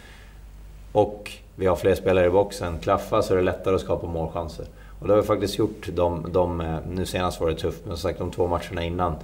och 0.92 1.32
vi 1.56 1.66
har 1.66 1.76
fler 1.76 1.94
spelare 1.94 2.26
i 2.26 2.30
boxen 2.30 2.78
klaffar 2.78 3.22
så 3.22 3.32
är 3.32 3.36
det 3.36 3.42
lättare 3.42 3.74
att 3.74 3.80
skapa 3.80 4.06
målchanser. 4.06 4.66
Och 5.00 5.06
det 5.06 5.12
har 5.12 5.20
vi 5.20 5.26
faktiskt 5.26 5.58
gjort. 5.58 5.88
De, 5.92 6.26
de, 6.32 6.60
eh, 6.60 6.76
nu 6.90 7.06
senast 7.06 7.40
var 7.40 7.48
det 7.48 7.56
tufft, 7.56 7.80
men 7.86 7.96
som 7.96 8.10
sagt 8.10 8.18
de 8.18 8.30
två 8.30 8.46
matcherna 8.46 8.84
innan. 8.84 9.14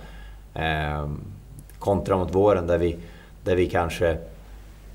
Eh, 0.55 1.09
kontra 1.79 2.17
mot 2.17 2.35
våren 2.35 2.67
där 2.67 2.79
vi, 2.79 2.97
där 3.45 3.57
vi 3.57 3.67
kanske 3.67 4.11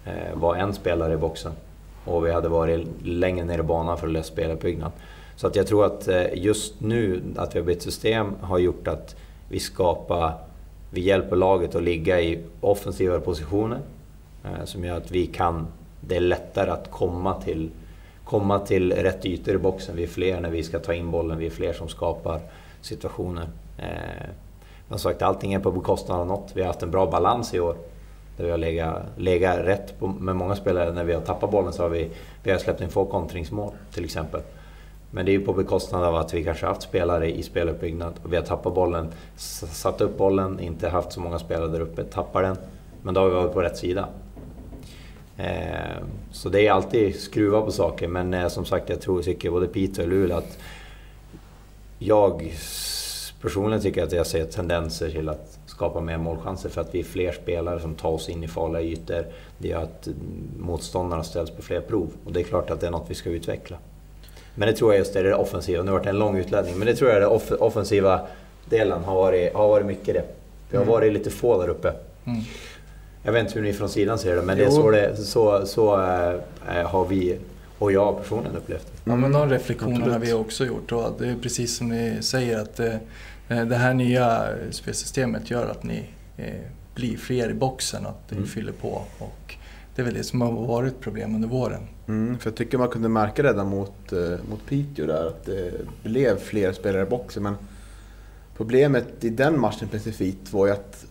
eh, 0.05 0.34
var 0.34 0.55
en 0.55 0.74
spelare 0.74 1.13
i 1.13 1.17
boxen. 1.17 1.51
Och 2.05 2.26
vi 2.26 2.32
hade 2.32 2.49
varit 2.49 2.88
längre 3.03 3.45
ner 3.45 3.59
i 3.59 3.63
banan 3.63 3.97
för 3.97 4.07
att 4.07 4.13
lösa 4.13 4.32
speluppbyggnad. 4.34 4.91
Så 5.36 5.47
att 5.47 5.55
jag 5.55 5.67
tror 5.67 5.86
att 5.86 6.07
eh, 6.07 6.34
just 6.34 6.82
nu, 6.82 7.22
att 7.36 7.55
vi 7.55 7.59
har 7.59 7.65
bytt 7.65 7.82
system, 7.82 8.36
har 8.41 8.57
gjort 8.57 8.88
att 8.88 9.15
vi 9.49 9.59
skapar... 9.59 10.34
Vi 10.93 11.01
hjälper 11.01 11.36
laget 11.36 11.76
att 11.76 11.84
ligga 11.84 12.22
i 12.22 12.39
offensivare 12.61 13.19
positioner. 13.19 13.80
Eh, 14.43 14.65
som 14.65 14.86
gör 14.86 14.97
att 14.97 15.11
vi 15.11 15.28
kan... 15.28 15.67
Det 16.02 16.16
är 16.16 16.20
lättare 16.20 16.72
att 16.72 16.91
komma 16.91 17.34
till, 17.41 17.72
komma 18.26 18.60
till 18.60 18.93
rätt 18.93 19.26
ytor 19.26 19.56
i 19.56 19.58
boxen. 19.58 19.95
Vi 19.95 20.04
är 20.04 20.08
fler 20.08 20.41
när 20.41 20.49
vi 20.49 20.64
ska 20.64 20.80
ta 20.80 20.93
in 20.93 21.12
bollen, 21.12 21.38
vi 21.38 21.45
är 21.45 21.49
fler 21.49 21.74
som 21.74 21.88
skapar 21.88 22.39
situationer. 22.82 23.47
Men 24.88 24.99
som 24.99 25.12
sagt, 25.12 25.22
allting 25.22 25.54
är 25.54 25.60
på 25.60 25.72
bekostnad 25.72 26.20
av 26.20 26.28
något. 26.28 26.52
Vi 26.54 26.62
har 26.62 26.68
haft 26.68 26.84
en 26.84 26.91
bra 26.91 27.12
balans 27.12 27.54
i 27.54 27.60
år. 27.60 27.76
Där 28.38 28.45
vi 28.45 28.52
har 28.52 28.58
legat, 28.58 29.04
legat 29.18 29.58
rätt 29.58 29.99
på, 29.99 30.08
med 30.08 30.36
många 30.36 30.56
spelare. 30.56 30.91
När 30.91 31.04
vi 31.04 31.14
har 31.14 31.22
tappat 31.22 31.52
bollen 31.52 31.74
så 31.74 31.84
har 31.84 31.89
vi, 31.89 32.12
vi 32.43 32.52
har 32.52 32.58
släppt 32.58 32.82
in 32.82 32.89
få 32.89 33.06
kontringsmål 33.06 33.72
till 33.93 34.06
exempel. 34.06 34.41
Men 35.12 35.26
det 35.26 35.32
är 35.32 35.34
ju 35.34 35.45
på 35.45 35.54
bekostnad 35.54 36.04
av 36.04 36.16
att 36.16 36.34
vi 36.34 36.43
kanske 36.43 36.66
haft 36.66 36.82
spelare 36.82 37.32
i 37.32 37.43
speluppbyggnad 37.43 38.14
och 38.24 38.34
vi 38.34 38.36
har 38.36 38.43
tappat 38.43 38.76
bollen, 38.76 39.08
satt 39.36 40.02
upp 40.02 40.18
bollen, 40.18 40.60
inte 40.60 40.89
haft 40.89 41.12
så 41.12 41.20
många 41.20 41.39
spelare 41.39 41.68
där 41.68 41.80
uppe, 41.80 42.04
tappar 42.04 42.43
den. 42.43 42.58
Men 43.02 43.14
då 43.14 43.22
har 43.22 43.28
vi 43.28 43.36
varit 43.36 43.54
på 43.54 43.62
rätt 43.62 43.78
sida. 43.78 44.08
Eh, 45.38 46.03
så 46.32 46.49
det 46.49 46.67
är 46.67 46.71
alltid 46.71 47.19
skruva 47.19 47.61
på 47.61 47.71
saker, 47.71 48.07
men 48.07 48.34
eh, 48.34 48.47
som 48.47 48.65
sagt 48.65 48.89
jag 48.89 49.01
tror, 49.01 49.21
tycker 49.21 49.49
både 49.49 49.67
Peter 49.67 50.03
och 50.03 50.09
Luleå 50.09 50.38
att 50.38 50.57
jag 51.99 52.53
personligen 53.41 53.82
tycker 53.82 54.03
att 54.03 54.11
jag 54.11 54.27
ser 54.27 54.45
tendenser 54.45 55.09
till 55.09 55.29
att 55.29 55.59
skapa 55.65 56.01
mer 56.01 56.17
målchanser 56.17 56.69
för 56.69 56.82
att 56.82 56.95
vi 56.95 56.99
är 56.99 57.03
fler 57.03 57.32
spelare 57.32 57.79
som 57.79 57.95
tar 57.95 58.09
oss 58.09 58.29
in 58.29 58.43
i 58.43 58.47
farliga 58.47 58.82
ytor. 58.82 59.25
Det 59.57 59.67
gör 59.67 59.84
att 59.84 60.07
motståndarna 60.59 61.23
ställs 61.23 61.49
på 61.49 61.61
fler 61.61 61.82
prov 61.82 62.09
och 62.25 62.32
det 62.32 62.39
är 62.39 62.43
klart 62.43 62.69
att 62.69 62.79
det 62.82 62.88
är 62.88 62.91
något 62.91 63.09
vi 63.09 63.15
ska 63.15 63.29
utveckla. 63.29 63.77
Men 64.55 64.67
det 64.67 64.73
tror 64.73 64.91
jag 64.93 64.99
just 64.99 65.15
är 65.15 65.23
det 65.23 65.36
offensiva. 65.36 65.84
Nu 65.84 65.91
har 65.91 65.99
det 65.99 66.03
varit 66.05 66.13
en 66.13 66.19
lång 66.19 66.38
utläggning, 66.38 66.77
men 66.77 66.88
det 66.88 66.95
tror 66.95 67.09
jag 67.09 67.17
är 67.17 67.21
den 67.21 67.59
offensiva 67.59 68.27
delen 68.69 69.03
har 69.03 69.15
varit, 69.15 69.53
har 69.53 69.67
varit 69.67 69.86
mycket 69.86 70.13
det. 70.13 70.23
Vi 70.69 70.77
har 70.77 70.84
mm. 70.84 70.93
varit 70.93 71.13
lite 71.13 71.29
få 71.29 71.61
där 71.61 71.67
uppe. 71.67 71.93
Mm. 72.25 72.41
Jag 73.24 73.32
vet 73.32 73.45
inte 73.45 73.59
hur 73.59 73.61
ni 73.61 73.74
från 73.74 73.89
sidan 73.89 74.19
ser 74.19 74.36
det, 74.36 74.41
men 74.41 74.57
det 74.57 74.63
är 74.63 74.69
så, 74.69 74.91
det, 74.91 75.15
så, 75.15 75.65
så 75.65 75.93
äh, 76.67 76.88
har 76.88 77.05
vi 77.05 77.39
och 77.80 77.91
jag 77.91 78.22
personligen 78.22 78.57
upplevt 78.57 78.86
det. 78.86 79.11
Ja, 79.11 79.15
men 79.15 79.32
de 79.32 79.49
reflektionerna 79.49 80.13
har 80.13 80.19
vi 80.19 80.34
också 80.34 80.65
gjort 80.65 80.91
och 80.91 81.15
det 81.19 81.28
är 81.28 81.36
precis 81.36 81.78
som 81.78 81.89
ni 81.89 82.17
säger 82.22 82.59
att 82.59 82.80
äh, 82.80 82.95
det 83.47 83.76
här 83.76 83.93
nya 83.93 84.47
spelsystemet 84.72 85.51
gör 85.51 85.67
att 85.67 85.84
ni 85.84 86.05
eh, 86.38 86.53
blir 86.95 87.17
fler 87.17 87.49
i 87.49 87.53
boxen, 87.53 88.05
att 88.05 88.32
ni 88.32 88.38
mm. 88.38 88.49
fyller 88.49 88.72
på. 88.72 89.01
Och 89.17 89.55
det 89.95 90.01
är 90.01 90.05
väl 90.05 90.13
det 90.13 90.24
som 90.24 90.41
har 90.41 90.51
varit 90.51 90.99
problem 90.99 91.36
under 91.36 91.47
våren. 91.47 91.82
Mm, 92.07 92.38
för 92.39 92.49
jag 92.49 92.57
tycker 92.57 92.78
man 92.78 92.89
kunde 92.89 93.09
märka 93.09 93.43
redan 93.43 93.67
mot, 93.67 94.11
mot 94.49 94.65
Piteå 94.65 95.05
där 95.05 95.28
att 95.28 95.45
det 95.45 95.72
blev 96.03 96.39
fler 96.39 96.74
spelare 96.74 97.01
i 97.01 97.09
boxen. 97.09 97.43
Men 97.43 97.55
problemet 98.57 99.24
i 99.24 99.30
den 99.30 99.59
matchen 99.59 99.88
specifikt 99.88 100.53
var 100.53 100.67
ju 100.67 100.74
att 100.74 101.05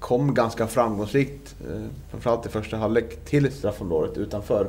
kom 0.00 0.34
ganska 0.34 0.66
framgångsrikt, 0.66 1.56
eh, 1.68 1.82
framförallt 2.10 2.46
i 2.46 2.48
första 2.48 2.76
halvlek, 2.76 3.24
till 3.24 3.52
straffområdet 3.52 4.18
utanför. 4.18 4.68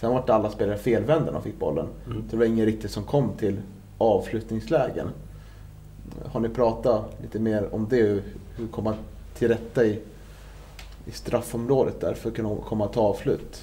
Sen 0.00 0.10
var 0.10 0.30
alla 0.30 0.50
spelare 0.50 0.78
felvända 0.78 1.24
när 1.24 1.32
de 1.32 1.42
fick 1.42 1.58
bollen. 1.58 1.86
Mm. 2.06 2.24
Det 2.30 2.36
var 2.36 2.44
ingen 2.44 2.66
riktigt 2.66 2.90
som 2.90 3.04
kom 3.04 3.32
till 3.38 3.56
avslutningslägen. 3.98 5.08
Har 6.24 6.40
ni 6.40 6.48
pratat 6.48 7.04
lite 7.22 7.38
mer 7.38 7.74
om 7.74 7.86
det? 7.90 8.22
Hur 8.56 8.68
komma 8.70 8.94
till 9.38 9.48
rätta 9.48 9.84
i, 9.84 10.00
i 11.06 11.10
straffområdet 11.10 12.00
där 12.00 12.14
för 12.14 12.28
att 12.28 12.36
kunna 12.36 12.56
komma 12.68 12.88
till 12.88 13.00
avslut? 13.00 13.62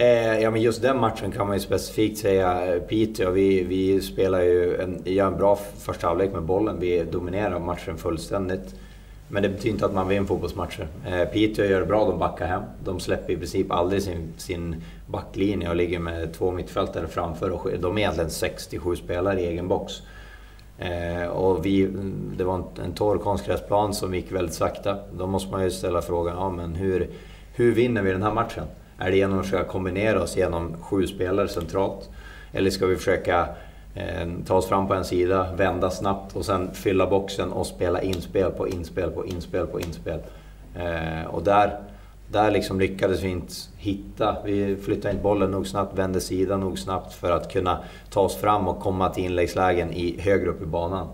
Eh, 0.00 0.40
ja 0.40 0.50
men 0.50 0.62
just 0.62 0.82
den 0.82 1.00
matchen 1.00 1.32
kan 1.32 1.46
man 1.46 1.56
ju 1.56 1.60
specifikt 1.60 2.18
säga 2.18 2.74
eh, 2.74 2.82
Piteå. 2.82 3.30
Vi, 3.30 3.64
vi 3.64 4.00
spelar 4.00 4.40
ju 4.40 4.76
en, 4.76 5.02
gör 5.04 5.26
en 5.26 5.36
bra 5.36 5.58
första 5.78 6.06
halvlek 6.06 6.32
med 6.32 6.42
bollen. 6.42 6.80
Vi 6.80 7.04
dominerar 7.04 7.58
matchen 7.58 7.98
fullständigt. 7.98 8.74
Men 9.28 9.42
det 9.42 9.48
betyder 9.48 9.70
inte 9.70 9.86
att 9.86 9.94
man 9.94 10.08
vinner 10.08 10.26
fotbollsmatcher. 10.26 10.88
Eh, 11.06 11.24
Piteå 11.24 11.64
gör 11.64 11.80
det 11.80 11.86
bra, 11.86 12.04
de 12.04 12.18
backar 12.18 12.46
hem. 12.46 12.62
De 12.84 13.00
släpper 13.00 13.32
i 13.32 13.36
princip 13.36 13.72
aldrig 13.72 14.02
sin, 14.02 14.32
sin 14.36 14.82
backlinje 15.06 15.68
och 15.68 15.76
ligger 15.76 15.98
med 15.98 16.34
två 16.34 16.50
mittfältare 16.50 17.06
framför. 17.06 17.50
Och 17.50 17.70
de 17.80 17.98
är 17.98 18.00
egentligen 18.00 18.30
67 18.30 18.96
spelare 18.96 19.40
i 19.40 19.46
egen 19.46 19.68
box. 19.68 19.92
Eh, 20.78 21.28
och 21.28 21.66
vi, 21.66 21.88
det 22.36 22.44
var 22.44 22.54
en, 22.54 22.64
en 22.84 22.92
torr 22.92 23.18
konstgräsplan 23.18 23.94
som 23.94 24.14
gick 24.14 24.32
väldigt 24.32 24.54
sakta. 24.54 24.98
Då 25.12 25.26
måste 25.26 25.52
man 25.52 25.64
ju 25.64 25.70
ställa 25.70 26.02
frågan, 26.02 26.36
ja, 26.36 26.50
men 26.50 26.74
hur, 26.74 27.10
hur 27.54 27.72
vinner 27.72 28.02
vi 28.02 28.12
den 28.12 28.22
här 28.22 28.32
matchen? 28.32 28.64
Är 28.98 29.10
det 29.10 29.16
genom 29.16 29.38
att 29.38 29.44
försöka 29.44 29.64
kombinera 29.64 30.22
oss 30.22 30.36
genom 30.36 30.76
sju 30.82 31.06
spelare 31.06 31.48
centralt? 31.48 32.10
Eller 32.52 32.70
ska 32.70 32.86
vi 32.86 32.96
försöka 32.96 33.48
eh, 33.94 34.28
ta 34.46 34.54
oss 34.54 34.68
fram 34.68 34.88
på 34.88 34.94
en 34.94 35.04
sida, 35.04 35.52
vända 35.56 35.90
snabbt 35.90 36.36
och 36.36 36.44
sen 36.44 36.74
fylla 36.74 37.06
boxen 37.06 37.52
och 37.52 37.66
spela 37.66 38.02
inspel 38.02 38.50
på 38.50 38.68
inspel 38.68 39.10
på 39.10 39.26
inspel 39.26 39.66
på 39.66 39.80
inspel? 39.80 40.20
Eh, 40.74 41.26
och 41.26 41.42
där 41.42 41.80
där 42.32 42.50
liksom 42.50 42.80
lyckades 42.80 43.22
vi 43.22 43.28
inte 43.28 43.54
hitta. 43.76 44.36
Vi 44.44 44.76
flyttade 44.76 45.10
inte 45.10 45.22
bollen 45.22 45.50
nog 45.50 45.66
snabbt, 45.66 45.98
vände 45.98 46.20
sidan 46.20 46.60
nog 46.60 46.78
snabbt 46.78 47.14
för 47.14 47.30
att 47.30 47.52
kunna 47.52 47.78
ta 48.10 48.20
oss 48.20 48.36
fram 48.36 48.68
och 48.68 48.80
komma 48.80 49.10
till 49.10 49.24
inläggslägen 49.24 49.92
i, 49.92 50.20
högre 50.20 50.50
upp 50.50 50.62
i 50.62 50.66
banan. 50.66 51.06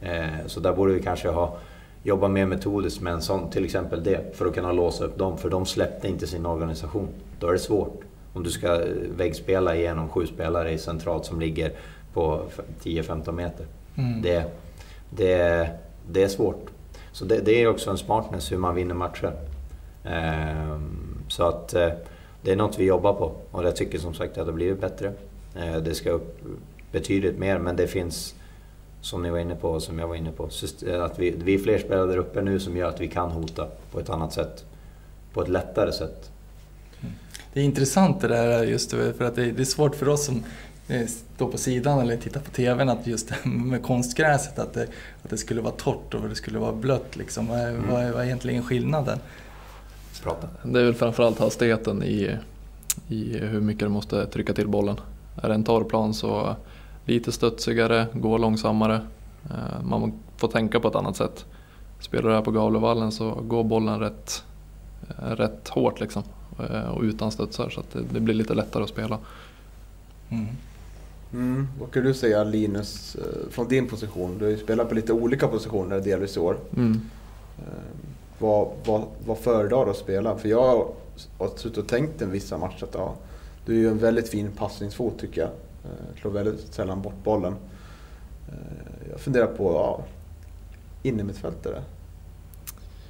Eh, 0.00 0.46
så 0.46 0.60
där 0.60 0.72
borde 0.72 0.92
vi 0.92 1.02
kanske 1.02 1.28
ha 1.28 1.56
jobbat 2.04 2.30
mer 2.30 2.46
metodiskt 2.46 3.00
med 3.00 3.12
en 3.12 3.22
sån, 3.22 3.50
till 3.50 3.64
exempel 3.64 4.04
det, 4.04 4.36
för 4.36 4.46
att 4.46 4.54
kunna 4.54 4.72
låsa 4.72 5.04
upp 5.04 5.18
dem. 5.18 5.38
För 5.38 5.50
de 5.50 5.66
släppte 5.66 6.08
inte 6.08 6.26
sin 6.26 6.46
organisation. 6.46 7.08
Då 7.40 7.48
är 7.48 7.52
det 7.52 7.58
svårt. 7.58 8.00
Om 8.32 8.42
du 8.42 8.50
ska 8.50 8.80
väggspela 9.16 9.76
igenom 9.76 10.08
sju 10.08 10.26
spelare 10.26 10.72
i 10.72 10.78
centralt 10.78 11.24
som 11.24 11.40
ligger 11.40 11.72
på 12.12 12.42
10-15 12.82 13.32
meter. 13.32 13.66
Mm. 13.96 14.22
Det, 14.22 14.44
det, 15.10 15.68
det 16.10 16.22
är 16.22 16.28
svårt. 16.28 16.70
Så 17.12 17.24
det, 17.24 17.40
det 17.44 17.62
är 17.62 17.68
också 17.68 17.90
en 17.90 17.98
smartness 17.98 18.52
hur 18.52 18.58
man 18.58 18.74
vinner 18.74 18.94
matcher. 18.94 19.32
Ehm, 20.04 21.18
så 21.28 21.42
att 21.44 21.74
eh, 21.74 21.88
det 22.42 22.52
är 22.52 22.56
något 22.56 22.78
vi 22.78 22.84
jobbar 22.84 23.12
på 23.12 23.32
och 23.50 23.64
jag 23.64 23.76
tycker 23.76 23.98
som 23.98 24.14
sagt 24.14 24.30
att 24.30 24.46
det 24.46 24.52
har 24.52 24.56
blivit 24.56 24.80
bättre. 24.80 25.12
Eh, 25.56 25.76
det 25.76 25.94
ska 25.94 26.10
upp 26.10 26.40
betydligt 26.92 27.38
mer 27.38 27.58
men 27.58 27.76
det 27.76 27.86
finns, 27.86 28.34
som 29.04 29.22
ni 29.22 29.30
var 29.30 29.38
inne 29.38 29.54
på 29.54 29.68
och 29.68 29.82
som 29.82 29.98
jag 29.98 30.08
var 30.08 30.14
inne 30.14 30.30
på, 30.32 30.44
att 31.04 31.18
vi, 31.18 31.34
vi 31.44 31.54
är 31.54 31.58
fler 31.58 31.78
spelare 31.78 32.06
där 32.06 32.16
uppe 32.16 32.42
nu 32.42 32.60
som 32.60 32.76
gör 32.76 32.88
att 32.88 33.00
vi 33.00 33.08
kan 33.08 33.30
hota 33.30 33.66
på 33.92 34.00
ett 34.00 34.10
annat 34.10 34.32
sätt. 34.32 34.64
På 35.32 35.42
ett 35.42 35.48
lättare 35.48 35.92
sätt. 35.92 36.30
Det 37.52 37.60
är 37.60 37.64
intressant 37.64 38.20
det 38.20 38.28
där 38.28 38.64
just 38.64 38.90
för 38.90 39.22
att 39.24 39.34
det 39.34 39.60
är 39.60 39.64
svårt 39.64 39.94
för 39.94 40.08
oss 40.08 40.26
som 40.26 40.44
eh, 40.88 41.06
står 41.34 41.48
på 41.48 41.58
sidan 41.58 42.00
eller 42.00 42.16
tittar 42.16 42.40
på 42.40 42.50
TVn 42.50 42.88
att 42.88 43.06
just 43.06 43.32
med 43.44 43.82
konstgräset 43.82 44.58
att 44.58 44.74
det, 44.74 44.86
att 45.22 45.30
det 45.30 45.38
skulle 45.38 45.60
vara 45.60 45.74
torrt 45.74 46.14
och 46.14 46.28
det 46.28 46.34
skulle 46.34 46.58
vara 46.58 46.72
blött. 46.72 47.16
Liksom. 47.16 47.48
Vad, 47.48 47.60
mm. 47.60 47.90
vad 47.90 48.02
är 48.02 48.24
egentligen 48.24 48.62
skillnaden? 48.62 49.18
prata. 50.22 50.48
Det 50.62 50.80
är 50.80 50.84
väl 50.84 50.94
framförallt 50.94 51.38
hastigheten 51.38 52.02
i, 52.02 52.36
i 53.08 53.38
hur 53.38 53.60
mycket 53.60 53.80
du 53.80 53.88
måste 53.88 54.26
trycka 54.26 54.52
till 54.52 54.68
bollen. 54.68 54.96
Är 55.42 55.48
det 55.48 55.54
en 55.54 55.64
torr 55.64 55.84
plan 55.84 56.14
så 56.14 56.56
lite 57.04 57.32
studsigare, 57.32 58.06
gå 58.12 58.38
långsammare. 58.38 59.00
Eh, 59.50 59.82
man 59.84 60.12
får 60.36 60.48
tänka 60.48 60.80
på 60.80 60.88
ett 60.88 60.94
annat 60.94 61.16
sätt. 61.16 61.44
Spelar 62.00 62.28
du 62.28 62.34
här 62.34 62.42
på 62.42 62.50
Gavlevallen 62.50 63.12
så 63.12 63.30
går 63.30 63.64
bollen 63.64 64.00
rätt, 64.00 64.44
eh, 65.08 65.30
rätt 65.30 65.68
hårt 65.68 66.00
liksom. 66.00 66.22
Eh, 66.70 66.88
och 66.88 67.02
utan 67.02 67.32
studsar 67.32 67.70
så 67.70 67.80
att 67.80 67.92
det, 67.92 68.02
det 68.12 68.20
blir 68.20 68.34
lite 68.34 68.54
lättare 68.54 68.82
att 68.82 68.88
spela. 68.88 69.18
Mm. 70.30 70.46
Mm. 71.32 71.68
Vad 71.80 71.90
kan 71.90 72.04
du 72.04 72.14
säga 72.14 72.44
Linus, 72.44 73.16
från 73.50 73.68
din 73.68 73.88
position? 73.88 74.38
Du 74.38 74.44
har 74.44 74.50
ju 74.50 74.58
spelat 74.58 74.88
på 74.88 74.94
lite 74.94 75.12
olika 75.12 75.48
positioner 75.48 76.00
delvis 76.00 76.36
i 76.36 76.40
år. 76.40 76.56
Mm. 76.76 77.00
Vad, 78.38 78.68
vad, 78.84 79.02
vad 79.26 79.38
föredrar 79.38 79.84
du 79.84 79.90
att 79.90 79.96
spela? 79.96 80.38
För 80.38 80.48
jag 80.48 80.86
har 81.38 81.48
suttit 81.56 81.78
och 81.78 81.86
tänkt 81.86 82.22
en 82.22 82.30
vissa 82.30 82.58
matcher 82.58 82.84
att 82.84 82.94
ja, 82.94 83.14
du 83.66 83.72
är 83.74 83.78
ju 83.78 83.88
en 83.88 83.98
väldigt 83.98 84.28
fin 84.28 84.50
passningsfot 84.56 85.18
tycker 85.18 85.40
jag. 85.40 85.50
Eh, 85.84 86.20
slår 86.20 86.30
väldigt 86.30 86.74
sällan 86.74 87.02
bort 87.02 87.24
bollen. 87.24 87.54
Eh, 88.48 89.08
jag 89.10 89.20
funderar 89.20 89.46
på 89.46 89.72
ja, 89.72 90.04
innermittfältare. 91.02 91.82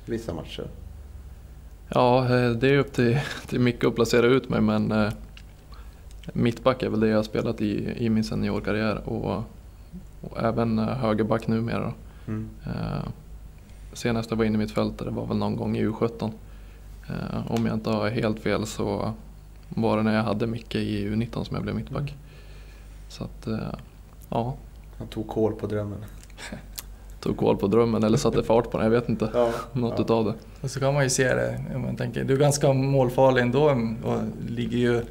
Vissa 0.06 0.34
matcher. 0.34 0.66
Ja, 1.88 2.24
eh, 2.24 2.50
det 2.50 2.68
är 2.68 2.78
upp 2.78 2.92
till, 2.92 3.20
till 3.46 3.60
Micke 3.60 3.84
att 3.84 3.94
placera 3.94 4.26
ut 4.26 4.48
mig 4.48 4.60
men 4.60 4.92
eh, 4.92 5.12
mittback 6.32 6.82
är 6.82 6.88
väl 6.88 7.00
det 7.00 7.08
jag 7.08 7.18
har 7.18 7.22
spelat 7.22 7.60
i, 7.60 8.04
i 8.04 8.10
min 8.10 8.24
seniorkarriär 8.24 9.08
och, 9.08 9.42
och 10.20 10.42
även 10.42 10.78
eh, 10.78 10.84
högerback 10.84 11.46
numera. 11.46 11.92
Mm. 12.26 12.48
Eh, 12.66 13.08
senast 13.92 14.30
jag 14.30 14.36
var 14.36 14.44
inne 14.44 14.54
i 14.54 14.58
mittfältare 14.58 15.10
var 15.10 15.26
väl 15.26 15.36
någon 15.36 15.56
gång 15.56 15.76
i 15.76 15.86
U17. 15.86 16.32
Eh, 17.08 17.52
om 17.52 17.66
jag 17.66 17.74
inte 17.74 17.90
har 17.90 18.10
helt 18.10 18.40
fel 18.40 18.66
så 18.66 19.12
var 19.68 19.96
det 19.96 20.02
när 20.02 20.14
jag 20.14 20.22
hade 20.22 20.46
Micke 20.46 20.74
i 20.74 21.08
U19 21.08 21.44
som 21.44 21.54
jag 21.54 21.62
blev 21.62 21.74
mittback. 21.74 22.14
Så 23.14 23.24
att, 23.24 23.46
eh, 23.46 23.74
ja, 24.28 24.56
Han 24.98 25.06
tog 25.08 25.28
koll 25.28 25.54
på 25.54 25.66
drömmen. 25.66 26.04
tog 27.20 27.36
koll 27.36 27.56
på 27.56 27.66
drömmen 27.66 28.04
eller 28.04 28.18
satte 28.18 28.42
fart 28.42 28.70
på 28.70 28.78
den, 28.78 28.84
jag 28.84 29.00
vet 29.00 29.08
inte. 29.08 29.30
Ja, 29.34 29.52
Något 29.72 29.94
ja. 29.98 30.04
utav 30.04 30.24
det. 30.24 30.34
Och 30.60 30.70
så 30.70 30.80
kan 30.80 30.94
man 30.94 31.02
ju 31.02 31.10
se 31.10 31.34
det, 31.34 31.60
man 31.78 31.96
tänker, 31.96 32.24
du 32.24 32.34
är 32.34 32.38
ganska 32.38 32.72
målfarlig 32.72 33.42
ändå 33.42 33.64
och 34.04 34.20
ligger 34.48 34.78
ju 34.78 35.02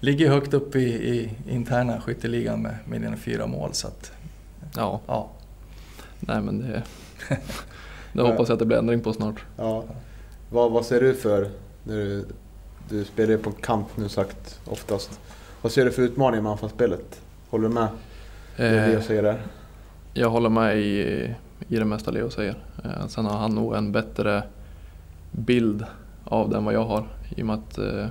ligger 0.00 0.28
högt 0.28 0.54
upp 0.54 0.76
i, 0.76 0.80
i 0.84 1.30
interna 1.48 2.00
skytteligan 2.00 2.62
med, 2.62 2.76
med 2.88 3.00
dina 3.00 3.16
fyra 3.16 3.46
mål. 3.46 3.70
Så 3.72 3.86
att, 3.86 4.12
Ja, 4.76 5.00
ja. 5.06 5.30
nej 6.20 6.40
men 6.40 6.58
det, 6.58 6.82
det 8.12 8.22
hoppas 8.22 8.48
jag 8.48 8.54
att 8.54 8.58
det 8.58 8.66
blir 8.66 8.78
ändring 8.78 9.00
på 9.00 9.12
snart. 9.12 9.44
Ja. 9.56 9.84
Vad, 10.50 10.72
vad 10.72 10.86
ser 10.86 11.00
du 11.00 11.14
för, 11.14 11.50
när 11.84 11.96
du, 11.96 12.26
du 12.88 13.04
spelar 13.04 13.30
ju 13.30 13.38
på 13.38 13.50
kant 13.52 13.96
nu 13.96 14.08
sagt 14.08 14.60
oftast. 14.64 15.20
Vad 15.62 15.72
ser 15.72 15.84
du 15.84 15.90
för 15.90 16.02
utmaningar 16.02 16.42
med 16.42 16.52
anfallsspelet? 16.52 17.20
Håller 17.50 17.68
du 17.68 17.74
med 17.74 17.88
det 18.56 18.86
Leo 18.86 18.96
Eh, 18.98 19.02
säger 19.02 19.22
där? 19.22 19.40
jag 20.14 20.30
håller 20.30 20.48
med 20.48 20.78
i, 20.78 21.00
i 21.68 21.76
det 21.76 21.84
mesta 21.84 22.10
Leo 22.10 22.30
säger. 22.30 22.54
Eh, 22.84 23.06
sen 23.06 23.24
har 23.24 23.38
han 23.38 23.54
nog 23.54 23.74
en 23.74 23.92
bättre 23.92 24.42
bild 25.32 25.84
av 26.24 26.50
den 26.50 26.64
vad 26.64 26.74
jag 26.74 26.84
har. 26.84 27.04
I 27.36 27.42
och 27.42 27.46
med 27.46 27.54
att 27.54 27.78
eh, 27.78 28.06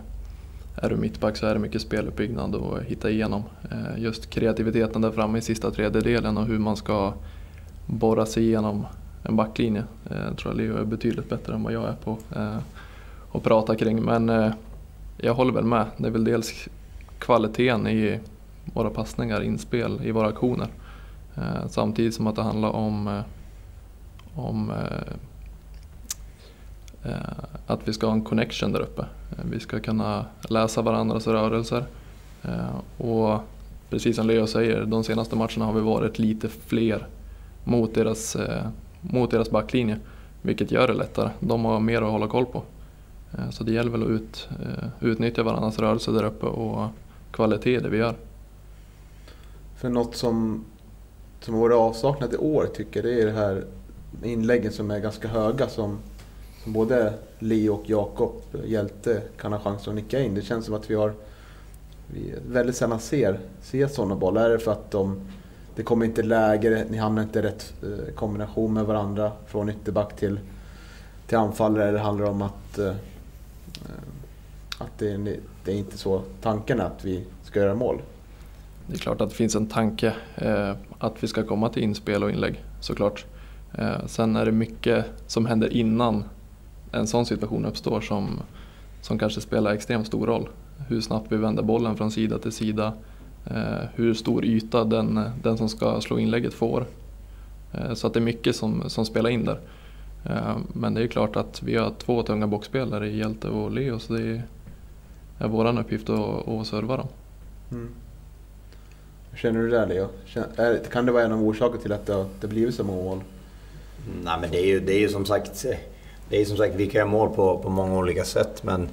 är 0.75 0.89
du 0.89 0.95
mittback 0.95 1.37
så 1.37 1.45
är 1.45 1.53
det 1.53 1.59
mycket 1.59 1.81
speluppbyggnad 1.81 2.55
och 2.55 2.83
hitta 2.83 3.09
igenom. 3.09 3.43
Just 3.97 4.29
kreativiteten 4.29 5.01
där 5.01 5.11
framme 5.11 5.37
i 5.37 5.41
sista 5.41 5.71
tredjedelen 5.71 6.37
och 6.37 6.45
hur 6.45 6.59
man 6.59 6.77
ska 6.77 7.13
borra 7.85 8.25
sig 8.25 8.43
igenom 8.43 8.85
en 9.23 9.35
backlinje. 9.35 9.83
Eh, 10.09 10.35
tror 10.35 10.53
jag 10.53 10.57
Leo 10.57 10.77
är 10.77 10.85
betydligt 10.85 11.29
bättre 11.29 11.53
än 11.53 11.63
vad 11.63 11.73
jag 11.73 11.89
är 11.89 11.95
på 12.03 12.17
att 13.31 13.43
prata 13.43 13.75
kring. 13.75 14.01
Men 14.03 14.51
jag 15.17 15.33
håller 15.33 15.53
väl 15.53 15.63
med. 15.63 15.85
Det 15.97 16.07
är 16.07 16.11
väl 16.11 16.23
dels 16.23 16.67
kvaliteten 17.19 17.87
i 17.87 18.19
våra 18.73 18.89
passningar, 18.89 19.41
inspel, 19.41 20.01
i 20.03 20.11
våra 20.11 20.27
aktioner. 20.27 20.67
Eh, 21.35 21.67
samtidigt 21.67 22.13
som 22.15 22.27
att 22.27 22.35
det 22.35 22.41
handlar 22.41 22.69
om, 22.69 23.07
eh, 23.07 23.21
om 24.35 24.71
eh, 24.71 25.13
eh, 27.11 27.43
att 27.67 27.87
vi 27.87 27.93
ska 27.93 28.07
ha 28.07 28.13
en 28.13 28.23
connection 28.23 28.71
där 28.71 28.79
uppe. 28.79 29.01
Eh, 29.01 29.45
vi 29.51 29.59
ska 29.59 29.79
kunna 29.79 30.25
läsa 30.49 30.81
varandras 30.81 31.27
rörelser. 31.27 31.83
Eh, 32.43 33.05
och 33.07 33.39
precis 33.89 34.15
som 34.15 34.27
Leo 34.27 34.47
säger, 34.47 34.85
de 34.85 35.03
senaste 35.03 35.35
matcherna 35.35 35.65
har 35.65 35.73
vi 35.73 35.81
varit 35.81 36.19
lite 36.19 36.49
fler 36.49 37.07
mot 37.63 37.95
deras, 37.95 38.35
eh, 38.35 38.67
mot 39.01 39.31
deras 39.31 39.51
backlinje. 39.51 39.97
Vilket 40.41 40.71
gör 40.71 40.87
det 40.87 40.93
lättare. 40.93 41.29
De 41.39 41.65
har 41.65 41.79
mer 41.79 42.01
att 42.01 42.11
hålla 42.11 42.27
koll 42.27 42.45
på. 42.45 42.63
Eh, 43.31 43.49
så 43.49 43.63
det 43.63 43.71
gäller 43.71 43.91
väl 43.91 44.03
att 44.03 44.09
ut, 44.09 44.49
eh, 44.61 44.87
utnyttja 44.99 45.43
varandras 45.43 45.79
rörelser 45.79 46.11
där 46.11 46.23
uppe 46.23 46.45
och 46.45 46.87
kvalitet 47.31 47.75
i 47.75 47.79
det 47.79 47.89
vi 47.89 47.97
gör. 47.97 48.15
För 49.79 49.89
något 49.89 50.15
som, 50.15 50.65
som 51.39 51.53
har 51.53 51.61
varit 51.61 51.75
avsaknat 51.75 52.33
i 52.33 52.37
år 52.37 52.69
tycker 52.75 53.03
jag, 53.03 53.13
det 53.13 53.21
är 53.21 53.25
det 53.25 53.31
här 53.31 53.65
inläggen 54.23 54.71
som 54.71 54.91
är 54.91 54.99
ganska 54.99 55.27
höga 55.27 55.67
som, 55.67 55.99
som 56.63 56.73
både 56.73 57.13
Leo 57.39 57.73
och 57.73 57.89
Jakob, 57.89 58.31
Hjälte, 58.65 59.21
kan 59.37 59.53
ha 59.53 59.59
chans 59.59 59.87
att 59.87 59.95
nicka 59.95 60.19
in. 60.19 60.35
Det 60.35 60.41
känns 60.41 60.65
som 60.65 60.73
att 60.73 60.89
vi 60.89 60.95
har 60.95 61.13
vi 62.07 62.33
väldigt 62.47 62.75
sällan 62.75 62.99
ser, 62.99 63.39
ser 63.61 63.87
sådana 63.87 64.15
bollar. 64.15 64.45
Är 64.45 64.49
det 64.49 64.59
för 64.59 64.71
att 64.71 64.91
de, 64.91 65.21
det 65.75 65.83
kommer 65.83 66.05
inte 66.05 66.23
läge, 66.23 66.85
ni 66.89 66.97
hamnar 66.97 67.23
inte 67.23 67.39
i 67.39 67.41
rätt 67.41 67.73
eh, 67.83 68.13
kombination 68.13 68.73
med 68.73 68.85
varandra 68.85 69.31
från 69.47 69.69
ytterback 69.69 70.15
till, 70.15 70.39
till 71.27 71.37
anfallare? 71.37 71.87
Eller 71.87 71.99
handlar 71.99 72.25
det 72.25 72.31
om 72.31 72.41
att, 72.41 72.77
eh, 72.77 72.87
eh, 72.87 72.93
att 74.77 74.97
det, 74.97 75.37
det 75.65 75.71
är 75.71 75.75
inte 75.75 75.97
så 75.97 76.21
tanken 76.41 76.79
är 76.79 76.85
att 76.85 77.05
vi 77.05 77.23
ska 77.43 77.59
göra 77.59 77.75
mål? 77.75 78.01
Det 78.89 78.95
är 78.95 78.99
klart 78.99 79.21
att 79.21 79.29
det 79.29 79.35
finns 79.35 79.55
en 79.55 79.67
tanke 79.67 80.13
eh, 80.35 80.75
att 80.99 81.23
vi 81.23 81.27
ska 81.27 81.43
komma 81.43 81.69
till 81.69 81.83
inspel 81.83 82.23
och 82.23 82.31
inlägg 82.31 82.63
såklart. 82.79 83.25
Eh, 83.77 84.05
sen 84.05 84.35
är 84.35 84.45
det 84.45 84.51
mycket 84.51 85.05
som 85.27 85.45
händer 85.45 85.73
innan 85.73 86.23
en 86.91 87.07
sån 87.07 87.25
situation 87.25 87.65
uppstår 87.65 88.01
som, 88.01 88.39
som 89.01 89.19
kanske 89.19 89.41
spelar 89.41 89.73
extremt 89.73 90.07
stor 90.07 90.27
roll. 90.27 90.49
Hur 90.87 91.01
snabbt 91.01 91.31
vi 91.31 91.37
vänder 91.37 91.63
bollen 91.63 91.97
från 91.97 92.11
sida 92.11 92.39
till 92.39 92.51
sida. 92.51 92.93
Eh, 93.45 93.87
hur 93.95 94.13
stor 94.13 94.45
yta 94.45 94.83
den, 94.83 95.19
den 95.43 95.57
som 95.57 95.69
ska 95.69 96.01
slå 96.01 96.19
inlägget 96.19 96.53
får. 96.53 96.85
Eh, 97.73 97.93
så 97.93 98.07
att 98.07 98.13
det 98.13 98.19
är 98.19 98.21
mycket 98.21 98.55
som, 98.55 98.89
som 98.89 99.05
spelar 99.05 99.29
in 99.29 99.45
där. 99.45 99.59
Eh, 100.25 100.57
men 100.73 100.93
det 100.93 101.01
är 101.01 101.07
klart 101.07 101.35
att 101.35 101.63
vi 101.63 101.75
har 101.75 101.91
två 101.97 102.23
tunga 102.23 102.47
boxspelare 102.47 103.09
i 103.09 103.17
Hjälte 103.17 103.49
och 103.49 103.71
Leo 103.71 103.99
så 103.99 104.13
det 104.13 104.21
är, 104.21 104.43
är 105.37 105.47
vår 105.47 105.79
uppgift 105.79 106.09
att, 106.09 106.47
att 106.47 106.67
serva 106.67 106.97
dem. 106.97 107.07
Mm. 107.71 107.89
Hur 109.31 109.37
känner 109.37 109.59
du 109.59 109.69
där 109.69 109.87
Leo? 109.87 110.07
Kan 110.91 111.05
det 111.05 111.11
vara 111.11 111.23
en 111.23 111.31
av 111.31 111.43
orsakerna 111.47 111.81
till 111.81 111.91
att 111.91 112.05
det, 112.05 112.13
har- 112.13 112.47
blivit 112.47 112.75
så 112.75 112.83
många 112.83 113.03
mål? 113.03 113.21
Nej 114.23 114.37
men 114.41 114.51
det 114.51 114.57
är 114.59 114.65
ju, 114.65 114.79
det 114.79 114.93
är 114.93 114.99
ju 114.99 115.09
som 115.09 115.25
sagt, 115.25 115.65
det 116.29 116.41
är 116.41 116.45
som 116.45 116.57
sagt 116.57 116.75
vi 116.75 116.87
kan 116.87 116.99
göra 116.99 117.09
mål 117.09 117.29
på, 117.29 117.57
på 117.57 117.69
många 117.69 117.97
olika 117.97 118.23
sätt 118.23 118.63
men, 118.63 118.89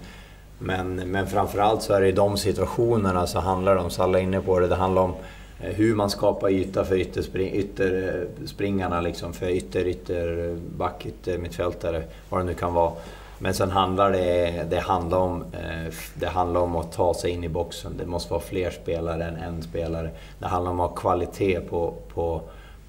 men, 0.58 0.94
men 0.96 1.26
framförallt 1.26 1.82
så 1.82 1.92
är 1.92 2.00
det 2.00 2.08
i 2.08 2.12
de 2.12 2.36
situationerna 2.36 3.26
så 3.26 3.38
handlar 3.38 3.74
det 3.74 3.80
om, 3.80 3.90
Salla 3.90 4.08
alla 4.08 4.18
är 4.18 4.22
inne 4.22 4.40
på 4.40 4.60
det, 4.60 4.68
det 4.68 4.74
handlar 4.74 5.02
om 5.02 5.14
eh, 5.60 5.70
hur 5.74 5.94
man 5.94 6.10
skapar 6.10 6.50
yta 6.50 6.84
för 6.84 6.96
ytterspring, 6.96 7.52
ytterspringarna 7.54 8.96
eh, 8.96 9.02
liksom, 9.02 9.32
för 9.32 9.48
ytter, 9.48 9.86
ytterback, 9.86 11.06
yttermittfältare, 11.06 12.02
vad 12.28 12.40
det 12.40 12.44
nu 12.44 12.54
kan 12.54 12.74
vara. 12.74 12.92
Men 13.38 13.54
sen 13.54 13.70
handlar 13.70 14.12
det, 14.12 14.66
det, 14.70 14.78
handlar 14.78 15.18
om, 15.18 15.44
eh, 15.52 15.92
det 16.14 16.26
handlar 16.26 16.60
om 16.60 16.76
att 16.76 16.92
ta 16.92 17.14
sig 17.14 17.30
in 17.30 17.44
i 17.44 17.48
boxen. 17.48 17.94
Det 17.98 18.06
måste 18.06 18.32
vara 18.32 18.42
fler 18.42 18.70
spelare 18.70 19.24
än 19.24 19.36
en 19.36 19.62
spelare. 19.62 20.10
Det 20.38 20.46
handlar 20.46 20.70
om 20.70 20.80
att 20.80 20.90
ha 20.90 20.96
kvalitet 20.96 21.60
på, 21.60 21.94
på, 22.14 22.40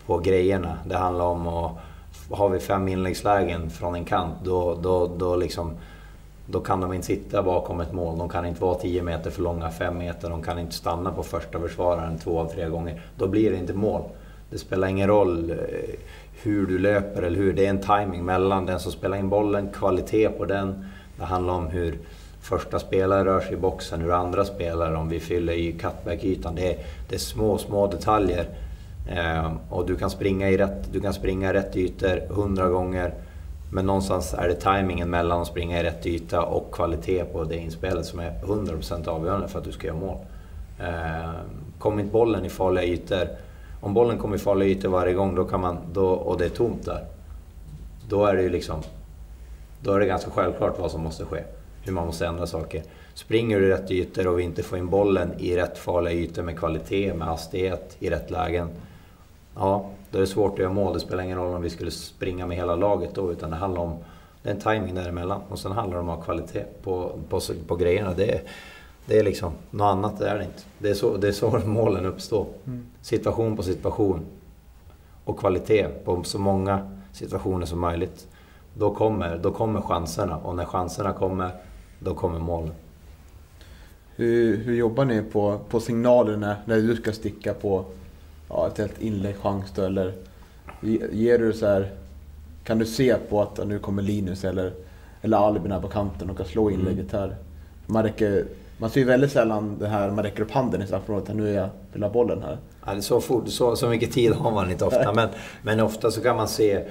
på 0.05 0.17
grejerna. 0.17 0.77
Det 0.85 0.97
handlar 0.97 1.26
om 1.26 1.47
att... 1.47 1.72
Har 2.31 2.49
vi 2.49 2.59
fem 2.59 2.88
inläggslägen 2.88 3.69
från 3.69 3.95
en 3.95 4.05
kant, 4.05 4.34
då, 4.43 4.76
då, 4.81 5.07
då, 5.17 5.35
liksom, 5.35 5.73
då 6.45 6.59
kan 6.59 6.81
de 6.81 6.93
inte 6.93 7.07
sitta 7.07 7.43
bakom 7.43 7.81
ett 7.81 7.93
mål. 7.93 8.17
De 8.17 8.30
kan 8.30 8.45
inte 8.45 8.61
vara 8.61 8.76
10 8.76 9.03
meter 9.03 9.31
för 9.31 9.41
långa, 9.41 9.72
5 9.72 9.97
meter. 9.97 10.30
De 10.30 10.43
kan 10.43 10.59
inte 10.59 10.76
stanna 10.76 11.11
på 11.11 11.23
första 11.23 11.59
försvararen 11.59 12.17
två 12.17 12.39
av 12.39 12.45
tre 12.45 12.69
gånger. 12.69 13.01
Då 13.15 13.27
blir 13.27 13.51
det 13.51 13.57
inte 13.57 13.73
mål. 13.73 14.01
Det 14.49 14.57
spelar 14.57 14.88
ingen 14.88 15.07
roll 15.07 15.51
eh, 15.51 15.57
hur 16.43 16.68
du 16.68 16.77
löper 16.77 17.22
eller 17.22 17.38
hur. 17.38 17.53
Det 17.53 17.65
är 17.65 17.69
en 17.69 17.81
timing 17.81 18.26
mellan 18.26 18.65
den 18.65 18.80
som 18.80 18.91
spelar 18.91 19.18
in 19.18 19.30
bollen, 19.30 19.69
kvalitet 19.69 20.30
på 20.30 20.45
den. 20.45 20.85
Det 21.18 21.26
handlar 21.26 21.53
om 21.53 21.68
hur 21.68 21.99
första 22.41 22.80
spelare 22.80 23.26
rör 23.26 23.39
sig 23.39 23.53
i 23.53 23.57
boxen, 23.57 24.01
hur 24.01 24.11
andra 24.11 24.45
spelare, 24.45 24.95
om 24.95 25.09
vi 25.09 25.19
fyller 25.19 25.53
i 25.53 25.72
cutback-ytan. 25.72 26.55
Det 26.55 26.73
är, 26.73 26.77
det 27.09 27.15
är 27.15 27.19
små, 27.19 27.57
små 27.57 27.88
detaljer. 27.88 28.45
Eh, 29.09 29.51
och 29.69 29.85
du 29.88 29.95
kan 29.95 30.09
springa 30.09 30.49
i 30.49 30.57
rätt, 30.57 30.93
du 30.93 31.01
kan 31.01 31.14
springa 31.14 31.49
i 31.49 31.53
rätt 31.53 31.76
ytor 31.76 32.34
hundra 32.34 32.69
gånger. 32.69 33.14
Men 33.72 33.85
någonstans 33.85 34.34
är 34.34 34.47
det 34.47 34.55
timingen 34.55 35.09
mellan 35.09 35.41
att 35.41 35.47
springa 35.47 35.80
i 35.80 35.84
rätt 35.84 36.05
yta 36.05 36.41
och 36.41 36.72
kvalitet 36.72 37.23
på 37.23 37.43
det 37.43 37.57
inspelet 37.57 38.05
som 38.05 38.19
är 38.19 38.31
100% 38.31 39.07
avgörande 39.07 39.47
för 39.47 39.59
att 39.59 39.65
du 39.65 39.72
ska 39.72 39.88
göra 39.88 39.97
mål. 39.97 40.18
Eh, 40.80 41.31
kommer 41.80 42.01
inte 42.01 42.14
bollen 42.14 42.45
i 42.45 42.49
farliga 42.49 42.85
ytor, 42.85 43.27
om 43.88 43.93
bollen 43.93 44.18
kommer 44.18 44.35
i 44.35 44.39
farliga 44.39 44.69
ytor 44.69 44.89
varje 44.89 45.14
gång 45.14 45.35
då 45.35 45.45
kan 45.45 45.61
man, 45.61 45.77
då, 45.93 46.07
och 46.07 46.38
det 46.38 46.45
är 46.45 46.49
tomt 46.49 46.85
där, 46.85 47.05
då 48.09 48.26
är 48.26 48.35
det 48.35 48.41
ju 48.41 48.49
liksom 48.49 48.81
då 49.81 49.93
är 49.93 49.99
det 49.99 50.05
ganska 50.05 50.31
självklart 50.31 50.80
vad 50.80 50.91
som 50.91 51.03
måste 51.03 51.26
ske. 51.26 51.43
Hur 51.81 51.93
man 51.93 52.05
måste 52.05 52.27
ändra 52.27 52.47
saker. 52.47 52.84
Springer 53.14 53.59
du 53.59 53.65
i 53.65 53.69
rätt 53.69 53.91
ytor 53.91 54.27
och 54.27 54.39
vi 54.39 54.43
inte 54.43 54.64
får 54.64 54.77
in 54.77 54.89
bollen 54.89 55.34
i 55.39 55.55
rätt 55.55 55.77
farliga 55.77 56.14
ytor 56.14 56.43
med 56.43 56.59
kvalitet, 56.59 57.14
med 57.14 57.27
hastighet, 57.27 57.95
i 57.99 58.09
rätt 58.09 58.31
lägen. 58.31 58.69
Ja, 59.55 59.89
då 60.11 60.18
är 60.18 60.22
det 60.22 60.27
svårt 60.27 60.53
att 60.53 60.59
göra 60.59 60.73
mål. 60.73 60.93
Det 60.93 60.99
spelar 60.99 61.23
ingen 61.23 61.38
roll 61.38 61.55
om 61.55 61.61
vi 61.61 61.69
skulle 61.69 61.91
springa 61.91 62.47
med 62.47 62.57
hela 62.57 62.76
laget 62.76 63.15
då, 63.15 63.31
utan 63.31 63.49
det 63.49 63.55
handlar 63.55 63.81
om 63.81 63.97
det 64.43 64.49
är 64.49 64.53
en 64.53 64.61
timing 64.61 64.95
däremellan. 64.95 65.41
Och 65.49 65.59
sen 65.59 65.72
handlar 65.72 65.97
det 65.97 66.01
om 66.01 66.09
att 66.09 66.18
ha 66.18 66.23
kvalitet 66.23 66.64
på, 66.84 67.11
på, 67.30 67.41
på 67.68 67.76
grejerna. 67.76 68.14
Det 68.14 68.31
är, 68.31 68.41
det 69.07 69.19
är 69.19 69.23
liksom, 69.23 69.51
något 69.71 69.85
annat 69.85 70.21
är 70.21 70.38
det 70.38 70.43
inte. 70.43 70.63
Det 70.79 70.89
är 70.89 70.93
så, 70.93 71.17
det 71.17 71.27
är 71.27 71.31
så 71.31 71.59
målen 71.65 72.05
uppstår. 72.05 72.47
Mm. 72.65 72.85
Situation 73.01 73.55
på 73.57 73.63
situation. 73.63 74.25
Och 75.23 75.39
kvalitet 75.39 75.88
på 76.05 76.23
så 76.23 76.39
många 76.39 76.91
situationer 77.11 77.65
som 77.65 77.79
möjligt. 77.79 78.27
Då 78.73 78.95
kommer, 78.95 79.38
då 79.38 79.51
kommer 79.51 79.81
chanserna 79.81 80.38
och 80.38 80.55
när 80.55 80.65
chanserna 80.65 81.13
kommer, 81.13 81.51
då 81.99 82.13
kommer 82.13 82.39
målen. 82.39 82.73
Hur, 84.15 84.57
hur 84.57 84.75
jobbar 84.75 85.05
ni 85.05 85.21
på, 85.21 85.59
på 85.69 85.79
signaler 85.79 86.38
när, 86.38 86.81
du 86.81 86.95
ska 86.95 87.11
sticka 87.11 87.53
på 87.53 87.85
ja, 88.49 88.67
ett 88.67 88.77
helt 88.77 89.01
inläggschans 89.01 89.71
då, 89.75 89.81
eller 89.81 90.13
ge- 90.81 91.07
ger 91.11 91.39
du 91.39 91.53
så 91.53 91.65
här, 91.65 91.91
kan 92.63 92.79
du 92.79 92.85
se 92.85 93.15
på 93.29 93.41
att 93.41 93.67
nu 93.67 93.79
kommer 93.79 94.01
Linus 94.01 94.43
eller, 94.43 94.73
eller 95.21 95.38
Albin 95.38 95.71
här 95.71 95.81
på 95.81 95.88
kanten 95.88 96.29
och 96.29 96.38
kan 96.38 96.45
slå 96.45 96.71
inlägget 96.71 97.11
här? 97.11 97.35
Man, 97.85 98.03
räcker, 98.03 98.45
man 98.77 98.89
ser 98.89 98.99
ju 98.99 99.05
väldigt 99.05 99.31
sällan 99.31 99.77
det 99.79 99.87
här, 99.87 100.11
man 100.11 100.23
räcker 100.23 100.43
upp 100.43 100.51
handen 100.51 100.81
i 100.81 100.87
straffområdet, 100.87 101.35
nu 101.35 101.49
är 101.49 101.53
jag, 101.53 101.69
vill 101.93 102.03
ha 102.03 102.09
bollen 102.09 102.43
här. 102.43 102.57
Ja, 102.85 102.91
det 102.91 102.97
är 102.97 103.01
så, 103.01 103.21
fort, 103.21 103.47
så, 103.47 103.75
så 103.75 103.89
mycket 103.89 104.11
tid 104.11 104.33
har 104.33 104.51
man 104.51 104.71
inte 104.71 104.85
ofta, 104.85 105.13
men, 105.13 105.29
men 105.61 105.79
ofta 105.79 106.11
så 106.11 106.21
kan 106.21 106.35
man 106.35 106.47
se... 106.47 106.83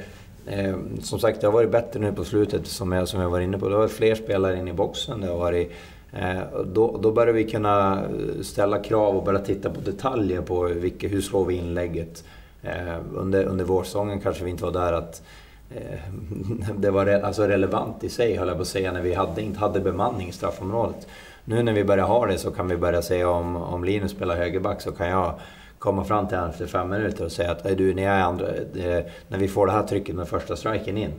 Eh, 0.47 0.77
som 1.03 1.19
sagt, 1.19 1.41
det 1.41 1.47
har 1.47 1.53
varit 1.53 1.71
bättre 1.71 2.01
nu 2.01 2.13
på 2.13 2.25
slutet, 2.25 2.67
som 2.67 2.93
jag, 2.93 3.09
som 3.09 3.21
jag 3.21 3.31
var 3.31 3.41
inne 3.41 3.59
på. 3.59 3.69
Det 3.69 3.75
har 3.75 3.81
varit 3.81 3.93
fler 3.93 4.15
spelare 4.15 4.59
in 4.59 4.69
i 4.69 4.73
boxen. 4.73 5.21
Det 5.21 5.27
har 5.27 5.39
varit, 5.39 5.73
eh, 6.13 6.39
då, 6.65 6.99
då 7.03 7.13
börjar 7.13 7.35
vi 7.35 7.51
kunna 7.51 8.03
ställa 8.43 8.79
krav 8.79 9.17
och 9.17 9.25
börja 9.25 9.39
titta 9.39 9.71
på 9.71 9.81
detaljer 9.81 10.41
på 10.41 10.63
vilka, 10.63 11.09
hur 11.09 11.21
slår 11.21 11.45
vi 11.45 11.55
inlägget. 11.55 12.25
Eh, 12.63 12.99
under, 13.15 13.45
under 13.45 13.65
vårsäsongen 13.65 14.21
kanske 14.21 14.45
vi 14.45 14.51
inte 14.51 14.65
var 14.65 14.73
där 14.73 14.93
att 14.93 15.23
eh, 15.71 15.99
det 16.77 16.91
var 16.91 17.07
re, 17.07 17.23
alltså 17.23 17.43
relevant 17.43 18.05
i 18.05 18.09
sig, 18.09 18.37
höll 18.37 18.49
jag 18.49 18.57
på 18.57 18.63
att 18.63 18.69
säga, 18.69 18.93
när 18.93 19.03
vi 19.03 19.15
hade, 19.15 19.43
inte 19.43 19.59
hade 19.59 19.81
bemanning 19.81 20.29
i 20.29 20.33
straffområdet. 20.33 21.07
Nu 21.49 21.63
när 21.63 21.73
vi 21.73 21.85
börjar 21.85 22.07
ha 22.07 22.27
det 22.27 22.39
så 22.39 22.51
kan 22.51 22.69
vi 22.69 22.77
börja 22.77 23.03
säga 23.03 23.31
om, 23.31 23.57
om 23.57 23.85
Linus 23.85 24.11
spelar 24.11 24.37
högerback 24.37 24.81
så 24.81 24.93
kan 24.93 25.09
jag 25.09 25.35
komma 25.79 26.05
fram 26.05 26.29
till 26.29 26.37
honom 26.37 26.51
efter 26.51 26.67
fem 26.67 26.91
minuter 26.91 27.25
och 27.25 27.33
säga 27.33 27.51
att 27.51 27.65
du, 27.79 27.95
när, 27.95 28.03
jag 28.03 28.15
är 28.15 28.23
andra, 28.23 28.47
det, 28.73 29.11
när 29.29 29.39
vi 29.39 29.49
får 29.49 29.67
det 29.67 29.73
här 29.73 29.83
trycket 29.83 30.15
med 30.15 30.29
första 30.29 30.57
striken 30.57 30.97
in. 30.97 31.13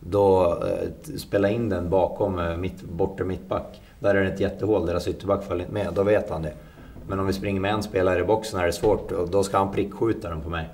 Då 0.00 0.58
eh, 0.64 1.16
spela 1.18 1.50
in 1.50 1.68
den 1.68 1.90
bakom 1.90 2.38
eh, 2.38 2.56
mitt, 2.56 2.82
bortre 2.82 3.24
mittback. 3.24 3.80
Där 4.00 4.14
är 4.14 4.22
det 4.22 4.28
ett 4.28 4.40
jättehål, 4.40 4.86
deras 4.86 5.08
ytterback 5.08 5.44
följer 5.44 5.66
inte 5.66 5.74
med. 5.74 5.94
Då 5.94 6.02
vet 6.02 6.30
han 6.30 6.42
det. 6.42 6.52
Men 7.08 7.20
om 7.20 7.26
vi 7.26 7.32
springer 7.32 7.60
med 7.60 7.72
en 7.72 7.82
spelare 7.82 8.20
i 8.20 8.24
boxen 8.24 8.60
är 8.60 8.66
det 8.66 8.72
svårt 8.72 9.12
och 9.12 9.30
då 9.30 9.42
ska 9.42 9.58
han 9.58 9.72
prickskjuta 9.72 10.28
den 10.28 10.40
på 10.40 10.50
mig. 10.50 10.68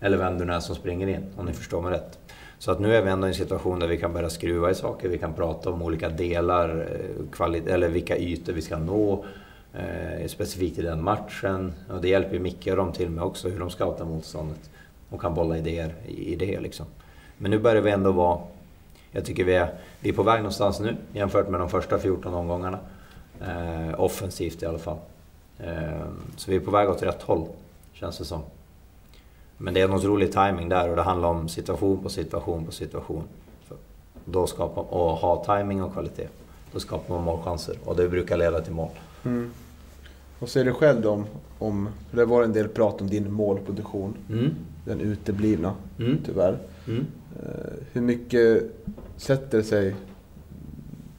Eller 0.00 0.16
vem 0.16 0.38
du 0.38 0.44
nu 0.44 0.52
är 0.52 0.60
som 0.60 0.74
springer 0.74 1.06
in, 1.06 1.24
om 1.36 1.46
ni 1.46 1.52
förstår 1.52 1.82
mig 1.82 1.92
rätt. 1.92 2.18
Så 2.58 2.70
att 2.70 2.80
nu 2.80 2.96
är 2.96 3.02
vi 3.02 3.10
ändå 3.10 3.26
i 3.26 3.30
en 3.30 3.34
situation 3.34 3.78
där 3.78 3.86
vi 3.86 3.96
kan 3.96 4.12
börja 4.12 4.30
skruva 4.30 4.70
i 4.70 4.74
saker. 4.74 5.08
Vi 5.08 5.18
kan 5.18 5.34
prata 5.34 5.70
om 5.70 5.82
olika 5.82 6.08
delar, 6.08 6.88
eh, 7.40 7.74
eller 7.74 7.88
vilka 7.88 8.16
ytor 8.16 8.52
vi 8.52 8.62
ska 8.62 8.78
nå. 8.78 9.24
Eh, 9.72 10.26
specifikt 10.26 10.78
i 10.78 10.82
den 10.82 11.02
matchen. 11.02 11.72
Och 11.90 12.00
det 12.00 12.08
hjälper 12.08 12.34
ju 12.34 12.40
Micke 12.40 12.66
och 12.66 12.76
dem 12.76 12.92
till 12.92 13.10
med 13.10 13.24
också, 13.24 13.48
hur 13.48 13.60
de 13.60 13.70
scoutar 13.70 14.04
motståndet. 14.04 14.70
Och 15.10 15.20
kan 15.20 15.34
bolla 15.34 15.58
idéer 15.58 15.94
i, 16.06 16.32
i 16.32 16.36
det 16.36 16.60
liksom. 16.60 16.86
Men 17.36 17.50
nu 17.50 17.58
börjar 17.58 17.82
vi 17.82 17.90
ändå 17.90 18.12
vara... 18.12 18.38
Jag 19.10 19.24
tycker 19.24 19.44
vi 19.44 19.54
är, 19.54 19.74
vi 20.00 20.08
är 20.08 20.12
på 20.12 20.22
väg 20.22 20.38
någonstans 20.38 20.80
nu 20.80 20.96
jämfört 21.12 21.48
med 21.48 21.60
de 21.60 21.70
första 21.70 21.98
14 21.98 22.34
omgångarna. 22.34 22.78
Eh, 23.40 24.00
offensivt 24.00 24.62
i 24.62 24.66
alla 24.66 24.78
fall. 24.78 24.98
Eh, 25.58 26.06
så 26.36 26.50
vi 26.50 26.56
är 26.56 26.60
på 26.60 26.70
väg 26.70 26.88
åt 26.88 27.02
rätt 27.02 27.22
håll, 27.22 27.46
känns 27.92 28.18
det 28.18 28.24
som. 28.24 28.42
Men 29.58 29.74
det 29.74 29.80
är 29.80 29.84
en 29.84 29.94
otrolig 29.94 30.32
timing 30.32 30.68
där 30.68 30.90
och 30.90 30.96
det 30.96 31.02
handlar 31.02 31.28
om 31.28 31.48
situation 31.48 32.02
på 32.02 32.08
situation 32.08 32.64
på 32.66 32.72
situation. 32.72 33.22
För 33.68 33.76
då 34.24 34.46
skapar, 34.46 34.94
och 34.94 35.10
ha 35.10 35.44
timing 35.44 35.82
och 35.82 35.92
kvalitet. 35.92 36.28
Då 36.72 36.80
skapar 36.80 37.14
man 37.14 37.24
målchanser 37.24 37.76
och 37.84 37.96
det 37.96 38.08
brukar 38.08 38.36
leda 38.36 38.60
till 38.60 38.72
mål. 38.72 38.88
Mm. 39.24 39.50
Vad 40.38 40.50
säger 40.50 40.66
du 40.66 40.72
själv 40.72 41.00
då 41.00 41.10
om, 41.10 41.26
om, 41.58 41.88
det 42.10 42.24
var 42.24 42.42
en 42.42 42.52
del 42.52 42.68
prat 42.68 43.00
om 43.00 43.06
din 43.10 43.32
målproduktion, 43.32 44.14
Mm. 44.30 44.50
den 44.84 45.00
uteblivna 45.00 45.72
Mm. 45.98 46.18
tyvärr. 46.26 46.56
Mm. 46.88 47.06
Eh, 47.42 47.72
Hur 47.92 48.00
mycket 48.00 48.62
sätter 49.16 49.62
sig 49.62 49.96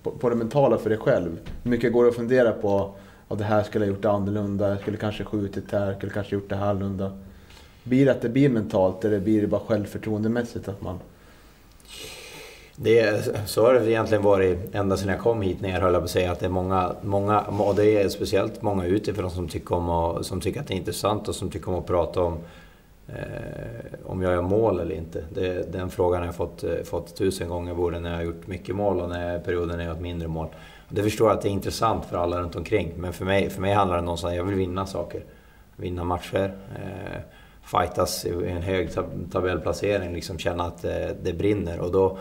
på, 0.03 0.11
på 0.11 0.29
det 0.29 0.35
mentala 0.35 0.77
för 0.77 0.89
dig 0.89 0.99
själv? 0.99 1.37
Hur 1.63 1.71
mycket 1.71 1.93
går 1.93 2.03
det 2.03 2.09
att 2.09 2.15
fundera 2.15 2.51
på 2.51 2.91
att 3.27 3.37
det 3.37 3.43
här 3.43 3.63
skulle 3.63 3.85
jag 3.85 3.95
gjort 3.95 4.05
annorlunda, 4.05 4.69
jag 4.69 4.79
skulle 4.81 4.97
kanske 4.97 5.23
skjutit 5.23 5.71
här, 5.71 5.85
jag 5.87 5.95
skulle 5.97 6.11
kanske 6.11 6.35
gjort 6.35 6.49
det 6.49 6.55
här 6.55 6.69
annorlunda. 6.69 7.11
Blir 7.89 8.05
det 8.05 8.11
att 8.11 8.21
det 8.21 8.29
blir 8.29 8.49
mentalt 8.49 9.05
eller 9.05 9.19
blir 9.19 9.41
det 9.41 9.47
bara 9.47 9.61
självförtroendemässigt 9.61 10.67
att 10.67 10.81
man... 10.81 10.99
Det, 12.75 13.27
så 13.45 13.65
har 13.65 13.73
det 13.73 13.91
egentligen 13.91 14.23
varit 14.23 14.75
ända 14.75 14.97
sedan 14.97 15.09
jag 15.09 15.19
kom 15.19 15.41
hit 15.41 15.61
ner 15.61 15.81
höll 15.81 15.93
jag 15.93 16.01
på 16.01 16.05
att 16.05 16.09
säga 16.11 16.31
att 16.31 16.39
det 16.39 16.45
är 16.45 16.49
många, 16.49 16.95
många 17.01 17.41
och 17.41 17.75
det 17.75 18.01
är 18.01 18.09
speciellt 18.09 18.61
många 18.61 18.85
utifrån 18.85 19.31
som 19.31 19.47
tycker, 19.47 19.75
om 19.75 19.89
att, 19.89 20.25
som 20.25 20.41
tycker 20.41 20.59
att 20.59 20.67
det 20.67 20.73
är 20.73 20.77
intressant 20.77 21.27
och 21.27 21.35
som 21.35 21.49
tycker 21.49 21.69
om 21.69 21.79
att 21.79 21.87
prata 21.87 22.21
om 22.21 22.37
eh, 23.07 23.15
om 24.05 24.21
jag 24.21 24.33
gör 24.33 24.41
mål 24.41 24.79
eller 24.79 24.95
inte. 24.95 25.23
Det, 25.33 25.71
den 25.71 25.89
frågan 25.89 26.19
har 26.19 26.25
jag 26.25 26.35
fått, 26.35 26.63
eh, 26.63 26.83
fått 26.83 27.15
tusen 27.15 27.49
gånger 27.49 27.73
både 27.73 27.99
när 27.99 28.09
jag 28.09 28.17
har 28.17 28.23
gjort 28.23 28.47
mycket 28.47 28.75
mål 28.75 29.01
och 29.01 29.09
när 29.09 29.39
perioden 29.39 29.77
när 29.77 29.83
jag 29.83 29.89
har 29.89 29.95
gjort 29.95 30.03
mindre 30.03 30.27
mål. 30.27 30.47
Det 30.89 31.03
förstår 31.03 31.27
jag 31.27 31.37
att 31.37 31.41
det 31.41 31.49
är 31.49 31.53
intressant 31.53 32.05
för 32.05 32.17
alla 32.17 32.41
runt 32.41 32.55
omkring 32.55 32.93
men 32.97 33.13
för 33.13 33.25
mig, 33.25 33.49
för 33.49 33.61
mig 33.61 33.73
handlar 33.73 33.95
det 33.95 34.03
någonstans 34.03 34.35
jag 34.35 34.43
vill 34.43 34.55
vinna 34.55 34.85
saker. 34.85 35.23
Vinna 35.75 36.03
matcher. 36.03 36.53
Eh, 36.75 37.21
fightas 37.71 38.25
i 38.25 38.29
en 38.29 38.61
hög 38.61 38.89
tab- 38.89 39.31
tabellplacering, 39.31 40.13
liksom 40.13 40.37
känna 40.37 40.63
att 40.63 40.85
eh, 40.85 40.91
det 41.23 41.33
brinner. 41.33 41.79
Och 41.79 41.91
då, 41.91 42.17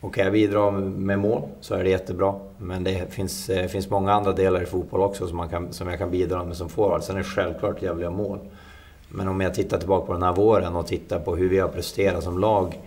och 0.00 0.14
kan 0.14 0.24
jag 0.24 0.32
bidra 0.32 0.70
med 0.70 1.18
mål 1.18 1.42
så 1.60 1.74
är 1.74 1.84
det 1.84 1.90
jättebra. 1.90 2.34
Men 2.58 2.84
det 2.84 3.12
finns, 3.12 3.46
det 3.46 3.68
finns 3.68 3.90
många 3.90 4.12
andra 4.12 4.32
delar 4.32 4.62
i 4.62 4.66
fotboll 4.66 5.00
också 5.00 5.28
som, 5.28 5.36
man 5.36 5.48
kan, 5.48 5.72
som 5.72 5.88
jag 5.88 5.98
kan 5.98 6.10
bidra 6.10 6.44
med 6.44 6.56
som 6.56 6.68
forward. 6.68 7.02
Sen 7.02 7.16
är 7.16 7.20
det 7.20 7.24
självklart 7.24 7.82
jävliga 7.82 7.90
jag 7.90 7.94
vill 7.94 8.06
ha 8.06 8.28
mål. 8.28 8.38
Men 9.08 9.28
om 9.28 9.40
jag 9.40 9.54
tittar 9.54 9.78
tillbaka 9.78 10.06
på 10.06 10.12
den 10.12 10.22
här 10.22 10.32
våren 10.32 10.76
och 10.76 10.86
tittar 10.86 11.20
på 11.20 11.36
hur 11.36 11.48
vi 11.48 11.58
har 11.58 11.68
presterat 11.68 12.24
som 12.24 12.38
lag 12.38 12.80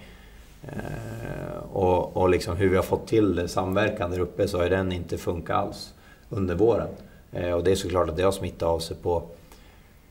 eh, 0.63 1.63
och, 1.71 2.17
och 2.17 2.29
liksom 2.29 2.55
hur 2.57 2.69
vi 2.69 2.75
har 2.75 2.83
fått 2.83 3.07
till 3.07 3.35
det, 3.35 3.47
samverkan 3.47 4.11
där 4.11 4.19
uppe, 4.19 4.47
så 4.47 4.57
har 4.57 4.69
den 4.69 4.91
inte 4.91 5.17
funkat 5.17 5.57
alls 5.57 5.93
under 6.29 6.55
våren. 6.55 6.87
Eh, 7.31 7.51
och 7.51 7.63
det 7.63 7.71
är 7.71 7.75
såklart 7.75 8.09
att 8.09 8.17
det 8.17 8.23
har 8.23 8.31
smittat 8.31 8.69
av 8.69 8.79
sig 8.79 8.97
på, 8.97 9.23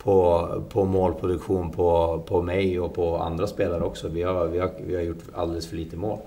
på, 0.03 0.49
på 0.69 0.85
målproduktion 0.85 1.71
på, 1.71 2.23
på 2.27 2.43
mig 2.43 2.81
och 2.81 2.95
på 2.95 3.17
andra 3.17 3.47
spelare 3.47 3.83
också. 3.85 4.09
Vi 4.09 4.23
har, 4.23 4.47
vi, 4.47 4.59
har, 4.59 4.71
vi 4.87 4.95
har 4.95 5.03
gjort 5.03 5.23
alldeles 5.35 5.67
för 5.67 5.77
lite 5.77 5.97
mål. 5.97 6.19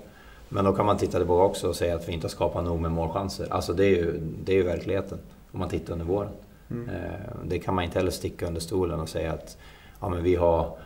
Men 0.48 0.64
då 0.64 0.72
kan 0.72 0.86
man 0.86 0.96
titta 0.98 1.18
tillbaka 1.18 1.44
också 1.44 1.68
och 1.68 1.76
säga 1.76 1.94
att 1.96 2.08
vi 2.08 2.12
inte 2.12 2.24
har 2.24 2.30
skapat 2.30 2.64
nog 2.64 2.80
med 2.80 2.90
målchanser. 2.90 3.46
Alltså 3.50 3.72
det 3.72 3.84
är 3.84 3.90
ju, 3.90 4.20
det 4.44 4.52
är 4.52 4.56
ju 4.56 4.62
verkligheten 4.62 5.18
om 5.52 5.58
man 5.60 5.68
tittar 5.68 5.92
under 5.92 6.06
våren. 6.06 6.30
Eh, 6.70 7.36
Det 7.44 7.58
kan 7.58 7.74
man 7.74 7.84
inte 7.84 7.98
heller 7.98 8.10
sticka 8.10 8.46
under 8.46 8.60
stolen 8.60 9.00
och 9.00 9.08
säga 9.08 9.32
att 9.32 9.56
ja, 10.00 10.08
men 10.08 10.22
vi 10.22 10.34
har, 10.34 10.76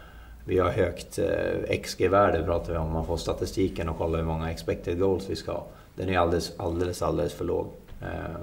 vi 0.44 0.58
har 0.58 0.70
högt 0.70 1.18
eh, 1.18 1.78
XG-värde 1.82 2.42
pratar 2.44 2.72
vi 2.72 2.78
om. 2.78 2.92
Man 2.92 3.06
får 3.06 3.16
statistiken 3.16 3.88
och 3.88 3.98
kollar 3.98 4.18
hur 4.18 4.26
många 4.26 4.50
expected 4.50 4.98
goals 4.98 5.30
vi 5.30 5.36
ska 5.36 5.52
ha. 5.52 5.66
Den 5.94 6.08
är 6.08 6.18
alldeles, 6.18 6.52
alldeles, 6.56 7.02
alldeles 7.02 7.32
för 7.34 7.44
låg. 7.44 7.66
Eh, 8.02 8.40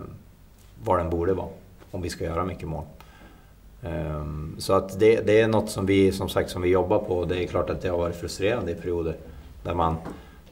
Vad 0.83 0.99
den 0.99 1.09
borde 1.09 1.33
vara 1.33 1.47
om 1.91 2.01
vi 2.01 2.09
ska 2.09 2.23
göra 2.23 2.45
mycket 2.45 2.67
mål. 2.67 2.83
Ehm, 3.85 4.55
så 4.57 4.73
att 4.73 4.99
det, 4.99 5.27
det 5.27 5.41
är 5.41 5.47
något 5.47 5.69
som 5.69 5.85
vi, 5.85 6.11
som 6.11 6.29
sagt, 6.29 6.49
som 6.49 6.61
vi 6.61 6.69
jobbar 6.69 6.99
på. 6.99 7.25
Det 7.25 7.43
är 7.43 7.47
klart 7.47 7.69
att 7.69 7.81
det 7.81 7.89
har 7.89 7.97
varit 7.97 8.15
frustrerande 8.15 8.71
i 8.71 8.75
perioder. 8.75 9.15
Där 9.63 9.73
man, 9.73 9.95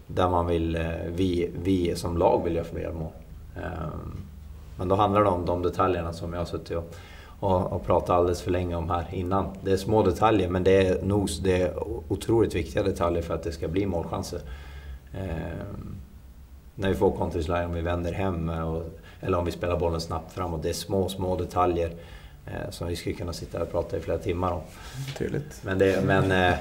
där 0.07 0.29
man 0.29 0.47
vill, 0.47 0.75
eh, 0.75 0.81
vi, 1.07 1.49
vi 1.63 1.95
som 1.95 2.17
lag 2.17 2.43
vill 2.43 2.55
göra 2.55 2.65
fler 2.65 2.91
mål. 2.91 3.11
Ehm, 3.55 4.21
men 4.77 4.87
då 4.87 4.95
handlar 4.95 5.23
det 5.23 5.29
om 5.29 5.45
de 5.45 5.61
detaljerna 5.61 6.13
som 6.13 6.33
jag 6.33 6.39
har 6.39 6.45
suttit 6.45 6.77
och, 6.77 6.95
och, 7.39 7.73
och 7.73 7.85
pratat 7.85 8.09
alldeles 8.09 8.41
för 8.41 8.51
länge 8.51 8.75
om 8.75 8.89
här 8.89 9.05
innan. 9.11 9.45
Det 9.61 9.71
är 9.71 9.77
små 9.77 10.03
detaljer 10.03 10.49
men 10.49 10.63
det 10.63 10.87
är 10.87 11.03
nog 11.03 11.29
det 11.43 11.61
är 11.61 11.73
otroligt 12.07 12.55
viktiga 12.55 12.83
detaljer 12.83 13.21
för 13.21 13.33
att 13.33 13.43
det 13.43 13.51
ska 13.51 13.67
bli 13.67 13.85
målchanser. 13.85 14.39
Ehm, 15.13 15.95
när 16.75 16.89
vi 16.89 16.95
får 16.95 17.11
kontringsläge, 17.11 17.65
om 17.65 17.73
vi 17.73 17.81
vänder 17.81 18.11
hem 18.11 18.49
och, 18.49 18.83
eller 19.21 19.37
om 19.37 19.45
vi 19.45 19.51
spelar 19.51 19.79
bollen 19.79 20.01
snabbt 20.01 20.33
framåt. 20.33 20.63
Det 20.63 20.69
är 20.69 20.73
små, 20.73 21.09
små 21.09 21.35
detaljer 21.35 21.91
som 22.69 22.87
vi 22.87 22.95
skulle 22.95 23.15
kunna 23.15 23.33
sitta 23.33 23.61
och 23.61 23.71
prata 23.71 23.97
i 23.97 23.99
flera 23.99 24.17
timmar 24.17 24.51
om. 24.51 24.61
Tydligt. 25.17 25.61
Men, 25.61 25.77
det, 25.77 26.05
men 26.05 26.31
eh, 26.31 26.55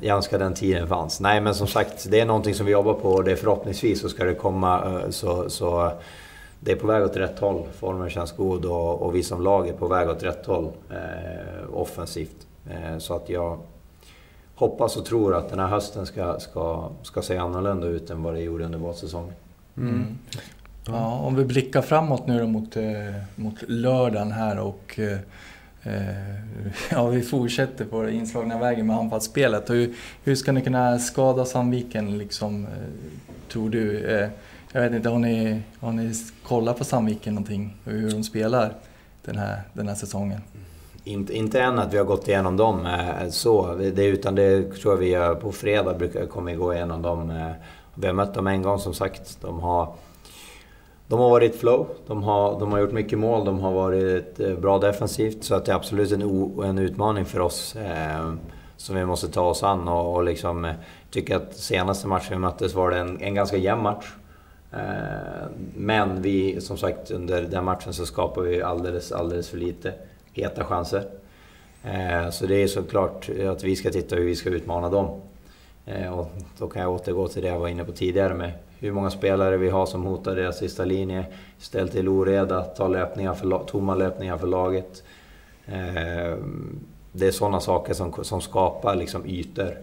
jag 0.00 0.16
önskar 0.16 0.38
den 0.38 0.54
tiden 0.54 0.88
fanns. 0.88 1.20
Nej 1.20 1.40
men 1.40 1.54
som 1.54 1.66
sagt, 1.66 2.10
det 2.10 2.20
är 2.20 2.26
någonting 2.26 2.54
som 2.54 2.66
vi 2.66 2.72
jobbar 2.72 2.94
på 2.94 3.08
och 3.10 3.24
det 3.24 3.32
är 3.32 3.36
förhoppningsvis 3.36 4.00
så 4.00 4.08
ska 4.08 4.24
det 4.24 4.34
komma 4.34 5.00
eh, 5.02 5.10
så, 5.10 5.50
så 5.50 5.92
det 6.60 6.72
är 6.72 6.76
på 6.76 6.86
väg 6.86 7.02
åt 7.02 7.16
rätt 7.16 7.38
håll. 7.38 7.66
Formen 7.74 8.10
känns 8.10 8.32
god 8.32 8.64
och, 8.64 9.02
och 9.02 9.14
vi 9.14 9.22
som 9.22 9.42
lag 9.42 9.68
är 9.68 9.72
på 9.72 9.86
väg 9.86 10.08
åt 10.08 10.22
rätt 10.22 10.46
håll 10.46 10.72
eh, 10.90 11.74
offensivt. 11.74 12.46
Eh, 12.70 12.98
så 12.98 13.14
att 13.14 13.28
jag 13.28 13.58
hoppas 14.54 14.96
och 14.96 15.04
tror 15.04 15.34
att 15.34 15.50
den 15.50 15.58
här 15.58 15.66
hösten 15.66 16.06
ska, 16.06 16.40
ska, 16.40 16.90
ska 17.02 17.22
se 17.22 17.36
annorlunda 17.36 17.86
ut 17.86 18.10
än 18.10 18.22
vad 18.22 18.34
det 18.34 18.40
gjorde 18.40 18.64
under 18.64 18.78
vårsäsongen. 18.78 19.34
Mm. 19.76 20.18
Ja, 20.86 21.18
om 21.18 21.36
vi 21.36 21.44
blickar 21.44 21.82
framåt 21.82 22.26
nu 22.26 22.38
då 22.38 22.46
mot, 22.46 22.76
eh, 22.76 22.82
mot 23.36 23.54
lördagen 23.68 24.32
här 24.32 24.58
och 24.58 24.98
eh, 24.98 25.18
eh, 25.82 26.34
ja, 26.90 27.06
vi 27.06 27.22
fortsätter 27.22 27.84
på 27.84 28.02
den 28.02 28.14
inslagna 28.14 28.58
vägen 28.58 28.86
med 28.86 28.96
anfallsspelet. 28.96 29.70
Hur, 29.70 29.94
hur 30.24 30.34
ska 30.34 30.52
ni 30.52 30.62
kunna 30.62 30.98
skada 30.98 31.44
Sandviken 31.44 32.18
liksom, 32.18 32.66
tror 33.48 33.70
du? 33.70 34.00
Jag 34.72 34.80
vet 34.80 34.92
inte, 34.92 35.08
har 35.08 35.18
ni, 35.18 35.62
har 35.80 35.92
ni 35.92 36.14
kollat 36.42 36.78
på 36.78 36.84
Sandviken 36.84 37.34
någonting? 37.34 37.76
Hur 37.84 38.10
de 38.10 38.24
spelar 38.24 38.74
den 39.24 39.38
här, 39.38 39.62
den 39.72 39.88
här 39.88 39.94
säsongen? 39.94 40.40
Inte, 41.04 41.36
inte 41.36 41.60
än 41.60 41.78
att 41.78 41.92
vi 41.94 41.98
har 41.98 42.04
gått 42.04 42.28
igenom 42.28 42.56
dem 42.56 42.88
så, 43.30 43.74
det, 43.74 44.04
utan 44.04 44.34
det 44.34 44.62
tror 44.62 44.94
jag 44.94 44.98
vi 44.98 45.08
gör 45.08 45.34
på 45.34 45.52
fredag, 45.52 45.94
brukar 45.94 46.26
komma 46.26 46.52
gå 46.52 46.74
igenom 46.74 47.02
dem. 47.02 47.52
Vi 47.94 48.06
har 48.06 48.14
mött 48.14 48.34
dem 48.34 48.46
en 48.46 48.62
gång 48.62 48.78
som 48.78 48.94
sagt. 48.94 49.38
De 49.40 49.60
har, 49.60 49.94
de 51.08 51.18
har 51.18 51.30
varit 51.30 51.56
flow, 51.56 51.86
de 52.06 52.22
har, 52.22 52.60
de 52.60 52.72
har 52.72 52.78
gjort 52.78 52.92
mycket 52.92 53.18
mål, 53.18 53.44
de 53.44 53.60
har 53.60 53.72
varit 53.72 54.40
eh, 54.40 54.54
bra 54.54 54.78
defensivt. 54.78 55.44
Så 55.44 55.54
att 55.54 55.64
det 55.64 55.72
är 55.72 55.76
absolut 55.76 56.12
en, 56.12 56.22
en 56.64 56.78
utmaning 56.78 57.24
för 57.24 57.40
oss 57.40 57.76
eh, 57.76 58.32
som 58.76 58.96
vi 58.96 59.04
måste 59.04 59.28
ta 59.28 59.42
oss 59.42 59.62
an. 59.62 59.88
Och, 59.88 60.14
och 60.14 60.24
liksom, 60.24 60.64
eh, 60.64 60.72
tycker 61.10 61.36
att 61.36 61.56
senaste 61.56 62.08
matchen 62.08 62.28
vi 62.30 62.38
möttes 62.38 62.74
var 62.74 62.90
det 62.90 62.98
en, 62.98 63.20
en 63.20 63.34
ganska 63.34 63.56
jämn 63.56 63.82
match. 63.82 64.06
Eh, 64.72 65.46
men 65.76 66.22
vi, 66.22 66.60
som 66.60 66.76
sagt, 66.76 67.10
under 67.10 67.42
den 67.42 67.64
matchen 67.64 67.92
så 67.92 68.06
skapade 68.06 68.48
vi 68.48 68.62
alldeles, 68.62 69.12
alldeles 69.12 69.48
för 69.48 69.58
lite 69.58 69.94
heta 70.32 70.64
chanser. 70.64 71.04
Eh, 71.84 72.30
så 72.30 72.46
det 72.46 72.62
är 72.62 72.66
såklart 72.66 73.28
att 73.50 73.64
vi 73.64 73.76
ska 73.76 73.90
titta 73.90 74.16
hur 74.16 74.24
vi 74.24 74.36
ska 74.36 74.50
utmana 74.50 74.88
dem. 74.88 75.20
Eh, 75.86 76.18
och 76.18 76.32
då 76.58 76.68
kan 76.68 76.82
jag 76.82 76.92
återgå 76.92 77.28
till 77.28 77.42
det 77.42 77.48
jag 77.48 77.58
var 77.58 77.68
inne 77.68 77.84
på 77.84 77.92
tidigare 77.92 78.34
med 78.34 78.52
hur 78.82 78.92
många 78.92 79.10
spelare 79.10 79.56
vi 79.56 79.70
har 79.70 79.86
som 79.86 80.04
hotar 80.04 80.36
deras 80.36 80.58
sista 80.58 80.84
linje. 80.84 81.24
Ställ 81.58 81.88
till 81.88 82.08
oreda, 82.08 82.62
ta 82.62 82.88
löpningar 82.88 83.34
för, 83.34 83.64
tomma 83.66 83.94
löpningar 83.94 84.38
för 84.38 84.46
laget. 84.46 85.02
Eh, 85.66 86.36
det 87.12 87.26
är 87.26 87.30
sådana 87.30 87.60
saker 87.60 87.94
som, 87.94 88.12
som 88.24 88.40
skapar 88.40 88.96
liksom 88.96 89.26
ytor. 89.26 89.78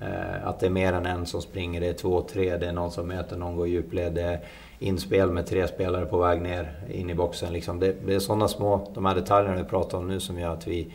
Eh, 0.00 0.46
att 0.46 0.60
det 0.60 0.66
är 0.66 0.70
mer 0.70 0.92
än 0.92 1.06
en 1.06 1.26
som 1.26 1.42
springer, 1.42 1.80
det 1.80 1.88
är 1.88 1.92
två, 1.92 2.20
tre, 2.20 2.56
det 2.56 2.66
är 2.66 2.72
någon 2.72 2.90
som 2.90 3.08
möter, 3.08 3.36
någon 3.36 3.56
går 3.56 3.66
i 3.66 3.70
djupled. 3.70 4.12
Det 4.12 4.22
är 4.22 4.40
inspel 4.78 5.30
med 5.30 5.46
tre 5.46 5.68
spelare 5.68 6.06
på 6.06 6.18
väg 6.18 6.42
ner 6.42 6.72
in 6.90 7.10
i 7.10 7.14
boxen. 7.14 7.52
Liksom 7.52 7.80
det, 7.80 7.96
det 8.06 8.14
är 8.14 8.18
sådana 8.18 8.48
små, 8.48 8.90
de 8.94 9.04
här 9.04 9.14
detaljerna 9.14 9.56
vi 9.56 9.64
pratar 9.64 9.98
om 9.98 10.08
nu 10.08 10.20
som 10.20 10.38
gör 10.38 10.52
att 10.52 10.66
vi 10.66 10.92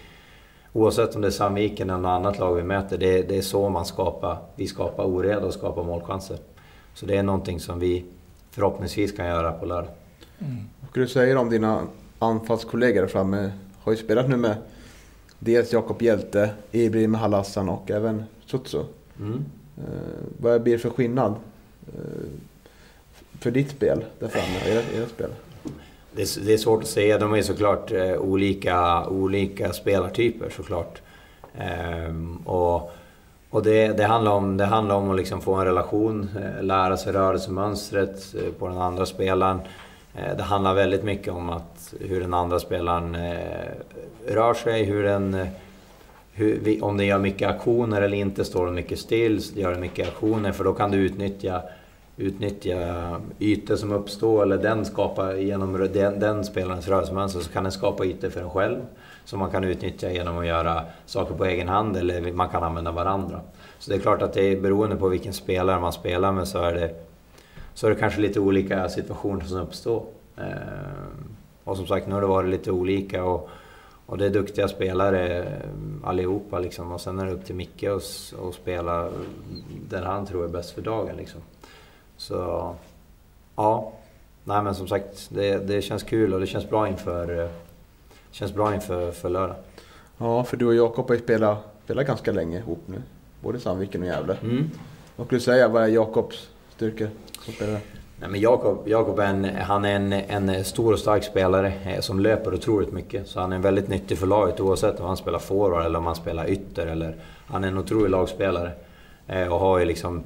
Oavsett 0.74 1.16
om 1.16 1.22
det 1.22 1.28
är 1.28 1.32
Sandviken 1.32 1.90
eller 1.90 2.00
något 2.00 2.10
annat 2.10 2.40
lag 2.40 2.56
vi 2.56 2.64
möter, 2.64 2.98
det, 2.98 3.22
det 3.22 3.38
är 3.38 3.42
så 3.42 3.70
man 3.70 3.86
skapar, 3.86 4.38
vi 4.56 4.68
skapar 4.68 5.04
oreda 5.04 5.46
och 5.46 5.54
skapar 5.54 5.84
målchanser. 5.84 6.38
Så 6.98 7.06
det 7.06 7.18
är 7.18 7.24
någonting 7.24 7.60
som 7.60 7.80
vi 7.80 8.06
förhoppningsvis 8.52 9.12
kan 9.12 9.26
göra 9.28 9.52
på 9.52 9.66
lördag. 9.66 9.92
Mm. 10.40 10.56
Vad 10.80 10.90
du 10.94 11.08
säger 11.08 11.36
om 11.38 11.50
dina 11.50 11.88
anfallskollegor 12.20 13.02
där 13.02 13.08
framme? 13.08 13.52
Har 13.80 13.92
ju 13.92 13.98
spelat 13.98 14.30
nu 14.30 14.38
med 14.38 14.56
dels 15.40 15.74
Jakob 15.74 16.02
Hjälte, 16.02 16.50
Ibrahim 16.72 17.14
Halassan 17.14 17.70
och 17.70 17.92
även 17.92 18.24
Sutsu. 18.46 18.84
Mm. 19.20 19.46
Eh, 19.78 19.84
vad 20.38 20.62
blir 20.62 20.74
det 20.74 20.80
för 20.80 20.90
skillnad 20.90 21.36
eh, 21.88 22.30
för 23.40 23.52
ditt 23.52 23.70
spel 23.70 24.06
där 24.20 24.28
framme, 24.28 24.82
ert 24.96 25.10
spel? 25.10 25.30
Det 26.12 26.22
är, 26.22 26.46
det 26.46 26.54
är, 26.54 26.58
svårt 26.58 26.84
att 26.84 26.90
säga. 26.90 27.18
De 27.18 27.34
är 27.34 27.42
såklart 27.42 27.92
eh, 27.92 28.14
olika, 28.14 29.08
olika 29.08 29.74
spelartyper 29.74 30.50
såklart. 30.50 31.02
Ehm, 31.58 32.38
och 32.38 32.92
och 33.50 33.64
det, 33.64 33.88
det, 33.88 34.04
handlar 34.04 34.32
om, 34.32 34.58
det 34.58 34.66
handlar 34.66 34.96
om 34.96 35.10
att 35.10 35.18
liksom 35.18 35.42
få 35.42 35.54
en 35.54 35.66
relation, 35.66 36.30
eh, 36.36 36.64
lära 36.64 36.98
sig 36.98 37.14
rörelsemönstret 37.14 38.36
eh, 38.36 38.54
på 38.60 38.68
den 38.68 38.78
andra 38.78 39.06
spelaren. 39.06 39.60
Eh, 40.16 40.38
det 40.38 40.44
handlar 40.44 40.74
väldigt 40.74 41.04
mycket 41.04 41.34
om 41.34 41.50
att, 41.50 41.94
hur 42.00 42.22
den 42.22 42.34
andra 42.34 42.60
spelaren 42.60 43.18
rör 44.28 44.54
sig, 44.54 44.84
hur 44.84 45.04
den 45.04 45.48
hur, 46.34 46.84
om 46.84 46.98
den 46.98 47.08
gör 47.08 47.20
mycket 47.20 47.50
aktioner 47.50 48.02
eller 48.02 48.18
inte. 48.18 48.46
Står 48.46 48.66
den 48.66 48.76
mycket 48.76 49.00
still, 49.00 49.42
gör 49.56 49.72
den 49.72 49.82
mycket 49.82 50.08
aktioner, 50.08 50.52
för 50.52 50.64
då 50.64 50.74
kan 50.74 50.92
du 50.92 50.98
utnyttja, 50.98 51.62
utnyttja 52.18 52.76
ytor 53.40 53.76
som 53.76 53.92
uppstår, 53.92 54.44
eller 54.44 54.58
den 54.58 54.86
skapar 54.86 55.34
genom 55.34 55.90
den, 55.94 56.20
den 56.20 56.44
spelarens 56.44 56.88
rörelsemönster, 56.88 57.40
så 57.40 57.50
kan 57.50 57.64
den 57.64 57.72
skapa 57.72 58.06
ytor 58.06 58.30
för 58.30 58.42
en 58.42 58.50
själv. 58.50 58.78
Som 59.28 59.40
man 59.40 59.52
kan 59.52 59.64
utnyttja 59.64 60.12
genom 60.12 60.38
att 60.38 60.46
göra 60.46 60.84
saker 61.06 61.36
på 61.36 61.46
egen 61.46 61.68
hand, 61.68 61.98
eller 61.98 62.32
man 62.32 62.50
kan 62.50 62.64
använda 62.64 62.92
varandra. 62.92 63.42
Så 63.80 63.90
det 63.90 63.96
är 63.96 64.00
klart 64.00 64.22
att 64.22 64.34
det 64.34 64.42
är 64.42 64.62
beroende 64.62 64.96
på 64.96 65.08
vilken 65.08 65.34
spelare 65.34 65.80
man 65.80 65.94
spelar 65.94 66.32
med 66.32 66.48
så 66.48 66.60
är 66.60 66.74
det, 66.74 66.96
så 67.74 67.88
är 67.88 67.92
det 67.92 68.00
kanske 68.00 68.22
lite 68.22 68.40
olika 68.40 68.90
situationer 68.90 69.46
som 69.46 69.62
uppstår. 69.62 70.04
Eh, 70.38 70.44
och 71.64 71.78
som 71.78 71.88
sagt, 71.88 72.08
nu 72.08 72.14
har 72.14 72.22
det 72.22 72.28
varit 72.28 72.50
lite 72.50 72.72
olika. 72.72 73.24
Och, 73.24 73.50
och 74.06 74.18
det 74.18 74.26
är 74.26 74.30
duktiga 74.30 74.68
spelare 74.68 75.44
eh, 75.44 75.44
allihopa 76.04 76.60
liksom. 76.60 76.92
Och 76.92 77.02
sen 77.02 77.20
är 77.20 77.26
det 77.26 77.32
upp 77.32 77.46
till 77.46 77.56
Micke 77.56 77.84
att 77.84 78.56
spela 78.56 79.10
där 79.90 80.02
han 80.02 80.26
tror 80.26 80.44
är 80.44 80.48
bäst 80.48 80.72
för 80.72 80.82
dagen 80.82 81.16
liksom. 81.18 81.42
Så 82.18 82.74
ja, 83.56 83.92
nej 84.44 84.64
men 84.64 84.76
som 84.76 84.88
sagt 84.88 85.30
det, 85.30 85.58
det 85.58 85.82
känns 85.82 86.04
kul 86.04 86.34
och 86.34 86.40
det 86.40 86.48
känns 86.48 86.70
bra 86.70 86.88
inför, 86.88 87.44
eh, 87.44 87.50
känns 88.32 88.54
bra 88.54 88.76
inför 88.76 89.12
för 89.12 89.30
lördag. 89.30 89.56
Ja, 90.18 90.44
för 90.44 90.58
du 90.58 90.66
och 90.66 90.76
Jakob 90.76 91.08
har 91.08 91.16
ju 91.16 91.22
spelat, 91.22 91.58
spelat 91.84 92.08
ganska 92.08 92.32
länge 92.32 92.58
ihop 92.58 92.84
nu. 92.86 93.02
Både 93.42 93.60
Sandviken 93.60 94.02
och 94.02 94.08
Gävle. 94.08 94.38
Mm. 94.44 94.70
Vad 95.16 95.28
skulle 95.28 95.40
du 95.40 95.44
säga, 95.44 95.68
vad 95.68 95.84
är 95.84 95.88
Jakobs 95.88 96.50
styrkor 96.76 97.10
som 97.42 97.54
spelare? 97.54 97.80
Nej, 98.20 98.30
men 98.30 98.42
Jakob, 98.42 98.88
Jakob 98.88 99.20
är, 99.20 99.26
en, 99.26 99.46
han 99.56 99.86
är 99.86 99.96
en, 99.96 100.14
en 100.14 100.64
stor 100.66 100.94
och 100.94 101.00
stark 101.00 101.24
spelare 101.24 101.74
eh, 101.86 102.00
som 102.00 102.20
löper 102.20 102.54
otroligt 102.54 102.92
mycket. 102.92 103.28
Så 103.28 103.40
han 103.40 103.54
är 103.54 103.60
väldigt 103.60 103.88
nyttig 103.88 104.18
för 104.18 104.28
laget 104.28 104.60
oavsett 104.60 105.00
om 105.00 105.06
han 105.06 105.18
spelar 105.18 105.40
forward 105.40 105.86
eller 105.86 106.00
om 106.00 106.06
han 106.06 106.16
spelar 106.16 106.50
ytter. 106.50 106.88
Eller, 106.88 107.16
han 107.48 107.64
är 107.64 107.68
en 107.68 107.78
otrolig 107.78 108.10
lagspelare. 108.10 108.72
Eh, 109.28 109.54
och 109.54 109.60
har 109.60 109.80
ju 109.80 109.86
liksom... 109.86 110.24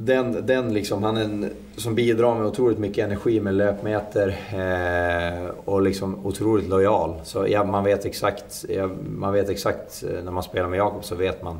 Den, 0.00 0.46
den 0.46 0.74
liksom, 0.74 1.02
han 1.02 1.16
är 1.16 1.24
en, 1.24 1.50
som 1.76 1.94
bidrar 1.94 2.34
med 2.34 2.46
otroligt 2.46 2.78
mycket 2.78 3.04
energi 3.04 3.40
med 3.40 3.54
löpmeter 3.54 4.28
eh, 4.54 5.50
och 5.64 5.82
liksom 5.82 6.26
otroligt 6.26 6.68
lojal. 6.68 7.14
Så 7.22 7.46
ja, 7.48 7.64
man, 7.64 7.84
vet 7.84 8.04
exakt, 8.04 8.64
ja, 8.68 8.90
man 9.16 9.32
vet 9.32 9.48
exakt, 9.48 10.04
eh, 10.10 10.24
när 10.24 10.32
man 10.32 10.42
spelar 10.42 10.68
med 10.68 10.78
Jakob 10.78 11.04
så 11.04 11.14
vet 11.14 11.42
man 11.42 11.58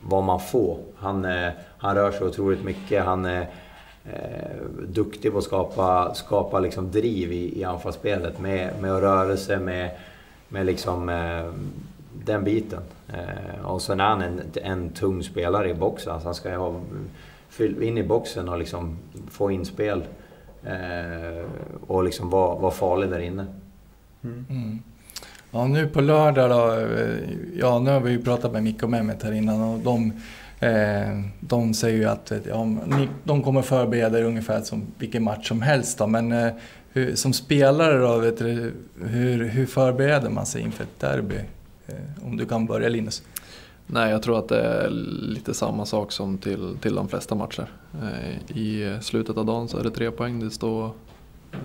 vad 0.00 0.24
man 0.24 0.40
får. 0.40 0.78
Han, 0.96 1.24
eh, 1.24 1.50
han 1.78 1.94
rör 1.94 2.10
sig 2.10 2.26
otroligt 2.26 2.64
mycket. 2.64 3.04
Han, 3.04 3.24
är 3.24 3.48
eh, 4.12 4.66
duktig 4.88 5.32
på 5.32 5.38
att 5.38 5.44
skapa, 5.44 6.14
skapa 6.14 6.60
liksom 6.60 6.90
driv 6.90 7.32
i, 7.32 7.60
i 7.60 7.64
anfallsspelet 7.64 8.40
med, 8.40 8.70
med 8.80 9.00
rörelse, 9.00 9.58
med, 9.58 9.90
med 10.48 10.66
liksom, 10.66 11.08
eh, 11.08 11.52
den 12.24 12.44
biten. 12.44 12.82
Eh, 13.08 13.66
och 13.66 13.82
sen 13.82 14.00
är 14.00 14.04
han 14.04 14.22
en, 14.22 14.40
en 14.54 14.90
tung 14.90 15.22
spelare 15.22 15.70
i 15.70 15.74
boxen. 15.74 16.12
Alltså 16.12 16.28
han 16.28 16.34
ska 16.34 16.56
ha, 16.56 16.80
in 17.60 17.98
i 17.98 18.02
boxen 18.02 18.48
och 18.48 18.58
liksom 18.58 18.98
få 19.30 19.50
inspel 19.50 20.04
eh, 20.64 21.46
och 21.86 22.04
liksom 22.04 22.30
vara, 22.30 22.58
var 22.58 22.70
farlig 22.70 23.10
där 23.10 23.20
inne. 23.20 23.46
Mm. 24.24 24.46
Mm. 24.50 24.78
Ja, 25.50 25.66
nu 25.66 25.88
på 25.88 26.00
lördag 26.00 26.50
då. 26.50 26.72
Eh, 26.72 27.18
ja, 27.56 27.78
nu 27.78 27.90
har 27.90 28.00
vi 28.00 28.10
ju 28.10 28.22
pratat 28.22 28.52
med 28.52 28.62
Micke 28.62 28.82
och 28.82 28.90
Mehmet 28.90 29.22
här 29.22 29.32
innan 29.32 29.62
och 29.62 29.78
de 29.78 30.12
Eh, 30.60 31.20
de 31.40 31.74
säger 31.74 31.98
ju 31.98 32.04
att 32.04 32.32
ja, 32.48 32.68
de 33.24 33.42
kommer 33.42 33.62
förbereda 33.62 34.18
er 34.18 34.22
ungefär 34.22 34.62
som 34.62 34.86
vilken 34.98 35.24
match 35.24 35.48
som 35.48 35.62
helst. 35.62 35.98
Då, 35.98 36.06
men 36.06 36.32
eh, 36.32 36.52
hur, 36.92 37.14
som 37.14 37.32
spelare 37.32 37.98
då, 37.98 38.18
vet 38.18 38.38
du, 38.38 38.72
hur, 39.04 39.44
hur 39.44 39.66
förbereder 39.66 40.30
man 40.30 40.46
sig 40.46 40.62
inför 40.62 40.84
ett 40.84 41.00
derby? 41.00 41.40
Eh, 41.86 41.94
om 42.26 42.36
du 42.36 42.46
kan 42.46 42.66
börja 42.66 42.88
Linus. 42.88 43.22
Nej, 43.88 44.10
jag 44.10 44.22
tror 44.22 44.38
att 44.38 44.48
det 44.48 44.62
är 44.62 44.90
lite 45.20 45.54
samma 45.54 45.86
sak 45.86 46.12
som 46.12 46.38
till, 46.38 46.76
till 46.80 46.94
de 46.94 47.08
flesta 47.08 47.34
matcher. 47.34 47.70
Eh, 48.02 48.56
I 48.56 48.98
slutet 49.00 49.36
av 49.36 49.46
dagen 49.46 49.68
så 49.68 49.78
är 49.78 49.82
det 49.82 49.90
tre 49.90 50.10
poäng 50.10 50.40
det 50.40 50.50
står, 50.50 50.90
eh, 51.52 51.58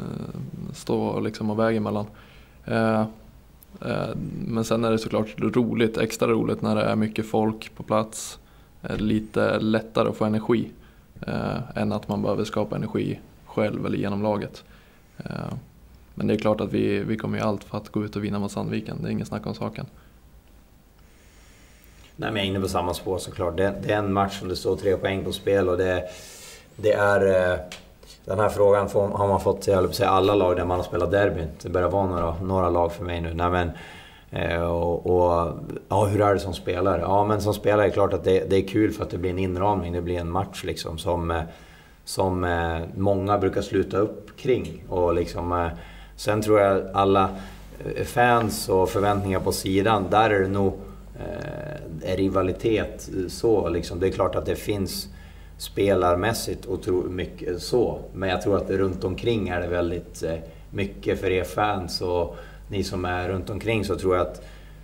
står 0.74 1.22
liksom 1.22 1.50
och 1.50 1.60
väger 1.60 1.80
mellan. 1.80 2.06
Eh, 2.66 3.06
men 4.48 4.64
sen 4.64 4.86
är 4.86 4.92
det 4.92 4.98
såklart 4.98 5.40
roligt, 5.40 5.98
extra 5.98 6.28
roligt 6.28 6.62
när 6.62 6.76
det 6.76 6.82
är 6.82 6.96
mycket 6.96 7.26
folk 7.26 7.76
på 7.76 7.84
plats 7.84 8.40
lite 8.82 9.60
lättare 9.60 10.10
att 10.10 10.18
få 10.18 10.26
energi 10.26 10.72
än 11.76 11.92
att 11.92 12.08
man 12.08 12.22
behöver 12.22 12.44
skapa 12.44 12.76
energi 12.76 13.20
själv 13.46 13.86
eller 13.86 13.98
genom 13.98 14.24
laget. 14.24 14.64
Men 16.16 16.28
det 16.28 16.34
är 16.34 16.38
klart 16.38 16.62
att 16.62 16.74
vi, 16.74 17.04
vi 17.04 17.18
kommer 17.18 17.38
ju 17.38 17.44
allt 17.44 17.64
för 17.64 17.78
att 17.78 17.90
gå 17.90 18.06
ut 18.06 18.16
och 18.16 18.24
vinna 18.24 18.40
mot 18.40 18.52
Sandviken, 18.52 18.98
det 19.02 19.08
är 19.08 19.12
ingen 19.12 19.26
snack 19.26 19.46
om 19.46 19.56
saken. 19.56 19.86
Nej, 22.22 22.32
men 22.32 22.36
jag 22.36 22.46
är 22.46 22.50
inne 22.50 22.60
på 22.60 22.68
samma 22.68 22.94
spår 22.94 23.18
såklart. 23.18 23.58
Det, 23.58 23.74
det 23.84 23.94
är 23.94 23.98
en 23.98 24.14
match 24.14 24.40
som 24.40 24.48
det 24.48 24.56
står 24.56 24.76
tre 24.76 24.98
poäng 24.98 25.24
på 25.24 25.32
spel 25.32 25.70
och 25.70 25.78
det, 25.78 26.04
det 26.76 26.94
är... 26.94 27.52
Eh, 27.52 27.60
den 28.26 28.40
här 28.40 28.50
frågan 28.50 28.90
får, 28.90 29.08
har 29.08 29.28
man 29.28 29.40
fått 29.40 29.62
till 29.62 30.06
alla 30.06 30.36
lag 30.36 30.56
där 30.56 30.66
man 30.66 30.78
har 30.78 30.84
spelat 30.84 31.12
derbyn. 31.12 31.48
Det 31.62 31.70
börjar 31.70 31.90
vara 31.90 32.08
några, 32.08 32.36
några 32.42 32.70
lag 32.70 32.94
för 32.94 33.04
mig 33.04 33.22
nu. 33.22 33.34
Nej, 33.34 33.50
men, 33.50 33.72
Eh, 34.34 34.62
och, 34.62 35.06
och, 35.06 35.54
ja, 35.90 36.06
hur 36.06 36.22
är 36.22 36.34
det 36.34 36.40
som 36.40 36.54
spelare? 36.54 37.02
Ja, 37.02 37.26
men 37.26 37.42
som 37.42 37.54
spelare 37.54 37.82
är 37.82 37.88
det 37.88 37.94
klart 37.94 38.14
att 38.14 38.24
det, 38.24 38.50
det, 38.50 38.56
är 38.56 38.68
kul 38.68 38.92
för 38.92 39.04
att 39.04 39.10
det 39.10 39.18
blir 39.18 39.30
en 39.30 39.40
inramning, 39.40 39.94
det 39.94 40.02
blir 40.02 40.20
en 40.20 40.32
match 40.32 40.64
liksom 40.64 40.98
som, 40.98 41.32
eh, 41.32 41.42
som 42.06 42.44
eh, 42.44 42.80
många 42.96 43.38
brukar 43.38 43.62
sluta 43.62 43.98
upp 43.98 44.38
kring. 44.38 44.84
Och 44.90 45.14
liksom, 45.14 45.52
eh, 45.52 45.68
sen 46.16 46.42
tror 46.42 46.60
jag 46.60 46.82
alla 46.94 47.30
eh, 47.96 48.04
fans 48.06 48.70
och 48.70 48.90
förväntningar 48.90 49.40
på 49.40 49.52
sidan, 49.52 50.06
där 50.10 50.30
är 50.30 50.40
det 50.40 50.48
nog 50.48 50.80
eh, 52.02 52.16
rivalitet 52.16 53.10
så. 53.28 53.70
Liksom. 53.70 54.00
Det 54.00 54.08
är 54.08 54.12
klart 54.12 54.36
att 54.36 54.46
det 54.46 54.56
finns 54.56 55.08
spelarmässigt 55.58 56.66
och 56.66 56.84
tro, 56.84 57.10
mycket 57.10 57.62
så. 57.62 58.00
Men 58.14 58.30
jag 58.30 58.42
tror 58.42 58.58
att 58.58 58.68
det 58.68 58.78
runt 58.78 59.04
omkring 59.04 59.50
är 59.50 59.62
det 59.62 59.68
väldigt 59.68 60.24
eh, 60.24 60.36
mycket 60.70 61.20
för 61.20 61.30
er 61.30 61.44
fans 61.44 62.02
och 62.02 62.36
ni 62.68 62.84
som 62.84 63.06
är 63.06 63.30
runt 63.30 63.50
omkring 63.50 63.86
så 63.86 63.96
tror 63.96 64.16
jag 64.16 64.28
att 64.28 64.42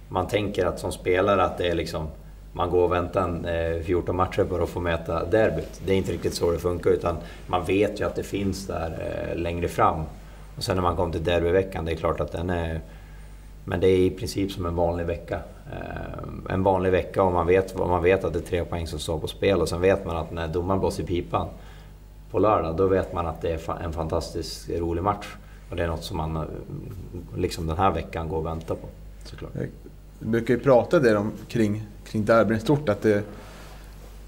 man 0.09 0.27
tänker 0.27 0.65
att 0.65 0.79
som 0.79 0.91
spelare 0.91 1.43
att 1.43 1.57
det 1.57 1.67
är 1.67 1.75
liksom 1.75 2.07
man 2.53 2.69
går 2.69 2.83
och 2.83 2.91
väntar 2.91 3.21
en, 3.21 3.45
eh, 3.45 3.81
14 3.83 4.15
matcher 4.15 4.43
på 4.43 4.63
att 4.63 4.69
få 4.69 4.79
möta 4.79 5.25
derbyt. 5.25 5.81
Det 5.85 5.93
är 5.93 5.97
inte 5.97 6.11
riktigt 6.11 6.33
så 6.33 6.51
det 6.51 6.59
funkar 6.59 6.89
utan 6.89 7.17
man 7.47 7.65
vet 7.65 8.01
ju 8.01 8.05
att 8.05 8.15
det 8.15 8.23
finns 8.23 8.67
där 8.67 8.91
eh, 9.31 9.37
längre 9.37 9.67
fram. 9.67 10.03
Och 10.57 10.63
sen 10.63 10.75
när 10.75 10.83
man 10.83 10.95
kommer 10.95 11.11
till 11.11 11.23
derbyveckan, 11.23 11.85
det 11.85 11.91
är 11.91 11.95
klart 11.95 12.19
att 12.19 12.31
den 12.31 12.49
är... 12.49 12.81
Men 13.65 13.79
det 13.79 13.87
är 13.87 13.97
i 13.97 14.09
princip 14.09 14.51
som 14.51 14.65
en 14.65 14.75
vanlig 14.75 15.05
vecka. 15.05 15.39
Eh, 15.71 16.53
en 16.53 16.63
vanlig 16.63 16.91
vecka 16.91 17.23
och 17.23 17.33
man 17.33 17.47
vet, 17.47 17.77
man 17.77 18.03
vet 18.03 18.23
att 18.23 18.33
det 18.33 18.39
är 18.39 18.43
tre 18.43 18.65
poäng 18.65 18.87
som 18.87 18.99
står 18.99 19.19
på 19.19 19.27
spel 19.27 19.61
och 19.61 19.69
sen 19.69 19.81
vet 19.81 20.05
man 20.05 20.17
att 20.17 20.31
när 20.31 20.47
domaren 20.47 20.79
blåser 20.79 21.03
i 21.03 21.05
pipan 21.05 21.47
på 22.31 22.39
lördag, 22.39 22.75
då 22.77 22.87
vet 22.87 23.13
man 23.13 23.25
att 23.25 23.41
det 23.41 23.51
är 23.51 23.83
en 23.83 23.93
fantastiskt 23.93 24.69
rolig 24.69 25.03
match. 25.03 25.35
Och 25.69 25.75
det 25.75 25.83
är 25.83 25.87
något 25.87 26.03
som 26.03 26.17
man 26.17 26.35
eh, 26.35 26.43
liksom 27.35 27.67
den 27.67 27.77
här 27.77 27.91
veckan 27.91 28.29
går 28.29 28.37
och 28.37 28.45
väntar 28.45 28.75
på. 28.75 28.87
Såklart. 29.23 29.55
Eh, 29.55 29.67
vi 30.19 30.27
brukar 30.27 30.53
ju 30.53 30.59
prata 30.59 30.99
det 30.99 31.17
om, 31.17 31.31
kring, 31.47 31.83
kring 32.05 32.25
derbyn 32.25 32.59
stort, 32.59 32.89
att 32.89 33.01
det... 33.01 33.23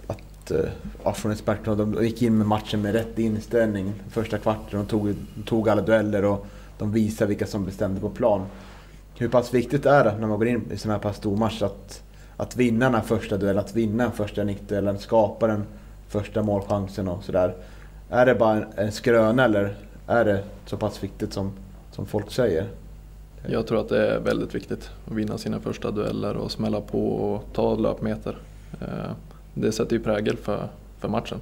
Att, 0.07 0.51
ja, 1.03 1.13
från 1.13 1.31
experterna, 1.31 1.75
de 1.75 2.03
gick 2.03 2.21
in 2.21 2.37
med 2.37 2.47
matchen 2.47 2.81
med 2.81 2.93
rätt 2.93 3.19
inställning 3.19 3.93
första 4.09 4.37
kvarten. 4.37 4.79
De 4.79 4.85
tog, 4.85 5.15
tog 5.45 5.69
alla 5.69 5.81
dueller 5.81 6.25
och 6.25 6.45
de 6.77 6.91
visade 6.91 7.29
vilka 7.29 7.45
som 7.45 7.65
bestämde 7.65 8.01
på 8.01 8.09
plan. 8.09 8.45
Hur 9.19 9.29
pass 9.29 9.53
viktigt 9.53 9.85
är 9.85 10.03
det 10.03 10.17
när 10.19 10.27
man 10.27 10.39
går 10.39 10.47
in 10.47 10.71
i 10.71 10.77
sådana 10.77 10.93
här 10.93 11.01
pass 11.01 11.17
stor 11.17 11.37
match 11.37 11.61
att, 11.61 12.03
att 12.37 12.55
vinna 12.55 12.85
den 12.85 12.95
här 12.95 13.01
första 13.01 13.37
duellen, 13.37 13.63
att 13.63 13.75
vinna 13.75 14.03
den 14.03 14.11
första 14.11 14.43
nickduellen, 14.43 14.99
skapa 14.99 15.47
den 15.47 15.63
första 16.07 16.43
målchansen 16.43 17.07
och 17.07 17.23
sådär. 17.23 17.55
Är 18.09 18.25
det 18.25 18.35
bara 18.35 18.55
en, 18.55 18.65
en 18.75 18.91
skröna 18.91 19.45
eller 19.45 19.75
är 20.07 20.25
det 20.25 20.43
så 20.65 20.77
pass 20.77 21.03
viktigt 21.03 21.33
som, 21.33 21.51
som 21.91 22.05
folk 22.05 22.31
säger? 22.31 22.67
Jag 23.47 23.67
tror 23.67 23.79
att 23.79 23.89
det 23.89 24.07
är 24.07 24.19
väldigt 24.19 24.55
viktigt 24.55 24.89
att 25.07 25.13
vinna 25.13 25.37
sina 25.37 25.59
första 25.59 25.91
dueller 25.91 26.37
och 26.37 26.51
smälla 26.51 26.81
på 26.81 27.09
och 27.09 27.43
ta 27.53 27.75
löpmeter. 27.75 28.37
Eh, 28.81 29.11
det 29.53 29.71
sätter 29.71 29.95
ju 29.95 30.03
prägel 30.03 30.37
för, 30.37 30.69
för 30.99 31.07
matchen. 31.07 31.37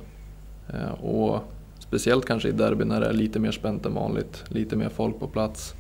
Eh, 0.69 1.03
och 1.03 1.39
speciellt 1.79 2.25
kanske 2.25 2.49
i 2.49 2.51
derby 2.51 2.85
när 2.85 3.01
det 3.01 3.07
är 3.07 3.13
lite 3.13 3.39
mer 3.39 3.51
spänt 3.51 3.85
än 3.85 3.93
vanligt, 3.93 4.43
lite 4.47 4.75
mer 4.75 4.89
folk 4.89 5.19
på 5.19 5.27
plats. 5.27 5.73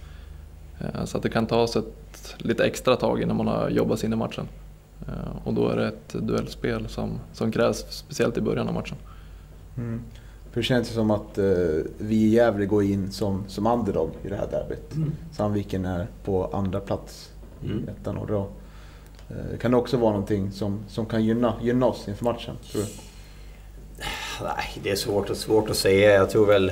Eh, 0.79 1.05
så 1.05 1.17
att 1.17 1.23
det 1.23 1.29
kan 1.29 1.45
ta 1.45 1.67
sig 1.67 1.81
ett 1.81 2.35
lite 2.37 2.65
extra 2.65 2.95
tag 2.95 3.21
innan 3.21 3.37
man 3.37 3.47
har 3.47 3.69
jobbat 3.69 3.99
sig 3.99 4.07
in 4.07 4.13
i 4.13 4.15
matchen. 4.15 4.47
Och 5.43 5.53
då 5.53 5.69
är 5.69 5.75
det 5.77 5.87
ett 5.87 6.13
duellspel 6.13 6.87
som, 6.87 7.19
som 7.33 7.51
krävs, 7.51 7.85
speciellt 7.89 8.37
i 8.37 8.41
början 8.41 8.67
av 8.67 8.73
matchen. 8.73 8.95
Mm. 9.77 10.01
Det 10.53 10.63
känns 10.63 10.87
som 10.87 11.11
att 11.11 11.37
eh, 11.37 11.45
vi 11.97 12.15
i 12.15 12.27
Gävle 12.27 12.65
går 12.65 12.83
in 12.83 13.11
som, 13.11 13.43
som 13.47 13.67
underdog 13.67 14.09
i 14.23 14.29
det 14.29 14.35
här 14.35 14.47
derbyt. 14.51 14.95
Mm. 14.95 15.11
Sandviken 15.31 15.85
är 15.85 16.07
på 16.23 16.49
andra 16.53 16.79
plats 16.79 17.31
mm. 17.63 17.79
i 17.79 17.91
ettan 17.91 18.17
och 18.17 18.27
då 18.27 18.47
eh, 19.29 19.57
kan 19.59 19.71
det 19.71 19.77
också 19.77 19.97
vara 19.97 20.11
någonting 20.11 20.51
som, 20.51 20.79
som 20.87 21.05
kan 21.05 21.25
gynna, 21.25 21.53
gynna 21.61 21.85
oss 21.85 22.07
inför 22.07 22.25
matchen, 22.25 22.55
tror 22.71 22.81
du? 22.81 22.87
Nej, 24.43 24.81
det 24.83 24.91
är 24.91 24.95
svårt, 24.95 25.37
svårt 25.37 25.69
att 25.69 25.77
säga. 25.77 26.13
Jag 26.13 26.29
tror 26.29 26.45
väl... 26.45 26.71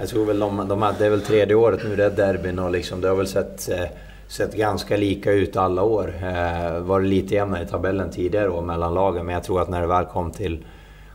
Jag 0.00 0.08
tror 0.08 0.24
väl 0.24 0.38
de, 0.38 0.68
de, 0.68 0.92
det 0.98 1.06
är 1.06 1.10
väl 1.10 1.20
tredje 1.20 1.54
året 1.54 1.80
nu 1.84 1.96
det 1.96 2.04
är 2.04 2.10
derbyn 2.10 2.58
och 2.58 2.70
liksom, 2.70 3.00
det 3.00 3.08
har 3.08 3.16
väl 3.16 3.26
sett, 3.26 3.68
eh, 3.68 3.84
sett 4.28 4.54
ganska 4.54 4.96
lika 4.96 5.32
ut 5.32 5.56
alla 5.56 5.82
år. 5.82 6.14
Eh, 6.22 6.80
var 6.80 7.00
det 7.00 7.06
lite 7.06 7.34
jämnare 7.34 7.62
i 7.62 7.66
tabellen 7.66 8.10
tidigare 8.10 8.48
år 8.48 8.62
mellan 8.62 8.94
lagen, 8.94 9.26
men 9.26 9.34
jag 9.34 9.44
tror 9.44 9.62
att 9.62 9.68
när 9.68 9.80
det 9.80 9.86
väl 9.86 10.04
kom 10.04 10.30
till 10.30 10.64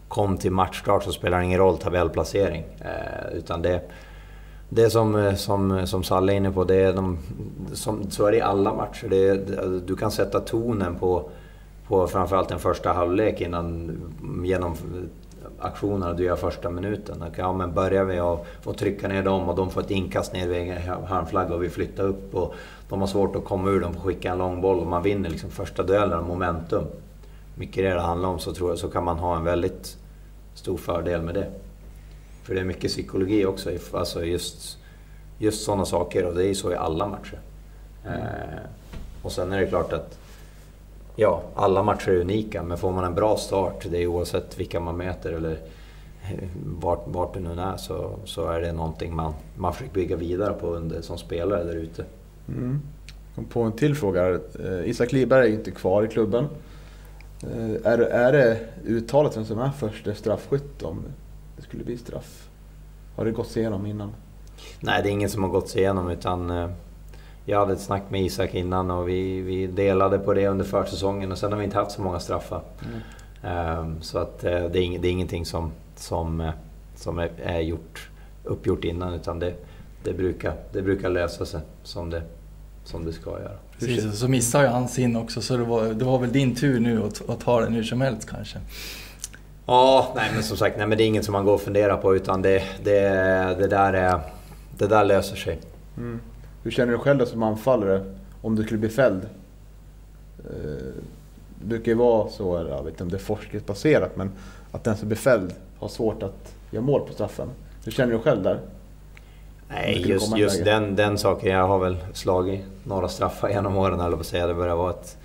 kom 0.08 0.38
till 0.38 0.52
matchstart 0.52 1.04
så 1.04 1.12
spelar 1.12 1.38
det 1.38 1.46
ingen 1.46 1.60
roll 1.60 1.78
tabellplacering. 1.78 2.64
Eh, 2.80 3.38
utan 3.38 3.62
det, 3.62 3.82
det 4.70 4.90
som, 4.90 5.16
eh, 5.16 5.36
som, 5.36 5.88
som 5.88 6.04
Salle 6.04 6.34
är 6.34 6.38
inne 6.38 6.52
på, 6.52 6.64
det 6.64 6.76
är 6.76 6.94
de, 6.94 7.18
som, 7.74 8.12
så 8.12 8.26
är 8.26 8.32
det 8.32 8.38
i 8.38 8.42
alla 8.42 8.74
matcher. 8.74 9.08
Det, 9.10 9.32
alltså, 9.32 9.80
du 9.86 9.96
kan 9.96 10.12
sätta 10.12 10.40
tonen 10.40 10.96
på, 10.96 11.30
på 11.88 12.08
framförallt 12.08 12.50
den 12.50 12.60
första 12.60 12.94
halvlek 12.94 13.42
innan, 13.42 13.98
genom 14.46 14.76
aktionerna 15.64 16.14
du 16.14 16.24
gör 16.24 16.36
första 16.36 16.70
minuten. 16.70 17.24
Ja, 17.38 17.54
men 17.54 17.74
börjar 17.74 18.04
vi 18.04 18.20
att 18.20 18.46
få 18.62 18.74
trycka 18.74 19.08
ner 19.08 19.24
dem 19.24 19.50
och 19.50 19.56
de 19.56 19.70
får 19.70 19.82
ett 19.82 19.92
inkast 19.92 20.34
ner 20.34 20.48
vid 20.48 20.74
hörnflagga 21.08 21.56
och 21.56 21.64
vi 21.64 21.70
flyttar 21.70 22.04
upp 22.04 22.36
och 22.36 22.54
de 22.90 23.00
har 23.00 23.08
svårt 23.08 23.36
att 23.36 23.46
komma 23.46 23.70
ur, 23.70 23.82
de 23.82 23.94
får 23.94 24.02
skicka 24.02 24.32
en 24.32 24.38
lång 24.38 24.62
boll 24.62 24.80
och 24.80 24.88
man 24.88 25.04
vinner 25.04 25.30
liksom 25.30 25.50
första 25.50 25.84
duellen, 25.84 26.24
momentum. 26.24 26.84
Mycket 27.56 27.84
det 27.84 27.94
det 27.94 28.02
handlar 28.02 28.30
om, 28.30 28.40
så 28.40 28.54
tror 28.54 28.70
jag 28.70 28.80
så 28.80 28.90
kan 28.90 29.04
man 29.04 29.18
ha 29.18 29.36
en 29.36 29.44
väldigt 29.44 29.98
stor 30.54 30.78
fördel 30.78 31.22
med 31.22 31.36
det. 31.36 31.52
För 32.44 32.54
det 32.54 32.60
är 32.60 32.66
mycket 32.66 32.92
psykologi 32.92 33.46
också, 33.46 33.70
alltså 33.94 34.26
just, 34.26 34.78
just 35.38 35.64
sådana 35.64 35.86
saker 35.86 36.26
och 36.26 36.36
det 36.36 36.46
är 36.46 36.54
så 36.54 36.72
i 36.72 36.76
alla 36.76 37.08
matcher. 37.08 37.40
Mm. 38.06 38.22
Eh, 38.22 38.28
och 39.22 39.32
sen 39.32 39.52
är 39.52 39.60
det 39.60 39.68
klart 39.68 39.94
att 39.94 40.20
ja, 41.16 41.44
alla 41.56 41.84
matcher 41.84 42.10
är 42.10 42.22
unika, 42.22 42.64
men 42.64 42.78
får 42.78 42.92
man 42.92 43.04
en 43.04 43.16
bra 43.16 43.38
start, 43.38 43.86
det 43.90 44.04
är 44.04 44.08
oavsett 44.08 44.60
vilka 44.60 44.80
man 44.80 44.98
möter 44.98 45.34
eller 45.34 45.58
eh, 46.24 46.50
vart, 46.66 47.04
vart 47.06 47.34
det 47.34 47.40
nu 47.40 47.62
är, 47.62 47.78
så, 47.78 48.12
så 48.26 48.48
är 48.48 48.62
det 48.62 48.72
någonting 48.72 49.16
man, 49.16 49.34
man 49.58 49.74
försöker 49.74 49.94
bygga 49.94 50.16
vidare 50.16 50.54
på 50.54 50.68
under, 50.68 51.02
som 51.02 51.18
spelare 51.18 51.64
där 51.64 51.76
ute. 51.76 52.06
Mm. 52.48 52.82
Kom 53.36 53.46
på 53.46 53.62
en 53.62 53.72
till 53.72 53.96
fråga. 53.96 54.30
Eh, 54.30 54.90
Isak 54.90 55.12
Liberg 55.12 55.50
är 55.50 55.54
inte 55.54 55.72
kvar 55.72 56.04
i 56.04 56.08
klubben. 56.08 56.48
Eh, 57.44 57.92
är, 57.92 57.98
är 58.00 58.32
det 58.32 58.60
uttalat 58.86 59.38
vem 59.38 59.46
som 59.46 59.60
är 59.60 59.72
första 59.72 60.16
straffskytt 60.16 60.84
om 60.84 61.04
det 61.56 61.62
skulle 61.62 61.84
bli 61.84 61.98
straff? 61.98 62.50
Har 63.16 63.26
det 63.26 63.32
gått 63.32 63.58
igenom 63.58 63.86
innan? 63.86 64.12
Nej, 64.80 65.04
det 65.04 65.10
är 65.10 65.12
ingen 65.12 65.30
som 65.30 65.44
har 65.44 65.50
gått 65.50 65.76
igenom 65.76 66.10
utan 66.10 66.70
jag 67.46 67.60
hade 67.60 67.74
ett 67.74 67.80
snack 67.80 68.04
med 68.10 68.22
Isak 68.22 68.54
innan 68.54 68.92
och 68.92 69.10
vi, 69.10 69.42
vi 69.42 69.68
delade 69.68 70.20
på 70.20 70.34
det 70.34 70.48
under 70.48 70.66
försäsongen 70.66 71.32
och 71.32 71.38
sen 71.38 71.52
har 71.52 71.60
vi 71.60 71.66
inte 71.66 71.78
haft 71.78 71.92
så 71.92 72.02
många 72.02 72.20
straffar. 72.20 72.62
Mm. 72.86 73.80
Um, 73.80 74.02
så 74.02 74.18
att 74.18 74.44
uh, 74.44 74.50
det, 74.50 74.80
är, 74.80 75.00
det 75.00 75.08
är 75.08 75.12
ingenting 75.12 75.46
som, 75.46 75.72
som, 75.96 76.42
uh, 76.42 76.50
som 76.96 77.20
är, 77.20 77.32
är 77.44 77.60
gjort, 77.60 78.10
uppgjort 78.44 78.84
innan 78.84 79.14
utan 79.14 79.40
det, 79.40 79.54
det, 80.04 80.14
brukar, 80.14 80.54
det 80.72 80.82
brukar 80.82 81.10
lösa 81.10 81.46
sig 81.46 81.62
som 81.84 82.10
det, 82.10 82.22
som 82.84 83.06
det 83.06 83.14
ska 83.14 83.30
göra. 83.30 83.58
Precis, 83.80 84.20
så 84.20 84.28
missade 84.28 84.64
ju 84.64 84.70
han 84.70 84.88
sin 84.88 85.16
också 85.16 85.42
så 85.42 85.58
det 85.58 85.64
var, 85.64 85.86
det 85.86 86.06
var 86.06 86.20
väl 86.20 86.32
din 86.32 86.56
tur 86.56 86.80
nu 86.80 87.04
att, 87.04 87.30
att 87.30 87.40
ta 87.40 87.62
den 87.62 87.74
hur 87.74 87.84
som 87.84 88.02
helst 88.02 88.30
kanske? 88.30 88.60
Ja, 89.66 90.14
nej 90.16 90.32
men 90.34 90.44
som 90.44 90.58
sagt, 90.58 90.78
nej, 90.78 90.88
men 90.88 90.98
det 90.98 91.04
är 91.04 91.08
inget 91.08 91.26
som 91.26 91.32
man 91.32 91.46
går 91.46 91.54
och 91.54 91.62
funderar 91.62 91.98
på 91.98 92.16
utan 92.16 92.42
det, 92.42 92.64
det, 92.84 93.00
det, 93.60 93.68
där, 93.68 93.94
är, 93.94 94.20
det 94.78 94.88
där 94.88 95.04
löser 95.04 95.36
sig. 95.36 95.60
Mm. 95.98 96.20
Hur 96.64 96.72
känner 96.72 96.92
du 96.92 96.98
själv 96.98 97.20
då 97.20 97.26
som 97.26 97.44
anfallare 97.44 98.04
om 98.42 98.56
du 98.56 98.64
skulle 98.64 98.80
bli 98.80 98.90
fälld? 98.90 99.24
Eh, 100.40 100.94
det 101.60 101.66
brukar 101.66 101.92
ju 101.92 101.98
vara 101.98 102.30
så, 102.30 102.66
jag 102.70 102.84
vet 102.84 102.94
inte 102.94 103.04
om 103.04 103.10
det 103.10 103.18
är 103.18 103.20
forskningsbaserat, 103.20 104.16
men 104.16 104.32
att 104.72 104.84
den 104.84 104.98
som 104.98 105.08
blir 105.08 105.18
fälld 105.18 105.54
har 105.80 105.88
svårt 105.88 106.24
att 106.24 106.56
göra 106.72 106.84
mål 106.84 107.02
på 107.02 107.14
straffen. 107.14 107.50
Hur 107.86 107.92
känner 107.92 108.14
du 108.14 108.20
själv 108.20 108.44
där? 108.44 108.60
Nej, 109.70 110.04
just, 110.08 110.38
just 110.38 110.66
den, 110.66 110.96
den 110.96 111.18
saken. 111.18 111.52
Jag 111.52 111.68
har 111.68 111.80
väl 111.80 111.98
slagit 112.14 112.62
några 112.84 113.08
straffar 113.08 113.50
genom 113.50 113.78
åren, 113.78 114.00
eller 114.00 114.18
på 114.18 114.24
säga. 114.24 114.48
Det 114.48 114.54
börjar 114.54 114.76
vara 114.76 114.92
ett 114.92 115.18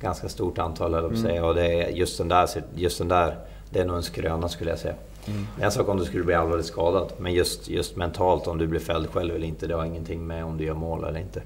ganska 0.00 0.28
stort 0.28 0.58
antal, 0.58 0.94
eller 0.94 1.08
på 1.08 1.14
mm. 1.14 1.22
säga. 1.22 1.46
Och 1.46 1.54
det 1.54 1.82
är 1.82 1.88
just 1.88 2.18
den 2.18 2.28
där, 2.28 2.48
just 2.74 2.98
den 2.98 3.08
där, 3.08 3.36
det 3.70 3.80
är 3.80 3.84
nog 3.84 3.96
en 3.96 4.02
skröna 4.02 4.48
skulle 4.48 4.70
jag 4.70 4.78
säga. 4.78 4.94
Mm. 5.28 5.46
En 5.60 5.70
sak 5.70 5.88
om 5.88 5.98
du 5.98 6.04
skulle 6.04 6.24
bli 6.24 6.34
allvarligt 6.34 6.66
skadad, 6.66 7.12
men 7.18 7.34
just, 7.34 7.68
just 7.68 7.96
mentalt 7.96 8.46
om 8.46 8.58
du 8.58 8.66
blir 8.66 8.80
fälld 8.80 9.10
själv 9.10 9.34
eller 9.34 9.46
inte, 9.46 9.66
det 9.66 9.74
har 9.74 9.84
ingenting 9.84 10.26
med 10.26 10.44
om 10.44 10.56
du 10.56 10.64
gör 10.64 10.74
mål 10.74 11.04
eller 11.04 11.20
inte. 11.20 11.42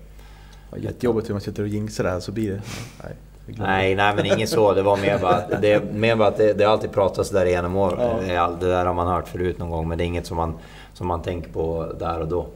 Ja, 0.71 0.79
jättejobbigt 0.79 1.29
hur 1.29 1.35
man 1.35 1.41
sitter 1.41 1.63
och 1.63 1.69
jinxar 1.69 2.05
det 2.05 2.11
här 2.11 2.21
så 2.21 2.33
blir 2.33 2.51
det... 2.51 2.63
Nej. 3.03 3.17
Nej, 3.59 3.95
nej 3.95 4.17
men 4.17 4.27
inget 4.27 4.49
så. 4.49 4.75
Det 4.75 4.83
var 4.83 4.97
mer 4.97 5.19
bara, 5.19 5.49
det, 5.61 5.95
mer 5.95 6.17
bara 6.17 6.29
att 6.29 6.37
det, 6.37 6.53
det 6.53 6.65
alltid 6.65 6.93
pratas 6.93 7.31
där 7.31 7.47
genom 7.47 7.77
år. 7.77 7.97
Ja. 8.29 8.57
Det 8.61 8.67
där 8.67 8.87
har 8.87 8.95
man 8.95 9.07
hört 9.07 9.29
förut 9.29 9.59
någon 9.59 9.71
gång, 9.71 9.89
men 9.89 9.99
det 9.99 10.05
är 10.05 10.07
inget 10.07 10.27
som 10.27 10.37
man 10.37 10.55
som 10.93 11.07
man 11.07 11.23
tänker 11.23 11.53
på 11.53 11.93
där 11.99 12.21
och 12.21 12.29
då. 12.29 12.47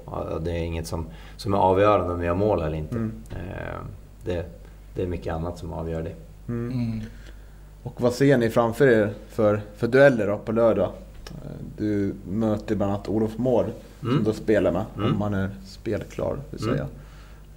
Det 0.41 0.51
är 0.51 0.65
inget 0.65 0.87
som, 0.87 1.07
som 1.37 1.55
är 1.55 1.59
avgörande 1.59 2.13
om 2.13 2.21
vi 2.21 2.27
gör 2.27 2.35
mål 2.35 2.63
eller 2.63 2.77
inte. 2.77 2.97
Mm. 2.97 3.23
Eh, 3.31 3.81
det, 4.25 4.47
det 4.95 5.03
är 5.03 5.07
mycket 5.07 5.35
annat 5.35 5.59
som 5.59 5.73
avgör 5.73 6.03
det. 6.03 6.15
Mm. 6.49 6.73
Mm. 6.73 7.01
Och 7.83 8.01
vad 8.01 8.13
ser 8.13 8.37
ni 8.37 8.51
framför 8.51 8.87
er 8.87 9.13
för, 9.29 9.63
för 9.77 9.87
dueller 9.87 10.27
då, 10.27 10.39
på 10.39 10.53
lördag? 10.53 10.93
Du 11.77 12.15
möter 12.29 12.75
bland 12.75 12.93
annat 12.93 13.09
Olof 13.09 13.39
Mård 13.39 13.67
mm. 14.03 14.17
som 14.17 14.25
du 14.25 14.33
spelar 14.33 14.73
med, 14.73 14.85
om 14.95 15.05
mm. 15.05 15.19
man 15.19 15.35
är 15.35 15.51
spelklar. 15.67 16.39
Vill 16.51 16.63
mm. 16.63 16.75
säga. 16.75 16.89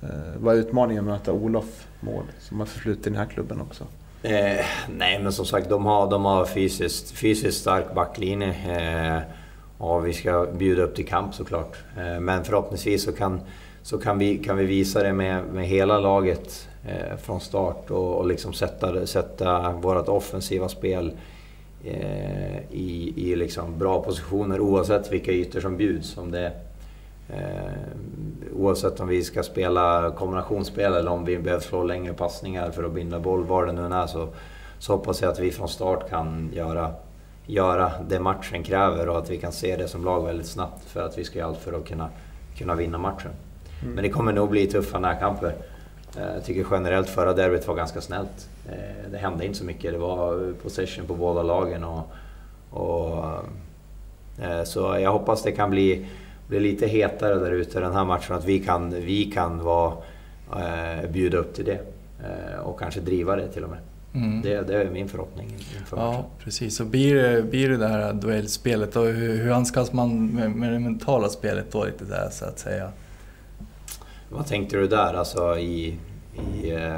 Eh, 0.02 0.40
vad 0.40 0.56
är 0.56 0.60
utmaningen 0.60 1.04
att 1.04 1.20
möta 1.20 1.34
Olof 1.34 1.88
Mård 2.00 2.26
som 2.40 2.60
har 2.60 2.68
förflutit 2.68 3.08
i 3.08 3.10
den 3.10 3.20
här 3.20 3.26
klubben 3.26 3.62
också? 3.62 3.84
Eh, 4.24 4.66
nej 4.98 5.20
men 5.24 5.32
som 5.32 5.46
sagt, 5.46 5.70
de 5.70 5.86
har, 5.86 6.12
de 6.12 6.26
har 6.26 6.46
fysiskt, 6.46 7.12
fysiskt 7.12 7.62
stark 7.62 7.96
backlinje. 7.96 8.50
Eh, 8.50 9.22
Ja, 9.80 10.00
vi 10.00 10.14
ska 10.14 10.48
bjuda 10.58 10.84
upp 10.84 10.96
till 10.96 11.08
kamp 11.08 11.34
såklart. 11.34 11.78
Eh, 11.98 12.20
men 12.20 12.44
förhoppningsvis 12.44 13.04
så 13.04 13.12
kan, 13.12 13.42
så 13.82 13.98
kan, 13.98 14.18
vi, 14.18 14.38
kan 14.38 14.58
vi 14.58 14.66
visa 14.66 15.04
det 15.04 15.14
med, 15.14 15.44
med 15.44 15.68
hela 15.68 16.00
laget 16.00 16.70
eh, 16.88 17.18
från 17.18 17.42
start 17.42 17.92
och, 17.92 18.16
och 18.16 18.28
liksom 18.28 18.54
sätta, 18.54 19.08
sätta 19.08 19.72
vårt 19.72 20.10
offensiva 20.10 20.70
spel 20.70 21.08
eh, 21.08 21.14
i, 21.84 23.14
i 23.16 23.36
liksom 23.36 23.78
bra 23.78 24.04
positioner 24.04 24.60
oavsett 24.60 25.12
vilka 25.12 25.32
ytor 25.32 25.60
som 25.60 25.78
bjuds. 25.78 26.18
Om 26.18 26.32
det, 26.32 26.52
eh, 27.30 27.72
oavsett 28.56 29.00
om 29.00 29.08
vi 29.08 29.24
ska 29.24 29.44
spela 29.44 30.12
kombinationsspel 30.12 30.94
eller 30.94 31.12
om 31.12 31.26
vi 31.26 31.38
behöver 31.38 31.64
slå 31.64 31.84
längre 31.84 32.14
passningar 32.14 32.72
för 32.72 32.84
att 32.84 32.92
binda 32.92 33.20
boll, 33.20 33.44
vad 33.44 33.68
det 33.68 33.72
nu 33.72 33.86
än 33.86 33.92
är, 33.92 34.08
så, 34.08 34.28
så 34.80 34.94
hoppas 34.94 35.22
jag 35.22 35.32
att 35.32 35.40
vi 35.40 35.52
från 35.52 35.70
start 35.70 36.10
kan 36.10 36.50
göra, 36.54 36.94
göra 37.46 37.92
det 38.10 38.20
matchen 38.20 38.64
kräver 38.64 39.10
och 39.10 39.18
att 39.18 39.30
vi 39.30 39.38
kan 39.38 39.52
se 39.52 39.76
det 39.76 39.88
som 39.88 40.06
lag 40.06 40.26
väldigt 40.26 40.48
snabbt 40.48 40.86
för 40.86 41.06
att 41.06 41.18
vi 41.18 41.24
ska 41.24 41.40
göra 41.40 41.50
allt 41.50 41.58
för 41.58 41.74
att 41.74 41.88
kunna, 41.88 42.10
kunna 42.58 42.76
vinna 42.76 42.98
matchen. 42.98 43.32
Mm. 43.82 43.94
Men 43.94 44.04
det 44.04 44.10
kommer 44.10 44.34
nog 44.34 44.50
bli 44.50 44.68
tuffa 44.68 45.00
närkamper. 45.00 45.56
Eh, 46.18 46.34
jag 46.34 46.46
tycker 46.46 46.66
generellt 46.72 47.10
förra 47.10 47.34
derbyt 47.34 47.68
var 47.68 47.76
ganska 47.76 48.02
snällt. 48.02 48.50
Eh, 48.70 49.12
det 49.12 49.18
hände 49.18 49.46
inte 49.46 49.58
så 49.58 49.66
mycket. 49.66 49.92
Det 49.92 49.98
var 49.98 50.54
possession 50.64 51.08
på 51.08 51.16
båda 51.16 51.44
lagen. 51.44 51.84
Och, 51.84 52.12
och, 52.70 53.26
eh, 54.44 54.64
så 54.64 54.80
jag 54.80 55.12
hoppas 55.12 55.44
det 55.44 55.52
kan 55.52 55.70
bli, 55.70 56.06
bli 56.48 56.60
lite 56.60 56.88
hetare 56.88 57.36
där 57.36 57.52
ute 57.52 57.80
den 57.80 57.94
här 57.94 58.06
matchen. 58.06 58.36
Att 58.36 58.46
vi 58.46 58.60
kan, 58.60 58.90
vi 58.90 59.26
kan 59.26 59.64
vara, 59.64 59.94
bjuda 61.10 61.38
upp 61.38 61.54
till 61.54 61.66
det. 61.66 61.80
Och 62.64 62.80
kanske 62.80 63.00
driva 63.00 63.36
det 63.36 63.48
till 63.48 63.64
och 63.64 63.70
med. 63.70 63.80
Mm. 64.14 64.42
Det, 64.42 64.62
det, 64.62 64.82
är 64.82 64.90
min 64.90 65.08
förhoppning 65.08 65.54
inför 65.80 65.98
Ja, 65.98 66.26
precis. 66.40 66.76
Så 66.76 66.86
blir 66.86 67.16
det, 67.16 67.44
blir 67.44 67.70
det 67.70 67.88
här 67.88 68.14
duellspelet, 68.14 68.96
och 68.96 69.06
hur, 69.06 69.38
hur 69.38 69.52
handskas 69.52 69.94
man 69.94 70.28
med, 70.28 70.52
med 70.52 70.74
det 70.74 70.80
mentala 70.80 71.30
spelet 71.30 71.72
då 71.72 71.86
lite 71.86 72.06
där 72.06 72.30
så 72.32 72.46
att 72.46 72.60
säga? 72.60 72.92
Vad 74.30 74.48
tänkte 74.48 74.78
du 74.78 74.88
där? 74.88 75.14
Alltså 75.14 75.58
i... 75.58 75.98
i 76.64 76.72
eh, 76.72 76.98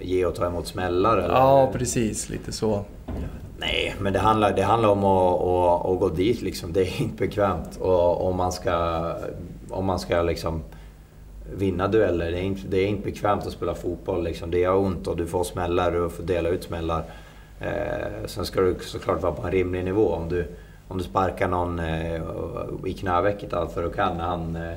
ge 0.00 0.26
och 0.26 0.34
ta 0.34 0.46
emot 0.46 0.66
smällar? 0.66 1.16
Eller? 1.16 1.34
Ja, 1.34 1.70
precis. 1.72 2.28
Lite 2.28 2.52
så. 2.52 2.84
Nej, 3.58 3.94
men 4.00 4.12
det 4.12 4.18
handlar, 4.18 4.52
det 4.52 4.62
handlar 4.62 4.88
om 4.88 5.04
att, 5.04 5.40
att, 5.40 5.86
att 5.86 6.00
gå 6.00 6.08
dit 6.08 6.42
liksom. 6.42 6.72
Det 6.72 6.80
är 6.80 7.02
inte 7.02 7.26
bekvämt. 7.26 7.76
Och 7.80 8.26
om 8.26 8.36
man 8.36 8.52
ska, 8.52 9.12
om 9.70 9.84
man 9.84 9.98
ska 9.98 10.22
liksom 10.22 10.62
vinna 11.56 11.88
dueller. 11.88 12.30
Det 12.30 12.38
är, 12.38 12.42
inte, 12.42 12.68
det 12.68 12.78
är 12.78 12.86
inte 12.86 13.04
bekvämt 13.04 13.46
att 13.46 13.52
spela 13.52 13.74
fotboll. 13.74 14.24
Liksom. 14.24 14.50
Det 14.50 14.58
gör 14.58 14.76
ont 14.76 15.06
och 15.06 15.16
du 15.16 15.26
får 15.26 15.44
smällar 15.44 15.92
och 15.96 16.12
får 16.12 16.22
dela 16.22 16.48
ut 16.48 16.64
smällar. 16.64 17.04
Eh, 17.60 18.26
sen 18.26 18.44
ska 18.44 18.60
du 18.60 18.76
såklart 18.80 19.22
vara 19.22 19.32
på 19.32 19.46
en 19.46 19.52
rimlig 19.52 19.84
nivå. 19.84 20.08
Om 20.08 20.28
du, 20.28 20.46
om 20.88 20.98
du 20.98 21.04
sparkar 21.04 21.48
någon 21.48 21.78
eh, 21.78 22.20
i 22.86 22.92
knävecket 22.92 23.52
allt 23.52 23.72
för 23.72 23.82
du 23.82 23.90
kan 23.90 24.16
när 24.16 24.24
han 24.24 24.56
eh, 24.56 24.74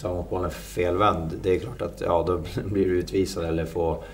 tar 0.00 0.10
emot 0.10 0.30
bollen 0.30 0.50
felvänd. 0.50 1.32
Det 1.42 1.54
är 1.54 1.58
klart 1.58 1.82
att 1.82 2.00
ja, 2.00 2.24
då 2.26 2.40
blir 2.64 2.84
du 2.84 2.98
utvisad 2.98 3.44
eller 3.44 3.64
får, 3.64 4.04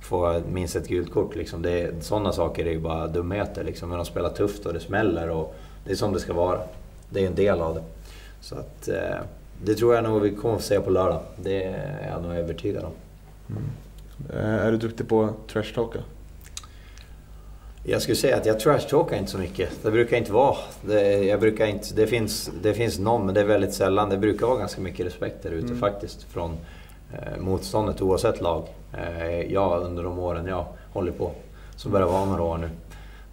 får 0.00 0.42
minst 0.52 0.76
ett 0.76 0.88
gult 0.88 1.12
kort. 1.12 1.36
Liksom. 1.36 1.62
Det, 1.62 2.04
sådana 2.04 2.32
saker 2.32 2.66
är 2.66 2.70
ju 2.70 2.80
bara 2.80 3.06
dumheter. 3.06 3.64
Liksom. 3.64 3.88
Men 3.88 3.98
de 3.98 4.04
spelar 4.04 4.30
tufft 4.30 4.66
och 4.66 4.72
det 4.72 4.80
smäller 4.80 5.30
och 5.30 5.54
det 5.84 5.92
är 5.92 5.96
som 5.96 6.12
det 6.12 6.20
ska 6.20 6.32
vara. 6.32 6.60
Det 7.10 7.22
är 7.22 7.26
en 7.26 7.34
del 7.34 7.60
av 7.60 7.74
det. 7.74 7.82
Så 8.40 8.54
att, 8.54 8.88
eh, 8.88 9.18
det 9.64 9.74
tror 9.74 9.94
jag 9.94 10.04
nog 10.04 10.22
vi 10.22 10.30
kommer 10.30 10.54
att 10.54 10.60
få 10.60 10.66
se 10.66 10.80
på 10.80 10.90
lördag. 10.90 11.20
Det 11.36 11.64
är 11.64 12.10
jag 12.12 12.22
nog 12.22 12.32
övertygad 12.32 12.84
om. 12.84 12.92
Mm. 13.50 13.64
Eh, 14.32 14.66
är 14.66 14.72
du 14.72 14.78
duktig 14.78 15.08
på 15.08 15.30
trash-talka? 15.52 15.98
Jag 17.90 18.02
skulle 18.02 18.16
säga 18.16 18.36
att 18.36 18.46
jag 18.46 18.60
trashtalkar 18.60 19.16
inte 19.16 19.30
så 19.30 19.38
mycket. 19.38 19.70
Det 19.82 19.90
brukar 19.90 20.16
inte 20.16 20.32
vara. 20.32 20.56
Det, 20.82 21.24
jag 21.24 21.40
brukar 21.40 21.66
inte, 21.66 21.94
det, 21.94 22.06
finns, 22.06 22.50
det 22.62 22.74
finns 22.74 22.98
någon, 22.98 23.26
men 23.26 23.34
det 23.34 23.40
är 23.40 23.44
väldigt 23.44 23.74
sällan. 23.74 24.08
Det 24.08 24.16
brukar 24.16 24.46
vara 24.46 24.58
ganska 24.58 24.80
mycket 24.80 25.06
respekt 25.06 25.42
där 25.42 25.50
ute 25.50 25.66
mm. 25.66 25.78
faktiskt. 25.78 26.22
Från 26.22 26.56
motståndet 27.38 28.02
oavsett 28.02 28.40
lag. 28.40 28.62
Eh, 28.92 29.52
jag 29.52 29.82
under 29.82 30.02
de 30.02 30.18
åren 30.18 30.46
jag 30.46 30.66
håller 30.92 31.12
på. 31.12 31.30
Som 31.76 31.92
börjar 31.92 32.06
vara 32.06 32.24
några 32.24 32.42
år 32.42 32.58
nu. 32.58 32.70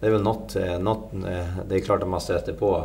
Det 0.00 0.06
är 0.06 0.10
väl 0.10 0.22
något, 0.22 0.56
eh, 0.56 0.78
något 0.78 1.12
eh, 1.12 1.46
det 1.68 1.74
är 1.74 1.80
klart 1.80 2.02
att 2.02 2.08
man 2.08 2.20
stöter 2.20 2.52
på 2.52 2.84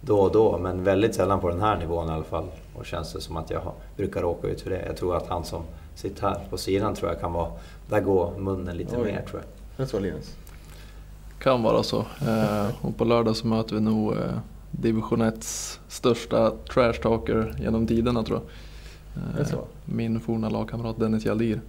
då 0.00 0.20
och 0.20 0.32
då, 0.32 0.58
men 0.58 0.84
väldigt 0.84 1.14
sällan 1.14 1.40
på 1.40 1.48
den 1.48 1.60
här 1.60 1.78
nivån 1.78 2.08
i 2.08 2.12
alla 2.12 2.24
fall. 2.24 2.44
Och 2.74 2.86
känns 2.86 3.12
det 3.12 3.20
som 3.20 3.36
att 3.36 3.50
jag 3.50 3.62
brukar 3.96 4.20
råka 4.20 4.48
ut 4.48 4.60
för 4.60 4.70
det. 4.70 4.86
Jag 4.86 4.96
tror 4.96 5.16
att 5.16 5.26
han 5.26 5.44
som 5.44 5.62
sitter 5.94 6.22
här 6.22 6.40
på 6.50 6.58
sidan 6.58 6.94
tror 6.94 7.10
jag 7.10 7.20
kan 7.20 7.32
vara... 7.32 7.48
Där 7.88 8.00
går 8.00 8.38
munnen 8.38 8.76
lite 8.76 8.96
Oj. 8.96 9.04
mer 9.04 9.24
tror 9.30 9.42
jag. 9.42 9.50
Det 9.76 9.90
så 9.90 9.98
Linus? 9.98 10.36
Kan 11.38 11.62
vara 11.62 11.82
så. 11.82 11.98
Eh, 11.98 12.66
och 12.80 12.96
på 12.96 13.04
lördag 13.04 13.36
så 13.36 13.46
möter 13.46 13.74
vi 13.74 13.80
nog 13.80 14.12
eh, 14.12 14.18
division 14.70 15.22
1 15.22 15.44
största 15.88 16.52
trashtalker 16.72 17.54
genom 17.58 17.86
tiderna 17.86 18.22
tror 18.22 18.38
jag. 18.38 18.48
Eh, 19.16 19.58
min 19.84 20.20
forna 20.20 20.48
lagkamrat 20.48 20.98
Dennis 20.98 21.24
Jaldir. 21.24 21.60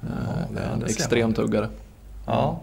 Ja, 0.00 0.60
är 0.60 0.72
en 0.74 0.84
extrem 0.84 1.32
tuggare. 1.32 1.68
Ja. 2.26 2.60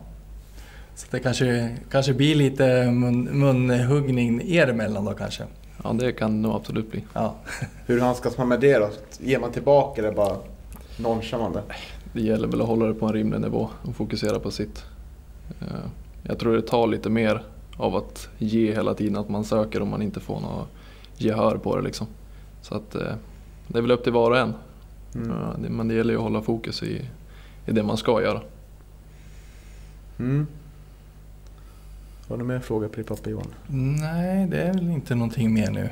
Så 0.96 1.08
det 1.12 1.20
kanske, 1.20 1.78
kanske 1.92 2.14
blir 2.14 2.36
lite 2.36 2.92
mun, 2.92 3.24
munhuggning 3.24 4.42
er 4.42 4.68
emellan 4.68 5.06
då 5.06 5.14
kanske? 5.14 5.44
Ja, 5.84 5.94
det 5.94 6.12
kan 6.12 6.32
det 6.32 6.48
nog 6.48 6.56
absolut 6.56 6.92
bli. 6.92 7.04
Ja. 7.14 7.36
Hur 7.86 8.00
handskas 8.00 8.38
man 8.38 8.48
med 8.48 8.60
det 8.60 8.78
då? 8.78 8.90
Ger 9.20 9.40
man 9.40 9.52
tillbaka 9.52 10.02
eller 10.02 10.12
bara 10.12 10.38
nonchar 10.98 11.38
man 11.38 11.54
det? 11.54 11.64
Det 12.14 12.22
gäller 12.22 12.48
väl 12.48 12.62
att 12.62 12.68
hålla 12.68 12.86
det 12.86 12.94
på 12.94 13.06
en 13.06 13.14
rimlig 13.14 13.42
nivå 13.42 13.70
och 13.82 13.96
fokusera 13.96 14.40
på 14.40 14.52
sitt. 14.52 14.84
Jag 16.24 16.40
tror 16.40 16.56
det 16.56 16.62
tar 16.62 16.88
lite 16.88 17.10
mer 17.10 17.44
av 17.78 17.96
att 17.96 18.30
ge 18.38 18.74
hela 18.74 18.94
tiden, 18.94 19.18
att 19.18 19.30
man 19.30 19.44
söker 19.44 19.82
om 19.82 19.90
man 19.90 20.02
inte 20.02 20.20
får 20.20 20.40
något 20.40 20.68
gehör 21.18 21.58
på 21.58 21.76
det. 21.76 21.82
Liksom. 21.82 22.08
Så 22.62 22.76
att, 22.76 22.96
eh, 22.96 23.14
det 23.72 23.78
är 23.78 23.82
väl 23.82 23.92
upp 23.92 24.04
till 24.04 24.14
var 24.14 24.32
och 24.32 24.38
en. 24.38 24.54
Mm. 25.16 25.76
Men 25.76 25.88
det 25.88 25.94
gäller 25.94 26.14
ju 26.14 26.18
att 26.18 26.24
hålla 26.24 26.42
fokus 26.42 26.84
i, 26.84 27.06
i 27.66 27.72
det 27.72 27.84
man 27.84 27.98
ska 27.98 28.22
göra. 28.22 28.42
Mm. 30.20 30.48
Har 32.28 32.38
du 32.38 32.44
mer 32.44 32.60
frågor 32.60 32.88
Pripp 32.88 33.28
Johan? 33.28 33.48
Nej, 34.00 34.48
det 34.48 34.62
är 34.62 34.74
väl 34.74 34.90
inte 34.90 35.16
någonting 35.16 35.54
mer 35.54 35.72
nu. 35.72 35.90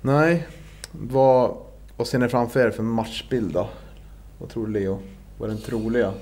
Nej. 0.00 0.46
Vad, 0.92 1.56
vad 1.96 2.06
ser 2.06 2.18
ni 2.18 2.28
framför 2.28 2.66
er 2.66 2.70
för 2.70 2.82
matchbild 2.82 3.52
då? 3.52 3.68
Vad 4.38 4.48
tror 4.48 4.66
du 4.66 4.72
Leo? 4.72 4.98
Vad 5.38 5.50
är 5.50 5.54
den 5.54 5.62
troliga? 5.62 6.12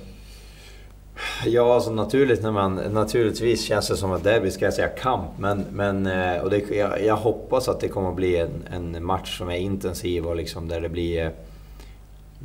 Ja, 1.47 1.75
alltså 1.75 1.91
naturligt 1.91 2.43
när 2.43 2.53
man, 2.53 2.75
naturligtvis 2.75 3.65
känns 3.65 3.89
det 3.89 3.97
som 3.97 4.13
att 4.13 4.25
derby 4.25 4.51
ska 4.51 4.65
jag 4.65 4.75
säga 4.75 4.89
kamp. 4.89 5.31
Men, 5.39 5.65
men 5.73 6.07
eh, 6.07 6.43
och 6.43 6.51
det, 6.51 6.71
jag, 6.71 7.05
jag, 7.05 7.17
hoppas 7.17 7.69
att 7.69 7.81
det 7.81 7.89
kommer 7.89 8.09
att 8.09 8.17
bli 8.17 8.37
en, 8.37 8.65
en 8.73 9.05
match 9.05 9.39
som 9.39 9.51
är 9.51 9.57
intensiv 9.57 10.27
och 10.27 10.37
liksom 10.37 10.69
där 10.69 10.81
det 10.81 10.89
blir... 10.89 11.25
Eh, 11.25 11.31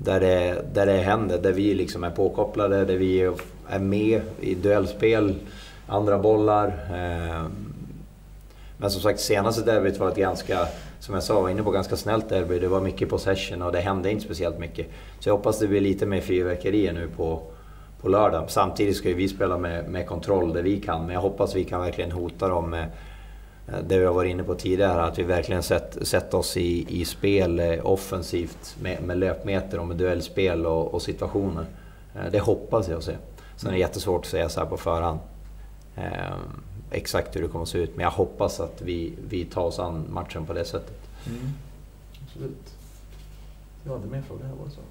där 0.04 0.20
det, 0.20 0.66
där 0.74 0.86
det 0.86 0.98
händer, 0.98 1.38
där 1.38 1.52
vi 1.52 1.74
liksom 1.74 2.04
är 2.04 2.10
påkopplade, 2.10 2.86
där 2.86 2.98
vi 2.98 3.32
är 3.70 3.80
med 3.80 4.22
i 4.42 4.56
duellspel, 4.56 5.36
andra 5.88 6.20
bollar. 6.20 6.68
Eh. 6.68 7.46
Men 8.78 8.92
som 8.92 9.02
sagt, 9.02 9.20
senaste 9.20 9.62
derbyt 9.62 9.98
var 9.98 10.10
ett 10.10 10.16
ganska, 10.16 10.68
som 11.00 11.14
jag 11.14 11.24
sa, 11.24 11.42
var 11.42 11.50
inne 11.50 11.64
på 11.64 11.72
ganska 11.72 11.96
snällt 11.96 12.30
derby. 12.30 12.60
Det 12.60 12.68
var 12.68 12.82
mycket 12.82 13.10
possession 13.10 13.62
och 13.62 13.72
det 13.72 13.80
hände 13.80 14.12
inte 14.12 14.24
speciellt 14.24 14.60
mycket. 14.60 14.88
Så 15.20 15.30
jag 15.30 15.38
hoppas 15.38 15.60
det 15.60 15.68
blir 15.68 15.82
lite 15.82 16.06
mer 16.06 16.22
fyrverkerier 16.22 16.94
nu 16.94 17.08
på, 17.18 17.42
på 18.06 18.10
lördag. 18.10 18.46
Samtidigt 18.48 18.98
ska 18.98 19.10
ju 19.10 19.16
vi 19.16 19.28
spela 19.28 19.58
med, 19.58 19.90
med 19.90 20.08
kontroll 20.08 20.54
det 20.54 20.62
vi 20.62 20.82
kan, 20.82 21.06
men 21.06 21.14
jag 21.14 21.22
hoppas 21.22 21.56
vi 21.56 21.64
kan 21.64 21.82
verkligen 21.82 22.12
hota 22.12 22.48
dem 22.48 22.70
med 22.70 22.92
eh, 23.68 23.80
det 23.88 24.00
vi 24.00 24.06
har 24.06 24.14
varit 24.14 24.30
inne 24.30 24.44
på 24.44 24.56
tidigare, 24.56 25.04
att 25.04 25.20
vi 25.20 25.24
verkligen 25.24 25.64
sätter 25.64 26.06
sätt 26.06 26.34
oss 26.34 26.58
i, 26.58 27.02
i 27.02 27.06
spel 27.06 27.60
eh, 27.60 27.86
offensivt 27.86 28.76
med, 28.82 29.04
med 29.04 29.18
löpmeter 29.18 29.80
och 29.80 29.88
med 29.88 29.98
duellspel 29.98 30.66
och, 30.66 30.94
och 30.94 31.02
situationer. 31.02 31.66
Eh, 32.16 32.32
det 32.32 32.40
hoppas 32.40 32.90
jag 32.90 33.04
se. 33.04 33.16
Sen 33.56 33.70
är 33.70 33.74
det 33.74 33.80
jättesvårt 33.80 34.22
att 34.22 34.32
säga 34.32 34.50
så 34.50 34.60
här 34.60 34.68
på 34.68 34.78
förhand. 34.78 35.20
Eh, 35.96 36.36
exakt 36.92 37.36
hur 37.36 37.42
det 37.42 37.48
kommer 37.48 37.64
att 37.64 37.70
se 37.70 37.78
ut, 37.78 37.96
men 37.96 38.04
jag 38.04 38.12
hoppas 38.12 38.60
att 38.60 38.82
vi, 38.82 39.14
vi 39.30 39.46
tar 39.46 39.64
oss 39.64 39.80
an 39.80 40.06
matchen 40.10 40.46
på 40.46 40.54
det 40.54 40.66
sättet. 40.66 41.08
Mm. 41.28 41.52
Absolut. 42.26 42.74
Jag 43.84 43.92
hade 43.92 44.08
mer 44.08 44.22
frågor 44.22 44.44
här, 44.44 44.56
var 44.56 44.66
det 44.66 44.72
så? 44.72 44.82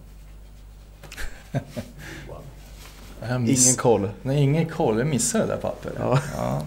wow. 2.33 2.54
Ingen 3.23 3.77
koll. 3.79 4.09
Nej, 4.23 4.43
ingen 4.43 4.67
koll. 4.67 4.99
Jag 4.99 5.07
missade 5.07 5.45
det 5.45 5.51
där 5.51 5.61
pappret. 5.61 5.95
Ja. 5.99 6.19
ja. 6.37 6.63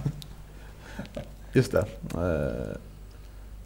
Just 1.54 1.72
det. 1.72 1.86
Eh, 2.16 2.78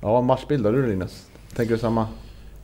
ja, 0.02 0.22
matchbild 0.22 0.64
du 0.64 0.88
Linus? 0.88 1.28
Tänker 1.56 1.74
du 1.74 1.80
samma? 1.80 2.08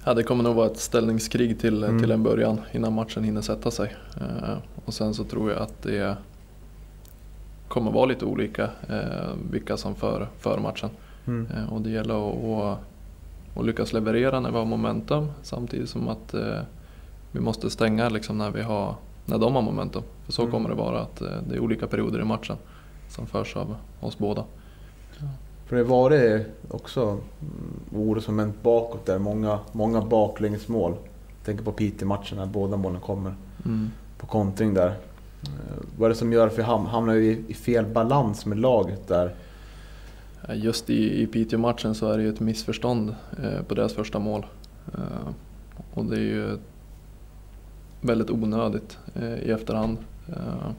Ja, 0.03 0.13
det 0.13 0.23
kommer 0.23 0.43
nog 0.43 0.55
vara 0.55 0.67
ett 0.67 0.79
ställningskrig 0.79 1.59
till, 1.59 1.83
mm. 1.83 1.99
till 1.99 2.11
en 2.11 2.23
början 2.23 2.61
innan 2.71 2.93
matchen 2.93 3.23
hinner 3.23 3.41
sätta 3.41 3.71
sig. 3.71 3.95
Eh, 4.21 4.57
och 4.85 4.93
sen 4.93 5.13
så 5.13 5.23
tror 5.23 5.51
jag 5.51 5.61
att 5.61 5.81
det 5.81 6.17
kommer 7.67 7.91
vara 7.91 8.05
lite 8.05 8.25
olika 8.25 8.63
eh, 8.89 9.33
vilka 9.51 9.77
som 9.77 9.95
för, 9.95 10.27
för 10.39 10.59
matchen. 10.59 10.89
Mm. 11.27 11.47
och 11.69 11.81
det 11.81 11.89
gäller 11.89 12.29
att, 12.29 12.79
att, 13.55 13.65
lyckas 13.65 13.93
leverera 13.93 14.39
när 14.39 14.51
vi 14.51 14.57
har 14.57 14.65
momentum 14.65 15.31
samtidigt 15.43 15.89
som 15.89 16.07
att 16.07 16.35
vi 17.31 17.39
måste 17.39 17.69
stänga 17.69 18.09
liksom 18.09 18.37
när 18.37 18.51
vi 18.51 18.61
har 18.61 18.95
när 19.27 19.37
de 19.37 19.55
har 19.55 19.61
momentum. 19.61 20.03
För 20.25 20.31
så 20.31 20.41
mm. 20.41 20.51
kommer 20.51 20.69
det 20.69 20.75
vara, 20.75 21.01
att 21.01 21.21
eh, 21.21 21.27
det 21.49 21.55
är 21.55 21.59
olika 21.59 21.87
perioder 21.87 22.19
i 22.19 22.23
matchen 22.23 22.57
som 23.09 23.27
förs 23.27 23.55
av 23.55 23.75
oss 23.99 24.17
båda. 24.17 24.43
För 25.65 25.75
det 25.75 25.83
var 25.83 26.09
det 26.09 26.45
också 26.69 27.19
mm, 27.91 28.37
vänt 28.37 28.63
bakåt 28.63 29.05
där, 29.05 29.19
många, 29.19 29.59
många 29.71 30.01
baklängesmål. 30.01 30.91
Jag 31.37 31.45
tänker 31.45 31.63
på 31.63 31.71
Piteå-matchen 31.71 32.37
när 32.37 32.45
båda 32.45 32.77
målen 32.77 33.01
kommer 33.01 33.35
mm. 33.65 33.91
på 34.17 34.27
kontring 34.27 34.73
där. 34.73 34.87
Eh, 34.87 35.83
vad 35.97 36.05
är 36.05 36.09
det 36.09 36.15
som 36.15 36.33
gör 36.33 36.47
att 36.47 36.59
vi 36.59 36.63
hamnar 36.63 37.15
i, 37.15 37.43
i 37.47 37.53
fel 37.53 37.85
balans 37.85 38.45
med 38.45 38.59
laget 38.59 39.07
där? 39.07 39.35
Just 40.53 40.89
i, 40.89 41.21
i 41.21 41.27
Piteå-matchen 41.27 41.95
så 41.95 42.11
är 42.11 42.17
det 42.17 42.23
ju 42.23 42.29
ett 42.29 42.39
missförstånd 42.39 43.15
eh, 43.43 43.63
på 43.67 43.75
deras 43.75 43.93
första 43.93 44.19
mål. 44.19 44.45
Och 45.93 46.05
det 46.05 46.15
är 46.15 46.19
ju 46.19 46.57
väldigt 48.01 48.29
onödigt 48.29 48.97
eh, 49.15 49.33
i 49.33 49.51
efterhand. 49.51 49.97
Eh, 50.27 50.71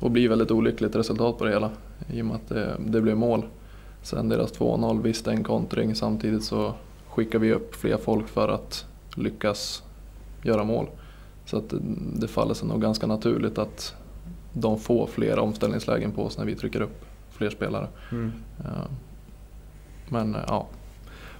och 0.00 0.10
blir 0.10 0.28
väldigt 0.28 0.50
olyckligt 0.50 0.96
resultat 0.96 1.38
på 1.38 1.44
det 1.44 1.50
hela 1.50 1.70
i 2.12 2.22
och 2.22 2.26
med 2.26 2.36
att 2.36 2.48
det, 2.48 2.76
det 2.86 3.00
blev 3.00 3.16
mål. 3.16 3.44
Sen 4.02 4.28
deras 4.28 4.58
2-0, 4.58 5.02
visst 5.02 5.26
en 5.26 5.44
kontring, 5.44 5.94
samtidigt 5.94 6.44
så 6.44 6.74
skickar 7.08 7.38
vi 7.38 7.52
upp 7.52 7.74
fler 7.74 7.96
folk 7.96 8.28
för 8.28 8.48
att 8.48 8.86
lyckas 9.16 9.82
göra 10.42 10.64
mål. 10.64 10.86
Så 11.44 11.56
att 11.56 11.74
det 12.14 12.28
faller 12.28 12.54
sig 12.54 12.68
nog 12.68 12.82
ganska 12.82 13.06
naturligt 13.06 13.58
att 13.58 13.94
de 14.52 14.78
får 14.78 15.06
fler 15.06 15.38
omställningslägen 15.38 16.12
på 16.12 16.24
oss 16.24 16.38
när 16.38 16.44
vi 16.44 16.54
trycker 16.54 16.80
upp 16.80 17.04
fler 17.30 17.50
spelare. 17.50 17.88
Mm. 18.12 18.32
Men 20.08 20.36
ja, 20.48 20.66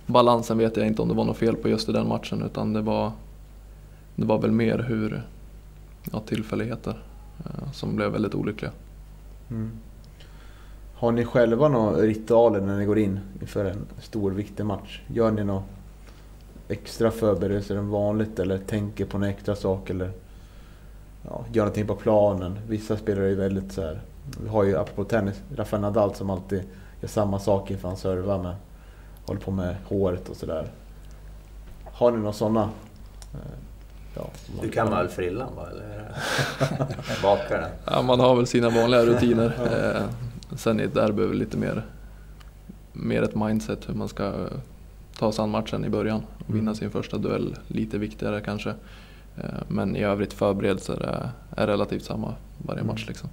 balansen 0.07 0.59
vet 0.59 0.77
jag 0.77 0.87
inte 0.87 1.03
om 1.03 1.09
det 1.09 1.15
var 1.15 1.25
något 1.25 1.37
fel 1.37 1.57
på 1.57 1.69
just 1.69 1.89
i 1.89 1.93
den 1.93 2.09
matchen 2.09 2.43
utan 2.43 2.73
det 2.73 2.81
var, 2.81 3.13
det 4.17 4.27
var 4.27 4.39
väl 4.39 4.53
mer 4.53 4.79
hur 4.79 5.23
ja, 6.13 6.21
tillfälligheter 6.21 7.03
eh, 7.39 7.73
som 7.73 7.97
blev 7.97 8.11
väldigt 8.11 8.35
olyckliga. 8.35 8.73
Mm. 9.51 9.71
Har 10.95 11.13
ni 11.13 11.25
själva 11.25 11.69
några 11.69 11.97
ritualer 11.97 12.61
när 12.61 12.79
ni 12.79 12.85
går 12.85 12.99
in 12.99 13.21
inför 13.41 13.65
en 13.65 13.87
stor 13.99 14.31
viktig 14.31 14.67
match? 14.67 15.01
Gör 15.07 15.31
ni 15.31 15.45
några 15.45 15.63
extra 16.69 17.11
förberedelser 17.11 17.77
än 17.77 17.91
vanligt 17.91 18.39
eller 18.39 18.59
tänker 18.59 19.05
på 19.05 19.19
några 19.19 19.31
extra 19.31 19.57
sak 19.57 19.91
eller 19.91 20.11
ja, 21.23 21.45
gör 21.53 21.65
någonting 21.65 21.87
på 21.87 21.95
planen? 21.95 22.59
Vissa 22.69 22.97
spelare 22.97 23.25
är 23.25 23.29
ju 23.29 23.35
väldigt 23.35 23.73
så 23.73 23.83
här. 23.83 24.01
Vi 24.43 24.49
har 24.49 24.65
ju 24.65 24.77
apropå 24.77 25.05
tennis, 25.05 25.43
Rafael 25.57 25.83
Nadal 25.83 26.15
som 26.15 26.31
alltid 26.31 26.63
gör 27.01 27.09
samma 27.09 27.39
sak 27.39 27.71
inför 27.71 27.89
han 27.89 27.97
servar 27.97 28.43
med 28.43 28.55
håller 29.27 29.41
på 29.41 29.51
med 29.51 29.77
håret 29.85 30.29
och 30.29 30.37
sådär. 30.37 30.69
Har 31.85 32.11
ni 32.11 32.17
några 32.19 32.33
sådana? 32.33 32.71
Eh, 33.35 33.66
Ja, 34.17 34.31
du 34.63 34.71
kan 34.71 34.91
väl 34.91 35.09
frillan 35.09 35.57
va? 35.57 35.67
Eller 35.71 36.09
bakar 37.23 37.61
den? 37.61 37.71
Ja, 37.85 38.03
man 38.03 38.21
har 38.21 38.37
väl 38.37 38.47
sina 38.47 38.71
vanliga 38.71 39.03
rutiner. 39.03 39.53
Eh, 39.73 40.03
sen 40.57 40.81
i 40.81 40.83
ett 40.83 40.95
derby 40.95 41.23
är 41.23 41.29
det 41.29 41.35
lite 41.35 41.57
mer, 41.57 41.83
mer 42.93 43.23
ett 43.23 43.35
mindset 43.35 43.89
hur 43.89 43.95
man 43.95 44.09
ska 44.09 44.33
ta 45.19 45.33
sig 45.33 45.43
an 45.43 45.51
matchen 45.51 45.85
i 45.85 45.89
början 45.89 46.23
och 46.39 46.55
vinna 46.55 46.61
mm. 46.61 46.75
sin 46.75 46.91
första 46.91 47.19
duell. 47.19 47.57
Lite 47.69 47.99
viktigare 47.99 48.41
kanske. 48.41 48.71
Eh, 49.37 49.45
men 49.69 49.97
i 49.97 50.03
övrigt 50.03 50.33
förberedelser 50.33 51.03
är, 51.03 51.31
är 51.63 51.67
relativt 51.67 52.05
samma 52.05 52.35
varje 52.59 52.83
match. 52.83 53.03
Mm. 53.03 53.09
Liksom. 53.09 53.29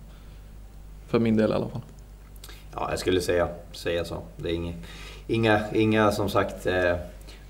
För 1.08 1.20
min 1.20 1.38
del 1.38 1.52
i 1.52 1.54
alla 1.54 1.68
fall. 1.68 1.82
Ja, 2.76 2.88
jag 2.90 3.00
skulle 3.00 3.22
säga, 3.22 3.48
säga 3.72 4.06
så. 4.06 4.22
Det 4.38 4.50
är 4.50 4.54
inget, 4.54 4.76
inga, 5.28 5.72
inga 5.74 6.12
som 6.12 6.30
sagt 6.30 6.66
eh, 6.66 6.96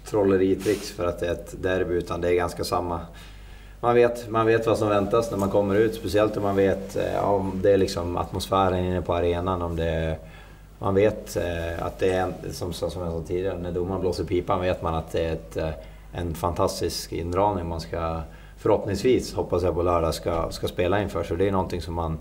trolleritricks 0.06 0.92
för 0.92 1.06
att 1.06 1.20
det 1.20 1.28
är 1.28 1.32
ett 1.32 1.64
derby, 1.64 1.94
utan 1.94 2.22
det 2.22 2.30
är 2.30 2.34
ganska 2.34 2.64
samma. 2.64 3.00
Man 3.80 3.96
vet, 3.96 4.30
man 4.30 4.46
vet 4.46 4.68
vad 4.68 4.78
som 4.78 4.90
väntas 4.90 5.32
när 5.32 5.38
man 5.38 5.50
kommer 5.50 5.76
ut, 5.76 5.96
speciellt 5.96 6.38
om 6.38 6.44
man 6.44 6.56
vet 6.56 6.96
eh, 6.96 7.30
om 7.30 7.60
det 7.64 7.72
är 7.72 7.78
liksom 7.78 8.18
atmosfären 8.18 8.86
inne 8.86 9.02
på 9.02 9.14
arenan. 9.14 9.62
Om 9.62 9.76
det, 9.76 10.18
man 10.80 10.96
vet 10.96 11.36
eh, 11.36 11.86
att 11.86 12.00
det 12.00 12.14
är, 12.14 12.34
som, 12.52 12.74
som 12.74 12.90
jag 13.02 13.12
sa 13.12 13.24
tidigare, 13.28 13.58
när 13.58 13.72
domaren 13.72 14.02
blåser 14.02 14.24
pipan 14.24 14.62
vet 14.62 14.82
man 14.82 14.96
att 14.96 15.12
det 15.12 15.26
är 15.26 15.34
ett, 15.34 15.58
eh, 15.58 15.70
en 16.14 16.36
fantastisk 16.36 17.14
inramning 17.14 17.68
man 17.68 17.82
ska 17.82 18.22
förhoppningsvis, 18.64 19.34
hoppas 19.34 19.64
jag 19.64 19.76
på 19.76 19.84
lördag, 19.84 20.14
ska, 20.14 20.52
ska 20.52 20.68
spela 20.68 21.02
inför. 21.02 21.24
Så 21.24 21.36
det 21.36 21.48
är 21.48 21.52
någonting 21.52 21.82
som 21.82 21.94
man, 21.94 22.20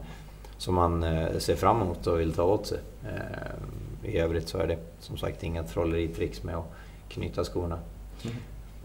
som 0.58 0.74
man 0.74 1.02
eh, 1.02 1.38
ser 1.38 1.56
fram 1.56 1.82
emot 1.82 2.06
och 2.06 2.20
vill 2.20 2.32
ta 2.32 2.42
åt 2.42 2.66
sig. 2.66 2.78
Eh, 3.04 4.10
I 4.10 4.18
övrigt 4.18 4.48
så 4.48 4.58
är 4.58 4.66
det 4.66 4.78
som 5.00 5.16
sagt 5.16 5.42
inga 5.42 5.62
trolleritricks 5.62 6.42
med 6.42 6.56
att 6.56 6.72
knyta 7.12 7.44
skorna 7.44 7.78
mm. 8.24 8.36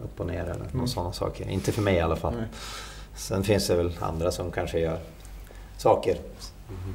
upp 0.04 0.20
och 0.20 0.26
ner 0.26 0.42
eller 0.42 0.70
mm. 0.74 0.88
sådana 0.88 1.12
saker. 1.12 1.48
Inte 1.48 1.72
för 1.72 1.82
mig 1.82 1.94
i 1.94 2.00
alla 2.00 2.16
fall. 2.16 2.34
Nej. 2.34 2.48
Sen 3.14 3.44
finns 3.44 3.66
det 3.66 3.76
väl 3.76 3.92
andra 4.00 4.30
som 4.30 4.50
kanske 4.50 4.80
gör 4.80 4.98
saker. 5.76 6.16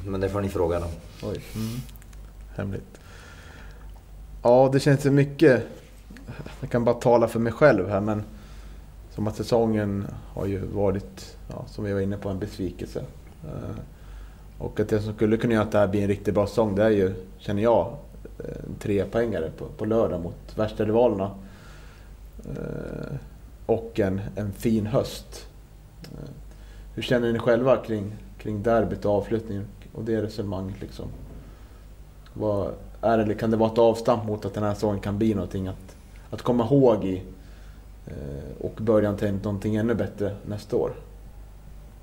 Men 0.06 0.20
det 0.20 0.28
får 0.28 0.40
ni 0.40 0.48
fråga 0.48 0.80
dem. 0.80 0.90
Oj. 1.22 1.44
Mm. 1.54 1.80
Hemligt. 2.56 3.00
Ja, 4.42 4.70
det 4.72 4.80
känns 4.80 5.04
mycket... 5.04 5.62
Jag 6.60 6.70
kan 6.70 6.84
bara 6.84 6.94
tala 6.94 7.28
för 7.28 7.40
mig 7.40 7.52
själv 7.52 7.88
här 7.88 8.00
men 8.00 8.22
som 9.10 9.26
att 9.26 9.36
säsongen 9.36 10.06
har 10.32 10.46
ju 10.46 10.66
varit, 10.66 11.36
ja, 11.48 11.64
som 11.66 11.84
vi 11.84 11.92
var 11.92 12.00
inne 12.00 12.16
på, 12.16 12.28
en 12.28 12.38
besvikelse. 12.38 13.04
Eh, 13.44 13.76
och 14.58 14.80
att 14.80 14.88
det 14.88 15.00
som 15.00 15.14
skulle 15.14 15.36
kunna 15.36 15.54
göra 15.54 15.64
att 15.64 15.72
det 15.72 15.78
här 15.78 15.88
blir 15.88 16.02
en 16.02 16.08
riktigt 16.08 16.34
bra 16.34 16.46
säsong, 16.46 16.74
det 16.74 16.84
är 16.84 16.90
ju, 16.90 17.14
känner 17.38 17.62
jag, 17.62 17.96
Eh, 18.38 18.64
en 18.66 18.74
trepoängare 18.78 19.50
på, 19.58 19.64
på 19.64 19.84
lördag 19.84 20.20
mot 20.20 20.58
värsta 20.58 20.84
rivalerna. 20.84 21.30
Eh, 22.44 23.16
och 23.66 24.00
en, 24.00 24.20
en 24.36 24.52
fin 24.52 24.86
höst. 24.86 25.46
Eh, 26.02 26.30
hur 26.94 27.02
känner 27.02 27.32
ni 27.32 27.38
själva 27.38 27.76
kring, 27.76 28.12
kring 28.38 28.62
derbyt 28.62 29.04
och 29.04 29.12
avflyttningen 29.12 29.66
och 29.92 30.04
det 30.04 30.22
resonemanget? 30.22 30.80
Liksom? 30.80 31.06
Vad 32.34 32.70
är 33.00 33.18
det, 33.18 33.34
kan 33.34 33.50
det 33.50 33.56
vara 33.56 33.72
ett 33.72 33.78
avstamp 33.78 34.24
mot 34.24 34.44
att 34.44 34.54
den 34.54 34.62
här 34.62 34.74
säsongen 34.74 35.00
kan 35.00 35.18
bli 35.18 35.34
någonting 35.34 35.68
att, 35.68 35.96
att 36.30 36.42
komma 36.42 36.64
ihåg 36.64 37.04
i 37.04 37.22
och 38.60 38.74
början 38.80 39.16
till 39.16 39.32
någonting 39.32 39.76
ännu 39.76 39.94
bättre 39.94 40.36
nästa 40.46 40.76
år? 40.76 40.92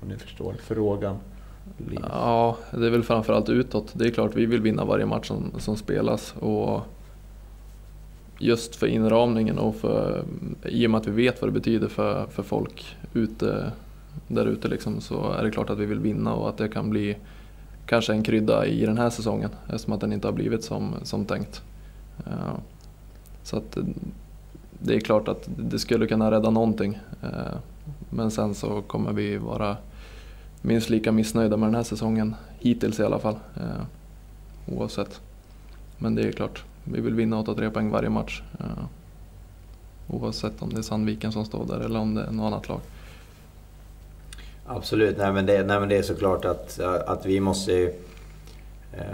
Om 0.02 0.08
ni 0.08 0.16
förstår 0.16 0.52
frågan. 0.52 1.16
Ja, 2.02 2.56
det 2.70 2.86
är 2.86 2.90
väl 2.90 3.02
framförallt 3.02 3.48
utåt. 3.48 3.90
Det 3.92 4.04
är 4.04 4.10
klart 4.10 4.36
vi 4.36 4.46
vill 4.46 4.60
vinna 4.60 4.84
varje 4.84 5.06
match 5.06 5.26
som, 5.26 5.52
som 5.58 5.76
spelas. 5.76 6.34
Och 6.40 6.80
just 8.38 8.76
för 8.76 8.86
inramningen 8.86 9.58
och 9.58 9.76
för, 9.76 10.24
i 10.64 10.86
och 10.86 10.90
med 10.90 11.00
att 11.00 11.06
vi 11.06 11.12
vet 11.12 11.40
vad 11.40 11.48
det 11.48 11.52
betyder 11.52 11.88
för, 11.88 12.26
för 12.26 12.42
folk 12.42 12.96
ute, 13.14 13.72
där 14.28 14.46
ute 14.46 14.68
liksom, 14.68 15.00
så 15.00 15.32
är 15.32 15.44
det 15.44 15.50
klart 15.50 15.70
att 15.70 15.78
vi 15.78 15.86
vill 15.86 15.98
vinna 15.98 16.34
och 16.34 16.48
att 16.48 16.56
det 16.56 16.68
kan 16.68 16.90
bli 16.90 17.16
kanske 17.86 18.12
en 18.12 18.22
krydda 18.22 18.66
i 18.66 18.86
den 18.86 18.98
här 18.98 19.10
säsongen 19.10 19.50
eftersom 19.66 19.92
att 19.92 20.00
den 20.00 20.12
inte 20.12 20.28
har 20.28 20.32
blivit 20.32 20.64
som, 20.64 20.94
som 21.02 21.24
tänkt. 21.24 21.62
Eh, 22.26 22.54
så 23.42 23.56
att 23.56 23.78
det 24.78 24.94
är 24.94 25.00
klart 25.00 25.28
att 25.28 25.48
det 25.56 25.78
skulle 25.78 26.06
kunna 26.06 26.30
rädda 26.30 26.50
någonting. 26.50 26.98
Eh, 27.22 27.58
men 28.10 28.30
sen 28.30 28.54
så 28.54 28.82
kommer 28.82 29.12
vi 29.12 29.36
vara 29.36 29.76
minst 30.62 30.90
lika 30.90 31.12
missnöjda 31.12 31.56
med 31.56 31.66
den 31.66 31.74
här 31.74 31.82
säsongen, 31.82 32.34
hittills 32.58 33.00
i 33.00 33.02
alla 33.02 33.18
fall. 33.18 33.36
Eh, 33.56 33.84
oavsett. 34.76 35.20
Men 35.98 36.14
det 36.14 36.22
är 36.22 36.32
klart, 36.32 36.64
vi 36.84 37.00
vill 37.00 37.14
vinna 37.14 37.42
8-3 37.42 37.70
poäng 37.70 37.90
varje 37.90 38.10
match. 38.10 38.42
Eh, 38.60 38.84
oavsett 40.08 40.62
om 40.62 40.70
det 40.72 40.78
är 40.78 40.82
Sandviken 40.82 41.32
som 41.32 41.44
står 41.44 41.66
där 41.66 41.80
eller 41.80 42.00
om 42.00 42.14
det 42.14 42.22
är 42.22 42.30
något 42.30 42.46
annat 42.46 42.68
lag. 42.68 42.80
Absolut, 44.66 45.18
nej 45.18 45.32
men 45.32 45.46
det, 45.46 45.62
nej 45.62 45.80
men 45.80 45.88
det 45.88 45.96
är 45.96 46.02
såklart 46.02 46.44
att, 46.44 46.80
att 46.80 47.26
vi 47.26 47.40
måste 47.40 47.72
ju... 47.72 47.88
Eh, 48.92 49.04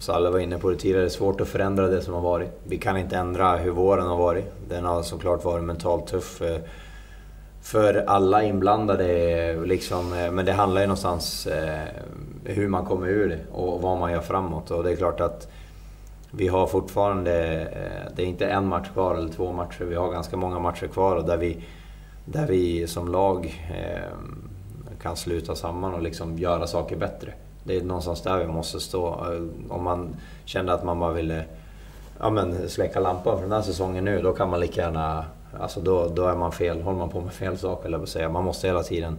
så 0.00 0.12
alla 0.12 0.30
var 0.30 0.38
inne 0.38 0.58
på 0.58 0.70
det 0.70 0.76
tidigare, 0.76 1.00
det 1.00 1.06
är 1.06 1.10
svårt 1.10 1.40
att 1.40 1.48
förändra 1.48 1.88
det 1.88 2.02
som 2.02 2.14
har 2.14 2.20
varit. 2.20 2.60
Vi 2.64 2.78
kan 2.78 2.96
inte 2.96 3.16
ändra 3.16 3.56
hur 3.56 3.70
våren 3.70 4.06
har 4.06 4.16
varit. 4.16 4.44
Den 4.68 4.84
har 4.84 5.02
såklart 5.02 5.44
varit 5.44 5.64
mentalt 5.64 6.06
tuff. 6.06 6.42
Eh, 6.42 6.60
för 7.62 8.04
alla 8.06 8.42
inblandade. 8.42 9.56
Liksom, 9.64 10.12
eh, 10.12 10.30
men 10.30 10.44
det 10.44 10.52
handlar 10.52 10.80
ju 10.80 10.86
någonstans 10.86 11.46
eh, 11.46 11.88
hur 12.44 12.68
man 12.68 12.84
kommer 12.84 13.06
ur 13.06 13.28
det 13.28 13.38
och 13.52 13.82
vad 13.82 13.98
man 13.98 14.12
gör 14.12 14.20
framåt. 14.20 14.70
Och 14.70 14.84
det 14.84 14.92
är 14.92 14.96
klart 14.96 15.20
att 15.20 15.48
vi 16.30 16.48
har 16.48 16.66
fortfarande, 16.66 17.60
eh, 17.60 18.12
det 18.16 18.22
är 18.22 18.26
inte 18.26 18.46
en 18.46 18.68
match 18.68 18.88
kvar 18.92 19.14
eller 19.14 19.28
två 19.28 19.52
matcher, 19.52 19.84
vi 19.84 19.94
har 19.94 20.12
ganska 20.12 20.36
många 20.36 20.58
matcher 20.58 20.86
kvar 20.86 21.16
och 21.16 21.24
där 21.24 21.36
vi, 21.36 21.64
där 22.24 22.46
vi 22.46 22.86
som 22.86 23.08
lag 23.08 23.62
eh, 23.70 24.98
kan 25.02 25.16
sluta 25.16 25.54
samman 25.54 25.94
och 25.94 26.02
liksom 26.02 26.38
göra 26.38 26.66
saker 26.66 26.96
bättre. 26.96 27.32
Det 27.64 27.76
är 27.76 27.82
någonstans 27.82 28.22
där 28.22 28.38
vi 28.38 28.46
måste 28.46 28.80
stå. 28.80 29.08
Eh, 29.08 29.42
om 29.68 29.84
man 29.84 30.16
kände 30.44 30.72
att 30.72 30.84
man 30.84 30.98
bara 30.98 31.12
ville 31.12 31.44
ja, 32.20 32.30
men 32.30 32.68
släcka 32.68 33.00
lampan 33.00 33.36
för 33.36 33.42
den 33.42 33.52
här 33.52 33.62
säsongen 33.62 34.04
nu, 34.04 34.22
då 34.22 34.32
kan 34.32 34.50
man 34.50 34.60
lika 34.60 34.80
gärna 34.80 35.24
Alltså 35.60 35.80
då, 35.80 36.08
då 36.08 36.26
är 36.26 36.36
man 36.36 36.52
fel, 36.52 36.82
håller 36.82 36.98
man 36.98 37.08
på 37.08 37.20
med 37.20 37.32
fel 37.32 37.58
sak 37.58 37.84
eller 37.84 38.06
säga. 38.06 38.28
Man 38.28 38.44
måste 38.44 38.66
hela 38.66 38.82
tiden, 38.82 39.18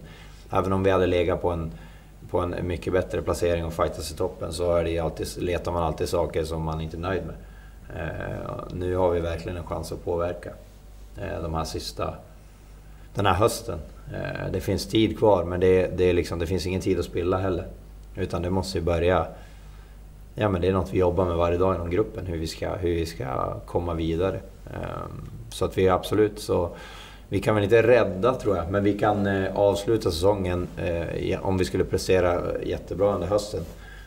även 0.51 0.73
om 0.73 0.83
vi 0.83 0.91
hade 0.91 1.07
legat 1.07 1.41
på 1.41 1.49
en, 1.49 1.71
på 2.29 2.39
en 2.39 2.55
mycket 2.67 2.93
bättre 2.93 3.21
placering 3.21 3.65
och 3.65 3.73
fightas 3.73 4.11
i 4.11 4.15
toppen 4.15 4.53
så 4.53 4.75
är 4.75 4.83
det 4.83 4.99
alltid, 4.99 5.27
letar 5.37 5.71
man 5.71 5.83
alltid 5.83 6.09
saker 6.09 6.43
som 6.43 6.63
man 6.63 6.81
inte 6.81 6.97
är 6.97 7.01
nöjd 7.01 7.23
med. 7.25 7.35
Eh, 7.97 8.63
nu 8.73 8.95
har 8.95 9.11
vi 9.11 9.19
verkligen 9.19 9.57
en 9.57 9.65
chans 9.65 9.91
att 9.91 10.05
påverka 10.05 10.49
eh, 11.17 11.41
de 11.41 11.53
här 11.53 11.63
sista, 11.63 12.13
den 13.13 13.25
här 13.25 13.33
hösten. 13.33 13.79
Eh, 14.13 14.51
det 14.51 14.61
finns 14.61 14.85
tid 14.85 15.17
kvar 15.17 15.43
men 15.43 15.59
det, 15.59 15.97
det, 15.97 16.03
är 16.03 16.13
liksom, 16.13 16.39
det 16.39 16.47
finns 16.47 16.65
ingen 16.65 16.81
tid 16.81 16.99
att 16.99 17.05
spilla 17.05 17.37
heller. 17.37 17.67
Utan 18.15 18.41
det 18.41 18.49
måste 18.49 18.77
ju 18.77 18.83
börja 18.83 19.27
Ja 20.35 20.49
men 20.49 20.61
det 20.61 20.67
är 20.67 20.73
något 20.73 20.93
vi 20.93 20.99
jobbar 20.99 21.25
med 21.25 21.37
varje 21.37 21.57
dag 21.57 21.75
inom 21.75 21.89
gruppen, 21.89 22.25
hur 22.25 22.37
vi 22.37 22.47
ska, 22.47 22.75
hur 22.75 22.89
vi 22.89 23.05
ska 23.05 23.59
komma 23.65 23.93
vidare. 23.93 24.39
Um, 24.73 25.29
så 25.49 25.65
att 25.65 25.77
vi 25.77 25.89
absolut 25.89 26.39
så... 26.39 26.69
vi 27.29 27.39
kan 27.39 27.55
väl 27.55 27.63
inte 27.63 27.83
rädda 27.83 28.35
tror 28.35 28.57
jag, 28.57 28.71
men 28.71 28.83
vi 28.83 28.99
kan 28.99 29.27
eh, 29.27 29.55
avsluta 29.55 30.11
säsongen 30.11 30.67
eh, 30.77 31.45
om 31.45 31.57
vi 31.57 31.65
skulle 31.65 31.83
prestera 31.83 32.61
jättebra 32.63 33.15
under 33.15 33.27
hösten. 33.27 33.61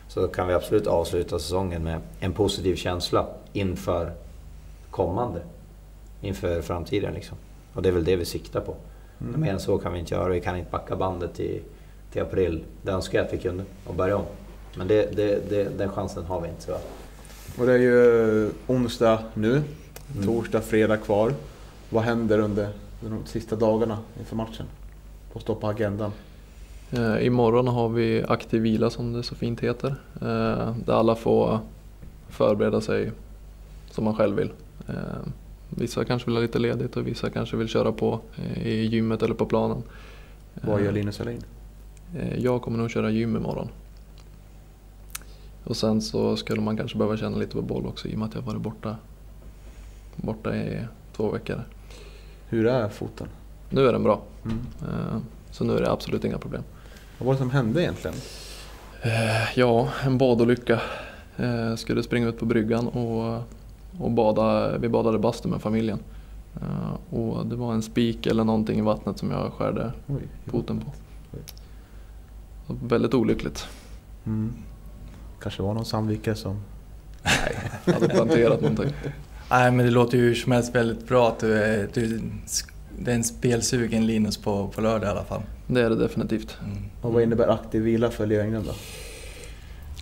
Så 0.07 0.27
kan 0.27 0.47
vi 0.47 0.53
absolut 0.53 0.87
avsluta 0.87 1.39
säsongen 1.39 1.83
med 1.83 1.99
en 2.19 2.33
positiv 2.33 2.75
känsla 2.75 3.27
inför 3.53 4.11
kommande. 4.91 5.41
Inför 6.21 6.61
framtiden 6.61 7.13
liksom. 7.13 7.37
Och 7.73 7.81
det 7.81 7.89
är 7.89 7.93
väl 7.93 8.03
det 8.03 8.15
vi 8.15 8.25
siktar 8.25 8.61
på. 8.61 8.75
Mm. 9.21 9.41
Mer 9.41 9.51
än 9.51 9.59
så 9.59 9.77
kan 9.77 9.93
vi 9.93 9.99
inte 9.99 10.15
göra. 10.15 10.29
Vi 10.29 10.41
kan 10.41 10.57
inte 10.57 10.71
backa 10.71 10.95
bandet 10.95 11.33
till, 11.33 11.61
till 12.11 12.21
april. 12.21 12.63
Det 12.81 12.91
önskar 12.91 13.19
jag 13.19 13.27
att 13.27 13.33
vi 13.33 13.37
kunde 13.37 13.63
och 13.85 13.95
börja 13.95 14.17
om. 14.17 14.25
Men 14.77 14.87
det, 14.87 15.15
det, 15.15 15.49
det, 15.49 15.77
den 15.77 15.89
chansen 15.89 16.25
har 16.25 16.41
vi 16.41 16.47
inte 16.47 16.65
tyvärr. 16.65 16.81
Och 17.57 17.65
det 17.65 17.73
är 17.73 17.77
ju 17.77 18.49
onsdag 18.67 19.19
nu. 19.33 19.61
Mm. 20.11 20.25
Torsdag, 20.25 20.61
fredag 20.61 20.97
kvar. 20.97 21.33
Vad 21.89 22.03
händer 22.03 22.39
under 22.39 22.69
de 23.01 23.25
sista 23.25 23.55
dagarna 23.55 23.97
inför 24.19 24.35
matchen? 24.35 24.65
Vad 25.33 25.41
står 25.41 25.55
på 25.55 25.67
agendan? 25.67 26.11
Eh, 26.91 27.25
imorgon 27.25 27.67
har 27.67 27.89
vi 27.89 28.23
aktiv 28.27 28.61
vila 28.61 28.89
som 28.89 29.13
det 29.13 29.23
så 29.23 29.35
fint 29.35 29.59
heter. 29.59 29.95
Eh, 30.21 30.75
där 30.85 30.93
alla 30.93 31.15
får 31.15 31.59
förbereda 32.29 32.81
sig 32.81 33.11
som 33.91 34.03
man 34.03 34.15
själv 34.15 34.35
vill. 34.35 34.51
Eh, 34.87 34.95
vissa 35.69 36.05
kanske 36.05 36.25
vill 36.25 36.35
ha 36.35 36.41
lite 36.41 36.59
ledigt 36.59 36.97
och 36.97 37.07
vissa 37.07 37.29
kanske 37.29 37.57
vill 37.57 37.67
köra 37.67 37.91
på 37.91 38.19
eh, 38.35 38.67
i 38.67 38.85
gymmet 38.85 39.21
eller 39.21 39.35
på 39.35 39.45
planen. 39.45 39.83
Vad 40.53 40.81
gör 40.81 40.87
eh, 40.87 40.93
Linus 40.93 41.21
Alin? 41.21 41.41
Eh, 42.15 42.39
jag 42.39 42.61
kommer 42.61 42.77
nog 42.77 42.91
köra 42.91 43.09
gym 43.09 43.35
imorgon. 43.35 43.67
Och 45.63 45.77
sen 45.77 46.01
så 46.01 46.35
skulle 46.35 46.61
man 46.61 46.77
kanske 46.77 46.97
behöva 46.97 47.17
känna 47.17 47.37
lite 47.37 47.55
på 47.55 47.61
boll 47.61 47.85
också 47.85 48.07
i 48.07 48.15
och 48.15 48.19
med 48.19 48.27
att 48.27 48.35
jag 48.35 48.41
varit 48.41 48.61
borta, 48.61 48.95
borta 50.15 50.55
i 50.55 50.85
två 51.15 51.31
veckor. 51.31 51.63
Hur 52.49 52.67
är 52.67 52.89
foten? 52.89 53.27
Nu 53.69 53.87
är 53.87 53.93
den 53.93 54.03
bra. 54.03 54.21
Mm. 54.45 54.59
Så 55.51 55.63
nu 55.63 55.75
är 55.77 55.81
det 55.81 55.91
absolut 55.91 56.25
inga 56.25 56.37
problem. 56.37 56.63
Vad 57.17 57.25
var 57.25 57.33
det 57.33 57.39
som 57.39 57.51
hände 57.51 57.81
egentligen? 57.81 58.17
Ja, 59.55 59.89
en 60.05 60.17
badolycka. 60.17 60.81
Skulle 61.77 62.03
springa 62.03 62.27
ut 62.27 62.39
på 62.39 62.45
bryggan 62.45 62.87
och 62.87 63.43
och 63.99 64.11
bada, 64.11 64.77
vi 64.77 64.89
badade 64.89 65.19
bastu 65.19 65.47
med 65.47 65.61
familjen. 65.61 65.99
Och 67.09 67.45
det 67.45 67.55
var 67.55 67.73
en 67.73 67.81
spik 67.81 68.25
eller 68.25 68.43
någonting 68.43 68.79
i 68.79 68.81
vattnet 68.81 69.17
som 69.17 69.31
jag 69.31 69.53
skärde 69.53 69.93
Oj, 70.07 70.21
foten 70.45 70.81
på. 70.81 70.91
Väldigt 72.67 73.13
olyckligt. 73.13 73.67
Mm. 74.25 74.53
Kanske 75.41 75.63
var 75.63 75.73
någon 75.73 75.85
Sandvikare 75.85 76.35
som... 76.35 76.59
Nej, 77.23 77.57
hade 77.93 78.09
planterat 78.09 78.61
någonting. 78.61 78.93
Nej 79.53 79.71
men 79.71 79.85
det 79.85 79.91
låter 79.91 80.17
ju 80.17 80.35
som 80.35 80.51
helst 80.51 80.75
väldigt 80.75 81.07
bra 81.07 81.27
att 81.27 81.39
du 81.39 81.53
är, 81.63 81.89
du, 81.93 82.21
det 82.99 83.11
är 83.11 83.15
en 83.15 83.23
spelsugen 83.23 84.05
Linus 84.05 84.37
på, 84.37 84.67
på 84.67 84.81
lördag 84.81 85.07
i 85.07 85.11
alla 85.11 85.23
fall. 85.23 85.41
Det 85.67 85.81
är 85.81 85.89
det 85.89 85.95
definitivt. 85.95 86.57
Mm. 86.63 86.77
Och 87.01 87.13
vad 87.13 87.23
innebär 87.23 87.47
aktiv 87.47 87.83
vila 87.83 88.09
för 88.09 88.25
Lejongrund 88.25 88.65
då? 88.65 88.73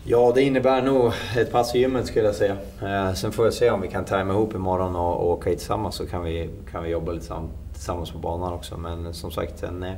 Ja, 0.03 0.32
det 0.36 0.41
innebär 0.41 0.82
nog 0.82 1.14
ett 1.38 1.52
pass 1.52 1.76
i 1.76 1.80
gymmet 1.80 2.07
skulle 2.07 2.26
jag 2.26 2.36
säga. 2.36 2.57
Eh, 2.82 3.14
sen 3.14 3.32
får 3.32 3.45
jag 3.45 3.53
se 3.53 3.69
om 3.72 3.82
vi 3.82 3.88
kan 3.88 4.06
tajma 4.06 4.34
ihop 4.34 4.56
imorgon 4.56 4.95
och, 4.95 5.15
och 5.15 5.30
åka 5.30 5.49
hit 5.49 5.60
tillsammans 5.60 5.95
så 5.95 6.07
kan 6.07 6.23
vi, 6.23 6.49
kan 6.72 6.84
vi 6.84 6.90
jobba 6.90 7.11
lite 7.11 7.36
tillsammans 7.73 8.11
på 8.11 8.18
banan 8.18 8.53
också. 8.53 8.78
Men 8.78 9.14
som 9.14 9.32
sagt, 9.32 9.64
en, 9.64 9.84
eh, 9.84 9.94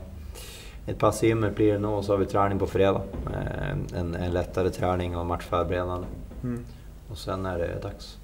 ett 0.88 1.00
pass 1.00 1.24
i 1.24 1.28
gymmet 1.28 1.56
blir 1.56 1.74
det 1.74 1.80
nog 1.80 1.94
och 1.94 2.06
så 2.06 2.14
har 2.14 2.18
vi 2.18 2.26
träning 2.26 2.60
på 2.60 2.68
fredag. 2.68 3.02
Eh, 3.34 4.00
en, 4.00 4.16
en 4.16 4.32
lättare 4.32 4.70
träning 4.70 5.18
och 5.18 5.26
matchförberedande. 5.26 6.08
Mm. 6.44 6.66
Och 7.10 7.18
sen 7.18 7.46
är 7.46 7.58
det 7.58 7.80
dags. 7.82 8.18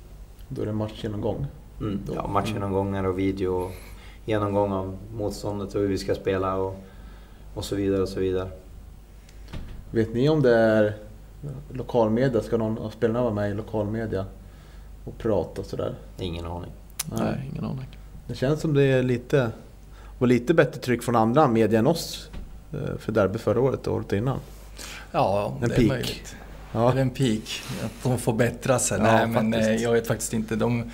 Då 0.49 0.61
är 0.61 0.65
det 0.65 0.73
matchgenomgång? 0.73 1.45
Mm, 1.79 1.99
ja, 2.15 2.27
matchgenomgångar 2.27 3.03
och 3.03 3.19
video. 3.19 3.71
Genomgång 4.25 4.71
av 4.71 4.97
motståndet 5.13 5.75
och 5.75 5.81
hur 5.81 5.87
vi 5.87 5.97
ska 5.97 6.15
spela 6.15 6.55
och, 6.55 6.75
och 7.53 7.65
så 7.65 7.75
vidare 7.75 8.01
och 8.01 8.09
så 8.09 8.19
vidare. 8.19 8.49
Vet 9.91 10.13
ni 10.13 10.29
om 10.29 10.41
det 10.41 10.55
är 10.55 10.93
lokalmedia? 11.73 12.41
Ska 12.41 12.57
någon 12.57 12.77
av 12.77 12.89
spelarna 12.89 13.21
vara 13.21 13.33
med 13.33 13.51
i 13.51 13.53
lokalmedia 13.53 14.25
och 15.05 15.17
prata 15.17 15.61
och 15.61 15.67
sådär? 15.67 15.95
Ingen 16.19 16.45
aning. 16.45 16.71
Nej. 17.11 17.19
Nej, 17.21 17.49
ingen 17.51 17.65
aning. 17.65 17.87
Det 18.27 18.35
känns 18.35 18.61
som 18.61 18.73
det 18.73 18.83
är 18.83 19.03
lite, 19.03 19.51
var 20.19 20.27
lite 20.27 20.53
bättre 20.53 20.81
tryck 20.81 21.03
från 21.03 21.15
andra 21.15 21.47
media 21.47 21.79
än 21.79 21.87
oss 21.87 22.29
eh, 22.73 22.97
för 22.97 23.11
derby 23.11 23.37
förra 23.37 23.61
året 23.61 23.87
och 23.87 23.95
året 23.95 24.13
innan. 24.13 24.39
Ja, 25.11 25.53
en 25.61 25.69
det 25.69 25.75
peak. 25.75 25.85
är 25.85 25.87
möjligt. 25.87 26.35
Ja. 26.71 26.91
Eller 26.91 27.01
en 27.01 27.09
peak. 27.09 27.61
Att 27.85 28.03
de 28.03 28.17
får 28.17 28.33
bättra 28.33 28.79
sig. 28.79 28.97
Ja, 28.97 29.03
Nej, 29.03 29.27
men 29.27 29.53
eh, 29.53 29.75
jag 29.75 29.91
vet 29.91 30.07
faktiskt 30.07 30.33
inte. 30.33 30.55
De, 30.55 30.91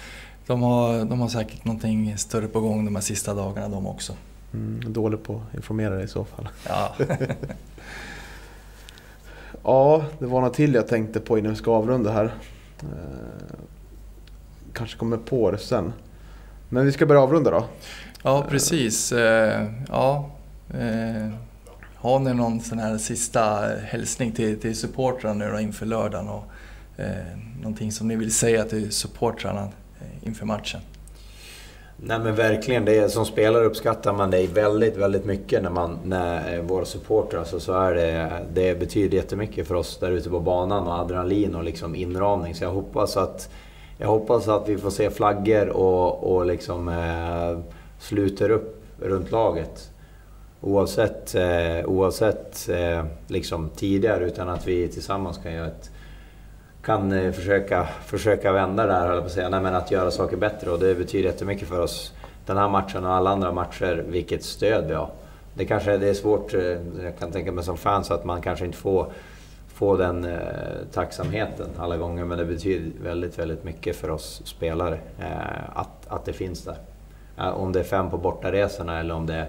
de, 0.47 0.61
har, 0.61 1.05
de 1.05 1.19
har 1.19 1.27
säkert 1.29 1.65
någonting 1.65 2.17
större 2.17 2.47
på 2.47 2.59
gång 2.61 2.85
de 2.85 2.95
här 2.95 3.01
sista 3.01 3.33
dagarna 3.33 3.69
de 3.69 3.87
också. 3.87 4.13
Mm, 4.53 4.93
dålig 4.93 5.23
på 5.23 5.41
att 5.49 5.55
informera 5.55 6.03
i 6.03 6.07
så 6.07 6.25
fall. 6.25 6.47
Ja. 6.67 6.95
Ja, 9.63 10.05
det 10.19 10.25
var 10.25 10.41
något 10.41 10.53
till 10.53 10.73
jag 10.73 10.87
tänkte 10.87 11.19
på 11.19 11.37
innan 11.37 11.51
vi 11.51 11.57
ska 11.57 11.71
avrunda 11.71 12.11
här. 12.11 12.33
Eh, 12.81 13.57
kanske 14.73 14.97
kommer 14.97 15.17
på 15.17 15.51
det 15.51 15.57
sen. 15.57 15.93
Men 16.69 16.85
vi 16.85 16.91
ska 16.91 17.05
börja 17.05 17.21
avrunda 17.21 17.51
då. 17.51 17.65
Ja, 18.23 18.45
precis. 18.49 19.11
Eh, 19.11 19.65
ja, 19.89 20.29
eh, 20.73 21.29
har 22.05 22.19
ni 22.19 22.33
någon 22.33 22.59
sån 22.59 22.79
här 22.79 22.97
sista 22.97 23.73
eh, 23.73 23.79
hälsning 23.79 24.31
till, 24.31 24.59
till 24.59 24.75
supportrarna 24.75 25.45
nu 25.45 25.51
då 25.51 25.59
inför 25.59 25.85
lördagen? 25.85 26.29
Och, 26.29 26.43
eh, 26.97 27.07
någonting 27.61 27.91
som 27.91 28.07
ni 28.07 28.15
vill 28.15 28.33
säga 28.33 28.63
till 28.63 28.91
supportrarna 28.91 29.61
eh, 29.99 30.27
inför 30.27 30.45
matchen? 30.45 30.81
Nej 31.97 32.19
men 32.19 32.35
verkligen, 32.35 32.85
det 32.85 32.97
är, 32.97 33.07
som 33.07 33.25
spelare 33.25 33.65
uppskattar 33.65 34.13
man 34.13 34.31
dig 34.31 34.47
väldigt, 34.47 34.97
väldigt 34.97 35.25
mycket 35.25 35.63
när, 35.63 35.69
man, 35.69 35.99
när 36.03 36.55
eh, 36.55 36.61
våra 36.61 36.85
supportrar, 36.85 37.39
alltså, 37.39 37.59
så 37.59 37.73
är 37.73 37.93
det, 37.93 38.31
det 38.53 38.79
betyder 38.79 39.17
jättemycket 39.17 39.67
för 39.67 39.75
oss 39.75 39.97
där 39.99 40.11
ute 40.11 40.29
på 40.29 40.39
banan 40.39 40.87
och 40.87 40.93
adrenalin 40.93 41.55
och 41.55 41.63
liksom 41.63 41.95
inramning. 41.95 42.55
Så 42.55 42.63
jag 42.63 42.71
hoppas 42.71 43.17
att, 43.17 43.49
jag 43.97 44.07
hoppas 44.07 44.47
att 44.47 44.69
vi 44.69 44.77
får 44.77 44.89
se 44.89 45.09
flaggor 45.09 45.69
och, 45.69 46.35
och 46.35 46.45
liksom 46.45 46.87
eh, 46.87 47.59
sluter 47.99 48.49
upp 48.49 48.83
runt 48.99 49.31
laget. 49.31 49.91
Oavsett, 50.65 51.35
eh, 51.35 51.85
oavsett 51.85 52.69
eh, 52.69 53.05
liksom 53.27 53.69
tidigare, 53.75 54.25
utan 54.25 54.49
att 54.49 54.67
vi 54.67 54.87
tillsammans 54.87 55.37
kan 55.37 55.53
göra 55.53 55.67
ett 55.67 55.91
kan 56.85 57.11
eh, 57.11 57.31
försöka, 57.31 57.87
försöka 58.05 58.51
vända 58.51 58.85
det 58.85 58.93
höll 58.93 59.19
på 59.19 59.25
att 59.25 59.31
säga. 59.31 59.49
Nej, 59.49 59.61
men 59.61 59.75
att 59.75 59.91
göra 59.91 60.11
saker 60.11 60.37
bättre 60.37 60.71
och 60.71 60.79
det 60.79 60.95
betyder 60.95 61.29
jättemycket 61.29 61.67
för 61.67 61.79
oss. 61.79 62.13
Den 62.45 62.57
här 62.57 62.69
matchen 62.69 63.05
och 63.05 63.13
alla 63.13 63.29
andra 63.29 63.51
matcher, 63.51 64.03
vilket 64.07 64.43
stöd 64.43 64.87
vi 64.87 64.93
har. 64.93 65.09
Det 65.53 65.65
kanske 65.65 65.97
det 65.97 66.09
är 66.09 66.13
svårt, 66.13 66.53
eh, 66.53 66.61
jag 67.03 67.19
kan 67.19 67.31
tänka 67.31 67.51
mig 67.51 67.63
som 67.63 67.77
fans, 67.77 68.11
att 68.11 68.25
man 68.25 68.41
kanske 68.41 68.65
inte 68.65 68.77
får, 68.77 69.07
får 69.67 69.97
den 69.97 70.25
eh, 70.25 70.39
tacksamheten 70.93 71.67
alla 71.79 71.97
gånger. 71.97 72.25
Men 72.25 72.37
det 72.37 72.45
betyder 72.45 72.91
väldigt, 73.03 73.39
väldigt 73.39 73.63
mycket 73.63 73.95
för 73.95 74.09
oss 74.09 74.41
spelare 74.45 74.99
eh, 75.19 75.79
att, 75.79 76.07
att 76.07 76.25
det 76.25 76.33
finns 76.33 76.63
där. 76.63 76.77
Eh, 77.37 77.49
om 77.49 77.71
det 77.71 77.79
är 77.79 77.83
fem 77.83 78.09
på 78.09 78.17
bortaresorna 78.17 78.99
eller 78.99 79.13
om 79.13 79.25
det 79.25 79.35
är 79.35 79.47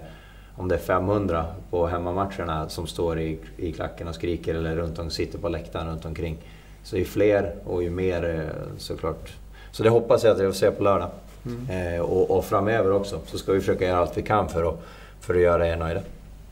om 0.57 0.67
det 0.67 0.75
är 0.75 0.79
500 0.79 1.45
på 1.69 1.87
hemmamatcherna 1.87 2.69
som 2.69 2.87
står 2.87 3.19
i, 3.19 3.39
i 3.57 3.71
klacken 3.71 4.07
och 4.07 4.15
skriker 4.15 4.55
eller 4.55 4.75
runt 4.75 4.99
om, 4.99 5.09
sitter 5.09 5.39
på 5.39 5.49
läktaren 5.49 5.87
runt 5.87 6.05
omkring. 6.05 6.37
Så 6.83 6.97
ju 6.97 7.05
fler 7.05 7.55
och 7.65 7.83
ju 7.83 7.89
mer 7.89 8.29
eh, 8.29 8.77
såklart. 8.77 9.33
Så 9.71 9.83
det 9.83 9.89
hoppas 9.89 10.23
jag 10.23 10.33
att 10.33 10.39
jag 10.39 10.53
får 10.53 10.59
se 10.59 10.71
på 10.71 10.83
lördag. 10.83 11.09
Mm. 11.45 11.95
Eh, 11.95 12.01
och, 12.01 12.37
och, 12.37 12.45
framöver 12.45 12.91
också 12.91 13.19
så 13.25 13.37
ska 13.37 13.51
vi 13.51 13.59
försöka 13.59 13.85
göra 13.85 13.97
allt 13.99 14.17
vi 14.17 14.21
kan 14.21 14.49
för 14.49 14.69
att, 14.69 14.79
för 15.19 15.35
att 15.35 15.41
göra 15.41 15.67
er 15.67 15.77
nöjda. 15.77 16.01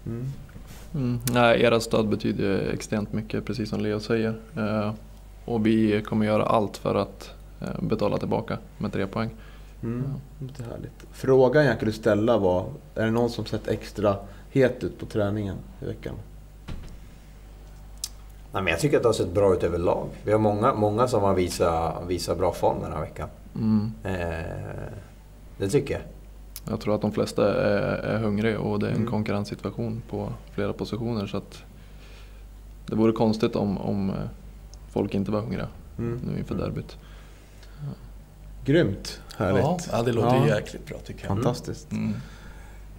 Mm. 0.06 0.26
Mm. 0.94 1.20
Nej, 1.32 1.62
era 1.62 1.80
stöd 1.80 2.08
betyder 2.08 2.72
extremt 2.74 3.14
mycket, 3.14 3.46
precis 3.46 3.70
som 3.70 3.80
Leo 3.80 4.00
säger. 4.00 4.34
Eh, 4.58 4.94
och 5.46 5.66
vi 5.66 6.02
kommer 6.02 6.26
göra 6.26 6.46
allt 6.46 6.78
för 6.78 6.96
att 6.96 7.32
eh, 7.62 7.82
betala 7.82 8.18
tillbaka 8.18 8.58
med 8.78 8.94
tre 8.94 9.08
poäng. 9.08 9.30
Mm. 9.86 10.04
Det 10.40 10.64
är 10.64 10.68
härligt. 10.70 11.06
Frågan 11.12 11.66
jag 11.66 11.80
kunde 11.80 11.94
ställa 11.94 12.38
var, 12.38 12.66
är 12.96 13.06
det 13.06 13.12
någon 13.12 13.30
som 13.30 13.46
sett 13.46 13.68
extra 13.68 14.16
het 14.50 14.84
ut 14.84 15.00
på 15.00 15.06
träningen 15.06 15.56
i 15.82 15.86
veckan? 15.86 16.16
Nej, 18.52 18.64
men 18.64 18.68
jag 18.68 18.80
tycker 18.80 18.98
att 18.98 19.04
det 19.04 19.10
har 19.10 19.14
sett 19.14 19.34
bra 19.34 19.54
ut 19.54 19.64
överlag. 19.64 20.08
Vi 20.24 20.32
har 20.32 20.40
många, 20.40 20.74
många 20.74 21.08
som 21.08 21.24
har 21.24 21.34
visat, 21.34 22.08
visat 22.08 22.38
bra 22.38 22.54
form 22.54 22.82
den 22.82 22.92
här 22.92 23.02
veckan. 23.02 23.30
Mm. 23.56 23.92
Eh, 24.04 24.92
det 25.58 25.70
tycker 25.70 25.94
jag. 25.94 26.04
Jag 26.70 26.80
tror 26.80 26.96
att 26.96 27.02
de 27.02 27.12
flesta 27.12 27.64
är, 27.64 27.98
är 27.98 28.20
hungriga 28.20 28.60
och 28.60 28.80
det 28.80 28.86
är 28.88 28.92
en 28.92 28.98
mm. 28.98 29.12
konkurrenssituation 29.12 30.02
på 30.10 30.30
flera 30.52 30.74
positioner. 30.74 31.28
Så 31.28 31.38
att 31.38 31.64
det 32.86 32.96
vore 32.96 33.12
konstigt 33.12 33.56
om, 33.56 33.78
om 33.78 34.10
eh, 34.10 34.16
folk 34.90 35.14
inte 35.14 35.32
var 35.32 35.42
hungriga 35.42 35.68
mm. 35.98 36.20
nu 36.32 36.40
inför 36.40 36.56
derbyt. 36.56 36.98
Grymt! 38.66 39.22
Härligt! 39.38 39.90
Ja, 39.92 40.02
det 40.02 40.12
låter 40.12 40.36
ja. 40.36 40.48
jäkligt 40.48 40.86
bra 40.86 40.98
tycker 41.06 41.28
jag. 41.28 41.28
Fantastiskt! 41.28 41.92
Mm. 41.92 42.14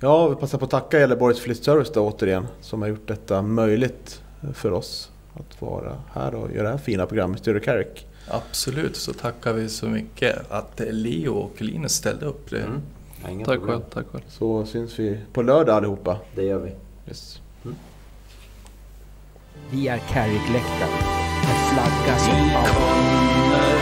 Ja, 0.00 0.28
vi 0.28 0.36
passar 0.36 0.58
på 0.58 0.64
att 0.64 0.70
tacka 0.70 0.98
Gävleborgs 0.98 1.40
Flyttservice 1.40 1.92
då 1.92 2.08
återigen 2.08 2.46
som 2.60 2.82
har 2.82 2.88
gjort 2.88 3.08
detta 3.08 3.42
möjligt 3.42 4.22
för 4.54 4.72
oss 4.72 5.10
att 5.34 5.62
vara 5.62 5.96
här 6.12 6.34
och 6.34 6.52
göra 6.52 6.62
det 6.62 6.70
här 6.70 6.78
fina 6.78 7.06
programmet 7.06 7.40
Sture 7.40 7.60
Carrick. 7.60 8.06
Absolut, 8.28 8.96
så 8.96 9.12
tackar 9.12 9.52
vi 9.52 9.68
så 9.68 9.86
mycket 9.86 10.50
att 10.50 10.80
Leo 10.90 11.32
och 11.32 11.62
Linus 11.62 11.92
ställde 11.92 12.26
upp. 12.26 12.50
Det, 12.50 12.60
mm. 12.60 12.80
Ja, 13.22 13.44
Tack 13.44 13.60
själv, 13.60 13.80
tack 13.90 14.06
själv. 14.06 14.24
Så 14.28 14.66
syns 14.66 14.98
vi 14.98 15.20
på 15.32 15.42
lördag 15.42 15.76
allihopa. 15.76 16.18
Det 16.34 16.42
gör 16.42 16.58
vi. 16.58 16.70
Yes. 17.08 17.40
Vi 19.70 19.88
är 19.88 19.98
Carrick-läktaren. 19.98 20.90
En 21.42 21.74
flagga 21.74 22.18
som 22.18 22.34
alltid 22.34 22.74
kommer 22.74 23.75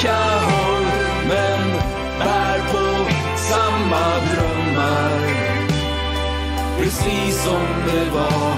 olika 0.00 0.16
håll 0.40 0.86
men 1.28 1.72
bär 2.18 2.58
på 2.72 3.10
samma 3.36 4.04
drömmar. 4.30 5.20
Precis 6.78 7.44
som 7.44 7.62
det 7.86 8.10
var 8.10 8.54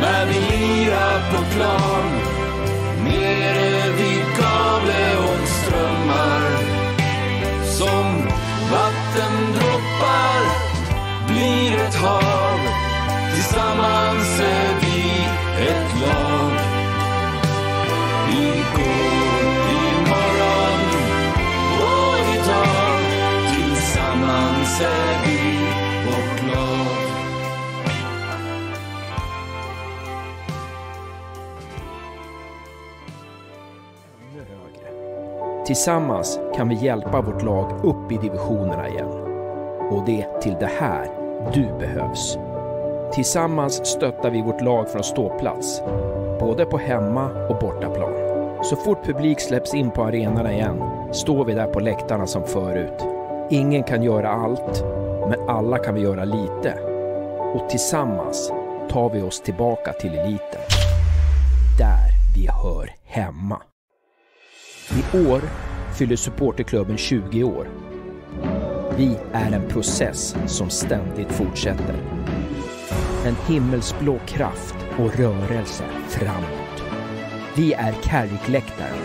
när 0.00 0.26
vi 0.26 0.34
lirar 0.34 1.20
på 1.30 1.54
plan. 1.54 2.20
Nere 3.04 3.90
vid 3.90 4.24
Gavleåns 4.38 5.66
Som 7.78 8.28
vattendroppar 8.70 10.40
blir 11.28 11.76
ett 11.76 11.94
hav. 11.94 12.58
Tillsammans 13.34 14.40
är 14.40 14.80
vi 14.80 15.26
ett 15.68 16.00
lag. 16.00 16.45
Tillsammans 35.66 36.40
kan 36.54 36.68
vi 36.68 36.74
hjälpa 36.74 37.20
vårt 37.20 37.42
lag 37.42 37.72
upp 37.84 38.12
i 38.12 38.16
divisionerna 38.16 38.88
igen. 38.88 39.08
Och 39.90 40.02
det 40.06 40.22
är 40.22 40.40
till 40.40 40.56
det 40.60 40.70
här 40.80 41.10
du 41.54 41.66
behövs. 41.78 42.38
Tillsammans 43.12 43.86
stöttar 43.86 44.30
vi 44.30 44.42
vårt 44.42 44.60
lag 44.60 44.88
från 44.88 45.02
ståplats, 45.02 45.82
både 46.40 46.64
på 46.64 46.78
hemma 46.78 47.46
och 47.48 47.58
bortaplan. 47.58 48.12
Så 48.62 48.76
fort 48.76 49.04
publik 49.04 49.40
släpps 49.40 49.74
in 49.74 49.90
på 49.90 50.04
arenorna 50.04 50.52
igen 50.52 50.82
står 51.12 51.44
vi 51.44 51.54
där 51.54 51.66
på 51.66 51.80
läktarna 51.80 52.26
som 52.26 52.44
förut. 52.44 53.04
Ingen 53.50 53.82
kan 53.82 54.02
göra 54.02 54.30
allt, 54.30 54.84
men 55.28 55.48
alla 55.48 55.78
kan 55.78 55.94
vi 55.94 56.00
göra 56.00 56.24
lite. 56.24 56.74
Och 57.54 57.68
tillsammans 57.70 58.52
tar 58.90 59.10
vi 59.10 59.22
oss 59.22 59.40
tillbaka 59.40 59.92
till 59.92 60.14
eliten. 60.14 60.60
Där 61.78 62.10
vi 62.36 62.48
hör 62.48 62.90
hemma. 63.04 63.60
I 64.90 65.28
år 65.28 65.42
fyller 65.98 66.16
supporterklubben 66.16 66.96
20 66.96 67.42
år. 67.44 67.68
Vi 68.96 69.18
är 69.32 69.52
en 69.52 69.68
process 69.68 70.36
som 70.46 70.70
ständigt 70.70 71.32
fortsätter. 71.32 71.96
En 73.24 73.34
himmelsblå 73.48 74.18
kraft 74.26 74.74
och 74.98 75.16
rörelse 75.16 75.84
framåt. 76.08 76.82
Vi 77.56 77.72
är 77.72 77.92
Carrickläktaren. 77.92 78.98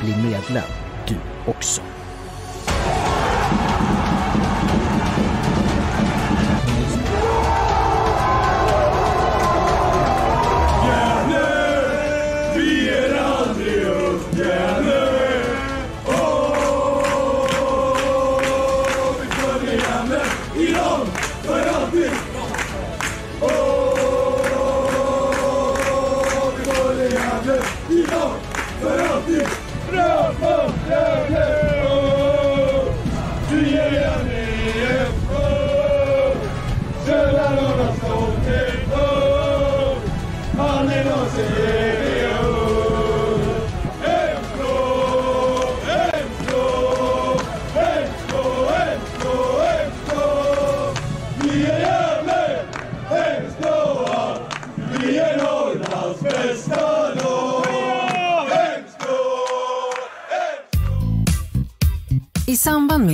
Bli 0.00 0.16
medlem 0.16 0.70
du 1.08 1.16
också. 1.50 1.82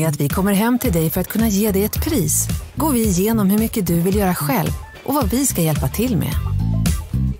Med 0.00 0.08
att 0.08 0.20
vi 0.20 0.28
kommer 0.28 0.52
hem 0.52 0.78
till 0.78 0.92
dig 0.92 1.10
för 1.10 1.20
att 1.20 1.28
kunna 1.28 1.48
ge 1.48 1.70
dig 1.70 1.84
ett 1.84 2.04
pris 2.04 2.48
går 2.74 2.92
vi 2.92 3.02
igenom 3.02 3.50
hur 3.50 3.58
mycket 3.58 3.86
du 3.86 4.00
vill 4.00 4.16
göra 4.16 4.34
själv 4.34 4.70
och 5.04 5.14
vad 5.14 5.30
vi 5.30 5.46
ska 5.46 5.62
hjälpa 5.62 5.88
till 5.88 6.16
med. 6.16 6.34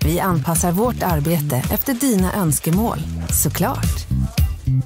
Vi 0.05 0.19
anpassar 0.19 0.71
vårt 0.71 1.03
arbete 1.03 1.63
efter 1.71 1.93
dina 1.93 2.33
önskemål, 2.33 2.97
såklart. 3.43 4.07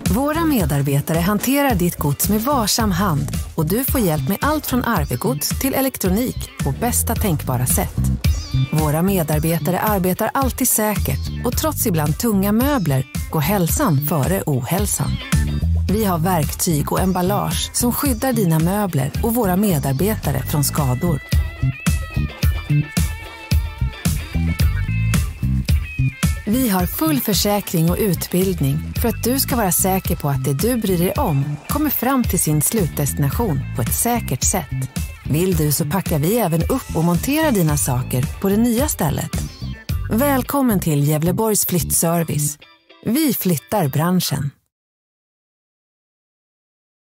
Våra 0.09 0.45
medarbetare 0.45 1.19
hanterar 1.19 1.75
ditt 1.75 1.97
gods 1.97 2.29
med 2.29 2.41
varsam 2.41 2.91
hand 2.91 3.27
och 3.55 3.65
du 3.65 3.83
får 3.83 4.01
hjälp 4.01 4.29
med 4.29 4.37
allt 4.41 4.65
från 4.65 4.83
arvegods 4.83 5.59
till 5.59 5.73
elektronik 5.73 6.49
på 6.63 6.71
bästa 6.71 7.15
tänkbara 7.15 7.65
sätt. 7.65 7.99
Våra 8.71 9.01
medarbetare 9.01 9.79
arbetar 9.79 10.31
alltid 10.33 10.67
säkert 10.67 11.45
och 11.45 11.57
trots 11.57 11.87
ibland 11.87 12.17
tunga 12.17 12.51
möbler 12.51 13.05
går 13.31 13.41
hälsan 13.41 14.07
före 14.07 14.43
ohälsan. 14.45 15.11
Vi 15.87 16.05
har 16.05 16.17
verktyg 16.17 16.91
och 16.91 16.99
emballage 16.99 17.75
som 17.75 17.91
skyddar 17.91 18.33
dina 18.33 18.59
möbler 18.59 19.11
och 19.23 19.35
våra 19.35 19.55
medarbetare 19.55 20.41
från 20.43 20.63
skador. 20.63 21.19
Vi 26.45 26.69
har 26.69 26.85
full 26.85 27.19
försäkring 27.19 27.89
och 27.91 27.97
utbildning 27.99 28.77
för 29.01 29.09
att 29.09 29.23
du 29.23 29.39
ska 29.39 29.55
vara 29.55 29.71
säker 29.71 30.15
på 30.15 30.29
att 30.29 30.45
det 30.45 30.53
du 30.53 30.77
bryr 30.77 30.97
dig 30.97 31.11
om 31.11 31.57
kommer 31.69 31.89
fram 31.89 32.23
till 32.23 32.39
sin 32.39 32.61
slutdestination 32.61 33.59
på 33.75 33.81
ett 33.81 33.95
säkert 33.95 34.43
sätt. 34.43 34.89
Vill 35.29 35.55
du 35.55 35.71
så 35.71 35.85
packar 35.85 36.19
vi 36.19 36.37
även 36.37 36.63
upp 36.63 36.95
och 36.95 37.03
monterar 37.03 37.51
dina 37.51 37.77
saker 37.77 38.41
på 38.41 38.49
det 38.49 38.57
nya 38.57 38.87
stället. 38.87 39.31
Välkommen 40.11 40.79
till 40.79 41.07
Gävleborgs 41.07 41.65
flyttservice. 41.65 42.57
Vi 43.05 43.33
flyttar 43.33 43.87
branschen. 43.87 44.51